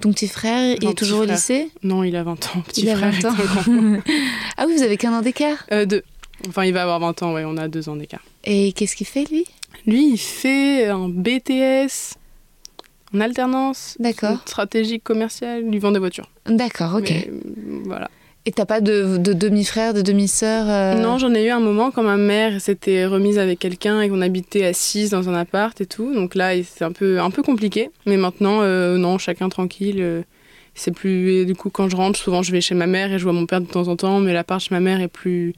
Ton 0.00 0.12
petit 0.12 0.28
frère, 0.28 0.76
il 0.80 0.88
est 0.88 0.94
toujours 0.94 1.20
au 1.20 1.24
lycée? 1.24 1.70
Non, 1.82 2.04
il 2.04 2.14
a 2.16 2.22
20 2.24 2.32
ans, 2.56 2.60
petit 2.66 2.82
Il 2.82 2.90
a 2.90 2.96
frère. 2.96 3.12
20 3.12 3.18
est 3.18 3.24
ans. 3.26 3.34
grand. 3.34 3.62
Ah 4.56 4.64
oui, 4.66 4.74
vous 4.76 4.82
avez 4.82 4.96
qu'un 4.96 5.12
an 5.16 5.22
d'écart? 5.22 5.64
Euh, 5.72 5.86
deux. 5.86 6.02
Enfin, 6.48 6.64
il 6.64 6.72
va 6.74 6.82
avoir 6.82 6.98
20 7.00 7.22
ans, 7.22 7.32
ouais, 7.32 7.44
on 7.46 7.56
a 7.56 7.68
deux 7.68 7.88
ans 7.88 7.96
d'écart. 7.96 8.22
Et 8.44 8.72
qu'est-ce 8.72 8.96
qu'il 8.96 9.06
fait, 9.06 9.24
lui? 9.30 9.44
Lui, 9.86 10.12
il 10.12 10.18
fait 10.18 10.86
un 10.88 11.08
BTS 11.08 12.16
en 13.14 13.20
alternance. 13.20 13.96
D'accord. 14.00 14.38
Stratégique 14.46 15.04
commerciale, 15.04 15.64
il 15.72 15.78
vend 15.80 15.92
des 15.92 16.00
voitures. 16.00 16.28
D'accord, 16.46 16.96
ok. 16.96 17.08
Mais, 17.10 17.28
euh, 17.30 17.80
voilà. 17.84 18.10
Et 18.46 18.52
t'as 18.52 18.66
pas 18.66 18.82
de, 18.82 19.16
de 19.16 19.32
demi-frère, 19.32 19.94
de 19.94 20.02
demi-sœur 20.02 20.66
euh, 20.68 20.94
Non, 21.00 21.16
j'en 21.16 21.32
ai 21.34 21.46
eu 21.46 21.48
un 21.48 21.60
moment 21.60 21.90
quand 21.90 22.02
ma 22.02 22.18
mère 22.18 22.60
s'était 22.60 23.06
remise 23.06 23.38
avec 23.38 23.58
quelqu'un 23.58 24.02
et 24.02 24.10
qu'on 24.10 24.20
habitait 24.20 24.66
à 24.66 24.74
6 24.74 25.08
dans 25.10 25.30
un 25.30 25.34
appart 25.34 25.80
et 25.80 25.86
tout. 25.86 26.12
Donc 26.14 26.34
là, 26.34 26.50
c'est 26.62 26.84
un 26.84 26.92
peu, 26.92 27.20
un 27.20 27.30
peu 27.30 27.42
compliqué. 27.42 27.88
Mais 28.04 28.18
maintenant, 28.18 28.60
euh, 28.60 28.98
non, 28.98 29.16
chacun 29.16 29.48
tranquille. 29.48 29.96
euh, 30.00 30.22
c'est 30.74 30.90
plus. 30.90 31.30
et 31.32 31.44
du 31.46 31.54
coup, 31.54 31.70
quand 31.70 31.88
je 31.88 31.96
rentre, 31.96 32.18
souvent 32.18 32.42
je 32.42 32.52
vais 32.52 32.60
chez 32.60 32.74
ma 32.74 32.86
mère 32.86 33.12
et 33.12 33.18
je 33.18 33.24
vois 33.24 33.32
mon 33.32 33.46
père 33.46 33.60
de 33.62 33.66
temps 33.66 33.88
en 33.88 33.96
temps. 33.96 34.20
Mais 34.20 34.34
l'appart 34.34 34.60
chez 34.60 34.74
ma 34.74 34.80
mère 34.80 35.00
est 35.00 35.08
plus, 35.08 35.54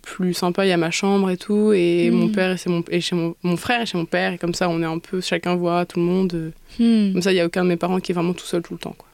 plus 0.00 0.32
sympa. 0.32 0.64
Il 0.64 0.70
y 0.70 0.72
a 0.72 0.78
ma 0.78 0.90
chambre 0.90 1.28
et 1.28 1.36
tout. 1.36 1.72
Et 1.74 2.08
Mm. 2.10 2.14
mon 2.14 2.28
père 2.30 2.56
chez 2.56 2.70
mon, 2.70 2.82
et 2.90 3.02
chez 3.02 3.16
mon, 3.16 3.34
mon 3.42 3.58
frère 3.58 3.82
et 3.82 3.86
chez 3.86 3.98
mon 3.98 4.06
père. 4.06 4.32
Et 4.32 4.38
comme 4.38 4.54
ça, 4.54 4.70
on 4.70 4.80
est 4.80 4.86
un 4.86 4.98
peu. 4.98 5.20
Chacun 5.20 5.56
voit 5.56 5.84
tout 5.84 5.98
le 5.98 6.06
monde. 6.06 6.52
Hmm. 6.78 7.12
Comme 7.12 7.20
ça, 7.20 7.32
il 7.32 7.34
n'y 7.34 7.40
a 7.40 7.44
aucun 7.46 7.64
de 7.64 7.68
mes 7.68 7.76
parents 7.76 8.00
qui 8.00 8.12
est 8.12 8.14
vraiment 8.14 8.32
tout 8.32 8.46
seul 8.46 8.62
tout 8.62 8.72
le 8.72 8.78
temps. 8.78 8.94
Quoi. 8.96 9.08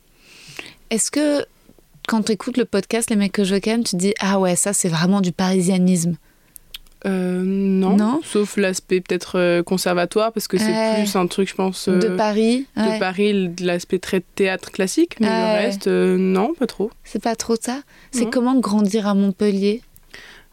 Est-ce 0.90 1.10
que 1.10 1.44
quand 2.06 2.22
tu 2.26 2.32
écoutes 2.32 2.56
le 2.56 2.64
podcast 2.64 3.10
Les 3.10 3.16
mecs 3.16 3.32
que 3.32 3.44
je 3.44 3.56
ken, 3.56 3.82
tu 3.84 3.92
te 3.92 3.96
dis 3.96 4.14
Ah 4.20 4.38
ouais, 4.40 4.56
ça 4.56 4.72
c'est 4.72 4.88
vraiment 4.88 5.20
du 5.20 5.32
parisianisme 5.32 6.16
Euh, 7.04 7.42
non. 7.44 7.96
Non 7.96 8.20
Sauf 8.24 8.56
l'aspect 8.56 9.00
peut-être 9.00 9.38
euh, 9.38 9.62
conservatoire, 9.62 10.32
parce 10.32 10.48
que 10.48 10.58
c'est 10.58 10.66
Ouais. 10.72 10.94
plus 11.02 11.14
un 11.16 11.26
truc, 11.26 11.48
je 11.48 11.54
pense. 11.54 11.88
de 11.88 12.08
euh, 12.08 12.16
Paris 12.16 12.66
de 12.76 12.82
Ouais. 12.82 12.98
Paris, 12.98 13.48
de 13.48 13.64
l'aspect 13.66 13.98
très 13.98 14.20
théâtre 14.34 14.72
classique, 14.72 15.16
mais 15.20 15.26
le 15.28 15.66
reste, 15.66 15.86
euh, 15.88 16.16
non, 16.18 16.54
pas 16.54 16.66
trop. 16.66 16.90
C'est 17.04 17.22
pas 17.22 17.36
trop 17.36 17.56
ça 17.60 17.80
C'est 18.10 18.28
comment 18.30 18.58
grandir 18.58 19.06
à 19.06 19.14
Montpellier? 19.14 19.82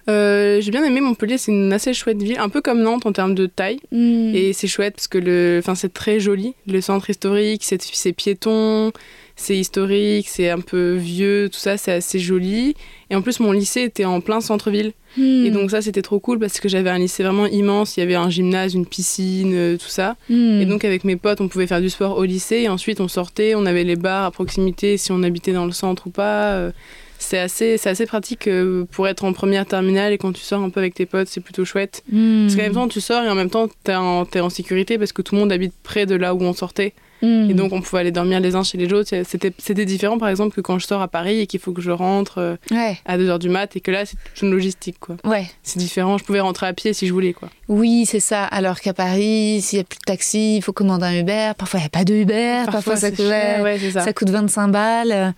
Euh, 0.10 0.60
J'ai 0.60 0.70
bien 0.72 0.84
aimé 0.84 0.99
Montpellier, 0.99 1.38
c'est 1.38 1.54
une 1.54 1.72
assez 1.72 1.93
chouette 1.93 2.22
ville, 2.22 2.38
un 2.38 2.49
peu 2.49 2.62
comme 2.62 2.82
Nantes 2.82 3.06
en 3.06 3.14
termes 3.14 3.36
de 3.36 3.45
taille. 3.45 3.80
Hmm. 3.93 4.36
Et 4.36 4.51
c'est 4.51 4.68
chouette 4.68 4.95
parce 4.95 5.08
que 5.08 5.18
le, 5.18 5.58
enfin, 5.60 5.76
c'est 5.76 5.93
très 5.93 6.20
joli. 6.20 6.56
Le 6.68 6.82
centre 6.82 7.10
historique, 7.10 7.64
c'est 7.64 7.82
c'est 7.82 8.12
piéton, 8.12 8.91
c'est 9.36 9.57
historique, 9.57 10.27
c'est 10.29 10.49
un 10.49 10.59
peu 10.59 10.93
vieux, 10.93 11.49
tout 11.51 11.59
ça, 11.59 11.77
c'est 11.77 11.91
assez 11.91 12.19
joli. 12.19 12.75
Et 13.09 13.15
en 13.15 13.21
plus, 13.21 13.39
mon 13.39 13.51
lycée 13.51 13.81
était 13.81 14.05
en 14.05 14.21
plein 14.21 14.41
centre-ville. 14.41 14.93
Hmm. 15.17 15.45
Et 15.45 15.51
donc 15.51 15.71
ça, 15.71 15.81
c'était 15.81 16.01
trop 16.01 16.19
cool 16.19 16.39
parce 16.39 16.59
que 16.59 16.69
j'avais 16.69 16.89
un 16.89 16.97
lycée 16.97 17.23
vraiment 17.23 17.45
immense. 17.47 17.97
Il 17.97 17.99
y 17.99 18.03
avait 18.03 18.15
un 18.15 18.29
gymnase, 18.29 18.73
une 18.73 18.86
piscine, 18.86 19.53
euh, 19.53 19.77
tout 19.77 19.89
ça. 19.89 20.15
Hmm. 20.29 20.61
Et 20.61 20.65
donc 20.65 20.86
avec 20.86 21.03
mes 21.03 21.15
potes, 21.15 21.41
on 21.41 21.47
pouvait 21.47 21.67
faire 21.67 21.81
du 21.81 21.89
sport 21.89 22.17
au 22.17 22.23
lycée 22.23 22.61
et 22.61 22.69
ensuite 22.69 22.99
on 23.01 23.07
sortait, 23.07 23.55
on 23.55 23.65
avait 23.65 23.84
les 23.84 23.95
bars 23.95 24.25
à 24.25 24.31
proximité 24.31 24.97
si 24.97 25.11
on 25.11 25.21
habitait 25.23 25.53
dans 25.53 25.65
le 25.65 25.71
centre 25.71 26.07
ou 26.07 26.09
pas. 26.09 26.53
Euh, 26.53 26.71
C'est 27.19 27.39
assez, 27.39 27.77
c'est 27.77 27.89
assez 27.89 28.05
pratique 28.05 28.47
euh, 28.47 28.86
pour 28.91 29.07
être 29.07 29.23
en 29.23 29.31
première 29.34 29.65
terminale 29.65 30.11
et 30.13 30.17
quand 30.17 30.34
tu 30.34 30.41
sors 30.41 30.61
un 30.61 30.69
peu 30.69 30.79
avec 30.79 30.93
tes 30.93 31.05
potes, 31.05 31.27
c'est 31.27 31.41
plutôt 31.41 31.63
chouette. 31.63 32.03
Hmm. 32.11 32.43
Parce 32.43 32.55
qu'en 32.55 32.63
même 32.63 32.73
temps, 32.73 32.88
tu 32.88 32.99
sors 32.99 33.23
et 33.23 33.29
en 33.29 33.36
même 33.36 33.49
temps, 33.49 33.69
t'es 33.84 33.95
en, 33.95 34.25
t'es 34.25 34.41
en 34.41 34.49
sécurité 34.49 34.97
parce 34.97 35.13
que 35.13 35.21
tout 35.21 35.36
le 35.36 35.41
monde 35.41 35.51
habite 35.51 35.73
près 35.84 36.05
de 36.05 36.15
là 36.15 36.34
où 36.36 36.41
on 36.41 36.53
sortait. 36.53 36.93
Hmm. 37.24 37.49
Et 37.49 37.53
donc 37.53 37.71
on 37.71 37.82
pouvait 37.82 38.01
aller 38.01 38.11
dormir 38.11 38.41
les 38.41 38.53
uns 38.55 38.63
chez 38.63 38.78
les 38.78 38.91
autres. 38.91 39.09
C'était, 39.24 39.86
différent 39.86 40.17
par 40.17 40.28
exemple 40.28 40.53
que 40.53 40.59
quand 40.61 40.78
je 40.78 40.86
sors 40.86 41.01
à 41.01 41.07
Paris 41.07 41.39
et 41.39 41.47
qu'il 41.47 41.61
faut 41.61 41.71
que 41.71 41.82
je 41.82 41.89
rentre 41.89 42.39
euh, 42.39 42.55
Ouais, 42.69 42.97
à 43.05 43.17
2h 43.17 43.39
du 43.39 43.47
mat 43.47 43.74
et 43.78 43.80
que 43.80 43.91
là, 43.91 44.05
c'est 44.05 44.17
toute 44.17 44.41
une 44.41 44.51
logistique. 44.51 44.99
quoi. 44.99 45.15
ouais. 45.24 45.47
C'est 45.63 45.80
différent, 45.80 46.17
je 46.17 46.26
pouvais 46.26 46.41
rentrer 46.41 46.67
à 46.67 46.74
pied 46.74 46.91
si 46.91 47.07
je 47.07 47.13
voulais. 47.13 47.32
quoi. 47.32 47.49
Oui, 47.69 48.05
c'est 48.05 48.19
ça. 48.19 48.43
Alors 48.43 48.82
qu'à 48.82 48.93
Paris, 48.93 49.61
s'il 49.61 49.78
n'y 49.78 49.82
a 49.82 49.86
plus 49.86 49.99
de 49.99 50.03
taxi, 50.05 50.57
il 50.57 50.61
faut 50.61 50.74
commander 50.74 51.05
un 51.05 51.19
Uber. 51.21 51.51
Parfois, 51.57 51.80
il 51.80 51.84
n'y 51.84 51.88
a 51.88 51.89
pas 51.89 52.03
de 52.03 52.13
Uber. 52.13 52.63
Parfois, 52.69 52.97
ça, 52.97 53.09
coûte, 53.09 53.19
ouais, 53.21 53.80
ça. 53.93 54.01
ça 54.01 54.11
coûte 54.11 54.30
25 54.30 54.67
balles. 54.67 55.34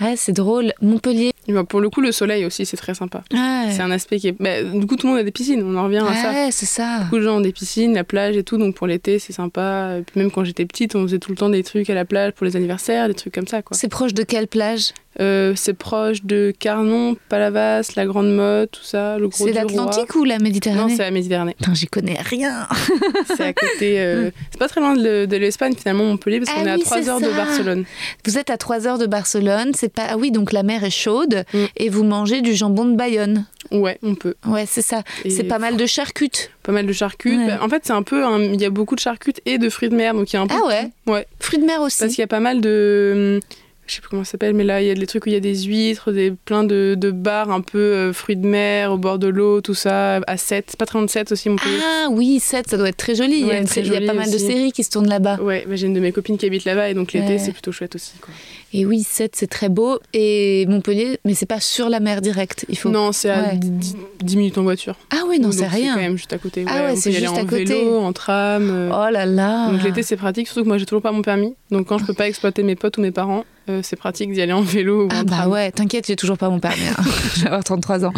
Ouais, 0.00 0.14
c'est 0.16 0.32
drôle. 0.32 0.72
Montpellier. 0.80 1.32
Bah, 1.48 1.64
pour 1.64 1.80
le 1.80 1.90
coup, 1.90 2.00
le 2.00 2.12
soleil 2.12 2.44
aussi, 2.44 2.64
c'est 2.66 2.76
très 2.76 2.94
sympa. 2.94 3.22
Ouais, 3.32 3.70
C'est 3.70 3.82
un 3.82 3.90
aspect 3.90 4.18
qui 4.18 4.28
est. 4.28 4.36
bah, 4.38 4.62
du 4.62 4.86
coup, 4.86 4.96
tout 4.96 5.06
le 5.06 5.12
monde 5.12 5.20
a 5.20 5.24
des 5.24 5.30
piscines, 5.32 5.62
on 5.62 5.76
en 5.76 5.84
revient 5.84 6.02
à 6.08 6.14
ça. 6.14 6.30
ouais 6.30 6.48
c'est 6.52 6.66
ça. 6.66 7.00
Beaucoup 7.04 7.16
de 7.18 7.22
gens 7.22 7.36
ont 7.38 7.40
des 7.40 7.52
piscines, 7.52 7.94
la 7.94 8.04
plage 8.04 8.36
et 8.36 8.44
tout, 8.44 8.58
donc 8.58 8.74
pour 8.76 8.86
l'été, 8.86 9.18
c'est 9.18 9.32
sympa. 9.32 9.96
Et 9.98 10.02
puis 10.02 10.20
même 10.20 10.30
quand 10.30 10.44
j'étais 10.44 10.64
petite, 10.66 10.94
on 10.94 11.02
faisait 11.02 11.18
tout 11.18 11.30
le 11.30 11.36
temps 11.36 11.48
des 11.50 11.62
trucs 11.62 11.88
à 11.90 11.94
la 11.94 12.04
plage 12.04 12.32
pour 12.32 12.46
les 12.46 12.56
anniversaires, 12.56 13.08
des 13.08 13.14
trucs 13.14 13.34
comme 13.34 13.46
ça, 13.48 13.62
quoi. 13.62 13.76
C'est 13.76 13.88
proche 13.88 14.14
de 14.14 14.22
quelle 14.22 14.46
plage? 14.48 14.92
Euh, 15.20 15.52
c'est 15.56 15.74
proche 15.74 16.24
de 16.24 16.54
Carnon, 16.58 17.16
Palavas, 17.28 17.92
la 17.96 18.06
Grande 18.06 18.34
Motte, 18.34 18.70
tout 18.70 18.82
ça, 18.84 19.18
le 19.18 19.28
Gros 19.28 19.44
C'est 19.46 19.52
l'Atlantique 19.52 20.14
ou 20.14 20.24
la 20.24 20.38
Non, 20.38 20.44
Méditerranée 20.44 20.96
c'est 20.96 21.02
la 21.02 21.10
Méditerranée. 21.10 21.54
Putain, 21.58 21.74
j'y 21.74 21.86
connais 21.86 22.16
rien. 22.18 22.66
C'est 23.36 23.42
à 23.44 23.52
côté. 23.52 24.00
euh, 24.00 24.30
c'est 24.50 24.58
pas 24.58 24.68
très 24.68 24.80
loin 24.80 24.94
de, 24.96 25.36
l'Espagne, 25.36 25.74
finalement, 25.76 26.04
Montpellier, 26.04 26.40
parce 26.40 26.50
Ah 26.56 26.60
qu'on 26.60 26.66
est 26.66 26.70
à 26.70 26.76
oui, 26.76 26.82
3 26.82 27.02
c'est 27.02 27.08
heures 27.10 27.20
de. 27.20 27.26
Barcelone. 27.28 27.84
Vous 28.24 28.38
êtes 28.38 28.48
à 28.48 28.56
3 28.56 28.86
heures 28.86 28.96
de 28.98 29.06
Barcelone. 29.06 29.72
C'est 29.74 29.92
pas. 29.92 30.04
Ah 30.08 30.16
oui, 30.16 30.30
donc 30.30 30.50
la 30.52 30.62
mer 30.62 30.82
est 30.82 30.90
chaude 30.90 31.31
Mm. 31.52 31.64
et 31.76 31.88
vous 31.88 32.04
mangez 32.04 32.40
du 32.40 32.54
jambon 32.54 32.84
de 32.84 32.96
Bayonne. 32.96 33.46
Ouais, 33.70 33.98
on 34.02 34.14
peut. 34.14 34.34
Ouais, 34.46 34.64
c'est 34.66 34.82
ça. 34.82 35.02
C'est 35.28 35.44
pas 35.44 35.58
mal 35.58 35.76
de 35.76 35.86
charcutes. 35.86 36.50
Pas 36.62 36.72
mal 36.72 36.86
de 36.86 36.92
charcutes. 36.92 37.38
Ouais. 37.38 37.46
Bah, 37.46 37.60
en 37.62 37.68
fait, 37.68 37.82
c'est 37.84 37.92
un 37.92 38.02
peu. 38.02 38.22
Il 38.52 38.60
y 38.60 38.64
a 38.64 38.70
beaucoup 38.70 38.94
de 38.94 39.00
charcutes 39.00 39.40
et 39.46 39.58
de 39.58 39.68
fruits 39.70 39.88
de 39.88 39.96
mer, 39.96 40.14
donc 40.14 40.32
il 40.32 40.36
y 40.36 40.38
a 40.38 40.42
un 40.42 40.46
peu. 40.46 40.54
Ah 40.62 40.66
ouais. 40.66 40.90
Ouais. 41.06 41.26
Fruits 41.40 41.58
de 41.60 41.64
mer 41.64 41.80
aussi. 41.80 41.98
Parce 42.00 42.10
qu'il 42.12 42.20
y 42.20 42.24
a 42.24 42.28
pas 42.28 42.40
mal 42.40 42.60
de. 42.60 43.40
Je 43.84 43.94
sais 43.96 44.00
plus 44.00 44.10
comment 44.10 44.22
ça 44.24 44.32
s'appelle, 44.32 44.54
mais 44.54 44.62
là, 44.62 44.80
il 44.80 44.86
y 44.86 44.90
a 44.90 44.94
des 44.94 45.06
trucs 45.06 45.26
où 45.26 45.28
il 45.28 45.32
y 45.32 45.36
a 45.36 45.40
des 45.40 45.64
huîtres, 45.64 46.12
des, 46.12 46.30
plein 46.30 46.62
de, 46.62 46.94
de 46.96 47.10
bars 47.10 47.50
un 47.50 47.60
peu 47.60 47.78
euh, 47.78 48.12
fruits 48.12 48.36
de 48.36 48.46
mer, 48.46 48.92
au 48.92 48.96
bord 48.96 49.18
de 49.18 49.26
l'eau, 49.26 49.60
tout 49.60 49.74
ça, 49.74 50.16
à 50.26 50.36
7. 50.36 50.66
C'est 50.68 50.78
pas 50.78 50.86
très 50.86 50.98
loin 50.98 51.04
de 51.04 51.10
7 51.10 51.32
aussi, 51.32 51.48
mon 51.48 51.56
pays. 51.56 51.72
Ah 51.84 52.06
oui, 52.10 52.38
7, 52.38 52.70
ça 52.70 52.76
doit 52.78 52.88
être 52.88 52.96
très 52.96 53.16
joli. 53.16 53.40
il, 53.40 53.46
y 53.48 53.50
a 53.50 53.56
très 53.64 53.66
sé- 53.66 53.80
il 53.80 53.86
y 53.88 53.90
a 53.90 53.94
joli 53.94 54.06
pas 54.06 54.14
mal 54.14 54.30
de 54.30 54.38
séries 54.38 54.70
qui 54.70 54.84
se 54.84 54.90
tournent 54.90 55.08
là-bas. 55.08 55.38
Ouais, 55.42 55.64
bah, 55.68 55.74
j'ai 55.74 55.88
une 55.88 55.94
de 55.94 56.00
mes 56.00 56.12
copines 56.12 56.38
qui 56.38 56.46
habite 56.46 56.64
là-bas 56.64 56.90
et 56.90 56.94
donc 56.94 57.12
l'été, 57.12 57.26
Ouais. 57.32 57.38
c'est 57.38 57.52
plutôt 57.52 57.72
chouette 57.72 57.96
aussi. 57.96 58.12
Quoi. 58.20 58.32
Et 58.74 58.86
oui, 58.86 59.02
7, 59.02 59.36
c'est 59.36 59.48
très 59.48 59.68
beau. 59.68 59.98
Et 60.14 60.64
Montpellier, 60.66 61.18
mais 61.26 61.34
c'est 61.34 61.46
pas 61.46 61.60
sur 61.60 61.88
la 61.90 62.00
mer 62.00 62.22
directe. 62.22 62.64
Il 62.70 62.78
faut. 62.78 62.88
Non, 62.88 63.12
c'est 63.12 63.28
à 63.30 63.42
Ouais. 63.42 63.56
10, 63.56 63.96
10 64.22 64.36
minutes 64.36 64.56
en 64.58 64.62
voiture. 64.62 64.94
Ah 65.10 65.22
oui, 65.28 65.38
non, 65.40 65.52
c'est 65.52 65.66
rien. 65.66 65.94
quand 65.94 66.00
même 66.00 66.16
juste 66.16 66.32
à 66.32 66.38
côté. 66.38 66.64
Ah 66.66 66.84
ouais, 66.84 66.96
c'est 66.96 67.12
juste 67.12 67.26
à 67.26 67.32
en 67.32 67.44
côté. 67.46 67.64
vélo, 67.66 67.98
en 68.00 68.12
tram. 68.12 68.68
euh. 68.70 68.88
Oh 68.90 69.10
là 69.12 69.26
là. 69.26 69.70
Donc 69.70 69.82
l'été, 69.82 70.02
c'est 70.02 70.16
pratique, 70.16 70.46
surtout 70.46 70.62
que 70.62 70.68
moi, 70.68 70.78
j'ai 70.78 70.86
toujours 70.86 71.02
pas 71.02 71.12
mon 71.12 71.22
permis. 71.22 71.54
Donc 71.70 71.86
quand 71.88 71.98
je 71.98 72.04
peux 72.06 72.14
pas 72.14 72.28
exploiter 72.28 72.62
mes 72.62 72.74
potes 72.76 72.96
ou 72.96 73.02
mes 73.02 73.10
parents, 73.10 73.44
euh, 73.68 73.80
c'est 73.82 73.96
pratique 73.96 74.32
d'y 74.32 74.40
aller 74.40 74.52
en 74.52 74.62
vélo 74.62 75.04
ou 75.04 75.08
Ah 75.12 75.20
en 75.20 75.24
bah 75.24 75.36
tram. 75.42 75.50
ouais, 75.52 75.70
t'inquiète, 75.70 76.06
j'ai 76.06 76.16
toujours 76.16 76.38
pas 76.38 76.48
mon 76.48 76.58
permis. 76.58 76.80
hein. 76.98 77.02
je 77.34 77.40
vais 77.42 77.46
avoir 77.48 77.62
33 77.64 78.04
ans. 78.06 78.12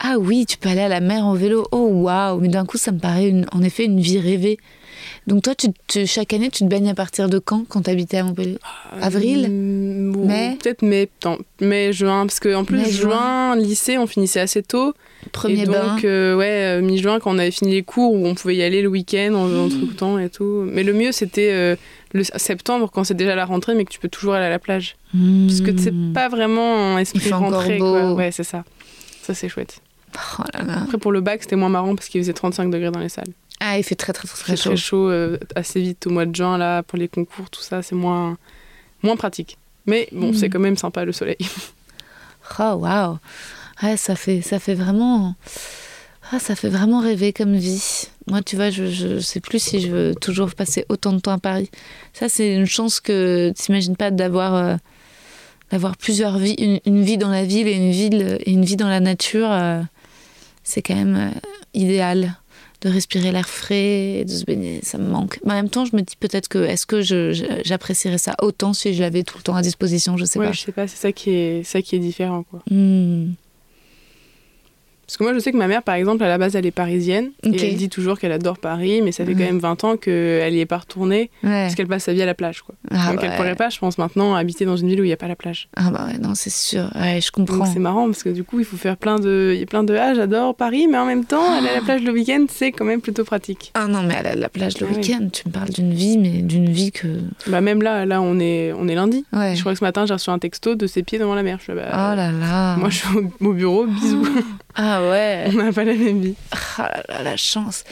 Ah 0.00 0.16
oui, 0.18 0.44
tu 0.46 0.58
peux 0.58 0.68
aller 0.68 0.80
à 0.80 0.88
la 0.88 1.00
mer 1.00 1.24
en 1.24 1.34
vélo. 1.34 1.66
Oh 1.72 1.88
waouh, 1.92 2.40
mais 2.40 2.48
d'un 2.48 2.64
coup, 2.66 2.78
ça 2.78 2.90
me 2.92 2.98
paraît 2.98 3.28
une- 3.28 3.46
en 3.52 3.62
effet 3.62 3.84
une 3.84 4.00
vie 4.00 4.18
rêvée. 4.18 4.58
Donc 5.28 5.42
toi, 5.42 5.54
tu, 5.54 5.68
tu- 5.86 6.06
chaque 6.06 6.32
année, 6.32 6.48
tu 6.50 6.60
te 6.64 6.68
baignes 6.68 6.88
à 6.88 6.94
partir 6.94 7.28
de 7.28 7.38
quand, 7.38 7.64
quand 7.68 7.82
t'habitais 7.82 8.16
à 8.16 8.24
Montpellier? 8.24 8.58
Avril? 9.00 9.48
Mm, 9.50 10.26
Mai? 10.26 10.56
Peut-être 10.62 10.82
mai, 10.82 11.08
mai, 11.60 11.92
juin. 11.92 12.26
Parce 12.26 12.40
qu'en 12.40 12.64
plus, 12.64 12.78
Mai, 12.78 12.90
juin. 12.90 13.54
juin, 13.54 13.56
lycée, 13.56 13.98
on 13.98 14.06
finissait 14.06 14.40
assez 14.40 14.62
tôt. 14.62 14.94
Premier 15.32 15.62
et 15.62 15.66
donc, 15.66 16.04
euh, 16.04 16.34
ouais, 16.36 16.78
euh, 16.78 16.80
mi-juin, 16.80 17.18
quand 17.20 17.30
on 17.34 17.38
avait 17.38 17.50
fini 17.50 17.72
les 17.72 17.82
cours, 17.82 18.14
où 18.14 18.26
on 18.26 18.34
pouvait 18.34 18.56
y 18.56 18.62
aller 18.62 18.80
le 18.82 18.88
week-end 18.88 19.34
en, 19.34 19.46
Mmh. 19.48 19.60
en 19.60 19.68
truc 19.68 19.96
temps 19.96 20.18
et 20.18 20.30
tout. 20.30 20.64
Mais 20.66 20.82
le 20.82 20.92
mieux, 20.94 21.12
c'était 21.12 21.50
euh, 21.52 21.76
le 22.12 22.24
septembre, 22.24 22.90
quand 22.92 23.04
c'est 23.04 23.14
déjà 23.14 23.34
la 23.34 23.44
rentrée, 23.44 23.74
mais 23.74 23.84
que 23.84 23.90
tu 23.90 23.98
peux 23.98 24.08
toujours 24.08 24.34
aller 24.34 24.46
à 24.46 24.50
la 24.50 24.58
plage. 24.58 24.96
Parce 25.46 25.60
que 25.60 25.76
c'est 25.76 25.92
pas 26.14 26.28
vraiment 26.28 26.94
un 26.96 26.98
esprit 26.98 27.30
rentrée. 27.32 27.78
Quoi. 27.78 28.12
Ouais, 28.14 28.30
c'est 28.32 28.44
ça. 28.44 28.64
Ça, 29.22 29.34
c'est 29.34 29.48
chouette. 29.48 29.80
Oh 30.38 30.42
là 30.54 30.64
là. 30.64 30.78
Après, 30.84 30.96
pour 30.96 31.12
le 31.12 31.20
bac, 31.20 31.42
c'était 31.42 31.56
moins 31.56 31.68
marrant 31.68 31.94
parce 31.94 32.08
qu'il 32.08 32.20
faisait 32.22 32.32
35 32.32 32.70
degrés 32.70 32.90
dans 32.90 33.00
les 33.00 33.10
salles. 33.10 33.28
Ah, 33.60 33.78
il 33.78 33.82
fait 33.82 33.94
très 33.96 34.12
très 34.12 34.28
très, 34.28 34.36
Très, 34.38 34.54
très 34.54 34.56
chaud. 34.56 34.70
très 34.70 34.76
chaud 34.76 35.08
euh, 35.10 35.38
assez 35.54 35.80
vite 35.80 36.06
au 36.06 36.10
mois 36.10 36.26
de 36.26 36.34
juin, 36.34 36.58
là, 36.58 36.82
pour 36.82 36.98
les 36.98 37.08
concours, 37.08 37.50
tout 37.50 37.60
ça, 37.62 37.82
c'est 37.82 37.94
moins, 37.96 38.36
moins 39.02 39.16
pratique. 39.16 39.58
Mais 39.86 40.08
bon, 40.12 40.30
Mm. 40.30 40.34
c'est 40.34 40.48
quand 40.48 40.60
même 40.60 40.76
sympa 40.76 41.04
le 41.04 41.12
soleil. 41.12 41.38
Oh 42.58 42.74
waouh. 42.76 43.18
Ouais, 43.82 43.98
ça 43.98 44.16
fait 44.16 44.40
ça 44.40 44.58
fait 44.58 44.74
vraiment 44.74 45.34
ah, 46.32 46.38
ça 46.38 46.54
fait 46.56 46.70
vraiment 46.70 47.00
rêver 47.00 47.32
comme 47.34 47.54
vie. 47.56 48.04
Moi, 48.26 48.40
tu 48.42 48.56
vois, 48.56 48.70
je, 48.70 48.86
je 48.86 49.18
sais 49.18 49.40
plus 49.40 49.58
si 49.62 49.80
je 49.80 49.88
veux 49.90 50.14
toujours 50.14 50.54
passer 50.54 50.86
autant 50.88 51.12
de 51.12 51.18
temps 51.20 51.32
à 51.32 51.38
Paris. 51.38 51.70
Ça, 52.14 52.28
c'est 52.30 52.54
une 52.54 52.64
chance 52.66 53.00
que 53.00 53.50
t'imagines 53.54 53.96
pas 53.96 54.10
d'avoir 54.10 54.54
euh, 54.54 54.76
d'avoir 55.70 55.96
plusieurs 55.98 56.38
vies, 56.38 56.54
une, 56.58 56.80
une 56.86 57.02
vie 57.02 57.18
dans 57.18 57.28
la 57.30 57.44
ville 57.44 57.66
et 57.68 57.72
une 57.74 57.90
ville 57.92 58.38
et 58.40 58.50
une 58.50 58.64
vie 58.64 58.76
dans 58.76 58.88
la 58.88 59.00
nature. 59.00 59.50
euh, 59.52 59.82
c'est 60.64 60.80
quand 60.82 60.94
même 60.96 61.32
idéal 61.74 62.34
de 62.80 62.88
respirer 62.88 63.32
l'air 63.32 63.48
frais, 63.48 64.20
et 64.20 64.24
de 64.24 64.30
se 64.30 64.44
baigner. 64.44 64.80
Ça 64.82 64.98
me 64.98 65.08
manque. 65.08 65.40
Mais 65.44 65.52
en 65.52 65.56
même 65.56 65.70
temps, 65.70 65.84
je 65.84 65.96
me 65.96 66.02
dis 66.02 66.16
peut-être 66.16 66.48
que 66.48 66.58
est-ce 66.58 66.86
que 66.86 67.00
j'apprécierais 67.64 68.18
ça 68.18 68.34
autant 68.40 68.72
si 68.72 68.94
je 68.94 69.00
l'avais 69.00 69.22
tout 69.24 69.38
le 69.38 69.42
temps 69.42 69.56
à 69.56 69.62
disposition? 69.62 70.16
Je 70.16 70.24
sais 70.24 70.38
ouais, 70.38 70.46
pas. 70.46 70.52
je 70.52 70.60
sais 70.60 70.72
pas, 70.72 70.86
c'est 70.86 70.96
ça 70.96 71.12
qui 71.12 71.30
est, 71.30 71.62
ça 71.64 71.82
qui 71.82 71.96
est 71.96 72.00
différent, 72.00 72.44
quoi. 72.44 72.62
Hmm. 72.70 73.32
Parce 75.08 75.16
que 75.16 75.24
moi, 75.24 75.32
je 75.32 75.38
sais 75.38 75.52
que 75.52 75.56
ma 75.56 75.68
mère, 75.68 75.82
par 75.82 75.94
exemple, 75.94 76.22
à 76.22 76.28
la 76.28 76.36
base, 76.36 76.54
elle 76.54 76.66
est 76.66 76.70
parisienne. 76.70 77.30
Et 77.42 77.70
elle 77.70 77.76
dit 77.76 77.88
toujours 77.88 78.18
qu'elle 78.18 78.30
adore 78.30 78.58
Paris, 78.58 79.00
mais 79.02 79.10
ça 79.10 79.24
fait 79.24 79.32
quand 79.32 79.38
même 79.38 79.58
20 79.58 79.84
ans 79.84 79.96
qu'elle 79.96 80.52
y 80.54 80.60
est 80.60 80.66
pas 80.66 80.76
retournée. 80.76 81.30
Ouais. 81.42 81.62
Parce 81.62 81.74
qu'elle 81.74 81.86
passe 81.86 82.04
sa 82.04 82.12
vie 82.12 82.20
à 82.20 82.26
la 82.26 82.34
plage, 82.34 82.60
quoi. 82.60 82.74
Ah, 82.90 83.10
Donc 83.12 83.20
elle 83.22 83.30
ouais. 83.30 83.36
pourrait 83.36 83.54
pas, 83.54 83.70
je 83.70 83.78
pense, 83.78 83.96
maintenant, 83.96 84.34
habiter 84.34 84.66
dans 84.66 84.76
une 84.76 84.86
ville 84.88 85.00
où 85.00 85.04
il 85.04 85.06
n'y 85.06 85.12
a 85.14 85.16
pas 85.16 85.26
la 85.26 85.34
plage. 85.34 85.70
Ah 85.76 85.90
bah 85.90 86.06
ouais, 86.12 86.18
non, 86.18 86.34
c'est 86.34 86.50
sûr. 86.52 86.90
Ouais, 86.94 87.20
je 87.22 87.30
comprends. 87.32 87.64
c'est 87.64 87.78
marrant, 87.78 88.04
parce 88.04 88.22
que 88.22 88.28
du 88.28 88.44
coup, 88.44 88.58
il 88.58 88.66
faut 88.66 88.76
faire 88.76 88.98
plein 88.98 89.18
de. 89.18 89.52
Il 89.54 89.60
y 89.60 89.62
a 89.62 89.66
plein 89.66 89.82
de. 89.82 89.94
Ah, 89.94 90.12
j'adore 90.12 90.54
Paris, 90.54 90.86
mais 90.90 90.98
en 90.98 91.06
même 91.06 91.24
temps, 91.24 91.54
aller 91.58 91.68
à 91.70 91.74
la 91.76 91.80
plage 91.80 92.02
le 92.02 92.12
week-end, 92.12 92.44
c'est 92.50 92.70
quand 92.72 92.84
même 92.84 93.00
plutôt 93.00 93.24
pratique. 93.24 93.72
Ah 93.74 93.86
non, 93.86 94.02
mais 94.02 94.14
aller 94.14 94.28
à 94.28 94.36
la 94.36 94.50
plage 94.50 94.78
le 94.78 94.88
Ah 94.90 94.92
oui. 94.94 94.98
week-end, 95.00 95.26
tu 95.32 95.48
me 95.48 95.52
parles 95.54 95.70
d'une 95.70 95.94
vie, 95.94 96.18
mais 96.18 96.42
d'une 96.42 96.68
vie 96.70 96.92
que. 96.92 97.06
Bah, 97.46 97.62
même 97.62 97.80
là, 97.80 98.04
là, 98.04 98.20
on 98.20 98.38
est, 98.38 98.74
on 98.74 98.86
est 98.88 98.94
lundi. 98.94 99.24
Je 99.32 99.58
crois 99.60 99.72
que 99.72 99.78
ce 99.78 99.84
matin, 99.84 100.04
j'ai 100.04 100.12
reçu 100.12 100.28
un 100.28 100.38
texto 100.38 100.74
de 100.74 100.86
ses 100.86 101.02
pieds 101.02 101.18
devant 101.18 101.34
la 101.34 101.42
mer. 101.42 101.56
Je 101.60 101.64
suis 101.64 101.72
là, 101.74 101.84
Oh 101.88 101.96
bah, 101.96 102.14
là 102.14 102.30
là. 102.30 102.76
Moi, 102.76 102.90
je 102.90 102.96
suis 102.98 103.16
au, 103.16 103.46
au 103.46 103.52
bureau, 103.54 103.86
bisous. 103.86 104.26
Ah 104.80 105.02
ouais. 105.10 105.46
on 105.48 105.54
n'a 105.54 105.72
pas 105.72 105.82
la 105.82 105.94
même 105.94 106.20
vie. 106.20 106.34
Ah 106.78 106.92
là 106.92 107.02
là, 107.08 107.22
la 107.24 107.36
chance. 107.36 107.82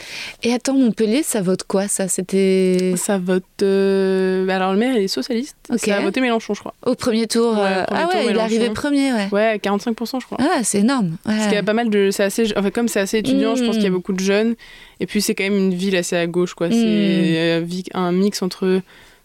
Et 0.41 0.53
attends, 0.53 0.75
Montpellier, 0.75 1.21
ça 1.21 1.41
vote 1.41 1.63
quoi 1.63 1.89
ça? 1.89 2.07
C'était 2.07 2.93
Ça 2.95 3.17
vote. 3.17 3.43
euh, 3.61 4.47
Alors, 4.47 4.71
le 4.71 4.77
maire, 4.79 4.95
il 4.95 5.03
est 5.03 5.07
socialiste. 5.09 5.57
Ok. 5.69 5.79
Ça 5.79 5.97
a 5.97 5.99
voté 5.99 6.21
Mélenchon, 6.21 6.53
je 6.53 6.61
crois. 6.61 6.73
au 6.85 6.95
premier 6.95 7.27
tour. 7.27 7.55
Ouais, 7.57 7.59
euh, 7.65 7.83
premier 7.83 8.01
ah 8.01 8.07
tour, 8.09 8.21
ouais, 8.21 8.27
il 8.31 8.37
est 8.37 8.39
arrivé 8.39 8.69
premier, 8.69 9.11
ouais. 9.11 9.27
Ouais, 9.33 9.59
45%, 9.61 10.21
je 10.21 10.25
crois. 10.25 10.37
Ah, 10.39 10.63
c'est 10.63 10.79
énorme. 10.79 11.17
Ouais. 11.25 11.33
Parce 11.35 11.43
qu'il 11.47 11.55
y 11.55 11.57
a 11.57 11.63
pas 11.63 11.73
mal 11.73 11.89
de. 11.89 12.09
C'est 12.11 12.23
assez. 12.23 12.53
Enfin, 12.55 12.69
comme 12.71 12.87
c'est 12.87 13.01
assez 13.01 13.17
étudiant, 13.17 13.55
je 13.55 13.65
pense 13.65 13.75
qu'il 13.75 13.83
y 13.83 13.87
a 13.87 13.91
beaucoup 13.91 14.13
de 14.13 14.21
jeunes. 14.21 14.55
Et 15.01 15.07
puis, 15.07 15.21
c'est 15.21 15.35
quand 15.35 15.43
même 15.43 15.57
une 15.57 15.73
ville 15.73 15.95
assez 15.97 16.15
à 16.15 16.25
gauche, 16.25 16.53
quoi. 16.53 16.69
Mm. 16.69 16.71
C'est 16.71 17.61
vi- 17.65 17.83
un 17.95 18.13
mix 18.13 18.41
entre 18.41 18.79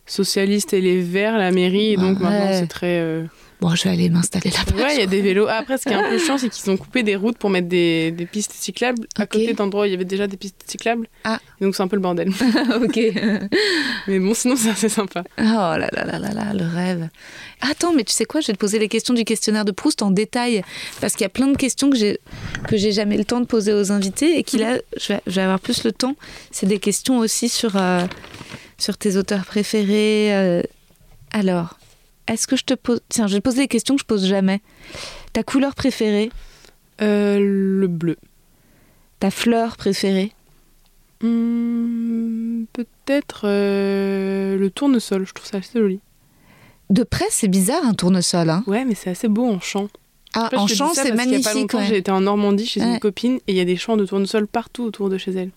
socialistes 0.07 0.73
et 0.75 0.81
les 0.81 1.01
Verts, 1.01 1.39
la 1.39 1.53
mairie. 1.53 1.93
Et 1.93 1.97
donc, 1.97 2.19
Ouais. 2.19 2.25
maintenant, 2.25 2.51
c'est 2.59 2.67
très. 2.67 2.99
euh, 2.99 3.23
Bon, 3.63 3.77
je 3.77 3.85
vais 3.85 3.91
aller 3.91 4.11
m'installer 4.11 4.51
là-bas. 4.51 4.83
Ouais, 4.83 4.97
il 4.97 4.99
y 4.99 5.05
a 5.05 5.07
des 5.07 5.21
vélos. 5.23 5.47
Ah, 5.49 5.59
Après, 5.59 5.79
ce 5.79 5.85
qui 5.85 5.91
est 5.91 5.95
un 5.95 6.09
peu 6.11 6.19
chiant, 6.25 6.37
c'est 6.37 6.49
qu'ils 6.49 6.69
ont 6.69 6.77
coupé 6.77 7.05
des 7.05 7.15
routes 7.15 7.39
pour 7.39 7.49
mettre 7.49 7.69
des, 7.69 8.11
des 8.11 8.27
pistes 8.27 8.51
cyclables 8.53 9.07
à 9.17 9.25
côté 9.25 9.53
d'endroits 9.53 9.83
où 9.83 9.85
il 9.85 9.93
y 9.93 9.95
avait 9.95 10.05
déjà 10.05 10.27
des 10.27 10.37
pistes 10.37 10.65
cyclables. 10.67 11.07
Ah. 11.23 11.39
Donc, 11.61 11.77
c'est 11.77 11.83
un 11.85 11.87
peu 11.87 11.95
le 11.95 12.03
bordel. 12.03 12.29
ok. 12.83 12.99
Mais 14.09 14.19
bon, 14.19 14.35
sinon, 14.35 14.57
c'est 14.57 14.71
assez 14.71 14.89
sympa. 14.89 15.23
Oh 15.39 15.43
là 15.43 15.79
là 15.93 16.05
là 16.05 16.19
là 16.19 16.33
là, 16.33 16.53
le 16.55 16.67
rêve. 16.67 17.09
Attends, 17.61 17.93
mais 17.93 18.03
tu 18.03 18.13
sais 18.13 18.25
quoi, 18.25 18.41
je 18.41 18.49
vais 18.49 18.55
te 18.55 18.59
poser 18.59 18.81
les 18.81 18.89
questions 18.89 19.15
du 19.15 19.23
questionnaire 19.25 19.65
de 19.65 19.71
Proust 19.71 20.03
en 20.03 20.11
détail, 20.11 20.65
parce 21.01 21.13
qu'il 21.13 21.23
y 21.23 21.27
a 21.27 21.29
plein 21.29 21.47
de 21.47 21.57
questions 21.57 21.91
que 21.91 21.97
j'ai 21.97 22.19
que 22.67 22.77
j'ai 22.77 22.91
jamais 22.91 23.17
le 23.17 23.25
temps 23.25 23.41
de 23.41 23.47
poser 23.47 23.73
aux 23.73 23.93
invités 23.93 24.37
et 24.41 24.45
je 24.51 24.59
vais, 24.59 24.83
je 24.99 25.33
vais 25.37 25.43
avoir 25.43 25.61
plus 25.61 25.85
le 25.85 25.93
temps. 25.93 26.17
C'est 26.51 26.67
des 26.67 26.81
questions 26.81 27.19
aussi 27.19 27.49
sur 27.49 27.77
euh, 27.77 28.05
sur 28.79 28.99
tes 28.99 29.17
auteurs 29.17 29.45
préférés. 29.45 30.35
euh. 30.35 30.63
Alors, 31.31 31.79
est-ce 32.33 32.47
que 32.47 32.57
je 32.57 32.65
te 32.65 32.75
pose, 32.75 33.01
tiens, 33.09 33.27
je 33.27 33.35
vais 33.35 33.41
te 33.41 33.45
poser 33.45 33.63
des 33.63 33.69
questions 33.69 33.95
que 33.97 34.01
je 34.03 34.07
pose 34.07 34.27
jamais. 34.27 34.61
Ta 35.33 35.43
couleur 35.43 35.75
préférée, 35.75 36.31
Euh, 37.01 37.39
le 37.41 37.87
bleu. 37.89 38.17
ta 39.21 39.31
fleur 39.31 39.77
préférée? 39.77 40.33
Hmm, 41.23 42.65
Peut-être 42.73 43.43
euh, 43.45 44.57
le 44.57 44.71
tournesol. 44.71 45.27
Je 45.27 45.33
trouve 45.33 45.47
ça 45.49 45.59
assez 45.59 45.79
joli. 45.79 46.01
De 46.91 47.03
près, 47.03 47.25
c'est 47.31 47.49
bizarre 47.49 47.85
un 47.87 47.95
tournesol. 47.95 48.51
Hein. 48.51 48.65
Ouais, 48.67 48.85
mais 48.85 48.95
c'est 48.95 49.11
assez 49.11 49.29
beau 49.29 49.47
en 49.49 49.61
champ. 49.61 49.89
Ah, 50.35 50.47
Après, 50.47 50.57
en 50.57 50.67
champ, 50.67 50.93
c'est 50.95 51.05
y 51.05 51.07
a 51.09 51.11
pas 51.11 51.17
magnifique. 51.17 51.55
longtemps, 51.55 51.79
ouais. 51.79 51.87
J'ai 51.87 51.97
été 51.99 52.11
en 52.11 52.21
Normandie 52.21 52.67
chez 52.67 52.81
Ouais. 52.81 52.95
une 52.95 52.99
copine 52.99 53.37
et 53.47 53.53
il 53.53 53.57
y 53.57 53.61
a 53.61 53.65
des 53.65 53.77
champs 53.77 53.97
de 53.97 54.05
tournesol 54.07 54.47
partout 54.47 54.83
autour 54.85 55.11
de 55.11 55.19
chez 55.19 55.33
elle. 55.33 55.51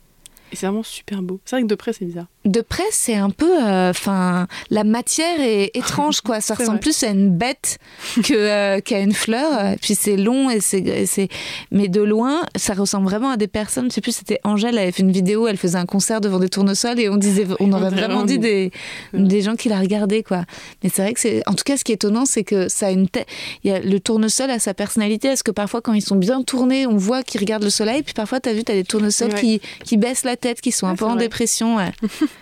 Et 0.51 0.55
c'est 0.55 0.65
vraiment 0.67 0.84
super 0.84 1.21
beau. 1.21 1.39
C'est 1.45 1.55
vrai 1.55 1.63
que 1.63 1.67
de 1.67 1.76
près, 1.76 1.93
c'est 1.93 2.05
bizarre. 2.05 2.28
De 2.45 2.61
près, 2.61 2.83
c'est 2.91 3.15
un 3.15 3.31
peu. 3.31 3.57
Enfin, 3.61 4.47
la 4.69 4.83
matière 4.83 5.39
est 5.41 5.71
étrange, 5.75 6.21
quoi. 6.21 6.41
Ça 6.41 6.53
ressemble 6.59 6.77
vrai. 6.77 6.79
plus 6.79 7.03
à 7.03 7.07
une 7.07 7.29
bête 7.31 7.79
que, 8.23 8.33
euh, 8.33 8.79
qu'à 8.81 8.99
une 8.99 9.13
fleur. 9.13 9.73
Et 9.73 9.77
puis 9.77 9.95
c'est 9.95 10.15
long 10.15 10.49
et 10.49 10.59
c'est. 10.61 11.27
Mais 11.71 11.87
de 11.87 12.01
loin, 12.01 12.41
ça 12.55 12.73
ressemble 12.73 13.05
vraiment 13.07 13.31
à 13.31 13.37
des 13.37 13.47
personnes. 13.47 13.89
Je 13.89 13.95
sais 13.95 14.01
plus, 14.01 14.15
c'était 14.15 14.39
Angèle, 14.43 14.75
elle 14.75 14.83
avait 14.83 14.91
fait 14.91 15.01
une 15.03 15.11
vidéo, 15.11 15.47
elle 15.47 15.57
faisait 15.57 15.77
un 15.77 15.85
concert 15.85 16.21
devant 16.21 16.39
des 16.39 16.49
tournesols 16.49 16.99
et 16.99 17.09
on 17.09 17.17
disait, 17.17 17.47
on 17.59 17.71
aurait 17.73 17.89
vraiment 17.89 18.23
dit 18.23 18.37
des, 18.39 18.71
des 19.13 19.41
gens 19.41 19.55
qui 19.55 19.67
la 19.69 19.79
regardaient, 19.79 20.23
quoi. 20.23 20.45
Mais 20.83 20.89
c'est 20.93 21.01
vrai 21.01 21.13
que 21.13 21.19
c'est. 21.19 21.41
En 21.47 21.53
tout 21.53 21.63
cas, 21.65 21.77
ce 21.77 21.83
qui 21.83 21.91
est 21.91 21.95
étonnant, 21.95 22.25
c'est 22.25 22.43
que 22.43 22.69
ça 22.69 22.87
a 22.87 22.91
une 22.91 23.09
tête. 23.09 23.27
Il 23.63 23.71
y 23.71 23.73
a 23.73 23.79
le 23.79 23.99
tournesol 23.99 24.51
a 24.51 24.59
sa 24.59 24.73
personnalité. 24.73 25.29
Est-ce 25.29 25.43
que 25.43 25.51
parfois, 25.51 25.81
quand 25.81 25.93
ils 25.93 26.01
sont 26.03 26.15
bien 26.15 26.43
tournés, 26.43 26.85
on 26.85 26.97
voit 26.97 27.23
qu'ils 27.23 27.41
regardent 27.41 27.63
le 27.63 27.69
soleil, 27.71 28.03
puis 28.03 28.13
parfois, 28.13 28.39
t'as 28.39 28.53
vu, 28.53 28.63
t'as 28.63 28.73
des 28.73 28.83
tournesols 28.83 29.33
Ouais. 29.33 29.39
qui, 29.39 29.61
qui 29.83 29.97
baissent 29.97 30.23
la 30.25 30.35
tête, 30.35 30.61
qui 30.61 30.71
sont 30.71 30.85
un 30.87 30.95
peu 30.95 31.05
en 31.05 31.15
vrai. 31.15 31.19
dépression. 31.23 31.77
ouais. 31.77 31.91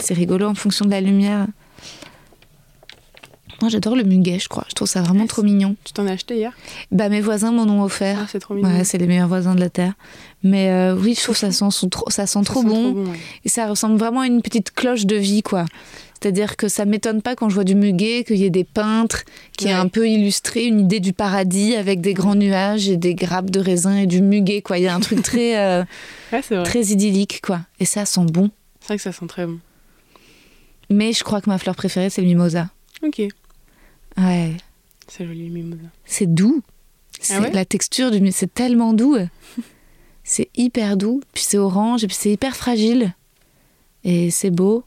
C'est 0.00 0.14
rigolo 0.14 0.46
en 0.46 0.54
fonction 0.54 0.84
de 0.84 0.90
la 0.90 1.00
lumière. 1.00 1.46
Moi, 3.60 3.70
j'adore 3.70 3.94
le 3.94 4.02
muguet, 4.02 4.38
je 4.40 4.48
crois. 4.48 4.64
Je 4.68 4.74
trouve 4.74 4.88
ça 4.88 5.00
vraiment 5.00 5.26
trop 5.26 5.42
mignon. 5.42 5.76
Tu 5.84 5.92
t'en 5.92 6.06
as 6.06 6.12
acheté 6.12 6.36
hier? 6.36 6.52
Bah, 6.90 7.08
mes 7.08 7.20
voisins 7.20 7.52
m'en 7.52 7.62
ont 7.62 7.82
Ah, 7.82 7.84
offert. 7.84 8.26
c'est 8.30 8.40
trop 8.40 8.54
mignon. 8.54 8.68
Ouais, 8.68 8.84
c'est 8.84 8.98
les 8.98 9.06
meilleurs 9.06 9.28
voisins 9.28 9.54
de 9.54 9.60
la 9.60 9.70
terre. 9.70 9.94
Mais 10.42 10.70
euh, 10.70 10.96
oui, 10.96 11.14
je 11.16 11.22
trouve 11.22 11.36
ça 11.36 11.52
sent, 11.52 11.70
sont 11.70 11.88
trop, 11.88 12.10
ça 12.10 12.26
sent 12.26 12.40
Ça 12.40 12.44
trop 12.44 12.62
sent 12.62 12.66
bon. 12.68 13.04
ouais. 13.10 13.18
Et 13.44 13.48
ça 13.48 13.66
ressemble 13.68 13.96
vraiment 13.96 14.20
à 14.20 14.26
une 14.26 14.42
petite 14.42 14.72
cloche 14.72 15.06
de 15.06 15.16
vie, 15.16 15.42
quoi. 15.42 15.64
C'est-à-dire 16.20 16.56
que 16.56 16.68
ça 16.68 16.84
m'étonne 16.84 17.22
pas 17.22 17.36
quand 17.36 17.48
je 17.48 17.54
vois 17.54 17.64
du 17.64 17.74
muguet, 17.74 18.24
qu'il 18.26 18.36
y 18.36 18.44
ait 18.44 18.50
des 18.50 18.64
peintres 18.64 19.22
qui 19.56 19.66
aient 19.68 19.74
Ouais. 19.74 19.74
un 19.80 19.88
peu 19.88 20.08
illustré 20.08 20.64
une 20.64 20.80
idée 20.80 21.00
du 21.00 21.12
paradis 21.12 21.76
avec 21.76 22.00
des 22.00 22.12
grands 22.14 22.34
nuages 22.34 22.88
et 22.88 22.96
des 22.96 23.14
grappes 23.14 23.50
de 23.50 23.60
raisin 23.60 23.96
et 23.96 24.06
du 24.06 24.20
muguet, 24.20 24.62
quoi. 24.62 24.78
Il 24.78 24.84
y 24.84 24.88
a 24.88 24.94
un 24.94 25.00
truc 25.00 25.22
très, 25.22 25.58
euh, 25.58 25.84
Ouais, 26.32 26.42
très 26.64 26.80
idyllique, 26.86 27.40
quoi. 27.42 27.60
Et 27.78 27.84
ça 27.84 28.04
sent 28.04 28.24
bon. 28.32 28.50
C'est 28.80 28.88
vrai 28.88 28.96
que 28.96 29.02
ça 29.02 29.12
sent 29.12 29.26
très 29.28 29.46
bon. 29.46 29.58
Mais 30.90 31.12
je 31.12 31.24
crois 31.24 31.40
que 31.40 31.48
ma 31.50 31.58
fleur 31.58 31.76
préférée, 31.76 32.10
c'est 32.10 32.20
le 32.22 32.26
mimosa. 32.28 32.68
Ok. 33.02 33.22
Ouais. 34.16 34.56
C'est 35.08 35.26
joli, 35.26 35.48
le 35.48 35.54
mimosa. 35.54 35.88
C'est 36.04 36.32
doux. 36.32 36.62
C'est 37.20 37.34
Ah 37.34 37.40
ouais 37.40 37.50
la 37.52 37.64
texture 37.64 38.10
du 38.10 38.20
mi- 38.20 38.32
c'est 38.32 38.52
tellement 38.52 38.92
doux. 38.92 39.16
C'est 40.26 40.48
hyper 40.56 40.96
doux, 40.96 41.20
puis 41.34 41.42
c'est 41.46 41.58
orange 41.58 42.02
et 42.02 42.06
puis 42.06 42.16
c'est 42.18 42.32
hyper 42.32 42.56
fragile. 42.56 43.12
Et 44.04 44.30
c'est 44.30 44.48
beau. 44.50 44.82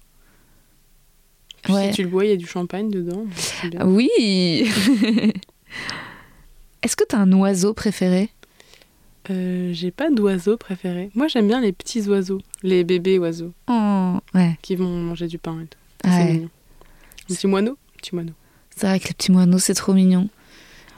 Ouais. 1.69 1.89
si 1.89 1.97
tu 1.97 2.03
le 2.03 2.09
bois, 2.09 2.25
il 2.25 2.29
y 2.29 2.33
a 2.33 2.37
du 2.37 2.47
champagne 2.47 2.89
dedans. 2.89 3.23
bien. 3.69 3.85
Oui. 3.85 4.09
Est-ce 6.81 6.95
que 6.95 7.03
t'as 7.03 7.17
un 7.19 7.31
oiseau 7.33 7.73
préféré? 7.75 8.29
Euh, 9.29 9.71
J'ai 9.73 9.91
pas 9.91 10.09
d'oiseau 10.09 10.57
préféré. 10.57 11.11
Moi, 11.13 11.27
j'aime 11.27 11.47
bien 11.47 11.59
les 11.61 11.71
petits 11.73 12.01
oiseaux, 12.07 12.41
les 12.63 12.83
bébés 12.83 13.19
oiseaux 13.19 13.53
Oh, 13.67 14.15
ouais. 14.33 14.57
qui 14.61 14.75
vont 14.75 14.87
manger 14.89 15.27
du 15.27 15.37
pain 15.37 15.59
et 15.61 15.65
tout. 15.67 15.77
C'est 16.09 16.17
ouais. 16.23 16.33
mignon. 16.33 16.49
Un 17.29 17.33
petit 17.35 17.47
moineau 17.47 17.77
Petit 17.97 18.15
moineau. 18.15 18.33
C'est 18.75 18.87
vrai 18.87 18.99
que 18.99 19.07
les 19.07 19.13
petits 19.13 19.31
moineaux, 19.31 19.59
c'est 19.59 19.73
trop 19.73 19.93
mignon. 19.93 20.29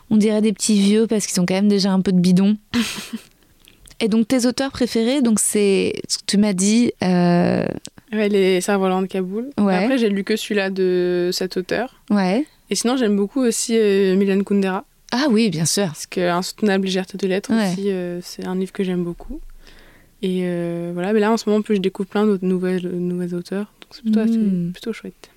On 0.09 0.17
dirait 0.17 0.41
des 0.41 0.53
petits 0.53 0.79
vieux 0.79 1.07
parce 1.07 1.27
qu'ils 1.27 1.39
ont 1.39 1.45
quand 1.45 1.53
même 1.53 1.67
déjà 1.69 1.91
un 1.91 2.01
peu 2.01 2.11
de 2.11 2.19
bidon. 2.19 2.57
Et 4.01 4.07
donc 4.07 4.27
tes 4.27 4.45
auteurs 4.45 4.71
préférés, 4.71 5.21
donc 5.21 5.39
c'est 5.39 5.93
ce 6.07 6.17
que 6.19 6.23
tu 6.25 6.37
m'as 6.37 6.53
dit. 6.53 6.93
euh, 7.03 7.65
Ouais, 8.13 8.29
les 8.29 8.59
cerfs-volants 8.61 9.01
de 9.01 9.07
Kaboul. 9.07 9.49
Ouais. 9.59 9.75
Après, 9.75 9.97
j'ai 9.97 10.09
lu 10.09 10.23
que 10.23 10.35
celui-là 10.35 10.69
de 10.69 11.29
cet 11.33 11.57
auteur. 11.57 12.01
Ouais. 12.09 12.45
Et 12.69 12.75
sinon, 12.75 12.95
j'aime 12.97 13.15
beaucoup 13.15 13.41
aussi 13.41 13.75
euh, 13.77 14.15
Milan 14.15 14.41
Kundera. 14.43 14.85
Ah 15.11 15.25
oui, 15.29 15.49
bien 15.49 15.65
sûr. 15.65 15.85
Parce 15.87 16.05
que 16.07 16.21
Insoutenable 16.21 16.85
légèreté 16.85 17.17
de 17.17 17.27
lettres 17.27 17.51
Ouais. 17.53 17.71
aussi, 17.71 17.91
euh, 17.91 18.19
c'est 18.23 18.45
un 18.45 18.55
livre 18.55 18.71
que 18.71 18.83
j'aime 18.83 19.03
beaucoup. 19.03 19.41
Et 20.21 20.41
euh, 20.43 20.91
voilà, 20.93 21.13
mais 21.13 21.19
là 21.19 21.31
en 21.31 21.37
ce 21.37 21.47
moment, 21.47 21.59
en 21.59 21.61
plus, 21.61 21.75
je 21.75 21.81
découvre 21.81 22.09
plein 22.09 22.25
d'autres 22.25 22.45
nouvelles, 22.45 22.87
nouvelles 22.89 23.35
auteurs. 23.35 23.71
C'est 23.91 24.01
plutôt, 24.03 24.19
assez- 24.19 24.37
Mm. 24.37 24.71
plutôt 24.71 24.93
chouette. 24.93 25.29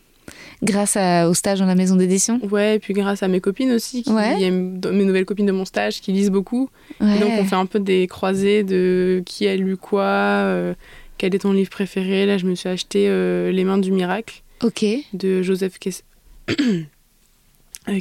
Grâce 0.62 0.96
à- 0.96 1.28
au 1.28 1.34
stage 1.34 1.59
dans 1.59 1.66
la 1.66 1.74
maison 1.74 1.96
d'édition. 1.96 2.38
Ouais, 2.50 2.76
et 2.76 2.78
puis 2.78 2.94
grâce 2.94 3.22
à 3.22 3.28
mes 3.28 3.40
copines 3.40 3.72
aussi, 3.72 4.03
qui 4.05 4.11
Ouais. 4.11 4.40
aiment, 4.42 4.78
mes 4.92 5.05
nouvelles 5.05 5.24
copines 5.24 5.46
de 5.46 5.53
mon 5.53 5.64
stage, 5.64 6.00
qui 6.00 6.12
lisent 6.12 6.30
beaucoup. 6.30 6.70
Ouais. 7.00 7.16
Et 7.16 7.20
donc 7.20 7.32
on 7.38 7.44
fait 7.44 7.57
un 7.57 7.66
peu 7.66 7.80
des 7.80 8.07
croisées 8.07 8.62
de 8.62 9.22
qui 9.26 9.48
a 9.48 9.57
lu 9.57 9.76
quoi, 9.76 10.05
euh, 10.05 10.74
quel 11.18 11.34
est 11.34 11.40
ton 11.40 11.53
livre 11.53 11.70
préféré. 11.70 12.24
Là, 12.26 12.38
je 12.38 12.46
me 12.46 12.55
suis 12.55 12.68
acheté 12.68 13.07
euh, 13.09 13.50
Les 13.50 13.64
mains 13.64 13.78
du 13.78 13.90
miracle 13.90 14.42
Ok. 14.62 14.84
de 15.12 15.42
Joseph 15.42 15.78
Kess- 15.80 16.03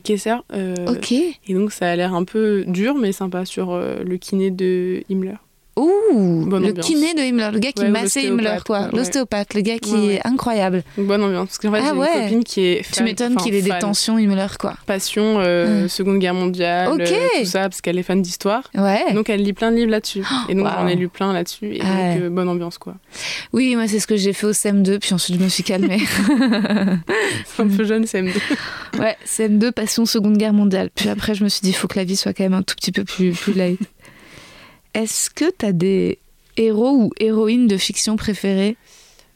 Kessler. 0.04 0.36
euh, 0.54 0.76
Ok. 0.88 1.12
Et 1.12 1.54
donc 1.54 1.72
ça 1.72 1.89
a 1.89 1.95
l'air 1.95 2.14
un 2.14 2.24
peu 2.24 2.64
dur, 2.68 2.93
mais 2.95 3.12
sympa 3.12 3.45
sur 3.45 3.76
le 3.76 4.18
kiné 4.18 4.52
de 4.52 5.02
Himmler. 5.10 5.36
Ouh, 5.78 6.46
Bonne 6.48 6.64
le 6.64 6.70
ambiance. 6.72 6.86
kiné 6.86 7.14
de 7.14 7.22
Himmler, 7.22 7.50
le 7.54 7.60
gars 7.60 7.72
qui 7.72 7.84
Ouais, 7.84 7.90
massait 7.90 8.26
Himmler, 8.28 8.58
quoi. 8.66 8.82
ouais. 8.82 8.88
L'ostéopathe, 8.92 9.54
le 9.54 9.62
gars 9.62 9.80
qui 9.80 9.94
Ouais, 9.94 10.14
est 10.16 10.28
incroyable. 10.28 10.84
Bonne 10.98 11.24
ambiance. 11.24 11.48
Parce 11.48 11.58
qu'en 11.60 11.72
fait, 11.72 11.80
Ah 11.82 11.92
j'ai 11.94 11.98
ouais. 12.00 12.08
une 12.18 12.24
copine 12.24 12.44
qui 12.44 12.62
est 12.62 12.86
tu 12.86 12.94
fan- 12.96 13.06
m'étonnes 13.06 13.34
enfin, 13.38 13.46
qu'il 13.46 13.56
ait 13.56 13.62
des 13.62 13.80
tensions 13.80 14.18
Himmler, 14.18 14.48
quoi. 14.60 14.76
Passion, 14.86 15.36
euh. 15.40 15.88
Seconde 15.88 16.20
Guerre 16.20 16.34
mondiale, 16.34 16.90
euh, 17.00 17.06
tout 17.40 17.46
ça, 17.46 17.62
parce 17.70 17.80
qu'elle 17.80 17.98
est 17.98 18.04
fan 18.04 18.22
d'histoire. 18.22 18.70
Ouais. 18.76 19.14
Donc 19.14 19.30
elle 19.30 19.42
lit 19.44 19.54
plein 19.54 19.72
de 19.72 19.78
livres 19.78 19.92
là-dessus. 19.92 20.24
et 20.50 20.56
donc 20.56 20.66
waouh. 20.66 20.74
j'en 20.82 20.88
ai 20.88 20.96
lu 20.96 21.08
plein 21.08 21.32
là-dessus. 21.32 21.76
Et 21.76 21.80
donc 21.80 21.88
euh, 21.90 22.30
bonne 22.30 22.50
ambiance 22.50 22.78
quoi. 22.78 22.96
Oui, 23.54 23.76
moi, 23.78 23.88
c'est 23.88 24.00
ce 24.00 24.08
que 24.08 24.18
j'ai 24.18 24.34
fait 24.34 24.48
au 24.48 24.52
CM2, 24.54 25.00
puis 25.00 25.14
ensuite 25.14 25.38
je 25.40 25.44
me 25.44 25.50
suis 25.50 25.64
calmée. 25.64 26.02
C'est 27.46 27.62
un 27.64 27.68
peu 27.68 27.84
jeune, 27.86 28.04
CM2. 28.04 28.32
ouais, 29.00 29.16
CM2, 29.26 29.72
passion 29.72 30.06
Seconde 30.06 30.38
Guerre 30.38 30.54
mondiale. 30.54 30.90
Puis 30.94 31.08
après, 31.10 31.34
je 31.34 31.44
me 31.46 31.50
suis 31.50 31.62
dit, 31.62 31.70
il 31.70 31.76
faut 31.76 31.88
que 31.88 31.98
la 31.98 32.04
vie 32.04 32.18
soit 32.18 32.34
quand 32.34 32.44
même 32.44 32.54
un 32.54 32.62
tout 32.64 32.76
petit 32.76 32.92
peu 32.92 33.04
plus, 33.06 33.32
plus 33.32 33.54
light. 33.54 33.80
Est-ce 34.94 35.30
que 35.30 35.50
t'as 35.50 35.72
des 35.72 36.20
héros 36.58 36.92
ou 36.92 37.10
héroïnes 37.20 37.68
de 37.68 37.78
fiction 37.78 38.16
préférés 38.18 38.76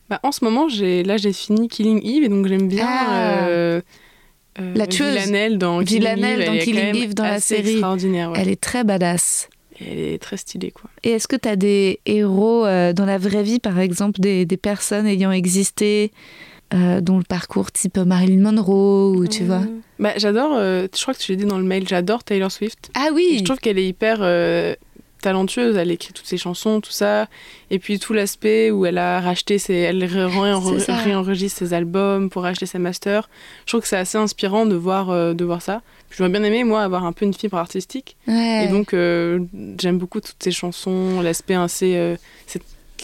Bah, 0.09 0.19
en 0.23 0.31
ce 0.31 0.43
moment, 0.43 0.67
j'ai 0.69 1.03
là 1.03 1.17
j'ai 1.17 1.33
fini 1.33 1.67
Killing 1.67 2.01
Eve 2.05 2.23
et 2.23 2.29
donc 2.29 2.47
j'aime 2.47 2.67
bien 2.67 2.85
Ah. 2.87 3.47
euh, 3.47 3.81
euh, 4.59 4.73
La 4.75 4.87
tueuse. 4.87 5.15
Villanelle 5.15 5.57
dans 5.57 5.83
Killing 5.83 6.07
Eve. 6.23 6.45
dans 6.45 6.57
Killing 6.57 6.95
Eve 6.95 7.13
la 7.17 7.39
série. 7.39 7.71
extraordinaire. 7.71 8.31
ouais. 8.31 8.37
Elle 8.41 8.49
est 8.49 8.59
très 8.61 8.83
badass. 8.83 9.49
elle 9.79 9.99
est 9.99 10.21
très 10.21 10.37
stylée, 10.37 10.71
quoi. 10.71 10.89
Et 11.03 11.11
est-ce 11.11 11.27
que 11.27 11.35
tu 11.35 11.47
as 11.49 11.55
des 11.55 11.99
héros 12.05 12.65
euh, 12.65 12.93
dans 12.93 13.05
la 13.05 13.17
vraie 13.17 13.43
vie, 13.43 13.59
par 13.59 13.79
exemple, 13.79 14.19
des, 14.21 14.45
des 14.45 14.57
personnes 14.57 15.07
ayant 15.07 15.31
existé 15.31 16.11
euh, 16.73 16.99
dont 17.01 17.17
le 17.17 17.23
parcours 17.23 17.71
type 17.71 17.97
Marilyn 17.97 18.41
Monroe 18.41 19.11
ou 19.17 19.27
tu 19.27 19.43
vois? 19.43 19.61
bah, 19.99 20.13
J'adore, 20.17 20.53
euh, 20.55 20.87
je 20.95 21.01
crois 21.01 21.13
que 21.13 21.19
tu 21.19 21.31
l'as 21.33 21.37
dit 21.37 21.45
dans 21.45 21.57
le 21.57 21.63
mail, 21.65 21.85
j'adore 21.87 22.23
Taylor 22.23 22.51
Swift. 22.51 22.89
Ah 22.93 23.09
oui 23.13 23.35
Je 23.39 23.43
trouve 23.43 23.57
qu'elle 23.59 23.77
est 23.77 23.87
hyper 23.87 24.17
talentueuse, 25.25 25.75
elle 25.75 25.91
écrit 25.91 26.13
toutes 26.13 26.25
ses 26.25 26.37
chansons, 26.37 26.81
tout 26.81 26.91
ça. 26.91 27.27
Et 27.71 27.79
puis 27.79 27.99
tout 27.99 28.13
l'aspect 28.13 28.71
où 28.71 28.85
elle 28.85 28.97
a 28.97 29.19
racheté 29.19 29.57
ses. 29.57 29.73
Elle 29.73 30.03
réenregistre 30.05 31.59
ses 31.59 31.73
albums 31.73 32.29
pour 32.29 32.45
acheter 32.45 32.65
ses 32.65 32.79
masters. 32.79 33.27
Je 33.65 33.71
trouve 33.71 33.81
que 33.81 33.87
c'est 33.87 33.97
assez 33.97 34.17
inspirant 34.17 34.65
de 34.65 34.75
voir, 34.75 35.09
euh, 35.09 35.33
de 35.33 35.43
voir 35.43 35.61
ça. 35.61 35.81
Puis 36.09 36.17
J'aurais 36.17 36.29
bien 36.29 36.43
aimé, 36.43 36.63
moi, 36.63 36.81
avoir 36.83 37.05
un 37.05 37.11
peu 37.11 37.25
une 37.25 37.33
fibre 37.33 37.57
artistique. 37.57 38.15
Ouais. 38.27 38.65
Et 38.65 38.67
donc, 38.67 38.93
euh, 38.93 39.39
j'aime 39.79 39.97
beaucoup 39.97 40.21
toutes 40.21 40.41
ces 40.41 40.51
chansons, 40.51 41.21
l'aspect 41.21 41.55
assez. 41.55 41.95
euh, 41.95 42.15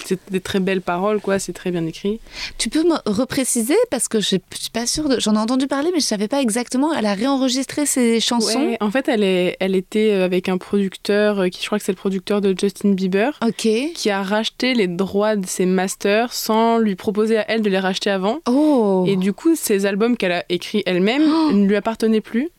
c'est 0.06 0.20
des 0.32 0.40
très 0.42 0.60
belles 0.60 0.82
paroles, 0.82 1.20
quoi, 1.22 1.38
c'est 1.40 1.54
très 1.54 1.72
bien 1.72 1.86
écrit. 1.86 2.20
Tu 2.58 2.70
peux 2.70 2.84
me 2.84 2.96
repréciser 3.06 3.76
parce 3.90 4.08
que 4.08 4.20
je 4.20 4.38
je 4.54 4.60
suis 4.60 4.70
pas 4.72 4.86
sûre. 4.88 5.10
de- 5.10 5.20
J'en 5.20 5.36
ai 5.36 5.38
entendu 5.38 5.68
parler, 5.68 5.90
mais 5.94 6.00
je 6.00 6.06
savais 6.06 6.28
pas 6.28 6.42
exactement. 6.42 6.94
Elle 6.94 7.06
a 7.06 7.14
réenregistré 7.14 7.86
ses 7.86 8.20
chansons? 8.20 8.60
Ouais, 8.62 8.78
en 8.80 8.90
fait, 8.92 9.08
elle, 9.08 9.24
est, 9.24 9.58
elle 9.60 9.76
était 9.76 10.12
euh, 10.14 10.26
avec 10.26 10.50
un 10.50 10.58
producteur, 10.58 11.40
euh, 11.42 11.48
qui 11.50 11.62
je 11.62 11.66
crois 11.66 11.78
que 11.80 11.84
c'est 11.86 11.92
le 11.92 11.98
producteur 11.98 12.42
de 12.42 12.56
Justin 12.58 12.92
Bieber, 12.94 13.38
qui 13.58 14.10
a 14.10 14.24
racheté 14.24 14.74
les 14.74 14.88
droits 14.88 15.36
de 15.36 15.46
ses 15.46 15.66
masters 15.66 16.32
sans 16.34 16.78
lui 16.78 16.96
proposer 16.96 17.38
à 17.38 17.46
elle 17.52 17.62
de 17.62 17.70
les 17.70 17.80
racheter 17.80 18.10
avant. 18.10 18.40
Oh. 18.48 19.06
Et 19.08 19.16
du 19.18 19.34
coup, 19.34 19.56
ces 19.56 19.86
albums 19.86 20.18
qu'elle 20.18 20.32
a 20.32 20.46
écrits 20.50 20.84
elle-même 20.86 21.24
Oh. 21.28 21.52
ne 21.52 21.66
lui 21.68 21.76
appartenaient 21.76 22.22
plus. 22.22 22.50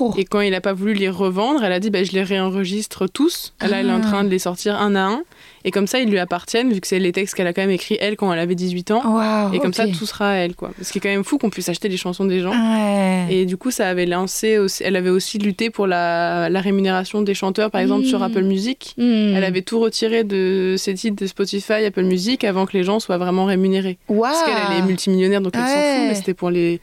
Oh. 0.00 0.12
Et 0.18 0.24
quand 0.24 0.40
il 0.40 0.50
n'a 0.50 0.60
pas 0.60 0.74
voulu 0.74 0.92
les 0.92 1.08
revendre, 1.08 1.64
elle 1.64 1.72
a 1.72 1.80
dit 1.80 1.88
bah, 1.90 2.04
je 2.04 2.12
les 2.12 2.22
réenregistre 2.22 3.06
tous. 3.06 3.54
Là, 3.62 3.80
elle 3.80 3.88
est 3.88 3.92
en 3.92 3.98
Ah. 4.02 4.06
train 4.06 4.24
de 4.24 4.28
les 4.28 4.38
sortir 4.38 4.78
un 4.80 4.94
à 4.94 5.00
un. 5.00 5.22
Et 5.64 5.70
comme 5.70 5.86
ça, 5.86 6.00
ils 6.00 6.08
lui 6.08 6.18
appartiennent, 6.18 6.72
vu 6.72 6.80
que 6.80 6.86
c'est 6.86 6.98
les 6.98 7.12
textes 7.12 7.34
qu'elle 7.34 7.46
a 7.46 7.52
quand 7.52 7.60
même 7.62 7.70
écrits, 7.70 7.98
elle, 8.00 8.16
quand 8.16 8.32
elle 8.32 8.38
avait 8.38 8.54
18 8.54 8.90
ans. 8.92 9.52
Et 9.52 9.58
comme 9.58 9.74
ça, 9.74 9.86
tout 9.86 10.06
sera 10.06 10.30
à 10.30 10.34
elle, 10.34 10.54
quoi. 10.54 10.70
Ce 10.80 10.92
qui 10.92 10.98
est 10.98 11.00
quand 11.00 11.08
même 11.08 11.24
fou 11.24 11.38
qu'on 11.38 11.50
puisse 11.50 11.68
acheter 11.68 11.88
les 11.88 11.96
chansons 11.96 12.24
des 12.24 12.40
gens. 12.40 12.52
Ouais. 12.52 13.26
Et 13.30 13.46
du 13.46 13.56
coup, 13.56 13.70
ça 13.70 13.88
avait 13.88 14.06
lancé 14.06 14.58
aussi, 14.58 14.82
elle 14.84 14.96
avait 14.96 15.10
aussi 15.10 15.38
lutté 15.38 15.70
pour 15.70 15.86
la, 15.86 16.48
la 16.48 16.60
rémunération 16.60 17.22
des 17.22 17.34
chanteurs, 17.34 17.70
par 17.70 17.80
exemple, 17.80 18.04
sur 18.04 18.22
Apple 18.22 18.42
Music. 18.42 18.94
Hmm. 18.96 19.34
Elle 19.36 19.44
avait 19.44 19.62
tout 19.62 19.80
retiré 19.80 20.24
de 20.24 20.74
ses 20.78 20.94
titres 20.94 21.16
de 21.16 21.26
Spotify, 21.26 21.84
Apple 21.84 22.04
Music, 22.04 22.44
avant 22.44 22.66
que 22.66 22.76
les 22.76 22.84
gens 22.84 23.00
soient 23.00 23.18
vraiment 23.18 23.44
rémunérés. 23.44 23.98
Parce 24.08 24.42
qu'elle, 24.44 24.54
elle 24.70 24.78
est 24.78 24.86
multimillionnaire, 24.86 25.40
donc 25.40 25.54
elle 25.54 25.60
s'en 25.60 25.66
fout, 25.66 26.08
mais 26.08 26.14
c'était 26.14 26.34
pour 26.34 26.50
les, 26.50 26.80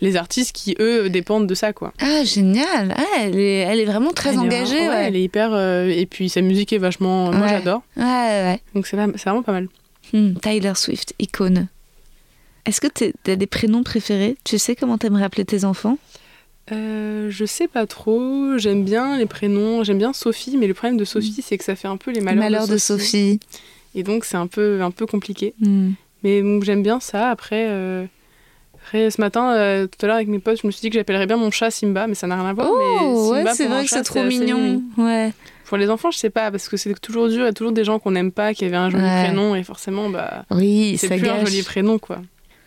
les 0.00 0.16
artistes 0.16 0.52
qui, 0.54 0.76
eux, 0.78 1.08
dépendent 1.08 1.46
de 1.46 1.54
ça, 1.54 1.72
quoi. 1.72 1.92
Ah, 2.00 2.22
génial. 2.24 2.94
Ah, 2.96 3.04
elle, 3.22 3.38
est, 3.38 3.58
elle 3.60 3.80
est 3.80 3.84
vraiment 3.84 4.12
très 4.12 4.30
Elle 4.30 4.38
engagée. 4.40 4.88
ouais. 4.88 5.04
Elle 5.06 5.16
est 5.16 5.22
hyper. 5.22 5.50
euh, 5.54 5.88
et 5.88 6.06
puis 6.06 6.28
sa 6.28 6.40
musique 6.42 6.72
est 6.72 6.78
vachement. 6.78 7.32
Moi, 7.32 7.40
Ouais. 7.46 7.48
j'adore. 7.48 7.82
Ouais, 7.96 8.04
ouais. 8.04 8.60
Donc 8.74 8.86
c'est 8.86 8.96
vraiment 8.96 9.42
pas 9.42 9.52
mal. 9.52 9.68
Hmm, 10.12 10.34
Tyler 10.34 10.72
Swift, 10.74 11.14
icône. 11.18 11.68
Est-ce 12.64 12.80
que 12.80 12.88
tu 12.88 13.12
as 13.30 13.36
des 13.36 13.46
prénoms 13.46 13.82
préférés? 13.84 14.36
Tu 14.44 14.58
sais 14.58 14.74
comment 14.76 14.98
t'aimerais 14.98 15.24
appeler 15.24 15.44
tes 15.44 15.64
enfants? 15.64 15.98
Euh, 16.72 17.28
je 17.30 17.44
sais 17.44 17.68
pas 17.68 17.86
trop. 17.86 18.58
J'aime 18.58 18.84
bien 18.84 19.16
les 19.18 19.26
prénoms. 19.26 19.84
J'aime 19.84 19.98
bien 19.98 20.12
Sophie, 20.12 20.56
mais 20.56 20.66
le 20.66 20.74
problème 20.74 20.96
de 20.96 21.04
Sophie, 21.04 21.42
c'est 21.42 21.58
que 21.58 21.64
ça 21.64 21.76
fait 21.76 21.86
un 21.88 21.96
peu 21.96 22.10
les 22.10 22.20
malheurs, 22.20 22.42
Malheur 22.44 22.66
de 22.68 22.76
Sophie. 22.76 23.38
Et 23.94 24.02
donc 24.02 24.24
c'est 24.24 24.36
un 24.36 24.46
peu, 24.48 24.82
un 24.82 24.90
peu 24.90 25.06
compliqué. 25.06 25.54
Hmm. 25.60 25.92
Mais 26.24 26.42
donc, 26.42 26.64
j'aime 26.64 26.82
bien 26.82 26.98
ça. 26.98 27.30
Après, 27.30 27.66
euh, 27.68 28.04
après 28.86 29.10
ce 29.10 29.20
matin, 29.20 29.52
euh, 29.54 29.86
tout 29.86 29.98
à 30.04 30.06
l'heure 30.06 30.16
avec 30.16 30.28
mes 30.28 30.38
potes, 30.38 30.60
je 30.62 30.66
me 30.66 30.70
suis 30.72 30.80
dit 30.80 30.90
que 30.90 30.94
j'appellerais 30.94 31.26
bien 31.26 31.36
mon 31.36 31.50
chat 31.50 31.70
Simba, 31.70 32.06
mais 32.06 32.14
ça 32.14 32.26
n'a 32.28 32.36
rien 32.36 32.46
à 32.46 32.52
voir. 32.52 32.68
Oh, 32.70 33.32
mais 33.34 33.42
ouais, 33.44 33.54
c'est 33.54 33.66
vrai 33.66 33.82
que 33.84 33.90
c'est 33.90 34.02
trop 34.02 34.22
mignon. 34.22 34.82
Ouais. 34.96 35.32
Pour 35.64 35.76
les 35.76 35.90
enfants, 35.90 36.12
je 36.12 36.18
sais 36.18 36.30
pas, 36.30 36.52
parce 36.52 36.68
que 36.68 36.76
c'est 36.76 36.94
toujours 37.00 37.28
dur. 37.28 37.38
Il 37.42 37.46
y 37.46 37.48
a 37.48 37.52
toujours 37.52 37.72
des 37.72 37.82
gens 37.82 37.98
qu'on 37.98 38.12
n'aime 38.12 38.30
pas, 38.30 38.54
qui 38.54 38.64
avaient 38.64 38.76
un 38.76 38.88
joli 38.88 39.02
Ouais. 39.02 39.24
prénom, 39.24 39.56
et 39.56 39.64
forcément, 39.64 40.08
bah, 40.08 40.44
Oui, 40.52 40.96
c'est 40.98 41.08
plus 41.08 41.28
un 41.28 41.44
joli 41.44 41.62
prénom, 41.64 41.98
quoi. 41.98 42.18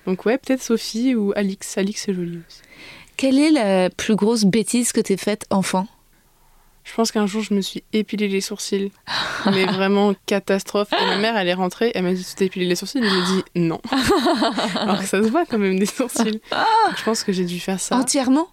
Donc 0.06 0.26
ouais, 0.26 0.38
peut-être 0.38 0.62
Sophie 0.62 1.16
ou 1.16 1.32
Alix. 1.36 1.78
Alix, 1.78 2.02
c'est 2.06 2.14
joli 2.14 2.40
aussi. 2.48 2.62
Quelle 3.16 3.40
est 3.40 3.52
la 3.52 3.90
plus 3.90 4.16
grosse 4.16 4.44
bêtise 4.44 4.92
que 4.92 5.00
t'aies 5.02 5.18
faite 5.18 5.46
enfant? 5.50 5.88
Je 6.90 6.96
pense 6.96 7.12
qu'un 7.12 7.28
jour, 7.28 7.44
je 7.44 7.54
me 7.54 7.62
suis 7.62 7.84
épilé 7.94 8.28
les 8.28 8.42
sourcils. 8.42 8.92
mais 9.46 9.66
vraiment 9.66 10.16
catastrophe. 10.26 10.90
Et 10.94 11.06
ma 11.06 11.18
mère, 11.18 11.38
elle 11.38 11.48
est 11.48 11.54
rentrée, 11.54 11.92
elle 11.94 12.04
m'a 12.04 12.14
dit 12.14 12.26
Tu 12.28 12.34
t'es 12.36 12.46
épilé 12.48 12.66
les 12.66 12.76
sourcils? 12.76 12.98
Et 12.98 13.04
j'ai 13.10 13.36
dit 13.36 13.44
non. 13.56 13.80
Alors 14.76 15.00
que 15.00 15.06
ça 15.06 15.22
se 15.24 15.28
voit 15.30 15.46
quand 15.46 15.60
même 15.60 15.78
des 15.78 15.86
sourcils. 15.86 16.24
Donc, 16.52 16.98
je 16.98 17.04
pense 17.04 17.24
que 17.24 17.32
j'ai 17.32 17.46
dû 17.46 17.60
faire 17.60 17.80
ça. 17.80 17.96
Entièrement? 17.96 18.48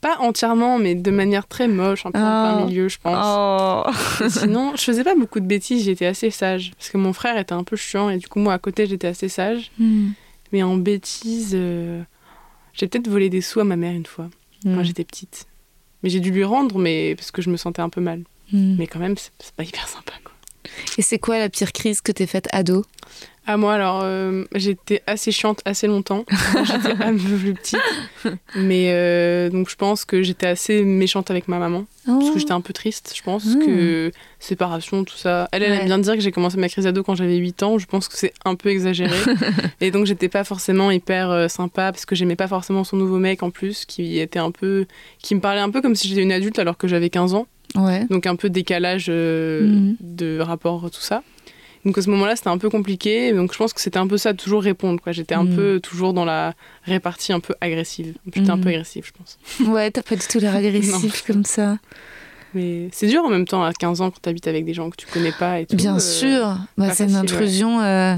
Pas 0.00 0.18
entièrement, 0.18 0.78
mais 0.78 0.94
de 0.94 1.10
manière 1.10 1.46
très 1.46 1.68
moche, 1.68 2.06
un 2.06 2.10
peu 2.12 2.18
en 2.18 2.22
Oh. 2.22 2.56
plein 2.56 2.66
milieu, 2.66 2.88
je 2.88 2.98
pense. 3.02 3.24
Oh 3.24 4.28
Sinon, 4.28 4.72
je 4.76 4.82
faisais 4.82 5.04
pas 5.04 5.14
beaucoup 5.14 5.38
de 5.40 5.46
bêtises, 5.46 5.84
j'étais 5.84 6.06
assez 6.06 6.30
sage. 6.30 6.72
Parce 6.76 6.90
que 6.90 6.98
mon 6.98 7.12
frère 7.12 7.36
était 7.38 7.52
un 7.52 7.62
peu 7.64 7.76
chiant, 7.76 8.10
et 8.10 8.16
du 8.18 8.26
coup, 8.28 8.38
moi, 8.40 8.52
à 8.54 8.58
côté, 8.58 8.86
j'étais 8.86 9.06
assez 9.08 9.28
sage. 9.28 9.70
Hmm. 9.78 10.10
Mais 10.52 10.62
en 10.64 10.76
bêtises, 10.76 11.52
euh, 11.54 12.02
j'ai 12.74 12.86
peut-être 12.88 13.08
volé 13.08 13.28
des 13.30 13.40
sous 13.42 13.60
à 13.60 13.64
ma 13.64 13.76
mère 13.76 13.92
une 13.92 14.06
fois, 14.06 14.28
Hmm. 14.64 14.76
quand 14.76 14.82
j'étais 14.84 15.04
petite. 15.04 15.46
Mais 16.02 16.10
j'ai 16.10 16.20
dû 16.20 16.30
lui 16.30 16.44
rendre, 16.44 16.78
mais 16.78 17.14
parce 17.16 17.30
que 17.30 17.42
je 17.42 17.50
me 17.50 17.56
sentais 17.56 17.82
un 17.82 17.88
peu 17.88 18.00
mal. 18.00 18.22
Hmm. 18.52 18.76
Mais 18.78 18.86
quand 18.86 18.98
même, 18.98 19.16
c'est 19.16 19.54
pas 19.54 19.64
hyper 19.64 19.88
sympa, 19.88 20.12
quoi. 20.24 20.32
Et 20.98 21.02
c'est 21.02 21.18
quoi 21.18 21.38
la 21.38 21.48
pire 21.48 21.72
crise 21.72 22.00
que 22.00 22.12
t'aies 22.12 22.26
faite 22.26 22.48
ado? 22.52 22.84
À 23.44 23.56
moi, 23.56 23.74
alors, 23.74 24.02
euh, 24.04 24.44
j'étais 24.54 25.02
assez 25.08 25.32
chiante 25.32 25.62
assez 25.64 25.88
longtemps. 25.88 26.24
j'étais 26.64 26.92
un 27.02 27.12
peu 27.16 27.36
plus 27.40 27.54
petite. 27.54 27.80
Mais 28.54 28.90
euh, 28.92 29.50
donc, 29.50 29.68
je 29.68 29.74
pense 29.74 30.04
que 30.04 30.22
j'étais 30.22 30.46
assez 30.46 30.84
méchante 30.84 31.28
avec 31.30 31.48
ma 31.48 31.58
maman. 31.58 31.84
Parce 32.06 32.30
que 32.30 32.38
j'étais 32.38 32.52
un 32.52 32.60
peu 32.60 32.72
triste, 32.72 33.12
je 33.16 33.22
pense. 33.22 33.44
Que 33.56 34.12
séparation, 34.38 35.02
tout 35.04 35.16
ça. 35.16 35.48
Elle, 35.50 35.64
elle 35.64 35.72
Ouais. 35.72 35.78
aime 35.80 35.86
bien 35.86 35.98
dire 35.98 36.14
que 36.14 36.20
j'ai 36.20 36.30
commencé 36.30 36.56
ma 36.56 36.68
crise 36.68 36.86
ado 36.86 37.02
quand 37.02 37.16
j'avais 37.16 37.36
8 37.36 37.62
ans. 37.64 37.78
Je 37.78 37.86
pense 37.86 38.06
que 38.08 38.16
c'est 38.16 38.32
un 38.44 38.54
peu 38.54 38.68
exagéré. 38.68 39.16
et 39.80 39.90
donc, 39.90 40.06
j'étais 40.06 40.28
pas 40.28 40.44
forcément 40.44 40.90
hyper 40.92 41.30
euh, 41.30 41.48
sympa 41.48 41.90
parce 41.90 42.06
que 42.06 42.14
j'aimais 42.14 42.36
pas 42.36 42.48
forcément 42.48 42.84
son 42.84 42.96
nouveau 42.96 43.18
mec 43.18 43.42
en 43.42 43.50
plus, 43.50 43.84
qui 43.86 44.18
était 44.20 44.38
un 44.38 44.52
peu. 44.52 44.86
qui 45.20 45.34
me 45.34 45.40
parlait 45.40 45.60
un 45.60 45.70
peu 45.70 45.80
comme 45.82 45.96
si 45.96 46.06
j'étais 46.08 46.22
une 46.22 46.32
adulte 46.32 46.58
alors 46.60 46.76
que 46.76 46.86
j'avais 46.86 47.10
15 47.10 47.34
ans. 47.34 47.46
Ouais. 47.74 48.04
Donc, 48.10 48.26
un 48.26 48.36
peu 48.36 48.50
décalage 48.50 49.08
Mhm. 49.08 49.96
de 50.00 50.38
rapport, 50.38 50.88
tout 50.92 51.00
ça. 51.00 51.22
Donc, 51.84 51.98
à 51.98 52.02
ce 52.02 52.10
moment-là, 52.10 52.36
c'était 52.36 52.48
un 52.48 52.58
peu 52.58 52.70
compliqué. 52.70 53.32
Donc, 53.32 53.52
je 53.52 53.58
pense 53.58 53.72
que 53.72 53.80
c'était 53.80 53.98
un 53.98 54.06
peu 54.06 54.16
ça, 54.16 54.34
toujours 54.34 54.62
répondre. 54.62 55.00
quoi. 55.00 55.12
J'étais 55.12 55.34
un 55.34 55.44
Mhm. 55.44 55.56
peu 55.56 55.80
toujours 55.80 56.12
dans 56.12 56.24
la 56.24 56.54
répartie 56.84 57.32
un 57.32 57.40
peu 57.40 57.54
agressive. 57.60 58.14
J'étais 58.32 58.50
un 58.50 58.56
Mhm. 58.56 58.62
peu 58.62 58.68
agressive, 58.70 59.04
je 59.06 59.12
pense. 59.12 59.38
Ouais, 59.76 59.90
t'as 59.90 60.02
pas 60.02 60.14
du 60.16 60.26
tout 60.26 60.38
l'air 60.38 60.54
agressif 60.56 61.24
comme 61.26 61.44
ça. 61.44 61.78
Mais 62.54 62.88
c'est 62.92 63.06
dur 63.06 63.24
en 63.24 63.30
même 63.30 63.46
temps 63.46 63.64
à 63.64 63.72
15 63.72 64.00
ans 64.00 64.10
quand 64.10 64.20
t'habites 64.20 64.46
avec 64.46 64.64
des 64.64 64.74
gens 64.74 64.90
que 64.90 64.96
tu 64.96 65.06
connais 65.06 65.32
pas 65.32 65.58
et 65.60 65.66
tout. 65.66 65.74
Bien 65.74 65.96
euh, 65.96 65.98
sûr, 65.98 66.56
bah, 66.76 66.90
c'est 66.94 67.04
une 67.04 67.12
ouais. 67.12 67.16
intrusion, 67.16 67.80
euh, 67.80 68.14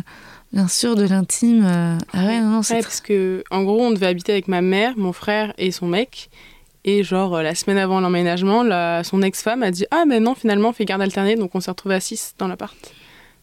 bien 0.52 0.66
sûr, 0.68 0.96
de 0.96 1.04
l'intime. 1.04 1.64
euh. 1.64 1.96
Ah 2.12 2.24
ouais, 2.26 2.40
non, 2.40 2.48
non, 2.50 2.62
c'est 2.62 2.74
Ouais, 2.74 2.82
parce 2.82 3.00
que 3.00 3.44
en 3.50 3.62
gros, 3.62 3.80
on 3.80 3.92
devait 3.92 4.06
habiter 4.08 4.32
avec 4.32 4.48
ma 4.48 4.60
mère, 4.60 4.94
mon 4.98 5.12
frère 5.12 5.54
et 5.56 5.70
son 5.70 5.86
mec. 5.86 6.28
Et 6.84 7.02
genre, 7.02 7.40
la 7.42 7.54
semaine 7.54 7.78
avant 7.78 8.00
l'emménagement, 8.00 8.62
la- 8.62 9.04
son 9.04 9.22
ex-femme 9.22 9.62
a 9.62 9.70
dit 9.70 9.86
Ah, 9.90 10.04
mais 10.06 10.20
non, 10.20 10.34
finalement, 10.34 10.70
on 10.70 10.72
fait 10.72 10.84
garde 10.84 11.00
alternée. 11.00 11.36
Donc, 11.36 11.54
on 11.54 11.60
s'est 11.60 11.70
retrouvés 11.70 11.94
à 11.94 12.00
6 12.00 12.34
dans 12.36 12.46
l'appart. 12.48 12.74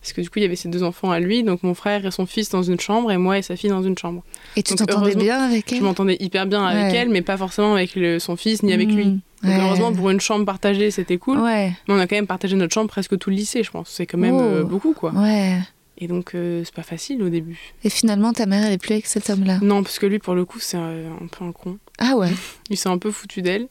Parce 0.02 0.14
que 0.14 0.22
du 0.22 0.30
coup, 0.30 0.40
il 0.40 0.42
y 0.42 0.46
avait 0.46 0.56
ses 0.56 0.68
deux 0.70 0.82
enfants 0.82 1.12
à 1.12 1.20
lui. 1.20 1.44
Donc, 1.44 1.62
mon 1.64 1.76
frère 1.76 2.04
et 2.06 2.10
son 2.12 2.26
fils 2.26 2.50
dans 2.50 2.64
une 2.64 2.80
chambre 2.80 3.12
et 3.12 3.18
moi 3.18 3.38
et 3.38 3.42
sa 3.44 3.56
fille 3.56 3.70
dans 3.70 3.84
une 3.84 3.98
chambre. 3.98 4.24
Et 4.56 4.64
tu 4.64 4.74
Donc, 4.74 4.88
t'entendais 4.88 5.16
bien 5.16 5.40
avec 5.44 5.72
elle 5.72 5.78
Je 5.78 5.84
m'entendais 5.84 6.18
hyper 6.20 6.48
bien 6.48 6.66
avec 6.66 6.92
Ouais. 6.94 6.98
elle, 6.98 7.10
mais 7.10 7.22
pas 7.22 7.38
forcément 7.38 7.76
avec 7.76 7.96
le- 7.96 8.18
son 8.18 8.36
fils 8.36 8.64
ni 8.64 8.74
avec 8.74 8.90
Mmh. 8.90 8.96
lui. 8.96 9.06
Donc, 9.06 9.22
Ouais. 9.44 9.58
heureusement, 9.62 9.94
pour 9.94 10.10
une 10.10 10.20
chambre 10.20 10.44
partagée, 10.46 10.90
c'était 10.90 11.18
cool. 11.18 11.38
Ouais, 11.40 11.72
Mais 11.88 11.94
on 11.94 12.00
a 12.00 12.08
quand 12.08 12.16
même 12.16 12.26
partagé 12.28 12.56
notre 12.56 12.74
chambre 12.74 12.90
presque 12.90 13.18
tout 13.20 13.30
le 13.30 13.36
lycée, 13.36 13.64
je 13.64 13.70
pense. 13.70 13.90
C'est 13.90 14.08
quand 14.08 14.18
même 14.18 14.36
Oh. 14.36 14.42
euh, 14.42 14.64
beaucoup, 14.64 14.94
quoi. 14.94 15.12
ouais. 15.12 15.58
Et 16.00 16.08
donc, 16.08 16.34
euh, 16.34 16.64
c'est 16.66 16.74
pas 16.74 16.82
facile 16.82 17.22
au 17.22 17.30
début. 17.30 17.60
Et 17.84 17.92
finalement, 17.92 18.34
ta 18.34 18.48
mère, 18.48 18.66
elle 18.66 18.74
est 18.74 18.80
plus 18.80 18.94
avec 18.94 19.06
cet 19.06 19.30
homme-là? 19.30 19.60
Non, 19.62 19.84
parce 19.84 20.00
que 20.00 20.08
lui, 20.08 20.18
pour 20.18 20.34
le 20.34 20.46
coup, 20.46 20.58
c'est 20.60 20.78
un, 20.78 20.90
un 21.22 21.28
peu 21.28 21.46
un 21.46 21.52
con. 21.52 21.78
Ah 22.00 22.16
ouais. 22.18 22.30
Il 22.72 22.78
s'est 22.78 22.90
un 22.90 22.98
peu 22.98 23.12
foutu 23.12 23.44
d'elle. 23.44 23.68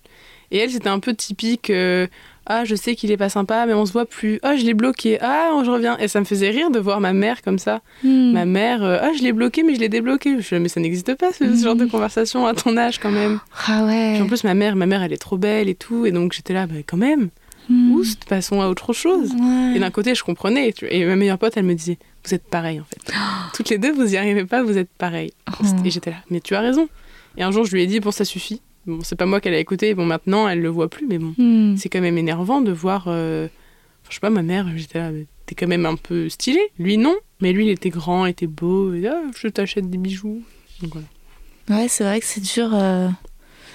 Et 0.52 0.58
elle, 0.58 0.70
c'était 0.70 0.88
un 0.88 1.00
peu 1.00 1.12
typique. 1.14 1.70
euh, 1.70 2.06
ah, 2.52 2.64
je 2.64 2.74
sais 2.74 2.96
qu'il 2.96 3.12
est 3.12 3.16
pas 3.16 3.28
sympa, 3.28 3.64
mais 3.64 3.74
on 3.74 3.86
se 3.86 3.92
voit 3.92 4.06
plus. 4.06 4.40
Ah, 4.42 4.56
je 4.56 4.64
l'ai 4.64 4.74
bloqué. 4.74 5.20
Ah, 5.20 5.52
je 5.64 5.70
reviens. 5.70 5.96
Et 5.98 6.08
ça 6.08 6.18
me 6.18 6.24
faisait 6.24 6.50
rire 6.50 6.72
de 6.72 6.80
voir 6.80 7.00
ma 7.00 7.12
mère 7.12 7.42
comme 7.42 7.60
ça. 7.60 7.80
Hmm. 8.02 8.32
Ma 8.32 8.44
mère, 8.44 8.82
euh, 8.82 8.98
ah, 9.00 9.10
je 9.16 9.22
l'ai 9.22 9.32
bloqué, 9.32 9.62
mais 9.62 9.76
je 9.76 9.78
l'ai 9.78 9.88
débloqué. 9.88 10.34
Je 10.36 10.42
suis 10.42 10.56
là, 10.56 10.60
mais 10.60 10.68
ça 10.68 10.80
n'existe 10.80 11.14
pas, 11.14 11.32
ce, 11.32 11.44
genre 11.54 11.76
de 11.76 11.86
conversation 11.86 12.46
à 12.46 12.54
ton 12.54 12.76
âge, 12.76 12.98
quand 12.98 13.12
même. 13.12 13.38
Ah 13.68 13.84
ouais. 13.84 14.14
Puis 14.14 14.22
en 14.22 14.26
plus, 14.26 14.42
ma 14.42 14.54
mère, 14.54 14.74
ma 14.74 14.86
mère, 14.86 15.00
elle 15.04 15.12
est 15.12 15.22
trop 15.22 15.38
belle 15.38 15.68
et 15.68 15.76
tout. 15.76 16.06
Et 16.06 16.10
donc, 16.10 16.32
j'étais 16.32 16.52
là, 16.52 16.66
bah, 16.66 16.74
quand 16.84 16.96
même, 16.96 17.28
Hmm. 17.68 17.92
oust, 17.92 18.24
passons 18.24 18.60
à 18.60 18.66
autre 18.66 18.92
chose. 18.92 19.30
Ouais. 19.32 19.76
Et 19.76 19.78
d'un 19.78 19.92
côté, 19.92 20.16
je 20.16 20.24
comprenais. 20.24 20.74
Et 20.88 21.04
ma 21.04 21.14
meilleure 21.14 21.38
pote, 21.38 21.52
elle 21.56 21.66
me 21.66 21.74
disait, 21.74 21.98
vous 22.24 22.34
êtes 22.34 22.42
pareil 22.42 22.80
en 22.80 22.84
fait. 22.84 23.12
Toutes 23.54 23.68
les 23.68 23.78
deux, 23.78 23.92
vous 23.92 24.12
y 24.12 24.16
arrivez 24.16 24.44
pas, 24.44 24.64
vous 24.64 24.76
êtes 24.76 24.90
pareil. 24.98 25.32
Oh. 25.52 25.64
Et 25.84 25.90
j'étais 25.90 26.10
là, 26.10 26.16
mais 26.30 26.40
tu 26.40 26.56
as 26.56 26.60
raison. 26.60 26.88
Et 27.36 27.44
un 27.44 27.52
jour, 27.52 27.64
je 27.64 27.72
lui 27.72 27.82
ai 27.82 27.86
dit, 27.86 28.00
bon, 28.00 28.10
ça 28.10 28.24
suffit. 28.24 28.60
Bon, 28.90 29.00
c'est 29.02 29.16
pas 29.16 29.26
moi 29.26 29.40
qu'elle 29.40 29.54
a 29.54 29.58
écouté. 29.58 29.94
Bon, 29.94 30.04
maintenant, 30.06 30.48
elle 30.48 30.60
le 30.60 30.68
voit 30.68 30.88
plus, 30.90 31.06
mais 31.06 31.18
bon, 31.18 31.34
Hmm. 31.38 31.76
c'est 31.76 31.88
quand 31.88 32.00
même 32.00 32.18
énervant 32.18 32.60
de 32.60 32.72
voir. 32.72 33.04
euh, 33.08 33.46
enfin, 33.46 34.08
je 34.10 34.14
sais 34.14 34.20
pas, 34.20 34.30
ma 34.30 34.42
mère, 34.42 34.66
j'étais 34.76 34.98
là, 34.98 35.10
t'es 35.46 35.54
quand 35.54 35.66
même 35.68 35.86
un 35.86 35.96
peu 35.96 36.28
stylé. 36.28 36.60
Lui, 36.78 36.96
non. 36.98 37.16
Mais 37.40 37.52
lui, 37.52 37.66
il 37.66 37.70
était 37.70 37.90
grand, 37.90 38.26
il 38.26 38.30
était 38.30 38.46
beau. 38.46 38.92
Et, 38.92 39.06
ah, 39.06 39.22
je 39.36 39.48
t'achète 39.48 39.88
des 39.88 39.98
bijoux. 39.98 40.42
Donc 40.82 40.92
voilà. 40.92 41.06
Ouais, 41.82 41.88
c'est 41.88 42.04
vrai 42.04 42.20
que 42.20 42.26
c'est 42.26 42.40
dur. 42.42 42.70
euh, 42.74 43.08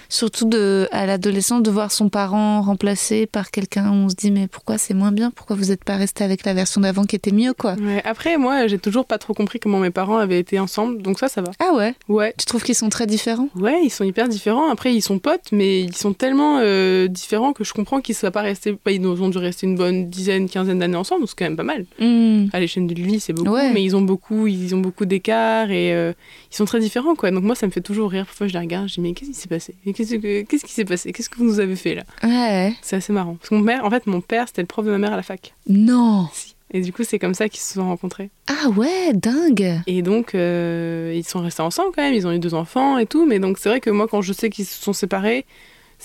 Surtout 0.09 0.47
de, 0.47 0.87
à 0.91 1.05
l'adolescence, 1.05 1.63
de 1.63 1.71
voir 1.71 1.91
son 1.91 2.09
parent 2.09 2.61
remplacé 2.61 3.25
par 3.25 3.51
quelqu'un 3.51 3.91
on 3.91 4.09
se 4.09 4.15
dit 4.15 4.31
mais 4.31 4.47
pourquoi 4.47 4.77
c'est 4.77 4.93
moins 4.93 5.11
bien? 5.11 5.31
Pourquoi 5.31 5.55
vous 5.55 5.65
n'êtes 5.65 5.83
pas 5.83 5.95
resté 5.95 6.23
avec 6.23 6.45
la 6.45 6.53
version 6.53 6.81
d'avant 6.81 7.03
qui 7.03 7.15
était 7.15 7.31
mieux 7.31 7.53
quoi? 7.53 7.73
Ouais, 7.73 8.01
Après, 8.05 8.37
moi, 8.37 8.67
j'ai 8.67 8.77
toujours 8.79 9.05
pas 9.05 9.17
trop 9.17 9.33
compris 9.33 9.59
comment 9.59 9.79
mes 9.79 9.89
parents 9.91 10.17
avaient 10.17 10.39
été 10.39 10.59
ensemble, 10.59 11.01
donc 11.01 11.19
ça, 11.19 11.27
ça 11.27 11.41
va. 11.41 11.51
Ah 11.59 11.73
ouais? 11.75 11.93
Ouais. 12.07 12.33
Tu 12.37 12.45
trouves 12.45 12.63
qu'ils 12.63 12.75
sont 12.75 12.89
très 12.89 13.07
différents? 13.07 13.49
Ouais, 13.55 13.81
ils 13.83 13.89
sont 13.89 14.03
hyper 14.03 14.27
différents. 14.27 14.69
Après, 14.71 14.93
ils 14.93 15.01
sont 15.01 15.19
potes, 15.19 15.51
mais 15.51 15.81
ils 15.81 15.95
sont 15.95 16.13
tellement 16.13 16.59
euh, 16.61 17.07
différents 17.07 17.53
que 17.53 17.63
je 17.63 17.73
comprends 17.73 18.01
qu'ils 18.01 18.15
soient 18.15 18.31
pas 18.31 18.41
restés. 18.41 18.77
bah, 18.85 18.91
ils 18.91 19.05
ont 19.05 19.29
dû 19.29 19.37
rester 19.37 19.65
une 19.67 19.75
bonne 19.75 20.09
dizaine, 20.09 20.47
quinzaine 20.49 20.79
d'années 20.79 20.95
ensemble, 20.97 21.27
c'est 21.27 21.35
quand 21.37 21.45
même 21.45 21.57
pas 21.57 21.63
mal. 21.63 21.85
Hmm. 21.99 22.47
À 22.53 22.59
l'échelle 22.59 22.87
de 22.87 22.93
vie, 22.93 23.19
c'est 23.19 23.33
beaucoup, 23.33 23.49
Ouais. 23.51 23.71
mais 23.73 23.83
ils 23.83 23.95
ont 23.95 24.01
beaucoup, 24.01 24.47
ils 24.47 24.73
ont 24.75 24.79
beaucoup 24.79 25.05
d'écart 25.05 25.71
et 25.71 25.93
euh, 25.93 26.13
ils 26.51 26.55
sont 26.55 26.65
très 26.65 26.79
différents, 26.79 27.15
quoi. 27.15 27.31
Donc 27.31 27.43
moi, 27.43 27.55
ça 27.55 27.65
me 27.65 27.71
fait 27.71 27.81
toujours 27.81 28.11
rire. 28.11 28.25
Parfois, 28.25 28.47
je 28.47 28.53
les 28.53 28.59
regarde, 28.59 28.87
je 28.89 28.95
dis 28.95 29.01
mais 29.01 29.13
qu'est-ce 29.13 29.31
qui 29.31 29.35
s'est 29.37 29.47
passé? 29.47 29.75
Qu'est-ce 29.95 30.15
que- 30.15 30.41
qu'est-ce 30.43 30.65
qui 30.65 30.73
s'est 30.73 30.85
passé? 30.85 31.11
Qu'est-ce 31.11 31.29
que 31.29 31.37
vous 31.37 31.45
nous 31.45 31.59
avez 31.59 31.75
fait 31.75 31.95
là? 31.95 32.03
Ouais. 32.23 32.73
C'est 32.81 32.97
assez 32.97 33.13
marrant. 33.13 33.35
Parce 33.35 33.49
que 33.49 33.55
mon 33.55 33.63
père, 33.63 33.83
en 33.85 33.89
fait, 33.89 34.05
mon 34.07 34.21
père, 34.21 34.47
c'était 34.47 34.61
le 34.61 34.67
prof 34.67 34.85
de 34.85 34.91
ma 34.91 34.97
mère 34.97 35.13
à 35.13 35.15
la 35.15 35.23
fac. 35.23 35.53
Non 35.67 36.27
Et 36.71 36.81
du 36.81 36.91
coup, 36.91 37.03
c'est 37.03 37.19
comme 37.19 37.33
ça 37.33 37.47
qu'ils 37.49 37.61
se 37.61 37.73
sont 37.75 37.85
rencontrés. 37.85 38.29
Ah 38.47 38.69
ouais, 38.69 39.13
dingue 39.13 39.81
Et 39.87 40.01
donc, 40.01 40.35
euh, 40.35 41.13
ils 41.15 41.23
sont 41.25 41.39
restés 41.41 41.61
ensemble 41.61 41.91
quand 41.95 42.01
même, 42.01 42.13
ils 42.13 42.27
ont 42.27 42.31
eu 42.31 42.39
deux 42.39 42.53
enfants 42.53 42.97
et 42.97 43.05
tout. 43.05 43.25
Mais 43.25 43.39
donc, 43.39 43.57
c'est 43.57 43.69
vrai 43.69 43.79
que 43.79 43.89
moi, 43.89 44.07
quand 44.09 44.21
je 44.21 44.33
sais 44.33 44.49
qu'ils 44.49 44.65
se 44.65 44.81
sont 44.83 44.93
séparés, 44.93 45.45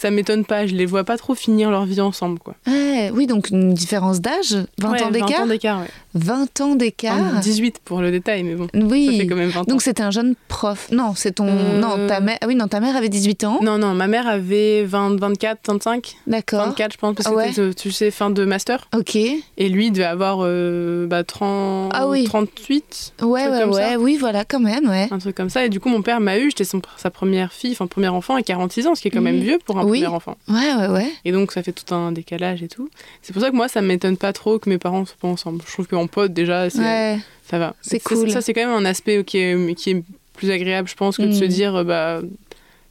ça 0.00 0.10
m'étonne 0.10 0.44
pas. 0.44 0.66
Je 0.66 0.74
les 0.74 0.86
vois 0.86 1.04
pas 1.04 1.16
trop 1.16 1.34
finir 1.34 1.70
leur 1.70 1.84
vie 1.86 2.00
ensemble, 2.00 2.38
quoi. 2.38 2.54
Ouais, 2.66 3.10
Oui, 3.14 3.26
donc 3.26 3.50
une 3.50 3.74
différence 3.74 4.20
d'âge 4.20 4.56
20 4.78 4.90
Ouais, 4.92 5.02
ans 5.02 5.10
d'écart 5.10 5.28
20 5.30 5.42
ans 5.42 5.46
d'écart, 5.46 5.80
ouais. 5.80 5.86
20 6.14 6.60
ans 6.60 6.74
d'écart 6.74 7.16
Enfin, 7.18 7.40
18 7.40 7.80
pour 7.84 8.00
le 8.00 8.10
détail, 8.10 8.42
mais 8.42 8.54
bon, 8.54 8.66
ça 8.72 8.78
fait 8.80 8.84
Oui. 8.86 9.26
quand 9.28 9.36
même 9.36 9.50
20 9.50 9.60
ans. 9.60 9.64
Donc 9.64 9.82
c'était 9.82 10.02
un 10.02 10.10
jeune 10.10 10.34
prof. 10.48 10.88
Non, 10.90 11.12
c'est 11.14 11.32
ton. 11.32 11.46
Euh, 11.48 11.80
Non, 11.80 12.06
ta 12.08 12.20
mère. 12.20 12.38
Ah 12.40 12.46
oui, 12.46 12.54
non, 12.56 12.66
ta 12.68 12.80
mère 12.80 12.96
avait 12.96 13.08
18 13.08 13.44
ans. 13.44 13.58
Non, 13.62 13.78
non, 13.78 13.94
ma 13.94 14.06
mère 14.06 14.26
avait 14.28 14.84
20, 14.84 15.18
24, 15.20 15.58
25, 15.66 16.16
D'accord. 16.26 16.66
24, 16.66 16.92
je 16.92 16.98
pense, 16.98 17.14
parce 17.14 17.28
que 17.28 17.52
c'était, 17.52 17.74
tu 17.74 17.92
sais, 17.92 18.10
fin 18.10 18.30
de 18.30 18.44
master. 18.44 18.88
Ok. 18.96 19.16
Et 19.16 19.68
lui, 19.68 19.90
devait 19.90 20.04
avoir 20.04 20.38
euh, 20.42 21.06
bah, 21.06 21.22
30, 21.24 21.92
Ah 21.94 22.08
oui. 22.08 22.24
38, 22.24 23.12
Ouais, 23.22 23.46
ouais, 23.48 23.64
ouais. 23.64 23.72
ça. 23.92 23.98
Oui, 23.98 24.16
voilà, 24.18 24.44
quand 24.44 24.60
même, 24.60 24.88
ouais. 24.88 25.08
un 25.10 25.18
truc 25.18 25.36
comme 25.36 25.50
ça. 25.50 25.64
Et 25.64 25.68
du 25.68 25.80
coup, 25.80 25.88
mon 25.88 26.02
père 26.02 26.20
m'a 26.20 26.38
eu, 26.38 26.50
j'étais 26.50 26.64
son- 26.64 26.82
sa 26.96 27.10
première 27.10 27.52
fille, 27.52 27.72
enfin, 27.72 27.86
premier 27.86 28.08
enfant 28.08 28.34
à 28.34 28.42
46 28.42 28.86
ans, 28.86 28.94
ce 28.94 29.02
qui 29.02 29.08
est 29.08 29.10
quand 29.10 29.20
même 29.20 29.36
Mhm. 29.36 29.42
vieux 29.42 29.58
pour 29.64 29.78
un 29.78 29.84
Oui. 29.90 30.00
premier 30.02 30.14
enfant. 30.14 30.36
Ouais, 30.48 30.74
ouais, 30.78 30.88
ouais. 30.88 31.10
Et 31.24 31.32
donc, 31.32 31.52
ça 31.52 31.62
fait 31.62 31.72
tout 31.72 31.94
un 31.94 32.12
décalage 32.12 32.62
et 32.62 32.68
tout. 32.68 32.88
C'est 33.22 33.32
pour 33.32 33.42
ça 33.42 33.50
que 33.50 33.56
moi, 33.56 33.68
ça 33.68 33.82
m'étonne 33.82 34.16
pas 34.16 34.32
trop 34.32 34.58
que 34.58 34.68
mes 34.70 34.78
parents 34.78 35.04
soient 35.04 35.16
pas 35.20 35.28
ensemble. 35.28 35.62
Je 35.66 35.72
trouve 35.72 35.86
qu'en 35.86 36.06
pote, 36.06 36.32
déjà, 36.32 36.64
Ouais. 36.64 37.18
ça 37.48 37.58
va. 37.58 37.74
C'est 37.80 38.00
cool. 38.00 38.30
Ça, 38.30 38.40
c'est 38.40 38.54
quand 38.54 38.66
même 38.66 38.76
un 38.76 38.84
aspect 38.84 39.22
qui 39.24 39.38
est, 39.38 39.74
qui 39.74 39.90
est 39.90 40.02
plus 40.34 40.50
agréable, 40.50 40.88
je 40.88 40.94
pense, 40.94 41.16
que 41.18 41.22
de 41.22 41.32
se 41.32 41.44
Mm. 41.44 41.48
dire, 41.48 41.74
euh, 41.76 41.84
bah, 41.84 42.20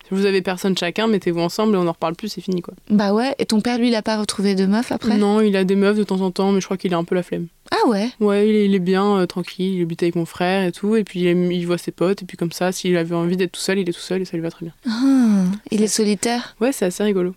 si 0.09 0.15
vous 0.15 0.25
avez 0.25 0.41
personne 0.41 0.77
chacun, 0.77 1.07
mettez-vous 1.07 1.39
ensemble 1.39 1.75
et 1.75 1.77
on 1.77 1.87
en 1.87 1.91
reparle 1.91 2.15
plus, 2.15 2.27
c'est 2.29 2.41
fini, 2.41 2.61
quoi. 2.61 2.73
Bah 2.89 3.13
ouais. 3.13 3.35
Et 3.39 3.45
ton 3.45 3.61
père, 3.61 3.77
lui, 3.77 3.89
il 3.89 3.95
a 3.95 4.01
pas 4.01 4.17
retrouvé 4.17 4.55
de 4.55 4.65
meuf 4.65 4.91
après? 4.91 5.17
Non, 5.17 5.39
il 5.41 5.55
a 5.55 5.63
des 5.63 5.75
meufs 5.75 5.97
de 5.97 6.03
temps 6.03 6.21
en 6.21 6.31
temps, 6.31 6.51
mais 6.51 6.59
je 6.61 6.65
crois 6.65 6.77
qu'il 6.77 6.93
a 6.93 6.97
un 6.97 7.03
peu 7.03 7.15
la 7.15 7.23
flemme. 7.23 7.47
Ah 7.71 7.87
ouais? 7.87 8.09
Ouais, 8.19 8.49
il 8.49 8.55
est, 8.55 8.65
il 8.65 8.73
est 8.75 8.79
bien, 8.79 9.17
euh, 9.19 9.25
tranquille, 9.27 9.75
il 9.75 9.81
habite 9.83 10.01
avec 10.01 10.15
mon 10.15 10.25
frère 10.25 10.65
et 10.67 10.71
tout, 10.71 10.95
et 10.95 11.03
puis 11.03 11.19
il, 11.21 11.27
aime- 11.27 11.51
il 11.51 11.65
voit 11.67 11.77
ses 11.77 11.91
potes, 11.91 12.23
et 12.23 12.25
puis 12.25 12.35
comme 12.37 12.51
ça, 12.51 12.71
s'il 12.71 12.97
avait 12.97 13.13
envie 13.13 13.37
d'être 13.37 13.51
tout 13.51 13.61
seul, 13.61 13.77
il 13.77 13.87
est 13.87 13.93
tout 13.93 13.99
seul 13.99 14.21
et 14.23 14.25
ça 14.25 14.35
lui 14.35 14.41
va 14.41 14.49
très 14.49 14.65
bien. 14.65 14.73
Ah, 14.89 15.43
il 15.69 15.83
est 15.83 15.87
solitaire? 15.87 16.55
Ouais, 16.59 16.71
c'est 16.71 16.85
assez 16.85 17.03
rigolo. 17.03 17.35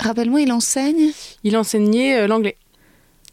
Rappelle-moi, 0.00 0.40
il 0.40 0.52
enseigne? 0.52 1.10
Il 1.44 1.56
enseignait 1.56 2.20
euh, 2.20 2.26
l'anglais. 2.26 2.56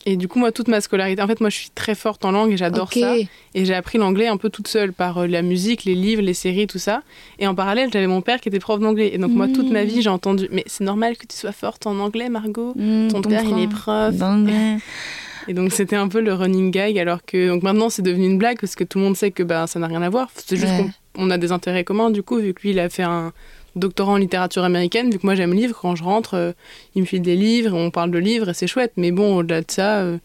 Et 0.07 0.17
du 0.17 0.27
coup, 0.27 0.37
moi, 0.37 0.51
toute 0.51 0.67
ma 0.67 0.81
scolarité, 0.81 1.21
en 1.21 1.27
fait, 1.27 1.41
moi, 1.41 1.49
je 1.49 1.55
suis 1.57 1.69
très 1.73 1.95
forte 1.95 2.25
en 2.25 2.31
langue 2.31 2.51
et 2.51 2.57
j'adore 2.57 2.93
ça. 2.93 3.15
Et 3.55 3.65
j'ai 3.65 3.73
appris 3.73 3.97
l'anglais 3.97 4.27
un 4.27 4.37
peu 4.37 4.49
toute 4.51 4.67
seule 4.67 4.93
par 4.93 5.17
euh, 5.19 5.27
la 5.27 5.41
musique, 5.41 5.83
les 5.83 5.95
livres, 5.95 6.21
les 6.21 6.35
séries, 6.35 6.67
tout 6.67 6.77
ça. 6.77 7.01
Et 7.39 7.47
en 7.47 7.55
parallèle, 7.55 7.89
j'avais 7.91 8.05
mon 8.05 8.21
père 8.21 8.39
qui 8.39 8.49
était 8.49 8.59
prof 8.59 8.79
d'anglais. 8.79 9.11
Et 9.13 9.17
donc, 9.17 9.31
moi, 9.33 9.47
toute 9.47 9.71
ma 9.71 9.83
Mm. 9.83 9.87
vie, 9.87 10.01
j'ai 10.03 10.09
entendu 10.09 10.47
Mais 10.51 10.63
c'est 10.67 10.83
normal 10.83 11.17
que 11.17 11.25
tu 11.25 11.35
sois 11.35 11.51
forte 11.51 11.87
en 11.87 11.97
anglais, 11.99 12.29
Margot 12.29 12.73
Hmm, 12.75 13.07
Ton 13.09 13.21
père, 13.21 13.43
il 13.45 13.57
est 13.63 13.67
prof. 13.67 14.13
d'anglais. 14.15 14.77
Et 15.47 15.53
donc, 15.53 15.71
c'était 15.71 15.95
un 15.95 16.07
peu 16.07 16.21
le 16.21 16.33
running 16.33 16.69
gag. 16.71 16.97
Alors 16.99 17.23
que 17.25 17.49
donc 17.49 17.63
maintenant, 17.63 17.89
c'est 17.89 18.01
devenu 18.01 18.25
une 18.25 18.37
blague 18.37 18.59
parce 18.59 18.75
que 18.75 18.83
tout 18.83 18.97
le 18.99 19.05
monde 19.05 19.15
sait 19.17 19.31
que 19.31 19.43
bah, 19.43 19.65
ça 19.67 19.79
n'a 19.79 19.87
rien 19.87 20.01
à 20.01 20.09
voir. 20.09 20.29
C'est 20.35 20.55
juste 20.57 20.71
Ouais. 20.71 20.87
qu'on 21.15 21.27
on 21.27 21.31
a 21.31 21.37
des 21.37 21.51
intérêts 21.51 21.83
communs, 21.83 22.09
du 22.11 22.21
coup, 22.23 22.37
vu 22.37 22.53
que 22.53 22.61
lui, 22.61 22.71
il 22.71 22.79
a 22.79 22.89
fait 22.89 23.03
un 23.03 23.31
doctorat 23.75 24.13
en 24.13 24.17
littérature 24.17 24.63
américaine. 24.63 25.09
Vu 25.11 25.19
que 25.19 25.25
moi, 25.25 25.35
j'aime 25.35 25.51
le 25.51 25.57
livre, 25.57 25.77
quand 25.79 25.95
je 25.95 26.03
rentre, 26.03 26.33
euh, 26.35 26.51
il 26.95 27.01
me 27.01 27.07
file 27.07 27.21
des 27.21 27.35
livres, 27.35 27.75
on 27.75 27.91
parle 27.91 28.11
de 28.11 28.17
livres 28.19 28.49
et 28.49 28.53
c'est 28.53 28.67
chouette. 28.67 28.93
Mais 28.97 29.11
bon, 29.11 29.37
au-delà 29.37 29.61
de 29.61 29.69
ça, 29.71 29.99
euh, 29.99 30.17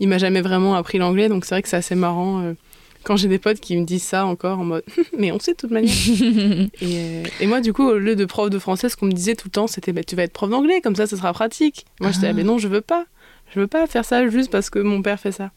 il 0.00 0.08
m'a 0.08 0.18
jamais 0.18 0.40
vraiment 0.40 0.74
appris 0.74 0.98
l'anglais. 0.98 1.28
Donc, 1.28 1.44
c'est 1.44 1.54
vrai 1.54 1.62
que 1.62 1.68
c'est 1.68 1.76
assez 1.76 1.94
marrant. 1.94 2.40
euh, 2.42 2.54
quand 3.04 3.16
j'ai 3.16 3.26
des 3.26 3.40
potes 3.40 3.58
qui 3.58 3.76
me 3.76 3.84
disent 3.84 4.04
ça 4.04 4.26
encore 4.26 4.60
en 4.60 4.64
mode 4.64 4.84
mais 5.18 5.32
on 5.32 5.40
sait 5.40 5.54
de 5.54 5.56
toute 5.56 5.72
manière 5.72 5.92
et, 6.80 7.22
et 7.40 7.46
moi 7.48 7.60
du 7.60 7.72
coup 7.72 7.82
au 7.88 7.98
lieu 7.98 8.14
de 8.14 8.24
prof 8.24 8.48
de 8.48 8.60
français 8.60 8.88
ce 8.88 8.96
qu'on 8.96 9.06
me 9.06 9.12
disait 9.12 9.34
tout 9.34 9.48
le 9.48 9.50
temps 9.50 9.66
c'était 9.66 9.90
bah, 9.92 10.04
tu 10.04 10.14
vas 10.14 10.22
être 10.22 10.32
prof 10.32 10.48
d'anglais 10.48 10.80
comme 10.80 10.94
ça 10.94 11.08
ce 11.08 11.16
sera 11.16 11.32
pratique 11.32 11.84
moi 12.00 12.12
j'étais 12.12 12.26
Ah. 12.28 12.30
ah, 12.30 12.32
mais 12.32 12.44
non 12.44 12.58
je 12.58 12.68
veux 12.68 12.80
pas 12.80 13.06
je 13.52 13.58
veux 13.58 13.66
pas 13.66 13.88
faire 13.88 14.04
ça 14.04 14.28
juste 14.28 14.52
parce 14.52 14.70
que 14.70 14.78
mon 14.78 15.02
père 15.02 15.18
fait 15.18 15.32
ça 15.32 15.50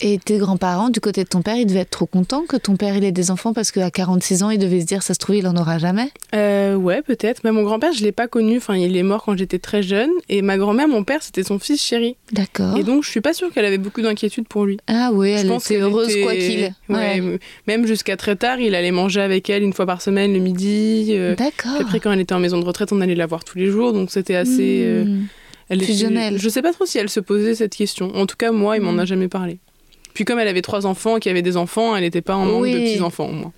Et 0.00 0.18
tes 0.24 0.38
grands-parents, 0.38 0.90
du 0.90 1.00
côté 1.00 1.24
de 1.24 1.28
ton 1.28 1.42
père, 1.42 1.56
ils 1.56 1.66
devaient 1.66 1.80
être 1.80 1.90
trop 1.90 2.06
contents 2.06 2.44
que 2.48 2.56
ton 2.56 2.76
père 2.76 2.96
il 2.96 3.02
ait 3.02 3.10
des 3.10 3.32
enfants 3.32 3.52
parce 3.52 3.72
qu'à 3.72 3.90
46 3.90 4.44
ans, 4.44 4.50
il 4.50 4.58
devait 4.58 4.80
se 4.80 4.86
dire 4.86 5.02
ça 5.02 5.12
se 5.12 5.18
trouve, 5.18 5.34
il 5.34 5.46
en 5.48 5.56
aura 5.56 5.78
jamais? 5.78 6.10
Euh, 6.36 6.76
ouais, 6.76 7.02
peut-être. 7.02 7.40
Mais 7.42 7.50
mon 7.50 7.64
grand-père, 7.64 7.92
je 7.92 8.04
l'ai 8.04 8.12
pas 8.12 8.28
connu. 8.28 8.58
Enfin, 8.58 8.76
il 8.76 8.96
est 8.96 9.02
mort 9.02 9.24
quand 9.24 9.36
j'étais 9.36 9.58
très 9.58 9.82
jeune. 9.82 10.10
Et 10.28 10.40
ma 10.40 10.56
grand-mère, 10.56 10.86
mon 10.86 11.02
père, 11.02 11.20
c'était 11.24 11.42
son 11.42 11.58
fils 11.58 11.82
chéri. 11.82 12.14
D'accord. 12.30 12.76
Et 12.76 12.84
donc, 12.84 13.02
je 13.02 13.10
suis 13.10 13.20
pas 13.20 13.32
sûre 13.34 13.52
qu'elle 13.52 13.64
avait 13.64 13.78
beaucoup 13.78 14.00
d'inquiétude 14.00 14.46
pour 14.46 14.66
lui. 14.66 14.78
Ah 14.86 15.10
oui, 15.12 15.30
elle 15.30 15.48
pense 15.48 15.68
était 15.68 15.80
heureuse 15.80 16.10
était- 16.10 16.22
quoi 16.22 16.34
qu'il. 16.36 16.72
Ouais, 16.88 17.38
Même 17.66 17.84
jusqu'à 17.86 18.16
très 18.16 18.36
tard, 18.36 18.60
il 18.60 18.76
allait 18.76 18.92
manger 18.92 19.20
avec 19.20 19.50
elle 19.50 19.64
une 19.64 19.72
fois 19.72 19.86
par 19.86 20.00
semaine 20.00 20.32
le 20.32 20.38
midi. 20.38 21.08
euh, 21.10 21.34
D'accord. 21.34 21.72
puis 21.74 21.82
Après, 21.82 21.98
quand 22.00 22.12
elle 22.12 22.20
était 22.20 22.34
en 22.34 22.40
maison 22.40 22.60
de 22.60 22.64
retraite, 22.64 22.92
on 22.92 23.00
allait 23.00 23.16
la 23.16 23.26
voir 23.26 23.42
tous 23.42 23.58
les 23.58 23.66
jours. 23.66 23.92
Donc, 23.92 24.12
c'était 24.12 24.36
assez. 24.36 24.82
euh, 24.86 25.04
Hmm. 25.06 25.26
elle 25.70 25.78
était- 25.82 25.92
Fusionnel. 25.92 26.38
Je 26.38 26.48
sais 26.48 26.62
pas 26.62 26.72
trop 26.72 26.86
si 26.86 26.98
elle 26.98 27.08
se 27.10 27.18
posait 27.18 27.56
cette 27.56 27.74
question. 27.74 28.14
En 28.14 28.26
tout 28.26 28.36
cas, 28.36 28.52
moi, 28.52 28.76
il 28.76 28.82
m'en 28.82 28.96
a 28.96 29.04
jamais 29.04 29.26
parlé. 29.28 29.58
Puis, 30.18 30.24
comme 30.24 30.40
elle 30.40 30.48
avait 30.48 30.62
trois 30.62 30.84
enfants, 30.84 31.20
qui 31.20 31.28
avaient 31.28 31.42
des 31.42 31.56
enfants, 31.56 31.94
elle 31.94 32.02
n'était 32.02 32.22
pas 32.22 32.34
en 32.34 32.44
manque 32.44 32.62
Oui. 32.62 32.72
de 32.72 32.78
petits-enfants, 32.80 33.26
au 33.28 33.32
moins. 33.32 33.52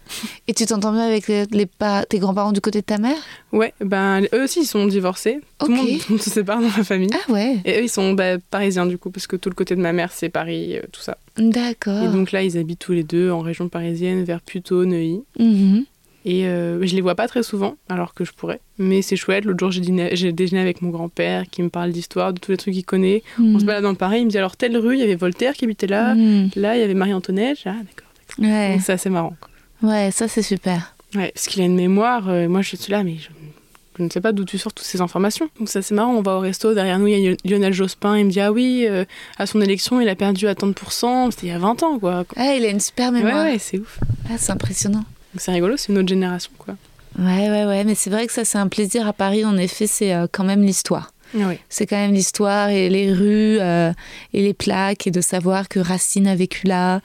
Et 0.47 0.53
tu 0.53 0.67
t'entends 0.67 0.93
bien 0.93 1.07
avec 1.07 1.27
les, 1.27 1.47
les 1.53 1.65
pa- 1.65 2.05
tes 2.05 2.19
grands-parents 2.19 2.53
du 2.53 2.61
côté 2.61 2.81
de 2.83 2.85
ta 2.85 2.99
mère? 2.99 3.17
Ouais, 3.51 3.73
ben, 3.81 4.21
eux 4.35 4.45
aussi, 4.45 4.61
ils 4.61 4.67
sont 4.67 4.85
divorcés. 4.87 5.41
Tout, 5.59 5.69
le 5.69 5.73
Ok. 5.73 5.79
monde, 5.79 5.89
tout 6.01 6.05
le 6.11 6.13
monde 6.17 6.23
se 6.23 6.29
sépare 6.29 6.61
dans 6.61 6.69
ma 6.69 6.85
famille. 6.85 7.09
Ah 7.15 7.33
ouais. 7.33 7.57
Et 7.65 7.79
eux, 7.79 7.85
ils 7.85 7.89
sont 7.89 8.13
bah, 8.13 8.37
parisiens 8.51 8.85
du 8.85 8.99
coup, 8.99 9.11
parce 9.11 9.27
que 9.27 9.37
tout 9.37 9.49
le 9.49 9.55
côté 9.55 9.75
de 9.75 9.81
ma 9.81 9.95
mère, 9.95 10.13
c'est 10.13 10.29
Paris, 10.29 10.77
euh, 10.77 10.83
tout 10.93 11.01
ça. 11.01 11.17
D'accord. 11.39 12.03
Et 12.05 12.09
donc 12.09 12.31
là, 12.31 12.43
ils 12.43 12.59
habitent 12.59 12.79
tous 12.81 12.93
les 12.93 13.05
deux 13.05 13.31
en 13.31 13.41
région 13.41 13.71
parisienne, 13.71 14.23
vers 14.25 14.43
Puteaux, 14.43 14.85
Neuilly. 14.85 15.23
Mhm. 15.39 15.87
Et 16.27 16.45
euh, 16.47 16.85
je 16.87 16.95
les 16.95 17.01
vois 17.01 17.15
pas 17.15 17.27
très 17.29 17.43
souvent, 17.43 17.77
alors 17.89 18.13
que 18.13 18.25
je 18.27 18.33
pourrais. 18.33 18.61
Mais 18.79 19.01
c'est 19.01 19.17
chouette. 19.17 19.45
L'autre 19.47 19.59
jour, 19.61 19.71
j'ai 19.71 19.81
dîné- 19.81 20.11
j'ai 20.15 20.33
déjeuné 20.33 20.61
avec 20.61 20.83
mon 20.83 20.91
grand-père 20.91 21.45
qui 21.51 21.63
me 21.63 21.71
parle 21.71 21.93
d'histoire, 21.93 22.33
de 22.35 22.39
tous 22.39 22.51
les 22.51 22.59
trucs 22.59 22.75
qu'il 22.75 22.85
connaît. 22.85 23.23
On 23.39 23.55
se 23.59 23.61
Mhm. 23.61 23.65
balade 23.65 23.83
dans 23.85 23.95
Paris, 23.95 24.21
il 24.21 24.27
me 24.27 24.31
dit 24.31 24.37
alors, 24.39 24.57
telle 24.57 24.77
rue, 24.77 24.95
il 24.97 25.01
y 25.01 25.03
avait 25.03 25.15
Voltaire 25.15 25.55
qui 25.55 25.65
habitait 25.65 25.87
là. 25.87 26.15
Mhm. 26.15 26.51
Là, 26.57 26.77
il 26.77 26.81
y 26.81 26.85
avait 26.85 26.93
Marie-Antoinette. 26.95 27.59
Ah, 27.65 27.71
d'accord. 27.71 28.09
Ouais. 28.39 28.73
Donc 28.75 28.83
c'est 28.83 28.93
assez 28.93 29.09
marrant. 29.11 29.35
quoi. 29.41 29.89
ouais, 29.91 30.11
ça 30.11 30.29
c'est 30.29 30.43
super. 30.43 30.95
Ouais, 31.15 31.31
parce 31.35 31.47
qu'il 31.47 31.63
a 31.63 31.65
une 31.65 31.75
mémoire. 31.75 32.29
euh, 32.29 32.49
moi, 32.49 32.61
je 32.63 32.77
suis 32.77 32.93
là, 32.93 33.03
mais 33.03 33.15
je, 33.19 33.29
je 33.99 34.03
ne 34.05 34.11
sais 34.11 34.21
pas 34.21 34.33
d'où 34.33 34.45
tu 34.45 34.59
sors 34.59 34.73
toutes 34.75 34.87
ces 34.87 35.01
informations. 35.01 35.49
Donc, 35.59 35.69
c'est 35.71 35.79
assez 35.81 35.95
marrant. 35.95 36.13
On 36.15 36.23
va 36.23 36.37
au 36.37 36.41
resto, 36.41 36.73
derrière 36.75 36.99
nous, 36.99 37.07
il 37.09 37.19
y 37.19 37.29
a 37.29 37.35
Lionel 37.45 37.73
Jospin. 37.73 38.17
Il 38.19 38.27
me 38.27 38.31
dit 38.31 38.41
Ah 38.41 38.53
oui, 38.53 38.85
euh, 38.89 39.05
à 39.39 39.47
son 39.47 39.61
élection, 39.63 40.01
il 40.03 40.09
a 40.11 40.15
perdu 40.15 40.47
à 40.49 40.55
tant 40.55 40.67
de 40.69 40.73
pourcents. 40.75 41.31
C'était 41.31 41.47
il 41.47 41.49
y 41.49 41.53
a 41.53 41.59
20 41.59 41.83
ans, 41.83 41.99
quoi. 41.99 42.25
Ah, 42.37 42.55
il 42.55 42.65
a 42.65 42.69
une 42.69 42.79
super 42.79 43.11
Ouais, 43.11 43.23
mémoire. 43.23 43.45
ouais, 43.47 43.59
c'est 43.59 43.79
ouf. 43.79 43.99
Ah, 44.29 44.35
c'est 44.39 44.53
impressionnant. 44.53 45.05
Donc, 45.33 45.41
c'est 45.41 45.53
rigolo, 45.53 45.77
c'est 45.77 45.93
une 45.93 45.99
autre 45.99 46.09
génération, 46.09 46.51
quoi. 46.59 46.77
Ouais, 47.19 47.51
ouais, 47.51 47.65
ouais. 47.67 47.85
Mais 47.85 47.95
c'est 47.95 48.11
vrai 48.11 48.27
que 48.27 48.33
ça, 48.33 48.45
c'est 48.45 48.59
un 48.59 48.69
plaisir 48.69 49.07
à 49.07 49.13
Paris. 49.13 49.45
En 49.45 49.57
effet, 49.57 49.87
c'est 49.87 50.15
euh, 50.15 50.27
quand 50.31 50.45
même 50.45 50.63
l'histoire. 50.63 51.13
Ah 51.35 51.47
oui. 51.49 51.59
C'est 51.69 51.87
quand 51.87 51.97
même 51.97 52.13
l'histoire 52.13 52.71
et 52.71 52.89
les 52.89 53.13
rues 53.13 53.59
euh, 53.61 53.93
et 54.33 54.43
les 54.43 54.55
plaques 54.55 55.07
et 55.07 55.11
de 55.11 55.21
savoir 55.21 55.69
que 55.69 55.79
Racine 55.79 56.27
a 56.27 56.35
vécu 56.35 56.67
là, 56.67 57.01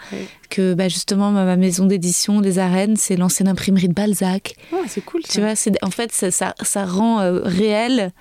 que 0.49 0.73
bah, 0.73 0.87
justement 0.87 1.29
ma 1.29 1.45
ma 1.45 1.57
maison 1.57 1.85
d'édition 1.85 2.41
des 2.41 2.57
arènes, 2.57 2.95
c'est 2.97 3.17
l'ancienne 3.17 3.47
imprimerie 3.47 3.87
de 3.87 3.93
Balzac. 3.93 4.55
Ah, 4.73 4.77
c'est 4.87 5.05
cool, 5.05 5.21
ça. 5.23 5.33
Tu 5.33 5.41
vois, 5.41 5.55
c'est 5.55 5.71
en 5.83 5.91
fait 5.91 6.11
ça, 6.11 6.31
ça, 6.31 6.55
ça 6.63 6.85
rend 6.85 7.19
euh, 7.19 7.41
réel 7.43 8.11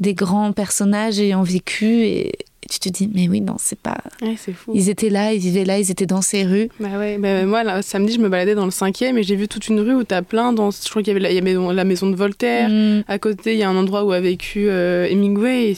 des 0.00 0.14
grands 0.14 0.52
personnages 0.52 1.20
ayant 1.20 1.44
vécu 1.44 2.04
et 2.06 2.32
tu 2.68 2.78
te 2.78 2.88
dis 2.88 3.08
mais 3.14 3.28
oui 3.28 3.40
non 3.40 3.56
c'est 3.58 3.78
pas 3.78 3.98
Ouais, 4.22 4.34
c'est 4.38 4.52
fou. 4.52 4.72
ils 4.74 4.88
étaient 4.88 5.10
là 5.10 5.32
ils 5.32 5.38
vivaient 5.40 5.64
là 5.64 5.78
ils 5.78 5.90
étaient 5.90 6.06
dans 6.06 6.22
ces 6.22 6.44
rues 6.44 6.68
Bah 6.80 6.98
ouais, 6.98 7.18
bah, 7.18 7.44
moi, 7.44 7.64
là, 7.64 7.82
samedi, 7.82 8.14
je 8.14 8.18
me 8.20 8.28
baladais 8.28 8.54
dans 8.54 8.64
le 8.64 8.70
cinquième 8.70 9.18
et 9.18 9.22
j'ai 9.22 9.36
vu 9.36 9.48
toute 9.48 9.68
une 9.68 9.80
rue 9.80 9.94
où 9.94 10.04
t'as 10.04 10.22
plein. 10.22 10.52
Dans, 10.52 10.70
je 10.70 10.88
crois 10.88 11.02
qu'il 11.02 11.08
y 11.08 11.10
avait 11.16 11.20
la, 11.20 11.30
il 11.30 11.34
y 11.34 11.38
avait 11.38 11.74
la 11.74 11.84
maison 11.84 12.08
de 12.10 12.16
Voltaire. 12.16 12.68
Mm, 12.68 13.04
À 13.08 13.18
côté, 13.18 13.52
il 13.54 13.58
y 13.58 13.62
a 13.62 13.68
un 13.68 13.76
endroit 13.76 14.04
où 14.04 14.12
a 14.12 14.20
vécu 14.20 14.68
euh, 14.68 15.06
Hemingway. 15.08 15.70
Et 15.70 15.74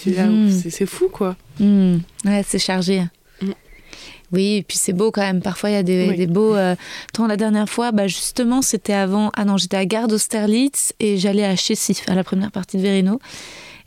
c'est 0.70 0.86
fou, 0.86 1.08
quoi. 1.12 1.36
mm. 1.60 1.96
ouais 2.26 2.44
c'est 2.46 2.58
chargé 2.58 3.02
Mm. 3.40 3.52
oui 4.32 4.56
et 4.56 4.62
puis 4.64 4.76
c'est 4.78 4.92
beau 4.92 5.10
quand 5.12 5.20
même 5.22 5.40
parfois 5.40 5.70
il 5.70 5.74
y 5.74 5.76
a 5.76 5.82
des, 5.84 6.08
Oui. 6.10 6.16
des 6.16 6.26
beaux 6.26 6.54
euh... 6.56 6.74
La 7.28 7.36
dernière 7.36 7.68
fois 7.68 7.92
bah 7.92 8.06
justement 8.08 8.62
c'était 8.62 8.92
avant 8.94 9.30
ah 9.36 9.44
non 9.44 9.56
j'étais 9.56 9.76
à 9.76 9.84
Gare 9.86 10.08
d'Austerlitz 10.08 10.92
et 10.98 11.18
j'allais 11.18 11.44
à 11.44 11.54
Chessif 11.56 12.02
à 12.08 12.14
la 12.16 12.24
première 12.24 12.50
partie 12.50 12.76
de 12.78 12.82
Verino 12.82 13.20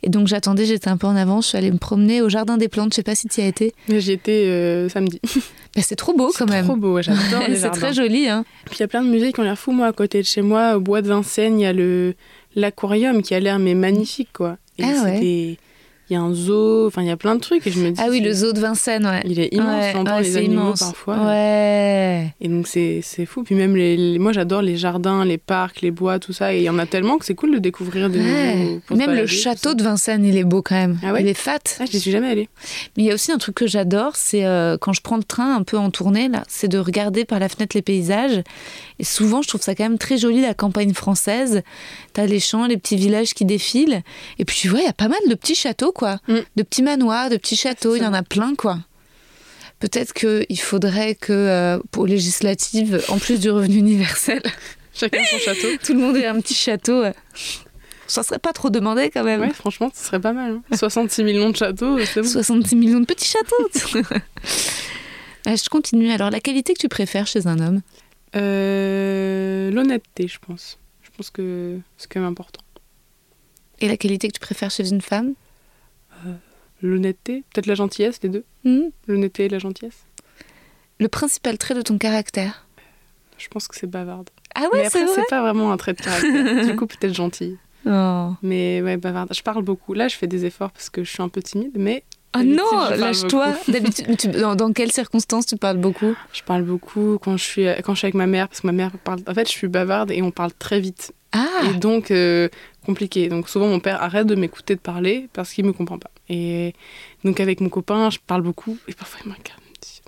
Et 0.04 0.08
donc 0.08 0.26
j'attendais, 0.26 0.66
j'étais 0.66 0.88
un 0.88 0.96
peu 0.96 1.06
en 1.06 1.14
avance, 1.14 1.44
je 1.44 1.48
suis 1.50 1.58
allée 1.58 1.70
me 1.70 1.78
promener 1.78 2.22
au 2.22 2.28
Jardin 2.28 2.56
des 2.56 2.68
Plantes, 2.68 2.90
je 2.92 2.96
sais 2.96 3.02
pas 3.02 3.14
si 3.14 3.28
tu 3.28 3.40
y 3.40 3.44
as 3.44 3.46
été. 3.46 3.72
J'y 3.88 4.12
étais 4.12 4.46
euh, 4.46 4.88
samedi. 4.88 5.20
Bah, 5.74 5.80
c'est 5.82 5.96
trop 5.96 6.12
beau 6.12 6.30
quand 6.36 6.50
même. 6.50 6.66
trop 6.66 6.76
beau, 6.76 7.00
j'adore 7.00 7.44
c'est 7.54 7.70
très 7.70 7.94
joli. 7.94 8.28
Hein. 8.28 8.44
Puis 8.66 8.76
il 8.76 8.80
y 8.80 8.82
a 8.82 8.88
plein 8.88 9.02
de 9.02 9.08
musées 9.08 9.32
qui 9.32 9.40
ont 9.40 9.42
l'air 9.42 9.58
fous, 9.58 9.72
moi, 9.72 9.86
à 9.86 9.92
côté 9.92 10.20
de 10.20 10.26
chez 10.26 10.42
moi. 10.42 10.76
Au 10.76 10.80
bois 10.80 11.00
de 11.00 11.08
Vincennes, 11.08 11.58
il 11.58 11.62
y 11.62 11.66
a 11.66 11.72
le 11.72 12.14
l'aquarium 12.54 13.22
qui 13.22 13.34
a 13.34 13.40
l'air 13.40 13.58
mais 13.58 13.72
magnifique, 13.74 14.28
quoi. 14.34 14.58
Et 14.76 14.84
Ah 14.84 15.04
ouais. 15.04 15.56
Il 16.12 16.16
y 16.16 16.18
a 16.18 16.20
un 16.20 16.34
zoo, 16.34 16.86
enfin, 16.88 17.00
il 17.00 17.08
y 17.08 17.10
a 17.10 17.16
plein 17.16 17.36
de 17.36 17.40
trucs. 17.40 17.66
Et 17.66 17.70
je 17.70 17.78
me 17.80 17.90
dis, 17.90 17.98
Ah 17.98 18.08
oui, 18.10 18.20
le 18.20 18.34
zoo 18.34 18.52
de 18.52 18.60
Vincennes, 18.60 19.06
ouais. 19.06 19.22
Il 19.24 19.40
est 19.40 19.48
immense, 19.54 19.94
Ouais, 19.94 20.10
ouais, 20.10 20.22
les 20.22 20.36
animaux 20.36 20.60
immense. 20.60 20.80
parfois. 20.80 21.16
Ouais. 21.24 22.34
Et 22.40 22.48
donc 22.48 22.66
c'est 22.68 23.00
c'est 23.02 23.24
fou. 23.24 23.44
Puis 23.44 23.54
même, 23.54 23.74
les, 23.76 23.96
les- 23.96 24.18
moi 24.18 24.32
j'adore 24.32 24.60
les 24.60 24.76
jardins, 24.76 25.24
les 25.24 25.38
parcs, 25.38 25.80
les 25.80 25.90
bois, 25.90 26.18
tout 26.18 26.34
ça. 26.34 26.52
Et 26.52 26.58
il 26.58 26.64
y 26.64 26.68
en 26.70 26.78
a 26.78 26.84
tellement 26.84 27.16
que 27.16 27.24
c'est 27.24 27.34
cool 27.34 27.52
de 27.54 27.58
découvrir 27.58 28.10
des 28.10 28.20
Ouais. 28.20 28.54
nouveaux. 28.90 28.96
Même 28.96 29.14
le 29.16 29.26
château 29.26 29.72
de 29.72 29.82
Vincennes, 29.82 30.24
il 30.26 30.36
est 30.36 30.44
beau 30.44 30.60
quand 30.60 30.74
même. 30.74 30.98
Ah 31.02 31.14
ouais 31.14 31.22
il 31.22 31.28
est 31.28 31.34
fat. 31.34 31.58
Ah, 31.80 31.84
j'y 31.90 31.98
suis 31.98 32.10
jamais 32.10 32.28
allée. 32.28 32.48
Mais 32.96 33.04
il 33.04 33.06
y 33.06 33.10
a 33.10 33.14
aussi 33.14 33.32
un 33.32 33.38
truc 33.38 33.54
que 33.54 33.66
j'adore, 33.66 34.16
c'est 34.16 34.44
euh, 34.44 34.76
quand 34.78 34.92
je 34.92 35.00
prends 35.00 35.16
le 35.16 35.24
train 35.24 35.56
un 35.56 35.62
peu 35.62 35.78
en 35.78 35.90
tournée, 35.90 36.28
là, 36.28 36.42
c'est 36.46 36.68
de 36.68 36.76
regarder 36.78 37.24
par 37.24 37.38
la 37.38 37.48
fenêtre 37.48 37.74
les 37.74 37.82
paysages. 37.82 38.42
Et 38.98 39.04
souvent, 39.04 39.40
je 39.40 39.48
trouve 39.48 39.62
ça 39.62 39.74
quand 39.74 39.84
même 39.84 39.98
très 39.98 40.18
joli, 40.18 40.42
la 40.42 40.52
campagne 40.54 40.92
française. 40.92 41.62
T'as 42.12 42.26
les 42.26 42.40
champs, 42.40 42.66
les 42.66 42.76
petits 42.76 42.96
villages 42.96 43.32
qui 43.32 43.46
défilent. 43.46 44.02
Et 44.38 44.44
puis 44.44 44.56
tu 44.58 44.68
vois, 44.68 44.80
il 44.80 44.84
y 44.84 44.88
a 44.88 44.92
pas 44.92 45.08
mal 45.08 45.18
de 45.28 45.34
petits 45.34 45.54
châteaux, 45.54 45.92
quoi. 45.92 46.01
Mm. 46.28 46.38
De 46.56 46.62
petits 46.62 46.82
manoirs, 46.82 47.30
de 47.30 47.36
petits 47.36 47.56
châteaux, 47.56 47.96
il 47.96 48.02
y 48.02 48.06
en 48.06 48.12
a 48.14 48.22
plein, 48.22 48.54
quoi. 48.54 48.78
Peut-être 49.80 50.12
qu'il 50.12 50.60
faudrait 50.60 51.14
que, 51.16 51.32
euh, 51.32 51.78
pour 51.90 52.06
législative, 52.06 53.02
en 53.08 53.18
plus 53.18 53.40
du 53.40 53.50
revenu 53.50 53.76
universel, 53.76 54.42
Chacun 54.94 55.24
son 55.24 55.38
château. 55.38 55.68
tout 55.84 55.94
le 55.94 56.00
monde 56.00 56.16
ait 56.16 56.26
un 56.26 56.38
petit 56.40 56.54
château. 56.54 57.02
euh. 57.04 57.12
Ça 58.06 58.22
serait 58.22 58.38
pas 58.38 58.52
trop 58.52 58.68
demandé 58.68 59.08
quand 59.10 59.24
même. 59.24 59.40
Ouais, 59.40 59.50
franchement, 59.54 59.90
ce 59.94 60.04
serait 60.04 60.20
pas 60.20 60.32
mal. 60.34 60.60
hein. 60.70 60.76
66 60.76 61.24
millions 61.24 61.48
de 61.50 61.56
châteaux, 61.56 61.98
c'est 62.04 62.20
bon. 62.20 62.28
66 62.28 62.76
millions 62.76 63.00
de 63.00 63.06
petits 63.06 63.28
châteaux. 63.30 63.70
Je 65.46 65.68
continue. 65.70 66.10
Alors, 66.12 66.30
la 66.30 66.40
qualité 66.40 66.74
que 66.74 66.78
tu 66.78 66.88
préfères 66.88 67.26
chez 67.26 67.46
un 67.46 67.58
homme? 67.58 67.80
Euh, 68.36 69.70
L'honnêteté, 69.70 70.28
je 70.28 70.38
pense. 70.38 70.78
Je 71.02 71.10
pense 71.16 71.30
que 71.30 71.78
c'est 71.96 72.10
quand 72.12 72.20
même 72.20 72.28
important. 72.30 72.60
et 73.80 73.88
la 73.88 73.96
qualité 73.96 74.28
que 74.28 74.34
tu 74.34 74.40
préfères 74.40 74.70
chez 74.70 74.88
une 74.88 75.00
femme? 75.00 75.32
L'honnêteté, 76.82 77.44
peut-être 77.52 77.66
la 77.66 77.74
gentillesse, 77.74 78.18
les 78.22 78.28
deux. 78.28 78.44
Hmm 78.64 78.88
L'honnêteté 79.06 79.44
et 79.44 79.48
la 79.48 79.58
gentillesse. 79.58 80.04
Le 80.98 81.08
principal 81.08 81.58
trait 81.58 81.74
de 81.74 81.82
ton 81.82 81.98
caractère 81.98 82.66
Je 83.38 83.48
pense 83.48 83.68
que 83.68 83.76
c'est 83.76 83.86
bavarde. 83.86 84.30
Ah 84.54 84.62
ouais, 84.72 84.80
c'est 84.82 84.86
après, 84.86 85.04
vrai 85.04 85.14
c'est 85.14 85.30
pas 85.30 85.40
vraiment 85.40 85.72
un 85.72 85.76
trait 85.76 85.94
de 85.94 86.00
caractère. 86.02 86.66
du 86.66 86.76
coup, 86.76 86.86
peut-être 86.86 87.14
gentille. 87.14 87.56
Oh, 87.86 88.30
Mais 88.42 88.82
ouais, 88.82 88.96
bavarde. 88.96 89.32
Je 89.32 89.42
parle 89.42 89.62
beaucoup. 89.62 89.94
Là, 89.94 90.08
je 90.08 90.16
fais 90.16 90.26
des 90.26 90.44
efforts 90.44 90.70
parce 90.70 90.90
que 90.90 91.02
je 91.04 91.10
suis 91.10 91.22
un 91.22 91.28
peu 91.28 91.42
timide, 91.42 91.72
mais 91.74 92.04
Ah 92.34 92.38
D'habitude, 92.38 92.56
non, 92.58 92.90
lâche-toi. 92.96 93.54
D'habitude, 93.68 94.16
tu- 94.16 94.28
dans, 94.28 94.54
dans 94.54 94.72
quelles 94.72 94.92
circonstances 94.92 95.44
tu 95.46 95.56
parles 95.56 95.76
beaucoup? 95.76 96.14
Je 96.32 96.42
parle 96.42 96.62
beaucoup 96.62 97.18
quand 97.22 97.36
je 97.36 97.44
suis, 97.44 97.66
quand 97.84 97.92
je 97.94 97.98
suis 97.98 98.06
avec 98.06 98.14
ma 98.14 98.26
mère, 98.26 98.48
parce 98.48 98.62
que 98.62 98.66
ma 98.66 98.72
mère 98.72 98.90
parle. 99.04 99.20
En 99.28 99.34
fait, 99.34 99.46
je 99.46 99.52
suis 99.52 99.68
bavarde 99.68 100.10
et 100.10 100.22
on 100.22 100.30
parle 100.30 100.52
très 100.58 100.80
vite. 100.80 101.12
Ah 101.32 101.46
Et 101.70 101.74
donc, 101.78 102.10
euh, 102.10 102.48
compliqué. 102.86 103.28
Donc, 103.28 103.48
souvent, 103.50 103.66
mon 103.68 103.80
père 103.80 104.02
arrête 104.02 104.26
de 104.26 104.34
m'écouter 104.34 104.74
de 104.74 104.80
parler 104.80 105.28
parce 105.34 105.52
qu'il 105.52 105.64
me 105.66 105.72
comprend 105.72 105.98
pas. 105.98 106.10
Et 106.30 106.74
donc, 107.24 107.38
avec 107.40 107.60
mon 107.60 107.68
copain, 107.68 108.08
je 108.10 108.18
parle 108.26 108.42
beaucoup. 108.42 108.78
Et 108.88 108.94
parfois, 108.94 109.20
il 109.24 109.28
me 109.30 109.34
regarde 109.36 109.60
me 109.60 109.74
dit 109.80 110.00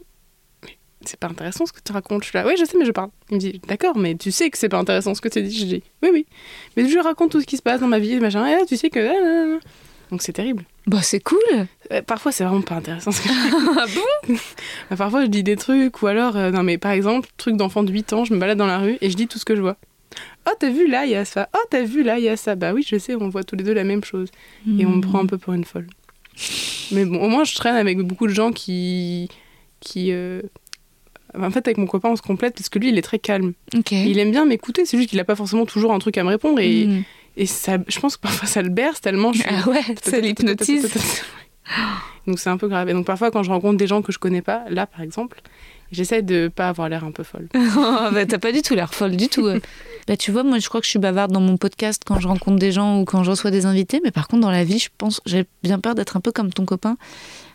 Mais 0.64 0.78
c'est 1.04 1.18
pas 1.20 1.28
intéressant 1.28 1.66
ce 1.66 1.72
que 1.72 1.80
tu 1.84 1.92
racontes. 1.92 2.22
Je 2.24 2.28
suis 2.30 2.38
là, 2.38 2.46
oui, 2.46 2.54
je 2.58 2.64
sais, 2.64 2.76
mais 2.78 2.86
je 2.86 2.92
parle. 2.92 3.10
Il 3.30 3.34
me 3.34 3.40
dit 3.40 3.60
D'accord, 3.68 3.96
mais 3.98 4.14
tu 4.14 4.32
sais 4.32 4.48
que 4.48 4.56
c'est 4.56 4.68
pas 4.70 4.78
intéressant 4.78 5.14
ce 5.14 5.20
que 5.20 5.28
tu 5.28 5.42
dis. 5.42 5.58
Je 5.58 5.64
dis 5.66 5.82
Oui, 6.02 6.08
oui. 6.12 6.26
Mais 6.76 6.88
je 6.88 6.98
raconte 6.98 7.32
tout 7.32 7.40
ce 7.42 7.46
qui 7.46 7.56
se 7.58 7.62
passe 7.62 7.80
dans 7.80 7.88
ma 7.88 7.98
vie, 7.98 8.18
machin. 8.18 8.46
Et 8.46 8.52
là, 8.52 8.60
tu 8.66 8.76
sais 8.78 8.88
que. 8.90 9.58
Donc, 10.10 10.20
c'est 10.22 10.32
terrible. 10.34 10.64
Bah 10.86 11.00
c'est 11.00 11.20
cool 11.20 11.38
Parfois, 12.06 12.32
c'est 12.32 12.44
vraiment 12.44 12.60
pas 12.62 12.76
intéressant 12.76 13.12
ce 13.12 13.20
que 13.20 13.28
je 13.28 13.34
Ah 13.78 13.86
bon 14.28 14.34
Bah, 14.90 14.96
Parfois, 14.96 15.22
je 15.22 15.28
dis 15.28 15.42
des 15.42 15.56
trucs, 15.56 16.02
ou 16.02 16.06
alors, 16.06 16.36
euh, 16.36 16.50
non, 16.50 16.62
mais 16.62 16.78
par 16.78 16.92
exemple, 16.92 17.28
truc 17.36 17.56
d'enfant 17.56 17.82
de 17.82 17.92
8 17.92 18.12
ans, 18.12 18.24
je 18.24 18.34
me 18.34 18.38
balade 18.38 18.58
dans 18.58 18.66
la 18.66 18.78
rue 18.78 18.96
et 19.00 19.10
je 19.10 19.16
dis 19.16 19.26
tout 19.26 19.38
ce 19.38 19.44
que 19.44 19.54
je 19.56 19.60
vois. 19.60 19.76
Oh, 20.48 20.52
t'as 20.58 20.70
vu 20.70 20.86
là, 20.88 21.04
il 21.06 21.10
y 21.10 21.14
a 21.16 21.24
ça. 21.24 21.48
Oh, 21.54 21.58
t'as 21.70 21.82
vu 21.82 22.02
là, 22.02 22.18
il 22.18 22.24
y 22.24 22.28
a 22.28 22.36
ça. 22.36 22.54
Bah 22.54 22.72
oui, 22.72 22.84
je 22.88 22.96
sais, 22.98 23.14
on 23.14 23.28
voit 23.28 23.42
tous 23.44 23.56
les 23.56 23.64
deux 23.64 23.72
la 23.74 23.84
même 23.84 24.04
chose. 24.04 24.28
Et 24.78 24.86
on 24.86 24.90
me 24.90 25.00
prend 25.00 25.18
un 25.20 25.26
peu 25.26 25.38
pour 25.38 25.54
une 25.54 25.64
folle. 25.64 25.86
Mais 26.92 27.04
bon, 27.04 27.18
au 27.20 27.28
moins, 27.28 27.44
je 27.44 27.54
traîne 27.54 27.74
avec 27.76 27.98
beaucoup 27.98 28.26
de 28.26 28.32
gens 28.32 28.52
qui. 28.52 29.28
qui 29.80 30.12
euh, 30.12 30.40
En 31.38 31.50
fait, 31.50 31.66
avec 31.66 31.78
mon 31.78 31.86
copain, 31.86 32.10
on 32.10 32.16
se 32.16 32.22
complète 32.22 32.54
parce 32.54 32.68
que 32.68 32.78
lui, 32.78 32.90
il 32.90 32.98
est 32.98 33.02
très 33.02 33.18
calme. 33.18 33.54
Il 33.90 34.18
aime 34.18 34.30
bien 34.30 34.44
m'écouter, 34.44 34.84
c'est 34.86 34.96
juste 34.96 35.10
qu'il 35.10 35.18
a 35.20 35.24
pas 35.24 35.34
forcément 35.36 35.66
toujours 35.66 35.92
un 35.92 35.98
truc 35.98 36.16
à 36.18 36.22
me 36.24 36.28
répondre. 36.28 36.60
Et, 36.60 36.86
Hmm. 36.86 37.02
et 37.36 37.46
ça, 37.46 37.78
je 37.88 37.98
pense 37.98 38.16
que 38.16 38.22
parfois, 38.22 38.46
ça 38.46 38.62
le 38.62 38.68
berce 38.68 39.00
tellement 39.00 39.32
je 39.32 39.40
suis. 39.40 39.48
Ah 39.50 39.68
ouais, 39.68 39.82
ça 40.02 40.20
l'hypnotise. 40.20 40.92
Donc 42.26 42.38
c'est 42.38 42.50
un 42.50 42.56
peu 42.56 42.68
grave. 42.68 42.88
Et 42.88 42.92
donc 42.92 43.06
parfois 43.06 43.30
quand 43.30 43.42
je 43.42 43.50
rencontre 43.50 43.76
des 43.76 43.86
gens 43.86 44.02
que 44.02 44.12
je 44.12 44.18
connais 44.18 44.42
pas, 44.42 44.64
là 44.68 44.86
par 44.86 45.00
exemple, 45.00 45.40
j'essaie 45.92 46.22
de 46.22 46.48
pas 46.48 46.68
avoir 46.68 46.88
l'air 46.88 47.04
un 47.04 47.12
peu 47.12 47.22
folle. 47.22 47.48
Oh, 47.76 48.10
bah, 48.12 48.26
t'as 48.26 48.38
pas 48.38 48.52
du 48.52 48.62
tout 48.62 48.74
l'air 48.74 48.94
folle 48.94 49.16
du 49.16 49.28
tout. 49.28 49.48
bah, 50.08 50.16
tu 50.16 50.30
vois, 50.30 50.42
moi, 50.42 50.58
je 50.58 50.68
crois 50.68 50.80
que 50.80 50.84
je 50.86 50.90
suis 50.90 50.98
bavarde 50.98 51.32
dans 51.32 51.40
mon 51.40 51.56
podcast 51.56 52.02
quand 52.04 52.20
je 52.20 52.28
rencontre 52.28 52.58
des 52.58 52.72
gens 52.72 53.00
ou 53.00 53.04
quand 53.04 53.24
je 53.24 53.30
reçois 53.30 53.50
des 53.50 53.66
invités. 53.66 54.00
Mais 54.04 54.10
par 54.10 54.28
contre, 54.28 54.42
dans 54.42 54.50
la 54.50 54.64
vie, 54.64 54.78
je 54.78 54.88
pense, 54.96 55.20
j'ai 55.26 55.46
bien 55.62 55.78
peur 55.78 55.94
d'être 55.94 56.16
un 56.16 56.20
peu 56.20 56.32
comme 56.32 56.52
ton 56.52 56.64
copain. 56.64 56.96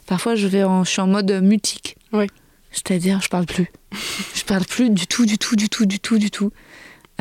Parfois, 0.07 0.36
je, 0.36 0.47
vais 0.47 0.64
en, 0.64 0.84
je 0.84 0.89
suis 0.89 1.01
en 1.01 1.07
mode 1.07 1.32
mutique. 1.43 1.97
Oui. 2.14 2.28
C'est-à-dire, 2.72 3.22
je 3.22 3.30
parle 3.30 3.45
plus. 3.45 3.72
je 4.36 4.43
parle 4.43 4.66
plus 4.66 4.89
du 4.89 5.07
tout, 5.07 5.26
du 5.26 5.38
tout, 5.38 5.55
du 5.55 5.70
tout, 5.70 5.86
du 5.86 5.99
tout, 5.99 6.18
du 6.18 6.32
tout. 6.32 6.51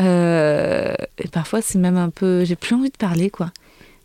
Euh, 0.01 0.95
et 1.19 1.29
parfois, 1.29 1.61
c'est 1.61 1.79
même 1.79 1.97
un 1.97 2.11
peu. 2.11 2.45
J'ai 2.45 2.57
plus 2.57 2.75
envie 2.75 2.91
de 2.91 2.97
parler, 2.97 3.31
quoi. 3.31 3.51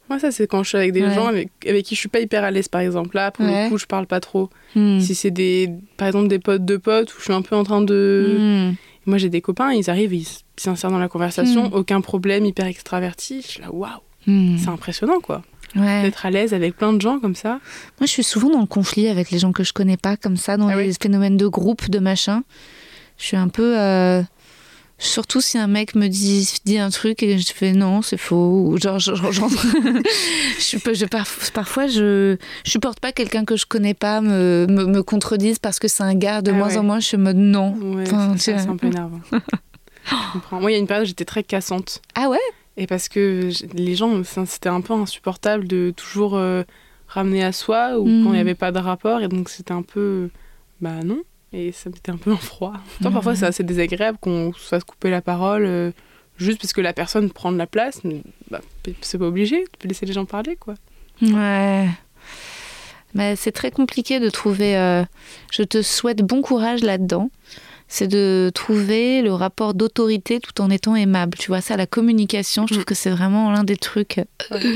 Moi 0.10 0.20
ça 0.20 0.32
c'est 0.32 0.48
quand 0.48 0.64
je 0.64 0.70
suis 0.70 0.78
avec 0.78 0.92
des 0.92 1.02
Ouais. 1.02 1.14
gens 1.14 1.28
avec, 1.28 1.50
avec 1.68 1.86
qui 1.86 1.96
je 1.96 2.00
suis 2.00 2.10
pas 2.10 2.20
hyper 2.20 2.44
à 2.44 2.52
l'aise 2.52 2.68
par 2.68 2.82
exemple. 2.82 3.16
Là 3.16 3.32
pour 3.32 3.46
Ouais. 3.46 3.64
le 3.66 3.70
coup 3.70 3.78
je 3.78 3.86
parle 3.86 4.06
pas 4.06 4.20
trop. 4.20 4.50
Hmm. 4.76 5.00
Si 5.00 5.16
c'est 5.16 5.32
des 5.32 5.70
par 5.98 6.08
exemple 6.08 6.28
des 6.28 6.40
potes 6.40 6.66
de 6.66 6.78
potes 6.78 7.14
où 7.14 7.18
je 7.20 7.24
suis 7.24 7.34
un 7.34 7.42
peu 7.42 7.56
en 7.56 7.64
train 7.64 7.82
de... 7.82 8.36
Hmm. 8.72 8.76
Moi 9.06 9.18
j'ai 9.18 9.30
des 9.30 9.42
copains, 9.42 9.72
ils 9.74 9.90
arrivent, 9.90 10.14
ils 10.14 10.28
s'insèrent 10.58 10.92
dans 10.92 11.00
la 11.00 11.10
conversation, 11.10 11.70
Mm. 11.70 11.74
aucun 11.74 12.00
problème, 12.02 12.46
hyper 12.46 12.66
extraverti. 12.68 13.42
Je 13.42 13.48
suis 13.48 13.62
là 13.62 13.68
waouh, 13.74 13.90
Hmm. 14.28 14.58
c'est 14.58 14.70
impressionnant 14.70 15.20
quoi. 15.22 15.42
Ouais. 15.76 16.04
D'être 16.04 16.26
à 16.26 16.30
l'aise 16.30 16.54
avec 16.54 16.78
plein 16.78 16.94
de 16.94 17.02
gens 17.02 17.20
comme 17.20 17.34
ça. 17.36 17.54
Moi, 18.00 18.06
je 18.06 18.08
suis 18.08 18.24
souvent 18.24 18.50
dans 18.52 18.60
le 18.62 18.68
conflit 18.68 19.08
avec 19.08 19.32
les 19.32 19.40
gens 19.40 19.52
que 19.52 19.64
je 19.64 19.74
connais 19.74 19.98
pas, 19.98 20.16
comme 20.18 20.38
ça, 20.38 20.56
dans 20.56 20.68
Ah 20.68 20.76
les 20.76 20.90
oui 20.90 20.96
phénomènes 21.02 21.36
de 21.36 21.48
groupe, 21.48 21.90
de 21.90 21.98
machin. 21.98 22.44
Je 23.18 23.24
suis 23.26 23.38
un 23.38 23.48
peu. 23.48 23.76
euh, 23.80 24.22
Surtout 25.06 25.42
si 25.42 25.58
un 25.58 25.68
mec 25.68 25.96
me 25.96 26.08
dit, 26.08 26.50
dit 26.66 26.78
un 26.78 26.90
truc 26.90 27.22
et 27.24 27.38
je 27.38 27.52
fais 27.54 27.74
non, 27.74 28.02
c'est 28.02 28.18
faux. 28.18 28.68
Ou 28.70 28.78
genre, 28.78 29.00
genre, 29.00 29.32
genre- 29.34 29.50
je, 29.50 30.78
je, 30.94 31.06
par- 31.06 31.28
parfois, 31.54 31.88
je, 31.88 32.38
supporte 32.64 33.00
pas 33.02 33.12
quelqu'un 33.12 33.44
que 33.44 33.56
je 33.58 33.66
connais 33.66 33.94
pas 33.94 34.22
me, 34.22 34.66
me, 34.70 34.86
me 34.86 35.04
contredise 35.04 35.60
parce 35.60 35.78
que 35.80 35.88
c'est 35.90 36.04
un 36.04 36.16
gars. 36.16 36.42
De 36.42 36.52
Ah 36.52 36.56
moins 36.56 36.70
ouais. 36.70 36.78
en 36.78 36.84
moins, 36.84 37.00
je 37.02 37.08
suis 37.08 37.18
en 37.18 37.22
mode 37.22 37.36
non. 37.38 37.76
Ouais, 37.76 38.04
Enfin, 38.08 38.36
c'est, 38.38 38.54
un 38.54 38.78
peu 38.78 38.88
énervant. 38.88 39.20
Moi 40.52 40.72
il 40.72 40.74
y 40.74 40.76
a 40.78 40.80
une 40.80 40.88
période 40.88 41.06
où 41.06 41.08
j'étais 41.08 41.26
très 41.26 41.44
cassante. 41.44 42.02
Ah 42.16 42.30
ouais? 42.30 42.38
Et 42.78 42.88
parce 42.88 43.08
que 43.10 43.50
les 43.74 43.96
gens, 43.96 44.22
c'était 44.46 44.70
un 44.70 44.82
peu 44.82 44.94
insupportable 44.94 45.68
de 45.68 45.94
toujours 45.96 46.36
euh, 46.38 46.64
ramener 47.08 47.44
à 47.44 47.52
soi 47.52 48.00
ou 48.00 48.06
Mhm. 48.08 48.24
quand 48.24 48.30
il 48.32 48.34
n'y 48.36 48.40
avait 48.40 48.56
pas 48.56 48.72
de 48.72 48.80
rapport. 48.80 49.22
Et 49.22 49.28
donc 49.28 49.50
c'était 49.50 49.74
un 49.74 49.82
peu. 49.84 50.30
Bah 50.82 51.04
non. 51.06 51.20
Et 51.54 51.72
ça 51.72 51.90
mettait 51.90 52.12
un 52.12 52.18
peu 52.18 52.32
en 52.34 52.38
froid. 52.38 52.74
Parfois, 53.02 53.36
c'est 53.36 53.46
assez 53.46 53.64
désagréable 53.64 54.18
qu'on 54.20 54.52
se 54.54 54.60
fasse 54.68 54.84
couper 54.84 55.10
la 55.12 55.22
parole 55.22 55.66
euh, 55.66 55.92
juste 56.38 56.60
parce 56.60 56.74
que 56.74 56.82
la 56.82 56.94
personne 56.94 57.30
prend 57.30 57.52
de 57.52 57.58
la 57.58 57.68
place. 57.68 58.02
Bah, 58.50 58.60
c'est 59.02 59.18
pas 59.20 59.26
obligé. 59.26 59.64
Tu 59.72 59.78
peux 59.80 59.88
laisser 59.88 60.06
les 60.08 60.14
gens 60.14 60.26
parler, 60.26 60.56
quoi. 60.56 60.74
Ouais. 61.22 61.88
Mais 63.14 63.36
c'est 63.36 63.52
très 63.52 63.70
compliqué 63.70 64.20
de 64.20 64.30
trouver. 64.32 64.76
euh, 64.76 65.04
je 65.52 65.62
te 65.64 65.82
souhaite 65.84 66.20
bon 66.24 66.42
courage 66.42 66.82
là-dedans. 66.82 67.30
C'est 67.88 68.08
de 68.08 68.50
trouver 68.56 69.22
le 69.22 69.34
rapport 69.34 69.76
d'autorité 69.76 70.40
tout 70.40 70.60
en 70.62 70.72
étant 70.72 70.96
aimable. 70.96 71.38
Tu 71.38 71.50
vois, 71.50 71.62
ça, 71.62 71.78
la 71.78 71.86
communication, 71.86 72.66
je 72.66 72.74
trouve 72.74 72.82
Mm. 72.82 72.86
que 72.86 72.96
c'est 72.96 73.12
vraiment 73.12 73.52
l'un 73.52 73.64
des 73.64 73.78
trucs 73.78 74.18
euh, 74.52 74.74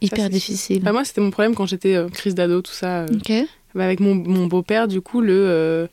hyper 0.00 0.28
difficiles. 0.28 0.82
Bah, 0.82 0.90
moi, 0.90 1.04
c'était 1.04 1.20
mon 1.20 1.30
problème 1.30 1.54
quand 1.54 1.66
j'étais 1.66 1.94
euh, 1.94 2.08
crise 2.08 2.34
d'ado, 2.34 2.60
tout 2.62 2.72
ça. 2.72 3.02
euh, 3.02 3.06
Ok. 3.14 3.32
Bah, 3.74 3.84
avec 3.84 4.00
mon, 4.00 4.14
mon 4.14 4.46
beau-père, 4.46 4.88
du 4.88 5.00
coup, 5.00 5.20
le 5.20 5.32
euh, 5.34 5.86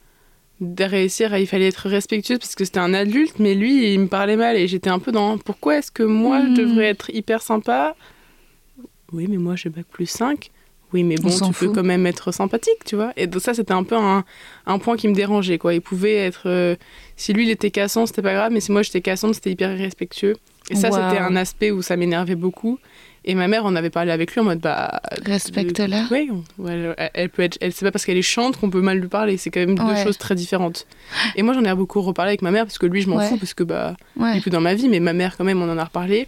de 0.61 0.83
réussir, 0.83 1.33
à- 1.33 1.39
il 1.39 1.47
fallait 1.47 1.67
être 1.67 1.87
respectueux 1.89 2.37
parce 2.37 2.55
que 2.55 2.65
c'était 2.65 2.79
un 2.79 2.93
adulte, 2.93 3.39
mais 3.39 3.55
lui, 3.55 3.93
il 3.93 3.99
me 4.01 4.07
parlait 4.07 4.35
mal 4.35 4.57
et 4.57 4.67
j'étais 4.67 4.89
un 4.89 4.99
peu 4.99 5.11
dans 5.11 5.37
pourquoi 5.37 5.77
est-ce 5.77 5.91
que 5.91 6.03
moi, 6.03 6.41
je 6.41 6.61
devrais 6.61 6.85
être 6.85 7.09
hyper 7.13 7.41
sympa? 7.41 7.95
Oui, 9.11 9.27
mais 9.29 9.37
moi, 9.37 9.55
j'ai 9.55 9.69
bac 9.69 9.85
plus 9.91 10.05
5. 10.05 10.51
Oui, 10.91 11.03
mais 11.03 11.17
bon, 11.17 11.29
tu 11.29 11.53
peux 11.53 11.67
quand 11.75 11.83
même 11.83 12.05
être 12.07 12.31
sympathique, 12.31 12.83
tu 12.83 12.95
vois. 12.95 13.13
Et 13.15 13.27
donc 13.27 13.41
ça, 13.41 13.53
c'était 13.53 13.73
un 13.73 13.83
peu 13.83 13.95
un, 13.95 14.23
un 14.65 14.79
point 14.79 14.97
qui 14.97 15.07
me 15.07 15.13
dérangeait, 15.13 15.59
quoi. 15.59 15.73
Il 15.75 15.81
pouvait 15.81 16.15
être... 16.15 16.43
euh, 16.47 16.75
si 17.15 17.31
lui, 17.31 17.43
il 17.45 17.51
était 17.51 17.69
cassant, 17.69 18.05
c'était 18.07 18.23
pas 18.23 18.33
grave, 18.33 18.51
mais 18.51 18.59
si 18.59 18.71
moi, 18.71 18.81
j'étais 18.81 19.01
cassante, 19.01 19.35
c'était 19.35 19.51
hyper 19.51 19.71
irrespectueux. 19.77 20.35
Et 20.71 20.75
ça, 20.75 20.89
c'était 20.91 21.17
un 21.19 21.35
aspect 21.35 21.69
où 21.71 21.81
ça 21.83 21.95
m'énervait 21.95 22.35
beaucoup. 22.35 22.79
Et 23.25 23.35
ma 23.35 23.47
mère, 23.47 23.63
on 23.65 23.75
avait 23.75 23.89
parlé 23.89 24.11
avec 24.11 24.33
lui 24.33 24.41
en 24.41 24.45
mode, 24.45 24.59
bah... 24.59 25.01
Respecte-la. 25.25 26.05
Oui, 26.11 26.29
elle, 26.67 26.95
elle 27.13 27.29
peut 27.29 27.43
être, 27.43 27.57
elle 27.61 27.73
c'est 27.73 27.85
pas 27.85 27.91
parce 27.91 28.05
qu'elle 28.05 28.17
est 28.17 28.21
chante 28.21 28.57
qu'on 28.57 28.69
peut 28.69 28.81
mal 28.81 28.97
lui 28.99 29.07
parler. 29.07 29.37
C'est 29.37 29.49
quand 29.51 29.59
même 29.59 29.75
deux 29.75 29.83
Ouais. 29.83 30.03
choses 30.03 30.17
très 30.17 30.35
différentes. 30.35 30.87
Et 31.35 31.43
moi, 31.43 31.53
j'en 31.53 31.63
ai 31.63 31.73
beaucoup 31.75 32.01
reparlé 32.01 32.29
avec 32.29 32.41
ma 32.41 32.51
mère 32.51 32.65
parce 32.65 32.77
que 32.77 32.85
lui, 32.85 33.01
je 33.01 33.09
m'en 33.09 33.17
Ouais. 33.17 33.27
fous 33.27 33.37
parce 33.37 33.53
que 33.53 33.63
bah, 33.63 33.95
il 34.19 34.37
est 34.37 34.41
plus 34.41 34.51
dans 34.51 34.61
ma 34.61 34.73
vie, 34.73 34.87
mais 34.89 34.99
ma 34.99 35.13
mère 35.13 35.35
quand 35.37 35.43
même, 35.43 35.61
on 35.61 35.69
en 35.69 35.77
a 35.77 35.83
reparlé. 35.83 36.27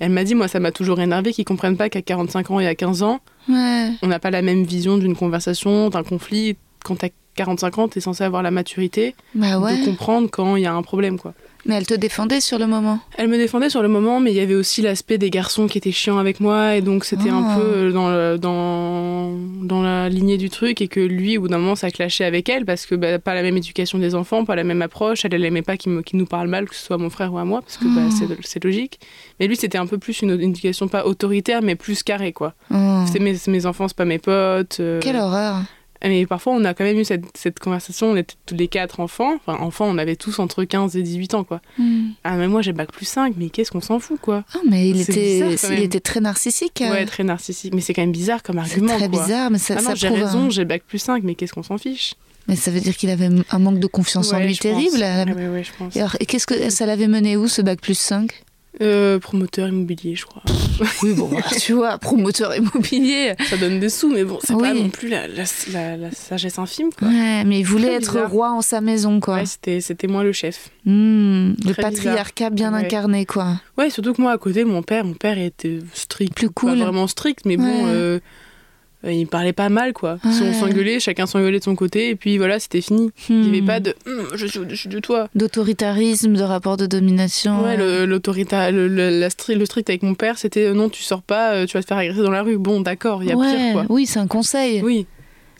elle 0.00 0.10
m'a 0.10 0.22
dit, 0.24 0.34
moi, 0.36 0.46
ça 0.46 0.60
m'a 0.60 0.70
toujours 0.70 1.00
énervé 1.00 1.32
qu'ils 1.32 1.44
comprennent 1.44 1.76
pas 1.76 1.88
qu'à 1.88 2.02
45 2.02 2.50
ans 2.52 2.60
et 2.60 2.68
à 2.68 2.74
15 2.76 3.02
ans, 3.02 3.20
on 3.48 4.06
n'a 4.06 4.18
pas 4.20 4.30
la 4.30 4.42
même 4.42 4.62
vision 4.62 4.96
d'une 4.96 5.16
conversation, 5.16 5.88
d'un 5.90 6.04
conflit. 6.04 6.56
Quand 6.84 6.94
t'as 6.96 7.08
45 7.34 7.78
ans, 7.78 7.88
t'es 7.88 8.00
censé 8.00 8.22
avoir 8.24 8.42
la 8.44 8.50
maturité 8.52 9.14
Bah 9.34 9.56
de 9.58 9.84
comprendre 9.84 10.28
quand 10.30 10.54
il 10.56 10.62
y 10.62 10.66
a 10.66 10.72
un 10.74 10.82
problème, 10.82 11.18
quoi. 11.18 11.34
Mais 11.68 11.74
elle 11.74 11.86
te 11.86 11.92
défendait 11.94 12.40
sur 12.40 12.58
le 12.58 12.66
moment. 12.66 12.98
Elle 13.18 13.28
me 13.28 13.36
défendait 13.36 13.68
sur 13.68 13.82
le 13.82 13.88
moment, 13.88 14.20
mais 14.20 14.30
il 14.32 14.36
y 14.36 14.40
avait 14.40 14.54
aussi 14.54 14.80
l'aspect 14.80 15.18
des 15.18 15.28
garçons 15.28 15.66
qui 15.68 15.76
étaient 15.76 15.92
chiants 15.92 16.16
avec 16.18 16.40
moi, 16.40 16.74
et 16.76 16.80
donc 16.80 17.04
c'était 17.04 17.28
un 17.28 17.44
Oh. 17.56 17.60
peu 17.60 17.62
euh, 17.66 17.92
dans, 17.92 18.08
le- 18.08 18.38
dans, 18.38 19.32
dans 19.64 19.82
la 19.82 20.08
lignée 20.08 20.38
du 20.38 20.48
truc, 20.48 20.80
et 20.80 20.88
que 20.88 20.98
lui, 20.98 21.36
au 21.36 21.42
bout 21.42 21.48
d'un 21.48 21.58
moment, 21.58 21.76
ça 21.76 21.90
clashait 21.90 22.24
avec 22.24 22.48
elle, 22.48 22.64
parce 22.64 22.86
que 22.86 22.94
bah, 22.94 23.18
pas 23.18 23.34
la 23.34 23.42
même 23.42 23.56
éducation 23.58 23.98
des 23.98 24.14
enfants, 24.14 24.46
pas 24.46 24.56
la 24.56 24.64
même 24.64 24.80
approche, 24.80 25.24
elle, 25.26 25.34
elle 25.34 25.44
aimait 25.44 25.60
pas 25.62 25.76
qu'il 25.76 25.92
nous 26.14 26.26
parle 26.26 26.48
mal, 26.48 26.66
que 26.68 26.74
ce 26.74 26.82
soit 26.82 26.96
mon 26.96 27.10
frère 27.10 27.32
ou 27.34 27.38
à 27.38 27.44
moi, 27.44 27.60
parce 27.60 27.76
que 27.76 27.84
bah, 27.84 28.00
Oh. 28.08 28.10
c'est- 28.18 28.38
c'est 28.42 28.64
logique. 28.64 28.98
Mais 29.38 29.46
lui, 29.46 29.56
c'était 29.56 29.76
un 29.78 29.86
peu 29.86 29.98
plus 29.98 30.22
une, 30.22 30.30
une 30.40 30.50
éducation 30.50 30.88
pas 30.88 31.04
autoritaire, 31.04 31.60
mais 31.62 31.74
plus 31.76 32.02
carrée, 32.02 32.32
quoi. 32.32 32.54
Oh. 32.72 33.04
C'est 33.12 33.20
mes, 33.20 33.36
mes 33.46 33.66
enfants, 33.66 33.88
c'est 33.88 33.96
pas 33.96 34.06
mes 34.06 34.18
potes. 34.18 34.78
euh, 34.80 35.00
Quelle 35.02 35.16
horreur. 35.16 35.56
Mais 36.04 36.26
parfois, 36.26 36.52
on 36.54 36.64
a 36.64 36.74
quand 36.74 36.84
même 36.84 36.98
eu 36.98 37.04
cette, 37.04 37.24
cette 37.34 37.58
conversation, 37.58 38.08
on 38.12 38.16
était 38.16 38.34
tous 38.46 38.54
les 38.54 38.68
quatre 38.68 39.00
enfants, 39.00 39.34
enfin 39.34 39.58
enfants, 39.62 39.86
on 39.88 39.98
avait 39.98 40.14
tous 40.16 40.38
entre 40.38 40.64
15 40.64 40.96
et 40.96 41.02
18 41.02 41.34
ans, 41.34 41.44
quoi. 41.44 41.60
Hmm. 41.78 42.10
Ah, 42.24 42.36
mais 42.36 42.46
moi 42.46 42.62
j'ai 42.62 42.72
bac 42.72 42.92
plus 42.92 43.06
5, 43.06 43.34
mais 43.36 43.50
qu'est-ce 43.50 43.70
qu'on 43.72 43.80
s'en 43.80 43.98
fout, 43.98 44.20
quoi? 44.20 44.44
Oh, 44.54 44.60
mais 44.68 44.88
il 44.90 45.00
était, 45.00 45.42
bizarre, 45.48 45.72
il 45.72 45.82
était 45.82 46.00
très 46.00 46.20
narcissique. 46.20 46.82
euh. 46.82 46.90
Ouais, 46.92 47.04
très 47.06 47.24
narcissique. 47.24 47.74
Mais 47.74 47.80
c'est 47.80 47.94
quand 47.94 48.02
même 48.02 48.12
bizarre 48.12 48.42
comme 48.42 48.56
C'est 48.64 48.72
argument, 48.72 48.96
très 48.96 49.08
quoi. 49.08 49.22
bizarre, 49.22 49.50
mais 49.50 49.58
ça, 49.58 49.74
Ah 49.78 49.82
non, 49.82 49.88
ça 49.90 49.94
j'ai 49.96 50.06
un- 50.08 50.12
raison, 50.14 50.50
j'ai 50.50 50.64
bac 50.64 50.82
plus 50.86 50.98
5, 50.98 51.22
mais 51.24 51.34
qu'est-ce 51.34 51.52
qu'on 51.52 51.62
s'en 51.64 51.78
fiche? 51.78 52.14
Mais 52.46 52.56
ça 52.56 52.70
veut 52.70 52.80
dire 52.80 52.96
qu'il 52.96 53.10
avait 53.10 53.28
un 53.50 53.58
manque 53.58 53.78
de 53.78 53.86
confiance 53.86 54.32
en 54.32 54.38
lui 54.38 54.56
terrible. 54.56 55.02
à 55.02 55.24
la- 55.26 55.32
Ouais, 55.34 55.48
ouais, 55.48 55.64
je 55.64 55.70
pense. 55.76 55.94
Et 55.96 56.00
alors, 56.00 56.16
et 56.20 56.24
qu'est-ce 56.26 56.46
que 56.46 56.70
ça 56.70 56.86
l'avait 56.86 57.08
mené 57.08 57.36
où 57.36 57.46
ce 57.46 57.60
bac 57.60 57.80
plus 57.80 57.98
5 57.98 58.42
Euh, 58.80 59.18
promoteur 59.18 59.68
immobilier, 59.68 60.14
je 60.16 60.24
crois. 60.26 60.42
Oui, 61.02 61.12
bon, 61.14 61.28
tu 61.60 61.72
vois, 61.72 61.98
promoteur 61.98 62.54
immobilier. 62.54 63.34
Ça 63.50 63.56
donne 63.56 63.80
des 63.80 63.88
sous, 63.88 64.08
mais 64.12 64.22
bon, 64.22 64.38
c'est 64.42 64.56
pas 64.56 64.72
non 64.74 64.88
plus 64.90 65.08
la, 65.08 65.26
la, 65.26 65.42
la- 65.72 65.96
la 65.96 66.10
sagesse 66.12 66.58
infime, 66.60 66.90
quoi. 66.96 67.08
Ouais, 67.08 67.44
mais 67.44 67.58
il 67.60 67.64
voulait 67.64 67.94
être 67.94 68.12
bizarre. 68.12 68.30
roi 68.30 68.50
en 68.52 68.62
sa 68.62 68.80
maison, 68.80 69.18
quoi. 69.18 69.34
Ouais, 69.38 69.46
c'était, 69.46 69.80
c'était 69.80 70.06
moi 70.06 70.22
le 70.22 70.30
chef. 70.32 70.70
Hmm, 70.84 71.54
le 71.66 71.74
patriarcat 71.74 72.50
bien 72.50 72.72
Ouais. 72.72 72.84
incarné, 72.84 73.26
quoi. 73.26 73.60
Ouais, 73.76 73.90
surtout 73.90 74.12
que 74.14 74.22
moi, 74.22 74.30
à 74.32 74.38
côté, 74.38 74.64
mon 74.64 74.82
père, 74.82 75.04
mon 75.04 75.14
père 75.14 75.36
était 75.38 75.80
strict. 75.94 76.34
Plus 76.34 76.46
Pas 76.46 76.52
cool. 76.54 76.78
vraiment 76.78 77.08
strict, 77.08 77.44
mais 77.44 77.56
bon, 77.56 77.86
euh, 77.86 78.20
euh, 79.04 79.12
il 79.12 79.26
parlait 79.26 79.52
pas 79.52 79.68
mal, 79.68 79.92
quoi. 79.92 80.18
Si 80.32 80.42
Ouais. 80.42 80.48
on 80.50 80.52
s'engueulait, 80.52 80.98
chacun 81.00 81.26
s'engueulait 81.26 81.58
de 81.60 81.64
son 81.64 81.74
côté, 81.76 82.10
et 82.10 82.14
puis 82.16 82.36
voilà, 82.38 82.58
c'était 82.58 82.80
fini. 82.80 83.10
Il 83.28 83.40
n'y 83.40 83.48
avait 83.48 83.60
Hmm. 83.60 83.66
pas 83.66 83.80
de 83.80 83.94
Hum, 84.06 84.26
je 84.34 84.46
suis 84.46 84.58
au-dessus 84.58 84.88
de 84.88 84.98
toi. 84.98 85.28
D'autoritarisme, 85.34 86.34
de 86.34 86.42
rapport 86.42 86.76
de 86.76 86.86
domination. 86.86 87.62
Ouais, 87.62 87.76
le, 87.76 88.06
l'autorita- 88.06 88.70
le, 88.70 88.88
le- 88.88 89.18
la 89.20 89.28
stri- 89.28 89.54
le 89.56 89.64
strict 89.66 89.88
avec 89.90 90.02
mon 90.02 90.14
père, 90.14 90.38
c'était 90.38 90.66
euh, 90.66 90.74
non, 90.74 90.88
tu 90.88 91.02
sors 91.02 91.22
pas, 91.22 91.52
euh, 91.54 91.66
tu 91.66 91.76
vas 91.76 91.82
te 91.82 91.88
faire 91.88 91.98
agresser 91.98 92.22
dans 92.22 92.30
la 92.30 92.42
rue. 92.42 92.58
Bon, 92.58 92.80
d'accord, 92.80 93.22
il 93.22 93.28
y 93.28 93.32
a 93.32 93.36
Ouais, 93.36 93.46
pire, 93.56 93.72
quoi. 93.72 93.86
Oui, 93.88 94.06
c'est 94.06 94.18
un 94.18 94.26
conseil. 94.26 94.82
Oui. 94.82 95.06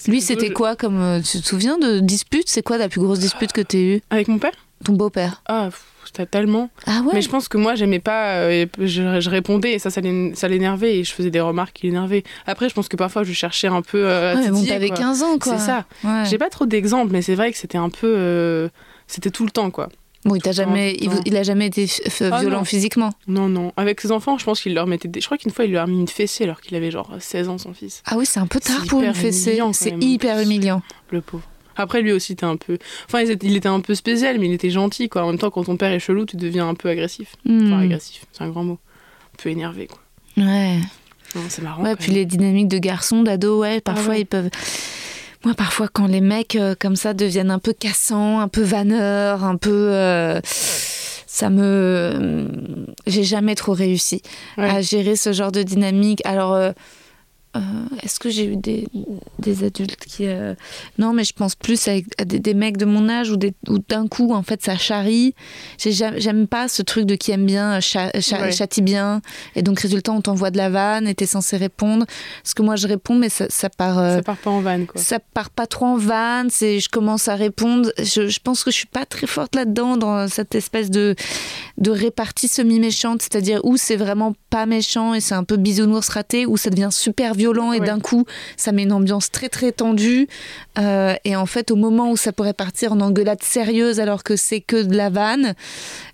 Lui, 0.06 0.20
c'était 0.20 0.50
quoi 0.50 0.76
comme. 0.76 1.00
euh, 1.00 1.20
Tu 1.20 1.40
te 1.40 1.46
souviens 1.46 1.76
de 1.78 1.98
dispute 1.98 2.44
C'est 2.48 2.62
quoi 2.62 2.78
la 2.78 2.88
plus 2.88 3.00
grosse 3.00 3.18
dispute 3.18 3.52
que 3.52 3.60
t'aies 3.60 3.96
eue? 3.96 4.00
Avec 4.10 4.28
mon 4.28 4.38
père? 4.38 4.52
Ton 4.84 4.92
beau-père 4.92 5.42
Ah, 5.46 5.68
c'était 6.04 6.26
tellement. 6.26 6.70
Ah 6.86 7.00
ouais 7.04 7.12
Mais 7.14 7.22
je 7.22 7.28
pense 7.28 7.48
que 7.48 7.58
moi, 7.58 7.74
j'aimais 7.74 7.98
pas. 7.98 8.36
euh, 8.36 8.66
je, 8.78 9.20
je 9.20 9.30
répondais 9.30 9.72
et 9.72 9.78
ça, 9.78 9.90
ça 9.90 10.00
l'é- 10.00 10.32
ça 10.34 10.48
l'énervait 10.48 10.98
et 10.98 11.04
je 11.04 11.12
faisais 11.12 11.30
des 11.30 11.40
remarques 11.40 11.74
qui 11.74 11.86
l'énervaient. 11.86 12.22
Après, 12.46 12.68
je 12.68 12.74
pense 12.74 12.88
que 12.88 12.96
parfois, 12.96 13.24
je 13.24 13.32
cherchais 13.32 13.66
un 13.68 13.82
peu. 13.82 14.08
euh, 14.08 14.34
Ouais, 14.36 14.42
mais 14.44 14.50
bon, 14.50 14.64
t'avais 14.64 14.88
quoi. 14.88 14.96
15 14.98 15.22
ans, 15.22 15.38
quoi. 15.38 15.58
C'est 15.58 15.66
ça. 15.66 15.84
Ouais. 16.04 16.24
J'ai 16.30 16.38
pas 16.38 16.48
trop 16.48 16.64
d'exemples, 16.66 17.12
mais 17.12 17.22
c'est 17.22 17.34
vrai 17.34 17.50
que 17.52 17.58
c'était 17.58 17.78
un 17.78 17.90
peu. 17.90 18.06
euh, 18.16 18.68
C'était 19.06 19.30
tout 19.30 19.44
le 19.44 19.50
temps, 19.50 19.70
quoi. 19.70 19.88
Bon, 20.24 20.34
il 20.34 20.52
jamais, 20.52 20.96
il, 21.24 21.36
a 21.36 21.42
jamais 21.44 21.66
été 21.68 21.86
Ah, 22.30 22.40
violent 22.40 22.58
non. 22.58 22.64
physiquement. 22.64 23.12
Non, 23.28 23.48
non. 23.48 23.72
Avec 23.76 24.00
ses 24.00 24.10
enfants, 24.12 24.36
je 24.36 24.44
pense 24.44 24.60
qu'il 24.60 24.74
leur 24.74 24.86
mettait 24.86 25.06
des. 25.08 25.20
Je 25.20 25.26
crois 25.26 25.38
qu'une 25.38 25.52
fois, 25.52 25.64
il 25.64 25.72
leur 25.72 25.84
a 25.84 25.86
mis 25.86 25.98
une 26.00 26.08
fessée 26.08 26.44
alors 26.44 26.60
qu'il 26.60 26.76
avait 26.76 26.90
genre 26.90 27.10
16 27.20 27.48
ans, 27.48 27.56
son 27.56 27.72
fils. 27.72 28.02
Ah 28.04 28.16
oui, 28.18 28.26
c'est 28.26 28.40
un 28.40 28.46
peu 28.48 28.58
tard 28.60 28.84
pour 28.88 29.00
une 29.02 29.14
fessée. 29.14 29.60
C'est 29.72 29.94
hyper 30.00 30.40
humiliant. 30.40 30.82
Le 31.10 31.20
pauvre. 31.20 31.44
Après, 31.78 32.02
lui 32.02 32.12
aussi, 32.12 32.32
était 32.32 32.44
un 32.44 32.56
peu. 32.56 32.76
Enfin, 33.06 33.20
il 33.22 33.30
était- 33.30 33.66
un 33.68 33.80
peu 33.80 33.94
spécial, 33.94 34.38
mais 34.38 34.46
il 34.48 34.52
était 34.52 34.68
gentil, 34.70 35.08
quoi. 35.08 35.22
En 35.24 35.28
même 35.28 35.38
temps, 35.38 35.50
quand 35.50 35.64
ton 35.64 35.76
père 35.76 35.90
est 35.92 35.98
chelou, 36.00 36.26
tu 36.26 36.36
deviens 36.36 36.68
un 36.68 36.74
peu 36.74 36.88
agressif. 36.90 37.36
Enfin, 37.48 37.54
Hmm. 37.78 37.82
agressif, 37.84 38.24
c'est 38.32 38.42
un 38.44 38.48
grand 38.50 38.64
mot. 38.64 38.78
Un 39.34 39.42
peu 39.42 39.48
énervé, 39.50 39.86
quoi. 39.86 39.98
Ouais. 40.36 40.78
C'est 41.48 41.62
marrant. 41.62 41.82
Ouais, 41.82 41.94
puis 41.96 42.12
les 42.12 42.24
dynamiques 42.26 42.68
de 42.68 42.78
garçons, 42.78 43.22
d'ados, 43.22 43.60
ouais, 43.60 43.80
parfois 43.80 44.14
ouais. 44.14 44.20
ils 44.22 44.26
peuvent. 44.26 44.50
Moi, 45.44 45.54
parfois, 45.54 45.88
quand 45.92 46.06
les 46.06 46.20
mecs 46.20 46.56
euh, 46.56 46.74
comme 46.78 46.96
ça 46.96 47.14
deviennent 47.14 47.50
un 47.50 47.58
peu 47.58 47.72
cassants, 47.72 48.40
un 48.40 48.48
peu 48.48 48.62
vanneurs, 48.62 49.44
un 49.44 49.56
peu. 49.56 49.70
euh, 49.92 50.40
Ça 51.30 51.50
me. 51.50 52.56
J'ai 53.06 53.22
jamais 53.22 53.54
trop 53.54 53.72
réussi 53.72 54.22
Ouais. 54.56 54.68
à 54.68 54.80
gérer 54.80 55.14
ce 55.14 55.32
genre 55.32 55.52
de 55.52 55.62
dynamique. 55.62 56.20
Alors. 56.24 56.54
euh, 56.54 56.72
euh, 57.56 57.60
Est-ce 58.02 58.18
que 58.20 58.28
j'ai 58.30 58.44
eu 58.46 58.56
des, 58.56 58.86
des 59.38 59.64
adultes 59.64 59.96
qui... 60.04 60.26
euh, 60.26 60.54
Non, 60.98 61.12
mais 61.12 61.24
je 61.24 61.32
pense 61.32 61.54
plus 61.54 61.88
à, 61.88 61.92
à 62.18 62.24
des, 62.24 62.38
des 62.38 62.54
mecs 62.54 62.76
de 62.76 62.84
mon 62.84 63.08
âge 63.08 63.30
où, 63.30 63.36
d'un 63.88 64.06
coup, 64.08 64.32
en 64.32 64.42
fait, 64.42 64.62
ça 64.62 64.76
charrie. 64.76 65.34
J'aime 65.78 66.46
pas 66.46 66.68
ce 66.68 66.82
truc 66.82 67.06
de 67.06 67.14
qui 67.14 67.30
aime 67.32 67.46
bien, 67.46 67.80
cha- 67.80 68.10
cha- 68.20 68.42
Ouais. 68.42 68.52
châtie 68.52 68.82
bien. 68.82 69.20
Et 69.56 69.62
donc, 69.62 69.80
résultat, 69.80 70.12
on 70.12 70.20
t'envoie 70.20 70.50
de 70.50 70.56
la 70.56 70.70
vanne 70.70 71.08
et 71.08 71.14
t'es 71.14 71.26
censé 71.26 71.56
répondre. 71.56 72.06
Parce 72.42 72.54
que 72.54 72.62
moi, 72.62 72.76
je 72.76 72.86
réponds, 72.86 73.14
mais 73.16 73.28
ça, 73.28 73.46
ça 73.48 73.68
part... 73.70 73.98
euh, 73.98 74.16
Ça 74.16 74.22
part 74.22 74.36
pas 74.36 74.50
en 74.50 74.60
vanne, 74.60 74.86
quoi. 74.86 75.00
ça 75.00 75.18
part 75.18 75.50
pas 75.50 75.66
trop 75.66 75.86
en 75.86 75.96
vanne, 75.96 76.50
je 76.50 76.88
commence 76.88 77.28
à 77.28 77.34
répondre. 77.34 77.90
Je, 77.98 78.28
je 78.28 78.38
pense 78.42 78.64
que 78.64 78.70
je 78.70 78.76
suis 78.76 78.86
pas 78.86 79.06
très 79.06 79.26
forte 79.26 79.54
là-dedans 79.54 79.96
dans 79.96 80.28
cette 80.28 80.54
espèce 80.54 80.90
de 80.90 81.14
de 81.78 81.90
répartie 81.92 82.48
semi-méchante, 82.48 83.22
c'est-à-dire 83.22 83.60
où 83.62 83.76
c'est 83.76 83.94
vraiment 83.94 84.34
pas 84.50 84.66
méchant 84.66 85.14
et 85.14 85.20
c'est 85.20 85.34
un 85.36 85.44
peu 85.44 85.56
bisounours 85.56 86.08
raté, 86.08 86.44
où 86.44 86.56
ça 86.56 86.70
devient 86.70 86.88
super 86.90 87.34
violent 87.38 87.72
et 87.72 87.80
Ouais. 87.80 87.86
d'un 87.86 88.00
coup 88.00 88.24
ça 88.56 88.72
met 88.72 88.82
une 88.82 88.92
ambiance 88.92 89.30
très 89.30 89.48
très 89.48 89.72
tendue. 89.72 90.26
Euh, 90.78 91.14
et 91.24 91.34
en 91.36 91.46
fait, 91.46 91.70
au 91.70 91.76
moment 91.76 92.10
où 92.10 92.16
ça 92.16 92.32
pourrait 92.32 92.52
partir 92.52 92.92
en 92.92 93.00
engueulade 93.00 93.42
sérieuse 93.42 93.98
alors 94.00 94.22
que 94.24 94.36
c'est 94.36 94.60
que 94.60 94.82
de 94.82 94.94
la 94.96 95.08
vanne, 95.10 95.54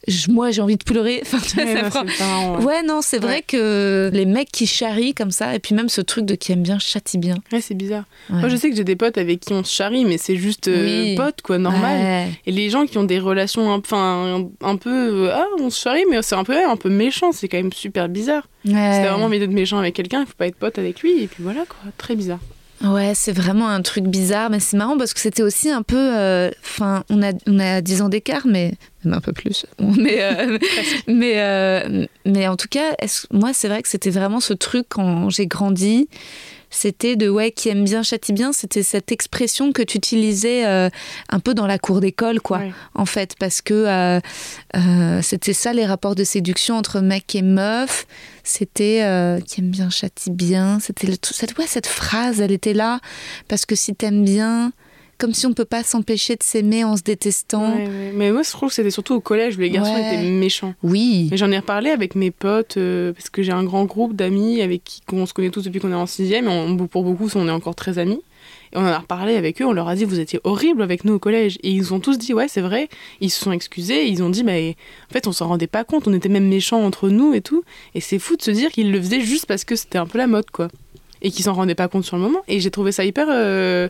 je- 0.07 0.31
moi 0.31 0.51
j'ai 0.51 0.61
envie 0.63 0.77
de 0.77 0.85
pleurer. 0.85 1.23
Enfin, 1.27 1.39
tu 1.41 1.55
vois, 1.57 1.65
Ouais, 1.65 1.75
ça 1.75 1.83
non, 1.83 1.91
prend- 1.91 2.05
c'est 2.09 2.19
pas 2.19 2.27
marrant, 2.27 2.59
ouais. 2.59 2.65
Ouais, 2.65 2.83
non, 2.83 3.01
c'est 3.03 3.19
vrai 3.19 3.43
que 3.43 4.11
les 4.13 4.27
mecs 4.27 4.51
qui 4.53 4.67
charrient 4.67 5.15
comme 5.15 5.31
ça, 5.31 5.55
et 5.55 5.59
puis 5.59 5.75
même 5.75 5.89
ce 5.89 6.01
truc 6.01 6.25
de 6.27 6.35
qui 6.35 6.53
aime 6.53 6.63
bien 6.63 6.79
châtie 6.79 7.19
bien. 7.19 7.37
Ouais, 7.53 7.61
c'est 7.61 7.75
bizarre. 7.75 8.05
Moi, 8.31 8.49
je 8.49 8.57
sais 8.57 8.71
que 8.71 8.77
j'ai 8.77 8.85
des 8.85 8.97
potes 8.97 9.19
avec 9.19 9.41
qui 9.41 9.53
on 9.53 9.65
se 9.65 9.73
charrie, 9.75 10.05
mais 10.05 10.19
c'est 10.19 10.37
juste 10.37 10.69
euh, 10.69 11.05
Oui. 11.05 11.15
potes, 11.17 11.41
quoi, 11.43 11.59
normal. 11.59 12.29
Et 12.47 12.53
les 12.53 12.69
gens 12.71 12.87
qui 12.87 12.99
ont 12.99 13.05
des 13.05 13.19
relations, 13.19 13.73
un- 13.73 13.79
enfin, 13.79 14.47
un, 14.63 14.67
un 14.69 14.77
peu, 14.77 14.91
euh, 15.29 15.33
ah, 15.35 15.47
on 15.61 15.71
se 15.71 15.81
charrie, 15.81 16.05
mais 16.11 16.21
c'est 16.23 16.35
un 16.35 16.45
peu, 16.45 16.57
un 16.65 16.77
peu 16.77 16.89
méchant. 16.91 17.33
C'est 17.33 17.49
quand 17.49 17.57
même 17.59 17.73
super 17.73 18.09
bizarre. 18.09 18.47
Ouais. 18.67 18.73
t'as 19.03 19.11
vraiment 19.13 19.29
d'être 19.29 19.51
méchant 19.51 19.79
avec 19.79 19.95
quelqu'un, 19.95 20.21
il 20.23 20.27
faut 20.27 20.33
pas 20.39 20.47
être 20.47 20.57
pote 20.57 20.79
avec 20.79 21.01
lui. 21.01 21.23
Et 21.23 21.27
puis 21.27 21.43
voilà, 21.43 21.65
quoi, 21.69 21.79
très 21.99 22.17
bizarre. 22.17 22.41
Ouais, 22.83 23.13
c'est 23.15 23.33
vraiment 23.33 23.69
un 23.69 23.81
truc 23.83 24.05
bizarre, 24.05 24.51
mais 24.51 24.59
c'est 24.61 24.77
marrant 24.77 24.99
parce 24.99 25.15
que 25.15 25.21
c'était 25.21 25.43
aussi 25.43 25.71
un 25.71 25.83
peu. 25.83 25.97
euh, 25.97 26.51
Enfin, 26.63 27.05
on, 27.09 27.23
a, 27.23 27.31
on 27.47 27.59
a 27.59 27.81
10 27.81 28.03
ans 28.03 28.09
d'écart, 28.09 28.47
mais 28.47 28.73
même 29.05 29.15
un 29.15 29.21
peu 29.21 29.33
plus. 29.33 29.65
Mais, 29.79 30.17
euh, 30.23 30.59
mais, 31.07 31.35
euh, 31.37 32.07
mais 32.27 32.49
en 32.49 32.57
tout 32.57 32.67
cas, 32.69 32.93
est-ce- 33.01 33.27
moi, 33.31 33.51
c'est 33.55 33.69
vrai 33.69 33.81
que 33.83 33.89
c'était 33.89 34.11
vraiment 34.11 34.41
ce 34.41 34.53
truc 34.55 34.87
quand 34.89 35.31
j'ai 35.31 35.47
grandi. 35.47 36.09
C'était 36.75 37.15
de 37.15 37.29
ouais, 37.29 37.53
qui 37.53 37.69
aime 37.69 37.85
bien, 37.85 38.03
châtie 38.03 38.33
bien. 38.33 38.53
C'était 38.53 38.83
cette 38.83 39.13
expression 39.13 39.71
que 39.73 39.81
tu 39.81 39.97
utilisais 39.97 40.67
euh, 40.67 40.91
un 41.29 41.39
peu 41.39 41.55
dans 41.55 41.69
la 41.69 41.79
cour 41.79 42.01
d'école, 42.01 42.41
quoi 42.41 42.59
Ouais. 42.59 42.73
en 42.95 43.07
fait, 43.07 43.37
parce 43.39 43.63
que 43.63 43.75
euh, 43.75 44.21
euh, 44.77 45.23
c'était 45.23 45.53
ça 45.53 45.73
les 45.73 45.87
rapports 45.87 46.17
de 46.17 46.25
séduction 46.25 46.77
entre 46.77 47.01
mec 47.01 47.35
et 47.37 47.43
meuf. 47.43 48.07
C'était 48.43 49.39
qui 49.47 49.61
aime 49.61 49.71
bien 49.71 49.89
châtie 49.89 50.31
bien. 50.31 50.79
C'était 50.81 51.09
ouais, 51.09 51.67
cette 51.67 51.87
phrase, 51.87 52.41
elle 52.41 52.53
était 52.53 52.75
là 52.75 53.01
parce 53.49 53.65
que 53.67 53.75
si 53.75 53.95
t'aimes 53.95 54.25
bien, 54.25 54.73
comme 55.25 55.33
si 55.35 55.47
on 55.47 55.55
peut 55.55 55.65
pas 55.65 55.83
s'empêcher 55.83 56.35
de 56.37 56.43
s'aimer 56.43 56.85
en 56.85 56.97
se 56.99 57.03
détestant. 57.03 57.75
Ouais, 57.75 57.87
ouais. 57.87 58.13
Mais 58.15 58.31
moi, 58.31 58.43
je 58.43 58.51
trouve 58.51 58.69
que 58.69 58.75
c'était 58.75 58.91
surtout 58.91 59.15
au 59.15 59.21
collège 59.21 59.57
où 59.57 59.61
les 59.61 59.71
garçons 59.71 59.95
Ouais. 59.95 60.15
étaient 60.17 60.23
méchants. 60.31 60.75
Oui. 60.83 61.29
Mais 61.31 61.39
j'en 61.39 61.51
ai 61.51 61.57
reparlé 61.59 61.89
avec 61.91 62.15
mes 62.15 62.31
potes, 62.31 62.77
euh, 62.77 63.13
parce 63.15 63.31
que 63.31 63.43
j'ai 63.43 63.53
un 63.53 63.65
grand 63.65 63.85
groupe 63.87 64.15
d'amis 64.15 64.61
avec 64.61 64.85
qui 64.85 65.01
on 65.13 65.25
se 65.25 65.33
connaît 65.33 65.49
tous 65.49 65.63
depuis 65.63 65.81
qu'on 65.81 65.91
est 65.93 65.95
en 65.95 66.05
sixième, 66.07 66.45
et 66.47 66.49
on- 66.49 66.77
pour 66.87 67.05
beaucoup, 67.05 67.29
on 67.37 67.49
est 67.49 67.51
encore 67.51 67.75
très 67.75 67.99
amis. 67.99 68.21
Et 68.73 68.77
on 68.77 68.81
en 68.81 68.87
a 68.87 68.99
reparlé 68.99 69.37
avec 69.37 69.63
eux, 69.63 69.65
on 69.65 69.73
leur 69.73 69.89
a 69.89 69.95
dit, 69.95 70.05
vous 70.05 70.21
étiez 70.21 70.41
horribles 70.45 70.83
avec 70.83 71.05
nous 71.07 71.15
au 71.15 71.19
collège. 71.19 71.59
Et 71.63 71.71
ils 71.71 71.95
ont 71.95 72.01
tous 72.01 72.19
dit, 72.19 72.35
ouais, 72.35 72.49
c'est 72.49 72.61
vrai. 72.61 72.89
Ils 73.21 73.31
se 73.31 73.41
sont 73.43 73.53
excusés, 73.53 74.07
ils 74.09 74.23
ont 74.23 74.29
dit, 74.31 74.43
bah, 74.43 74.53
en 74.53 75.13
fait, 75.13 75.27
on 75.27 75.33
s'en 75.33 75.49
rendait 75.49 75.67
pas 75.69 75.85
compte, 75.85 76.07
on 76.07 76.13
était 76.13 76.29
même 76.29 76.49
méchants 76.49 76.83
entre 76.85 77.09
nous 77.09 77.33
et 77.33 77.41
tout. 77.41 77.63
Et 77.95 78.01
c'est 78.01 78.19
fou 78.19 78.37
de 78.37 78.43
se 78.43 78.51
dire 78.51 78.71
qu'ils 78.73 78.91
le 78.93 79.01
faisaient 79.01 79.21
juste 79.23 79.47
parce 79.47 79.65
que 79.65 79.77
c'était 79.77 79.97
un 79.99 80.07
peu 80.07 80.19
la 80.19 80.27
mode, 80.27 80.51
quoi. 80.51 80.69
Et 81.23 81.31
qu'ils 81.31 81.45
s'en 81.45 81.55
rendaient 81.55 81.75
pas 81.77 81.89
compte 81.89 82.05
sur 82.05 82.17
le 82.17 82.23
moment. 82.23 82.41
Et 82.49 82.61
j'ai 82.61 82.71
trouvé 82.71 82.93
ça 82.93 83.05
hyper 83.05 83.29
euh, 83.31 83.89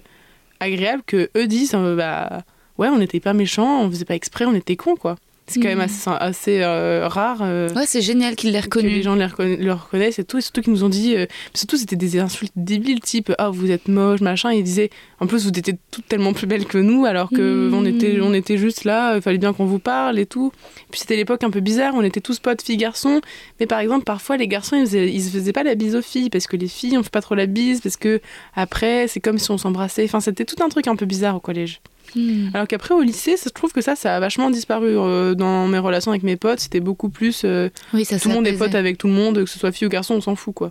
agréable 0.60 1.02
que 1.06 1.30
eux 1.36 1.46
disent, 1.46 1.74
euh, 1.74 1.96
bah, 1.96 2.42
ouais, 2.78 2.88
on 2.88 3.00
était 3.00 3.20
pas 3.20 3.32
méchants, 3.32 3.82
on 3.82 3.90
faisait 3.90 4.04
pas 4.04 4.14
exprès, 4.14 4.44
on 4.44 4.54
était 4.54 4.76
cons, 4.76 4.96
quoi. 4.96 5.16
C'est 5.46 5.60
quand 5.60 5.68
même 5.68 5.76
Mm. 5.78 5.82
assez, 5.82 6.10
assez 6.10 6.62
euh, 6.62 7.06
rare. 7.06 7.40
euh, 7.42 7.68
Ouais, 7.74 7.84
c'est 7.86 8.00
génial 8.00 8.34
qu'il 8.34 8.50
l'ait 8.52 8.62
que 8.62 8.78
les 8.78 8.86
reconnu. 8.88 9.02
gens 9.02 9.14
les 9.14 9.26
reconna- 9.26 9.56
le 9.62 9.72
reconnaissent 9.72 10.18
et 10.18 10.24
tout. 10.24 10.38
Et 10.38 10.40
surtout 10.40 10.62
qu'ils 10.62 10.72
nous 10.72 10.84
ont 10.84 10.88
dit. 10.88 11.14
euh, 11.16 11.26
surtout, 11.52 11.76
c'était 11.76 11.96
des 11.96 12.18
insultes 12.18 12.54
débiles, 12.56 13.00
type 13.00 13.30
Ah, 13.36 13.50
vous 13.50 13.70
êtes 13.70 13.88
moche, 13.88 14.20
machin. 14.22 14.52
Et 14.52 14.58
ils 14.58 14.64
disaient 14.64 14.88
En 15.20 15.26
plus, 15.26 15.42
vous 15.44 15.50
étiez 15.50 15.74
toutes 15.90 16.06
tellement 16.08 16.32
plus 16.32 16.46
belles 16.46 16.64
que 16.66 16.76
nous, 16.78 17.04
alors 17.06 17.28
que 17.30 17.68
Mm. 17.70 17.74
on, 17.74 17.84
était, 17.86 18.18
on 18.22 18.32
était 18.34 18.56
juste 18.58 18.84
là, 18.84 19.16
il 19.16 19.22
fallait 19.22 19.38
bien 19.38 19.52
qu'on 19.52 19.64
vous 19.66 19.78
parle 19.78 20.18
et 20.18 20.26
tout. 20.26 20.50
Puis 20.90 21.00
c'était 21.00 21.16
l'époque 21.16 21.44
un 21.44 21.50
peu 21.50 21.60
bizarre, 21.60 21.94
on 21.94 22.02
était 22.02 22.20
tous 22.20 22.38
potes 22.40 22.62
filles-garçons. 22.62 23.20
Mais 23.60 23.66
par 23.66 23.78
exemple, 23.80 24.04
parfois, 24.04 24.36
les 24.38 24.48
garçons, 24.48 24.76
ils, 24.76 24.86
faisaient- 24.86 25.10
ils 25.10 25.22
se 25.22 25.30
faisaient 25.30 25.52
pas 25.52 25.62
la 25.62 25.74
bise 25.76 25.94
aux 25.94 26.02
filles, 26.02 26.30
parce 26.30 26.46
que 26.46 26.56
les 26.56 26.68
filles, 26.68 26.96
on 26.98 27.02
fait 27.02 27.10
pas 27.12 27.20
trop 27.22 27.34
la 27.34 27.46
bise, 27.46 27.80
parce 27.82 27.96
que 27.96 28.20
après, 28.54 29.08
c'est 29.08 29.20
comme 29.20 29.38
si 29.38 29.50
on 29.50 29.58
s'embrassait. 29.58 30.04
Enfin, 30.04 30.20
c'était 30.20 30.44
tout 30.44 30.62
un 30.62 30.68
truc 30.68 30.88
un 30.88 30.96
peu 30.96 31.06
bizarre 31.06 31.36
au 31.36 31.40
collège. 31.40 31.80
Hmm. 32.16 32.48
Alors 32.54 32.66
qu'après, 32.68 32.94
au 32.94 33.00
lycée, 33.02 33.36
ça, 33.36 33.44
je 33.48 33.52
trouve 33.54 33.72
que 33.72 33.80
ça, 33.80 33.96
ça 33.96 34.14
a 34.16 34.20
vachement 34.20 34.50
disparu 34.50 34.96
euh, 34.98 35.34
dans 35.34 35.66
mes 35.66 35.78
relations 35.78 36.10
avec 36.12 36.22
mes 36.22 36.36
potes. 36.36 36.60
C'était 36.60 36.80
beaucoup 36.80 37.08
plus. 37.08 37.42
euh, 37.44 37.68
Oui, 37.92 38.04
ça 38.04 38.18
tout 38.18 38.28
le 38.28 38.34
monde 38.34 38.46
est 38.46 38.52
pote 38.52 38.74
avec 38.74 38.98
tout 38.98 39.08
le 39.08 39.14
monde, 39.14 39.42
que 39.44 39.50
ce 39.50 39.58
soit 39.58 39.72
fille 39.72 39.86
ou 39.86 39.90
garçon, 39.90 40.14
on 40.14 40.20
s'en 40.20 40.36
fout 40.36 40.54
quoi. 40.54 40.70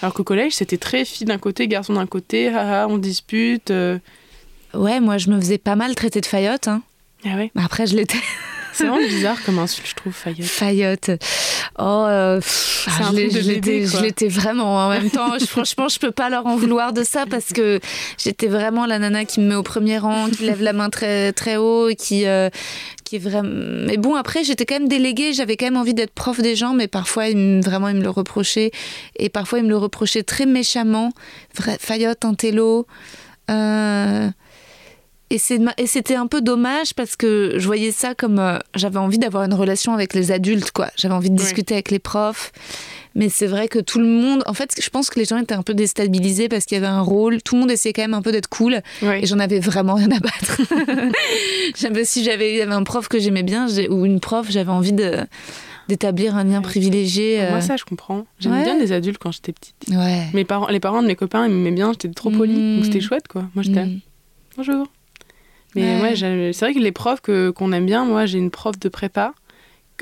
Alors 0.00 0.14
qu'au 0.14 0.24
collège, 0.24 0.52
c'était 0.54 0.78
très 0.78 1.04
fille 1.04 1.26
d'un 1.26 1.38
côté, 1.38 1.68
garçon 1.68 1.92
d'un 1.94 2.06
côté, 2.06 2.48
haha, 2.48 2.86
on 2.88 2.98
dispute. 2.98 3.70
euh. 3.70 3.98
Ouais, 4.74 5.00
moi, 5.00 5.18
je 5.18 5.30
me 5.30 5.38
faisais 5.40 5.58
pas 5.58 5.76
mal 5.76 5.94
traiter 5.94 6.20
de 6.20 6.26
faillotte. 6.26 6.66
Hein. 6.68 6.82
Ah 7.24 7.36
ouais? 7.36 7.50
Mais 7.54 7.62
Après, 7.62 7.86
je 7.86 7.94
l'étais. 7.96 8.18
C'est 8.72 8.84
vraiment 8.86 9.06
bizarre 9.06 9.36
comme 9.44 9.58
insulte, 9.58 9.86
je 9.88 9.94
trouve, 9.94 10.12
Fayotte. 10.12 10.44
Faillotte. 10.46 11.10
Oh, 11.78 12.04
euh, 12.08 12.38
pff, 12.40 12.88
ah, 12.90 13.10
je 13.12 14.00
l'étais- 14.00 14.28
vraiment. 14.28 14.76
En 14.86 14.88
même 14.90 15.10
temps, 15.10 15.38
je- 15.38 15.44
franchement, 15.46 15.88
je 15.88 15.98
peux 15.98 16.10
pas 16.10 16.30
leur 16.30 16.46
en 16.46 16.56
vouloir 16.56 16.92
de 16.92 17.02
ça 17.04 17.24
parce 17.28 17.52
que 17.52 17.80
j'étais 18.18 18.46
vraiment 18.48 18.86
la 18.86 18.98
nana 18.98 19.24
qui 19.24 19.40
me 19.40 19.48
met 19.48 19.54
au 19.54 19.62
premier 19.62 19.98
rang, 19.98 20.28
qui 20.30 20.44
lève 20.44 20.62
la 20.62 20.72
main 20.72 20.90
très 20.90 21.32
très 21.32 21.56
haut, 21.56 21.88
qui 21.98 22.26
euh, 22.26 22.48
qui 23.04 23.16
est 23.16 23.18
vraiment. 23.18 23.50
Mais 23.86 23.96
bon, 23.98 24.14
après, 24.14 24.42
j'étais 24.44 24.64
quand 24.64 24.76
même 24.78 24.88
déléguée. 24.88 25.32
J'avais 25.34 25.56
quand 25.56 25.66
même 25.66 25.76
envie 25.76 25.94
d'être 25.94 26.12
prof 26.14 26.40
des 26.40 26.56
gens, 26.56 26.72
mais 26.72 26.88
parfois, 26.88 27.28
ils 27.28 27.36
me- 27.36 27.60
vraiment, 27.62 27.88
ils 27.88 27.96
me 27.96 28.02
le 28.02 28.10
reprochaient 28.10 28.70
et 29.18 29.28
parfois, 29.28 29.58
ils 29.58 29.64
me 29.64 29.70
le 29.70 29.76
reprochaient 29.78 30.22
très 30.22 30.46
méchamment. 30.46 31.12
Faillotte, 31.78 32.24
un 32.24 32.34
télo. 32.34 32.86
Euh, 33.50 34.28
et 35.36 35.86
c'était 35.86 36.14
un 36.14 36.26
peu 36.26 36.40
dommage 36.40 36.94
parce 36.94 37.16
que 37.16 37.54
je 37.56 37.66
voyais 37.66 37.90
ça 37.92 38.14
comme 38.14 38.38
euh, 38.38 38.58
j'avais 38.74 38.98
envie 38.98 39.18
d'avoir 39.18 39.44
une 39.44 39.54
relation 39.54 39.92
avec 39.94 40.14
les 40.14 40.30
adultes 40.32 40.70
quoi. 40.72 40.88
J'avais 40.96 41.14
envie 41.14 41.30
de 41.30 41.34
Oui. 41.34 41.40
discuter 41.42 41.74
avec 41.74 41.90
les 41.90 41.98
profs. 41.98 42.52
Mais 43.14 43.28
c'est 43.28 43.46
vrai 43.46 43.68
que 43.68 43.78
tout 43.78 43.98
le 43.98 44.06
monde, 44.06 44.42
en 44.46 44.54
fait, 44.54 44.70
je 44.82 44.88
pense 44.88 45.10
que 45.10 45.18
les 45.18 45.26
gens 45.26 45.36
étaient 45.36 45.54
un 45.54 45.62
peu 45.62 45.74
déstabilisés 45.74 46.48
parce 46.48 46.64
qu'il 46.64 46.76
y 46.76 46.78
avait 46.78 46.86
un 46.86 47.02
rôle. 47.02 47.42
Tout 47.42 47.56
le 47.56 47.60
monde 47.60 47.70
essayait 47.70 47.92
quand 47.92 48.00
même 48.00 48.14
un 48.14 48.22
peu 48.22 48.32
d'être 48.32 48.48
cool 48.48 48.80
et 49.02 49.26
j'en 49.26 49.38
avais 49.38 49.58
vraiment 49.60 49.94
rien 49.94 50.10
à 50.12 50.18
battre. 50.18 50.60
Si 52.04 52.24
j'avais 52.24 52.62
un 52.62 52.82
prof 52.84 53.08
que 53.08 53.18
j'aimais 53.18 53.42
bien 53.42 53.66
ou 53.90 54.04
une 54.06 54.18
prof, 54.20 54.46
j'avais 54.50 54.70
envie 54.70 54.92
de 54.94 55.18
d'établir 55.88 56.36
un 56.36 56.44
lien 56.44 56.58
Ouais. 56.58 56.62
privilégié. 56.62 57.42
euh, 57.42 57.50
Moi, 57.50 57.60
ça, 57.60 57.76
je 57.76 57.84
comprends. 57.84 58.24
J'aimais 58.38 58.58
Ouais. 58.58 58.64
bien 58.64 58.78
les 58.78 58.92
adultes 58.92 59.18
quand 59.18 59.32
j'étais 59.32 59.52
petite. 59.52 59.74
ouais. 59.90 60.26
Mes 60.32 60.44
parents, 60.44 60.68
les 60.68 60.80
parents 60.80 61.02
de 61.02 61.06
mes 61.08 61.16
copains, 61.16 61.44
ils 61.46 61.52
m'aimaient 61.52 61.74
bien, 61.74 61.92
j'étais 61.92 62.08
trop 62.08 62.30
polie, 62.30 62.54
Mm. 62.54 62.76
donc 62.76 62.84
c'était 62.86 63.00
chouette 63.00 63.26
quoi. 63.28 63.42
Moi, 63.54 63.62
j'étais 63.62 63.84
Mm. 63.84 63.98
bonjour. 64.56 64.86
Mais 65.74 66.00
Ouais. 66.00 66.16
c'est 66.16 66.60
vrai 66.64 66.74
que 66.74 66.78
les 66.78 66.92
profs 66.92 67.20
que, 67.20 67.50
qu'on 67.50 67.72
aime 67.72 67.86
bien, 67.86 68.04
moi, 68.04 68.26
j'ai 68.26 68.38
une 68.38 68.50
prof 68.50 68.78
de 68.78 68.88
prépa, 68.88 69.32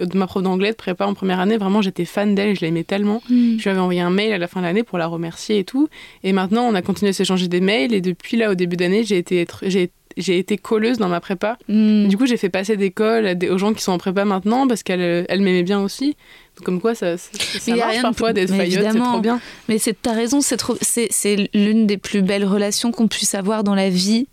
de 0.01 0.17
ma 0.17 0.27
prof 0.27 0.43
d'anglais 0.43 0.71
de 0.71 0.77
prépa 0.77 1.07
en 1.07 1.15
première 1.15 1.41
année, 1.41 1.59
vraiment, 1.59 1.83
j'étais 1.83 2.05
fan 2.05 2.35
d'elle, 2.35 2.57
je 2.57 2.63
l'aimais 2.63 2.85
tellement. 2.85 3.23
Mm. 3.29 3.59
Je 3.59 3.63
lui 3.63 3.71
avais 3.71 3.81
envoyé 3.81 4.01
un 4.01 4.11
mail 4.11 4.33
à 4.33 4.39
la 4.39 4.47
fin 4.49 4.61
de 4.61 4.67
l'année 4.67 4.83
pour 4.83 4.99
la 4.99 5.07
remercier 5.07 5.59
et 5.59 5.65
tout. 5.65 5.89
Et 6.25 6.33
maintenant, 6.33 6.63
on 6.65 6.75
a 6.75 6.83
continué 6.83 7.11
à 7.11 7.13
s'échanger 7.13 7.49
des 7.49 7.61
mails. 7.61 7.93
Et 7.93 8.01
depuis 8.01 8.37
là, 8.37 8.51
au 8.51 8.55
début 8.55 8.77
d'année, 8.77 9.05
j'ai 9.05 9.19
été, 9.19 9.47
j'ai, 9.63 9.91
j'ai 10.17 10.39
été 10.39 10.57
colleuse 10.57 10.97
dans 10.99 11.09
ma 11.09 11.21
prépa. 11.21 11.59
Mm. 11.69 12.09
Du 12.09 12.17
coup, 12.17 12.25
j'ai 12.27 12.37
fait 12.39 12.49
passer 12.49 12.77
des 12.77 12.91
cols 12.91 13.37
aux 13.51 13.59
gens 13.59 13.75
qui 13.75 13.83
sont 13.83 13.93
en 13.93 13.99
prépa 13.99 14.25
maintenant 14.25 14.67
parce 14.67 14.83
qu'elle 14.83 15.27
elle 15.29 15.41
m'aimait 15.43 15.63
bien 15.65 15.81
aussi. 15.83 16.17
Donc, 16.57 16.65
comme 16.65 16.81
quoi, 16.81 16.95
ça, 16.95 17.17
ça, 17.19 17.31
ça 17.33 17.77
marche 17.77 17.91
rien 17.93 18.03
parfois 18.03 18.33
d'être 18.33 18.55
faillotte, 18.55 18.87
c'est 18.93 18.99
trop 18.99 19.21
bien. 19.21 19.41
Mais 19.69 19.79
c'est, 19.79 20.01
t'as 20.01 20.15
raison, 20.15 20.41
c'est, 20.41 20.57
trop, 20.57 20.77
c'est, 20.81 21.09
c'est 21.11 21.51
l'une 21.53 21.87
des 21.87 21.99
plus 21.99 22.23
belles 22.23 22.45
relations 22.47 22.91
qu'on 22.91 23.07
puisse 23.09 23.35
avoir 23.35 23.65
dans 23.65 23.75
la 23.75 23.91
vie. 23.91 24.29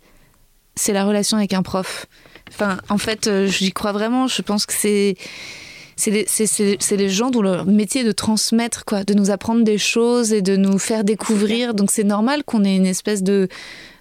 C'est 0.78 0.92
la 0.92 1.04
relation 1.04 1.36
avec 1.36 1.52
un 1.52 1.62
prof. 1.62 2.06
Enfin, 2.50 2.78
en 2.88 2.98
fait, 2.98 3.26
euh, 3.26 3.46
j'y 3.46 3.72
crois 3.72 3.92
vraiment. 3.92 4.26
Je 4.28 4.40
pense 4.42 4.64
que 4.64 4.72
c'est. 4.72 5.16
C'est 5.96 6.12
les, 6.12 6.24
c'est, 6.28 6.46
c'est- 6.46 6.76
c'est 6.78 6.96
les 6.96 7.08
gens 7.10 7.30
dont 7.30 7.42
le 7.42 7.64
métier 7.64 8.02
est 8.02 8.04
de 8.04 8.12
transmettre, 8.12 8.84
quoi, 8.84 9.02
de 9.02 9.14
nous 9.14 9.30
apprendre 9.32 9.64
des 9.64 9.78
choses 9.78 10.32
et 10.32 10.42
de 10.42 10.54
nous 10.56 10.78
faire 10.78 11.02
découvrir. 11.02 11.74
Donc 11.74 11.90
c'est 11.90 12.04
normal 12.04 12.44
qu'on 12.44 12.62
ait 12.64 12.76
une 12.76 12.86
espèce 12.86 13.24
de, 13.24 13.48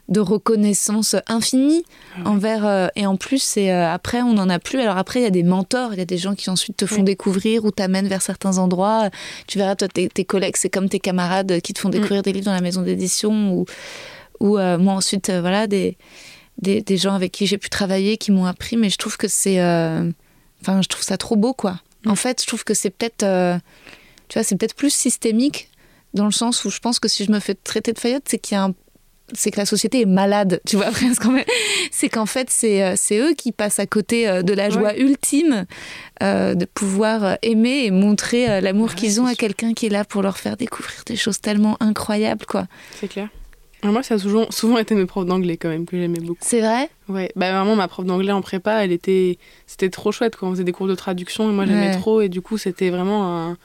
de 0.08 0.20
reconnaissance 0.20 1.16
infinie 1.28 1.84
ouais. 2.20 2.28
envers. 2.28 2.68
euh, 2.68 2.88
et 2.95 3.08
en 3.08 3.16
plus, 3.18 3.41
c'est, 3.41 3.72
euh, 3.72 3.91
après, 3.91 4.22
on 4.22 4.34
n'en 4.34 4.48
a 4.48 4.60
plus. 4.60 4.80
Alors 4.80 4.98
après, 4.98 5.22
il 5.22 5.24
y 5.24 5.26
a 5.26 5.32
des 5.32 5.41
mentors, 5.41 5.91
il 5.94 5.98
y 5.98 6.02
a 6.04 6.06
des 6.06 6.20
gens 6.20 6.36
qui 6.36 6.52
ensuite 6.52 6.78
te 6.78 6.86
font 6.86 7.02
découvrir 7.02 7.66
ou 7.66 7.72
t'amènent 7.72 8.08
vers 8.08 8.22
certains 8.22 8.60
endroits. 8.60 9.10
Tu 9.48 9.58
verras, 9.58 9.76
toi, 9.76 9.88
tes, 9.88 10.08
tes 10.08 10.24
collègues, 10.24 10.56
c'est 10.56 10.70
comme 10.70 10.90
tes 10.90 10.99
camarades 10.99 11.62
qui 11.62 11.74
te 11.74 11.80
font 11.80 11.90
découvrir 11.90 12.22
des 12.22 12.32
livres 12.32 12.45
dans 12.45 12.54
la 12.54 12.62
maison 12.62 12.84
d'édition 12.84 13.54
ou, 13.54 13.66
ou 14.40 14.60
euh, 14.60 14.78
moi 14.78 14.94
ensuite, 14.94 15.32
voilà, 15.32 15.66
des, 15.66 15.98
des, 16.62 16.82
des 16.82 16.98
gens 16.98 17.14
avec 17.14 17.32
qui 17.32 17.46
j'ai 17.48 17.58
pu 17.58 17.70
travailler, 17.70 18.18
qui 18.18 18.32
m'ont 18.32 18.46
appris. 18.46 18.78
Mais 18.78 18.90
je 18.90 18.98
trouve 18.98 19.18
que 19.18 19.28
c'est. 19.28 19.60
euh, 19.62 20.10
Enfin, 20.62 20.82
je 20.82 20.88
trouve 20.88 21.04
ça 21.04 21.18
trop 21.18 21.36
beau, 21.36 21.54
quoi. 21.54 21.80
Mm. 22.06 22.10
En 22.12 22.16
fait, 22.16 22.42
je 22.42 22.48
trouve 22.48 22.64
que 22.64 22.74
c'est 22.74 22.90
peut-être. 22.90 23.24
euh, 23.24 23.58
tu 24.28 24.38
vois, 24.40 24.44
c'est 24.44 24.56
peut-être 24.58 24.76
plus 24.76 24.90
systémique 24.94 25.70
dans 26.14 26.26
le 26.26 26.32
sens 26.32 26.66
où 26.66 26.70
je 26.72 26.80
pense 26.80 27.00
que 27.00 27.08
si 27.08 27.24
je 27.26 27.32
me 27.32 27.40
fais 27.40 27.54
traiter 27.54 27.94
de 27.94 28.00
faillotte, 28.00 28.24
c'est 28.28 28.40
qu'il 28.40 28.56
y 28.56 28.58
a 28.58 28.64
un 28.64 28.74
c'est 29.34 29.52
que 29.52 29.58
la 29.58 29.66
société 29.66 30.00
est 30.02 30.06
malade, 30.06 30.62
tu 30.66 30.78
vois, 30.78 30.86
presque. 30.92 31.24
C'est 31.92 32.08
qu'en 32.08 32.26
fait, 32.26 32.50
c'est 32.50 32.82
euh, 32.82 32.94
c'est 32.96 33.20
eux 33.20 33.34
qui 33.34 33.52
passent 33.52 33.78
à 33.80 33.86
côté 33.86 34.42
de 34.42 34.54
la 34.54 34.70
joie 34.70 34.98
ultime 34.98 35.66
euh, 36.24 36.56
de 36.56 36.64
pouvoir 36.66 37.38
aimer 37.42 37.84
et 37.86 37.92
montrer 37.92 38.62
l'amour 38.62 38.90
Ouais, 38.90 38.96
qu'ils 38.96 39.20
ont 39.22 39.26
à 39.26 39.36
quelqu'un 39.36 39.74
qui 39.74 39.86
est 39.88 39.90
là 39.90 40.06
pour 40.06 40.22
leur 40.22 40.38
faire 40.38 40.56
découvrir 40.56 41.04
des 41.06 41.18
choses 41.18 41.42
tellement 41.42 41.76
incroyables, 41.82 42.46
quoi. 42.46 42.68
C'est 43.00 43.10
clair. 43.10 43.28
Alors 43.84 43.94
moi, 43.94 44.04
ça 44.04 44.16
a 44.16 44.18
souvent, 44.18 44.48
souvent 44.49 44.78
été 44.80 44.95
mes 44.95 45.06
profs 45.06 45.26
d'anglais 45.26 45.56
quand 45.58 45.70
même, 45.70 45.86
que 45.86 45.98
j'aimais 45.98 46.20
beaucoup. 46.20 46.40
C'est 46.41 46.62
vrai? 46.62 46.90
Ouais, 47.10 47.32
bah 47.36 47.52
vraiment, 47.52 47.76
ma 47.76 47.88
prof 47.88 48.06
d'anglais 48.06 48.32
en 48.32 48.41
prépa, 48.41 48.84
elle 48.84 48.91
était. 48.91 49.38
C'était 49.68 49.90
trop 49.90 50.12
chouette 50.12 50.36
quand 50.36 50.48
on 50.48 50.52
faisait 50.52 50.64
des 50.64 50.72
cours 50.72 50.88
de 50.88 50.95
traduction 50.95 51.49
et 51.49 51.54
moi 51.54 51.66
j'aimais 51.66 51.90
Ouais. 51.90 51.99
trop 51.99 52.22
et 52.22 52.30
du 52.30 52.41
coup, 52.41 52.58
c'était 52.58 52.90
vraiment 52.90 53.49
un. 53.52 53.58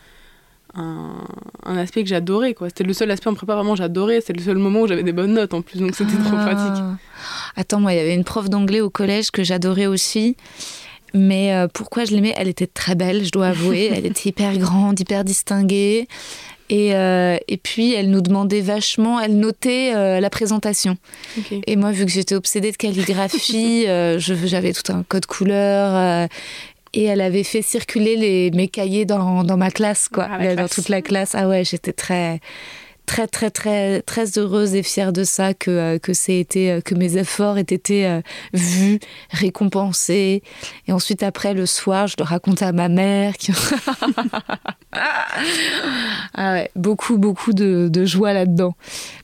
Un, 0.74 1.26
un 1.66 1.76
aspect 1.76 2.02
que 2.02 2.08
j'adorais 2.08 2.54
quoi. 2.54 2.70
C'était 2.70 2.84
le 2.84 2.94
seul 2.94 3.10
aspect 3.10 3.28
en 3.28 3.34
prépa 3.34 3.54
vraiment 3.54 3.74
j'adorais. 3.76 4.22
C'était 4.22 4.32
le 4.32 4.42
seul 4.42 4.56
moment 4.56 4.80
où 4.80 4.86
j'avais 4.88 5.02
des 5.02 5.12
bonnes 5.12 5.34
notes 5.34 5.52
en 5.52 5.60
plus 5.60 5.78
donc 5.78 5.94
c'était 5.94 6.16
trop 6.16 6.36
Ah. 6.40 6.46
pratique. 6.46 6.82
Attends, 7.56 7.78
moi, 7.80 7.92
il 7.92 7.96
y 7.96 8.00
avait 8.00 8.14
une 8.14 8.24
prof 8.24 8.48
d'anglais 8.48 8.80
au 8.80 8.88
collège 8.88 9.30
que 9.30 9.44
j'adorais 9.44 9.84
aussi. 9.84 10.34
Mais 11.12 11.54
euh, 11.54 11.68
pourquoi 11.68 12.06
je 12.06 12.12
l'aimais? 12.14 12.32
Elle 12.38 12.48
était 12.48 12.66
très 12.66 12.94
belle, 12.94 13.22
je 13.22 13.30
dois 13.30 13.48
avouer. 13.48 13.90
Elle 13.92 14.06
était 14.06 14.30
hyper 14.30 14.56
grande, 14.56 14.98
hyper 14.98 15.24
distinguée. 15.24 16.08
Et, 16.72 16.94
euh, 16.94 17.36
et 17.48 17.58
puis, 17.58 17.92
elle 17.92 18.08
nous 18.08 18.22
demandait 18.22 18.62
vachement, 18.62 19.20
elle 19.20 19.38
notait 19.38 19.94
euh, 19.94 20.20
la 20.20 20.30
présentation. 20.30 20.96
Et 21.66 21.76
moi, 21.76 21.92
vu 21.92 22.06
que 22.06 22.10
j'étais 22.10 22.34
obsédée 22.34 22.72
de 22.72 22.78
calligraphie, 22.78 23.84
euh, 23.88 24.18
j'avais 24.18 24.72
tout 24.72 24.90
un 24.90 25.02
code 25.02 25.26
couleur. 25.26 26.28
et 26.94 27.04
elle 27.04 27.20
avait 27.20 27.42
fait 27.42 27.60
circuler 27.60 28.16
les, 28.16 28.50
mes 28.52 28.68
cahiers 28.68 29.04
dans, 29.04 29.44
dans 29.44 29.58
ma 29.58 29.70
classe, 29.70 30.08
quoi. 30.08 30.26
Ah, 30.30 30.38
dans 30.38 30.54
classe. 30.54 30.70
toute 30.70 30.88
la 30.88 31.02
classe. 31.02 31.34
Ah 31.34 31.46
ouais, 31.46 31.62
j'étais 31.62 31.92
très, 31.92 32.40
très, 33.06 33.26
très, 33.26 33.50
très, 33.50 34.02
très 34.02 34.38
heureuse 34.38 34.74
et 34.74 34.82
fière 34.82 35.12
de 35.12 35.24
ça, 35.24 35.54
que, 35.54 35.70
euh, 35.70 35.98
que, 35.98 36.12
c'est 36.12 36.38
été, 36.38 36.70
euh, 36.70 36.80
que 36.80 36.94
mes 36.94 37.16
efforts 37.16 37.58
aient 37.58 37.62
été 37.62 38.06
euh, 38.06 38.20
vus, 38.52 39.00
récompensés. 39.30 40.42
Et 40.86 40.92
ensuite, 40.92 41.22
après, 41.22 41.54
le 41.54 41.66
soir, 41.66 42.06
je 42.06 42.16
le 42.18 42.24
racontais 42.24 42.64
à 42.64 42.72
ma 42.72 42.88
mère. 42.88 43.36
Qui... 43.36 43.52
ah 44.92 46.52
ouais, 46.52 46.70
beaucoup, 46.76 47.18
beaucoup 47.18 47.52
de, 47.52 47.88
de 47.90 48.04
joie 48.04 48.32
là-dedans. 48.32 48.74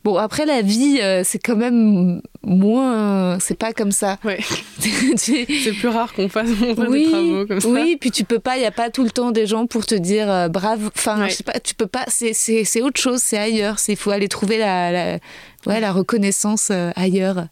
Bon, 0.09 0.17
après, 0.17 0.47
la 0.47 0.63
vie, 0.63 1.01
euh, 1.03 1.21
c'est 1.23 1.39
quand 1.39 1.55
même 1.57 2.23
moins. 2.43 3.39
C'est 3.41 3.59
pas 3.59 3.75
comme 3.75 3.93
ça. 3.93 4.19
Ouais. 4.25 4.39
Tu- 4.81 5.45
C'est 5.61 5.73
plus 5.73 5.89
rare 5.89 6.15
qu'on 6.15 6.31
fasse 6.31 6.49
montrer 6.49 6.87
oui, 6.89 7.05
des 7.05 7.11
travaux 7.11 7.47
comme 7.47 7.61
ça. 7.61 7.69
oui, 7.69 7.97
puis 8.01 8.11
tu 8.11 8.25
peux 8.25 8.39
pas, 8.39 8.57
il 8.57 8.63
y 8.63 8.67
a 8.67 8.71
pas 8.71 8.89
tout 8.89 9.05
le 9.05 9.11
temps 9.11 9.33
des 9.33 9.47
gens 9.47 9.67
pour 9.67 9.85
te 9.85 9.95
dire 9.95 10.31
euh, 10.31 10.49
bravo. 10.49 10.89
Enfin, 10.97 11.21
Ouais. 11.21 11.29
je 11.29 11.35
sais 11.35 11.43
pas, 11.43 11.61
tu 11.61 11.75
peux 11.75 11.87
pas. 11.87 12.05
C'est, 12.09 12.81
autre 12.81 12.99
chose, 12.99 13.21
c'est 13.21 13.37
ailleurs. 13.37 13.79
C'est 13.79 13.97
faut 13.97 14.11
aller 14.11 14.29
trouver 14.29 14.57
la, 14.57 14.91
la, 14.93 15.19
ouais, 15.67 15.79
la 15.81 15.93
reconnaissance 15.93 16.69
euh, 16.71 16.91
ailleurs. 16.97 17.49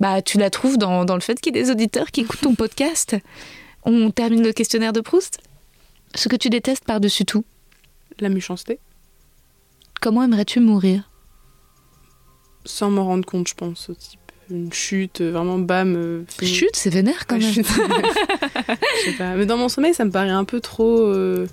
Bah, 0.00 0.22
tu 0.22 0.38
la 0.38 0.48
trouves 0.48 0.78
dans, 0.78 1.04
dans 1.04 1.14
le 1.14 1.20
fait 1.20 1.38
qu'il 1.40 1.54
y 1.54 1.58
ait 1.58 1.62
des 1.64 1.70
auditeurs 1.70 2.10
qui 2.10 2.22
écoutent 2.22 2.40
ton 2.40 2.54
podcast. 2.54 3.16
On 3.82 4.10
termine 4.10 4.42
le 4.42 4.52
questionnaire 4.52 4.94
de 4.94 5.00
Proust. 5.02 5.40
Ce 6.14 6.28
que 6.30 6.36
tu 6.36 6.48
détestes 6.48 6.84
par-dessus 6.84 7.26
tout. 7.26 7.44
La 8.20 8.28
méchanceté. 8.30 8.78
Comment 10.00 10.22
aimerais-tu 10.22 10.60
mourir? 10.60 11.10
Sans 12.64 12.90
m'en 12.90 13.04
rendre 13.04 13.24
compte, 13.26 13.48
je 13.48 13.54
pense. 13.54 13.90
Au 13.90 13.94
type 13.94 14.20
une 14.50 14.72
chute, 14.72 15.20
euh, 15.22 15.32
vraiment 15.32 15.58
bam. 15.58 15.94
euh, 15.96 16.22
fini. 16.28 16.50
Chute, 16.52 16.74
c'est 16.76 16.90
vénère 16.90 17.26
quand 17.26 17.36
Ouais, 17.36 17.42
même. 17.42 17.52
chute. 17.52 17.66
Je 17.68 19.04
sais 19.10 19.16
pas. 19.16 19.34
Mais 19.36 19.46
dans 19.46 19.56
mon 19.56 19.68
sommeil, 19.70 19.94
ça 19.94 20.04
me 20.04 20.10
paraît 20.10 20.28
un 20.30 20.44
peu 20.44 20.60
trop. 20.60 21.00
euh, 21.00 21.46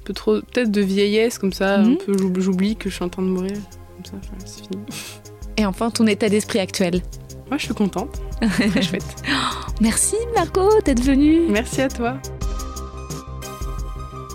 un 0.00 0.02
peu 0.04 0.12
trop. 0.12 0.40
Peut-être 0.40 0.70
de 0.70 0.80
vieillesse, 0.80 1.38
comme 1.38 1.52
ça. 1.52 1.78
Mhm. 1.78 1.92
Un 1.92 1.94
peu, 2.04 2.12
j'oub- 2.18 2.40
j'oublie 2.40 2.74
que 2.76 2.90
je 2.90 2.94
suis 2.96 3.04
en 3.04 3.08
train 3.08 3.22
de 3.22 3.28
mourir. 3.28 3.52
Comme 4.10 4.20
ça, 4.22 4.28
c'est 4.44 4.62
fini. 4.66 4.82
Et 5.56 5.64
enfin, 5.66 5.90
ton 5.90 6.06
état 6.08 6.28
d'esprit 6.28 6.58
actuel. 6.58 7.02
Moi, 7.48 7.58
je 7.58 7.64
suis 7.66 7.74
contente. 7.74 8.20
Très 8.40 8.82
chouette. 8.82 9.04
Merci 9.80 10.16
Marco 10.34 10.68
d'être 10.84 11.02
venue. 11.02 11.42
Merci 11.48 11.82
à 11.82 11.88
toi. 11.88 12.16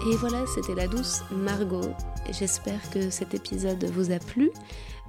Et 0.10 0.16
voilà, 0.16 0.38
c'était 0.56 0.76
la 0.76 0.88
douce 0.88 1.22
Margot. 1.32 1.94
J'espère 2.38 2.80
que 2.94 3.10
cet 3.10 3.34
épisode 3.34 3.84
vous 3.94 4.12
a 4.12 4.20
plu. 4.20 4.50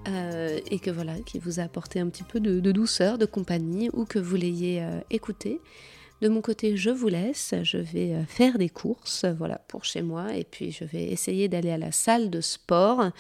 Euh, 0.08 0.60
et 0.70 0.78
que 0.78 0.90
voilà, 0.90 1.14
qui 1.20 1.38
vous 1.38 1.60
a 1.60 1.64
apporté 1.64 2.00
un 2.00 2.08
petit 2.08 2.22
peu 2.22 2.40
de, 2.40 2.60
douceur, 2.72 3.18
de 3.18 3.26
compagnie, 3.26 3.90
ou 3.92 4.04
que 4.04 4.18
vous 4.18 4.36
l'ayez 4.36 4.82
euh, 4.82 5.00
écouté. 5.10 5.60
De 6.20 6.28
mon 6.28 6.40
côté, 6.40 6.76
je 6.76 6.90
vous 6.90 7.08
laisse, 7.08 7.54
je 7.62 7.78
vais 7.78 8.12
euh, 8.12 8.24
faire 8.24 8.58
des 8.58 8.68
courses, 8.68 9.24
voilà, 9.24 9.60
pour 9.68 9.84
chez 9.84 10.02
moi, 10.02 10.34
et 10.34 10.44
puis 10.44 10.72
je 10.72 10.84
vais 10.84 11.04
essayer 11.04 11.48
d'aller 11.48 11.70
à 11.70 11.78
la 11.78 11.92
salle 11.92 12.30
de 12.30 12.40
sport, 12.40 13.10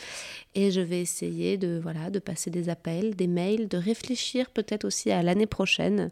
et 0.54 0.70
je 0.70 0.80
vais 0.80 1.00
essayer 1.00 1.58
de, 1.58 1.78
voilà, 1.82 2.10
de 2.10 2.18
passer 2.18 2.50
des 2.50 2.68
appels, 2.68 3.14
des 3.14 3.28
mails, 3.28 3.68
de 3.68 3.76
réfléchir 3.76 4.50
peut-être 4.50 4.84
aussi 4.84 5.10
à 5.10 5.22
l'année 5.22 5.46
prochaine, 5.46 6.10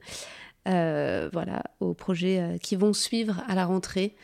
voilà, 0.65 1.63
aux 1.79 1.95
projets 1.95 2.59
qui 2.61 2.75
vont 2.75 2.93
suivre 2.93 3.41
à 3.47 3.55
la 3.55 3.65
rentrée. 3.65 4.15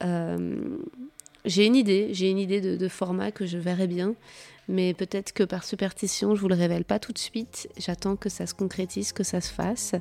j'ai 0.00 1.66
une 1.66 1.76
idée, 1.76 2.08
j'ai 2.12 2.30
une 2.30 2.38
idée 2.38 2.62
de, 2.62 2.76
de 2.76 2.88
format 2.88 3.30
que 3.30 3.44
je 3.44 3.58
verrai 3.58 3.86
bien 3.86 4.14
mais 4.68 4.94
peut-être 4.94 5.32
que 5.32 5.42
par 5.42 5.64
superstition, 5.64 6.34
je 6.34 6.40
vous 6.40 6.48
le 6.48 6.54
révèle 6.54 6.84
pas 6.84 6.98
tout 6.98 7.12
de 7.12 7.18
suite. 7.18 7.68
J'attends 7.78 8.16
que 8.16 8.28
ça 8.28 8.46
se 8.46 8.54
concrétise, 8.54 9.12
que 9.12 9.24
ça 9.24 9.40
se 9.40 9.52
fasse. 9.52 9.94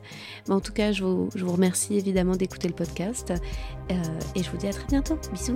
Mais 0.47 0.53
en 0.53 0.61
tout 0.61 0.73
cas, 0.73 0.91
je 0.91 1.03
vous, 1.03 1.29
je 1.35 1.43
vous 1.43 1.51
remercie 1.51 1.95
évidemment 1.95 2.35
d'écouter 2.35 2.67
le 2.67 2.75
podcast 2.75 3.31
euh, 3.91 3.95
et 4.35 4.43
je 4.43 4.49
vous 4.51 4.57
dis 4.57 4.67
à 4.67 4.73
très 4.73 4.85
bientôt. 4.85 5.17
Bisous. 5.33 5.55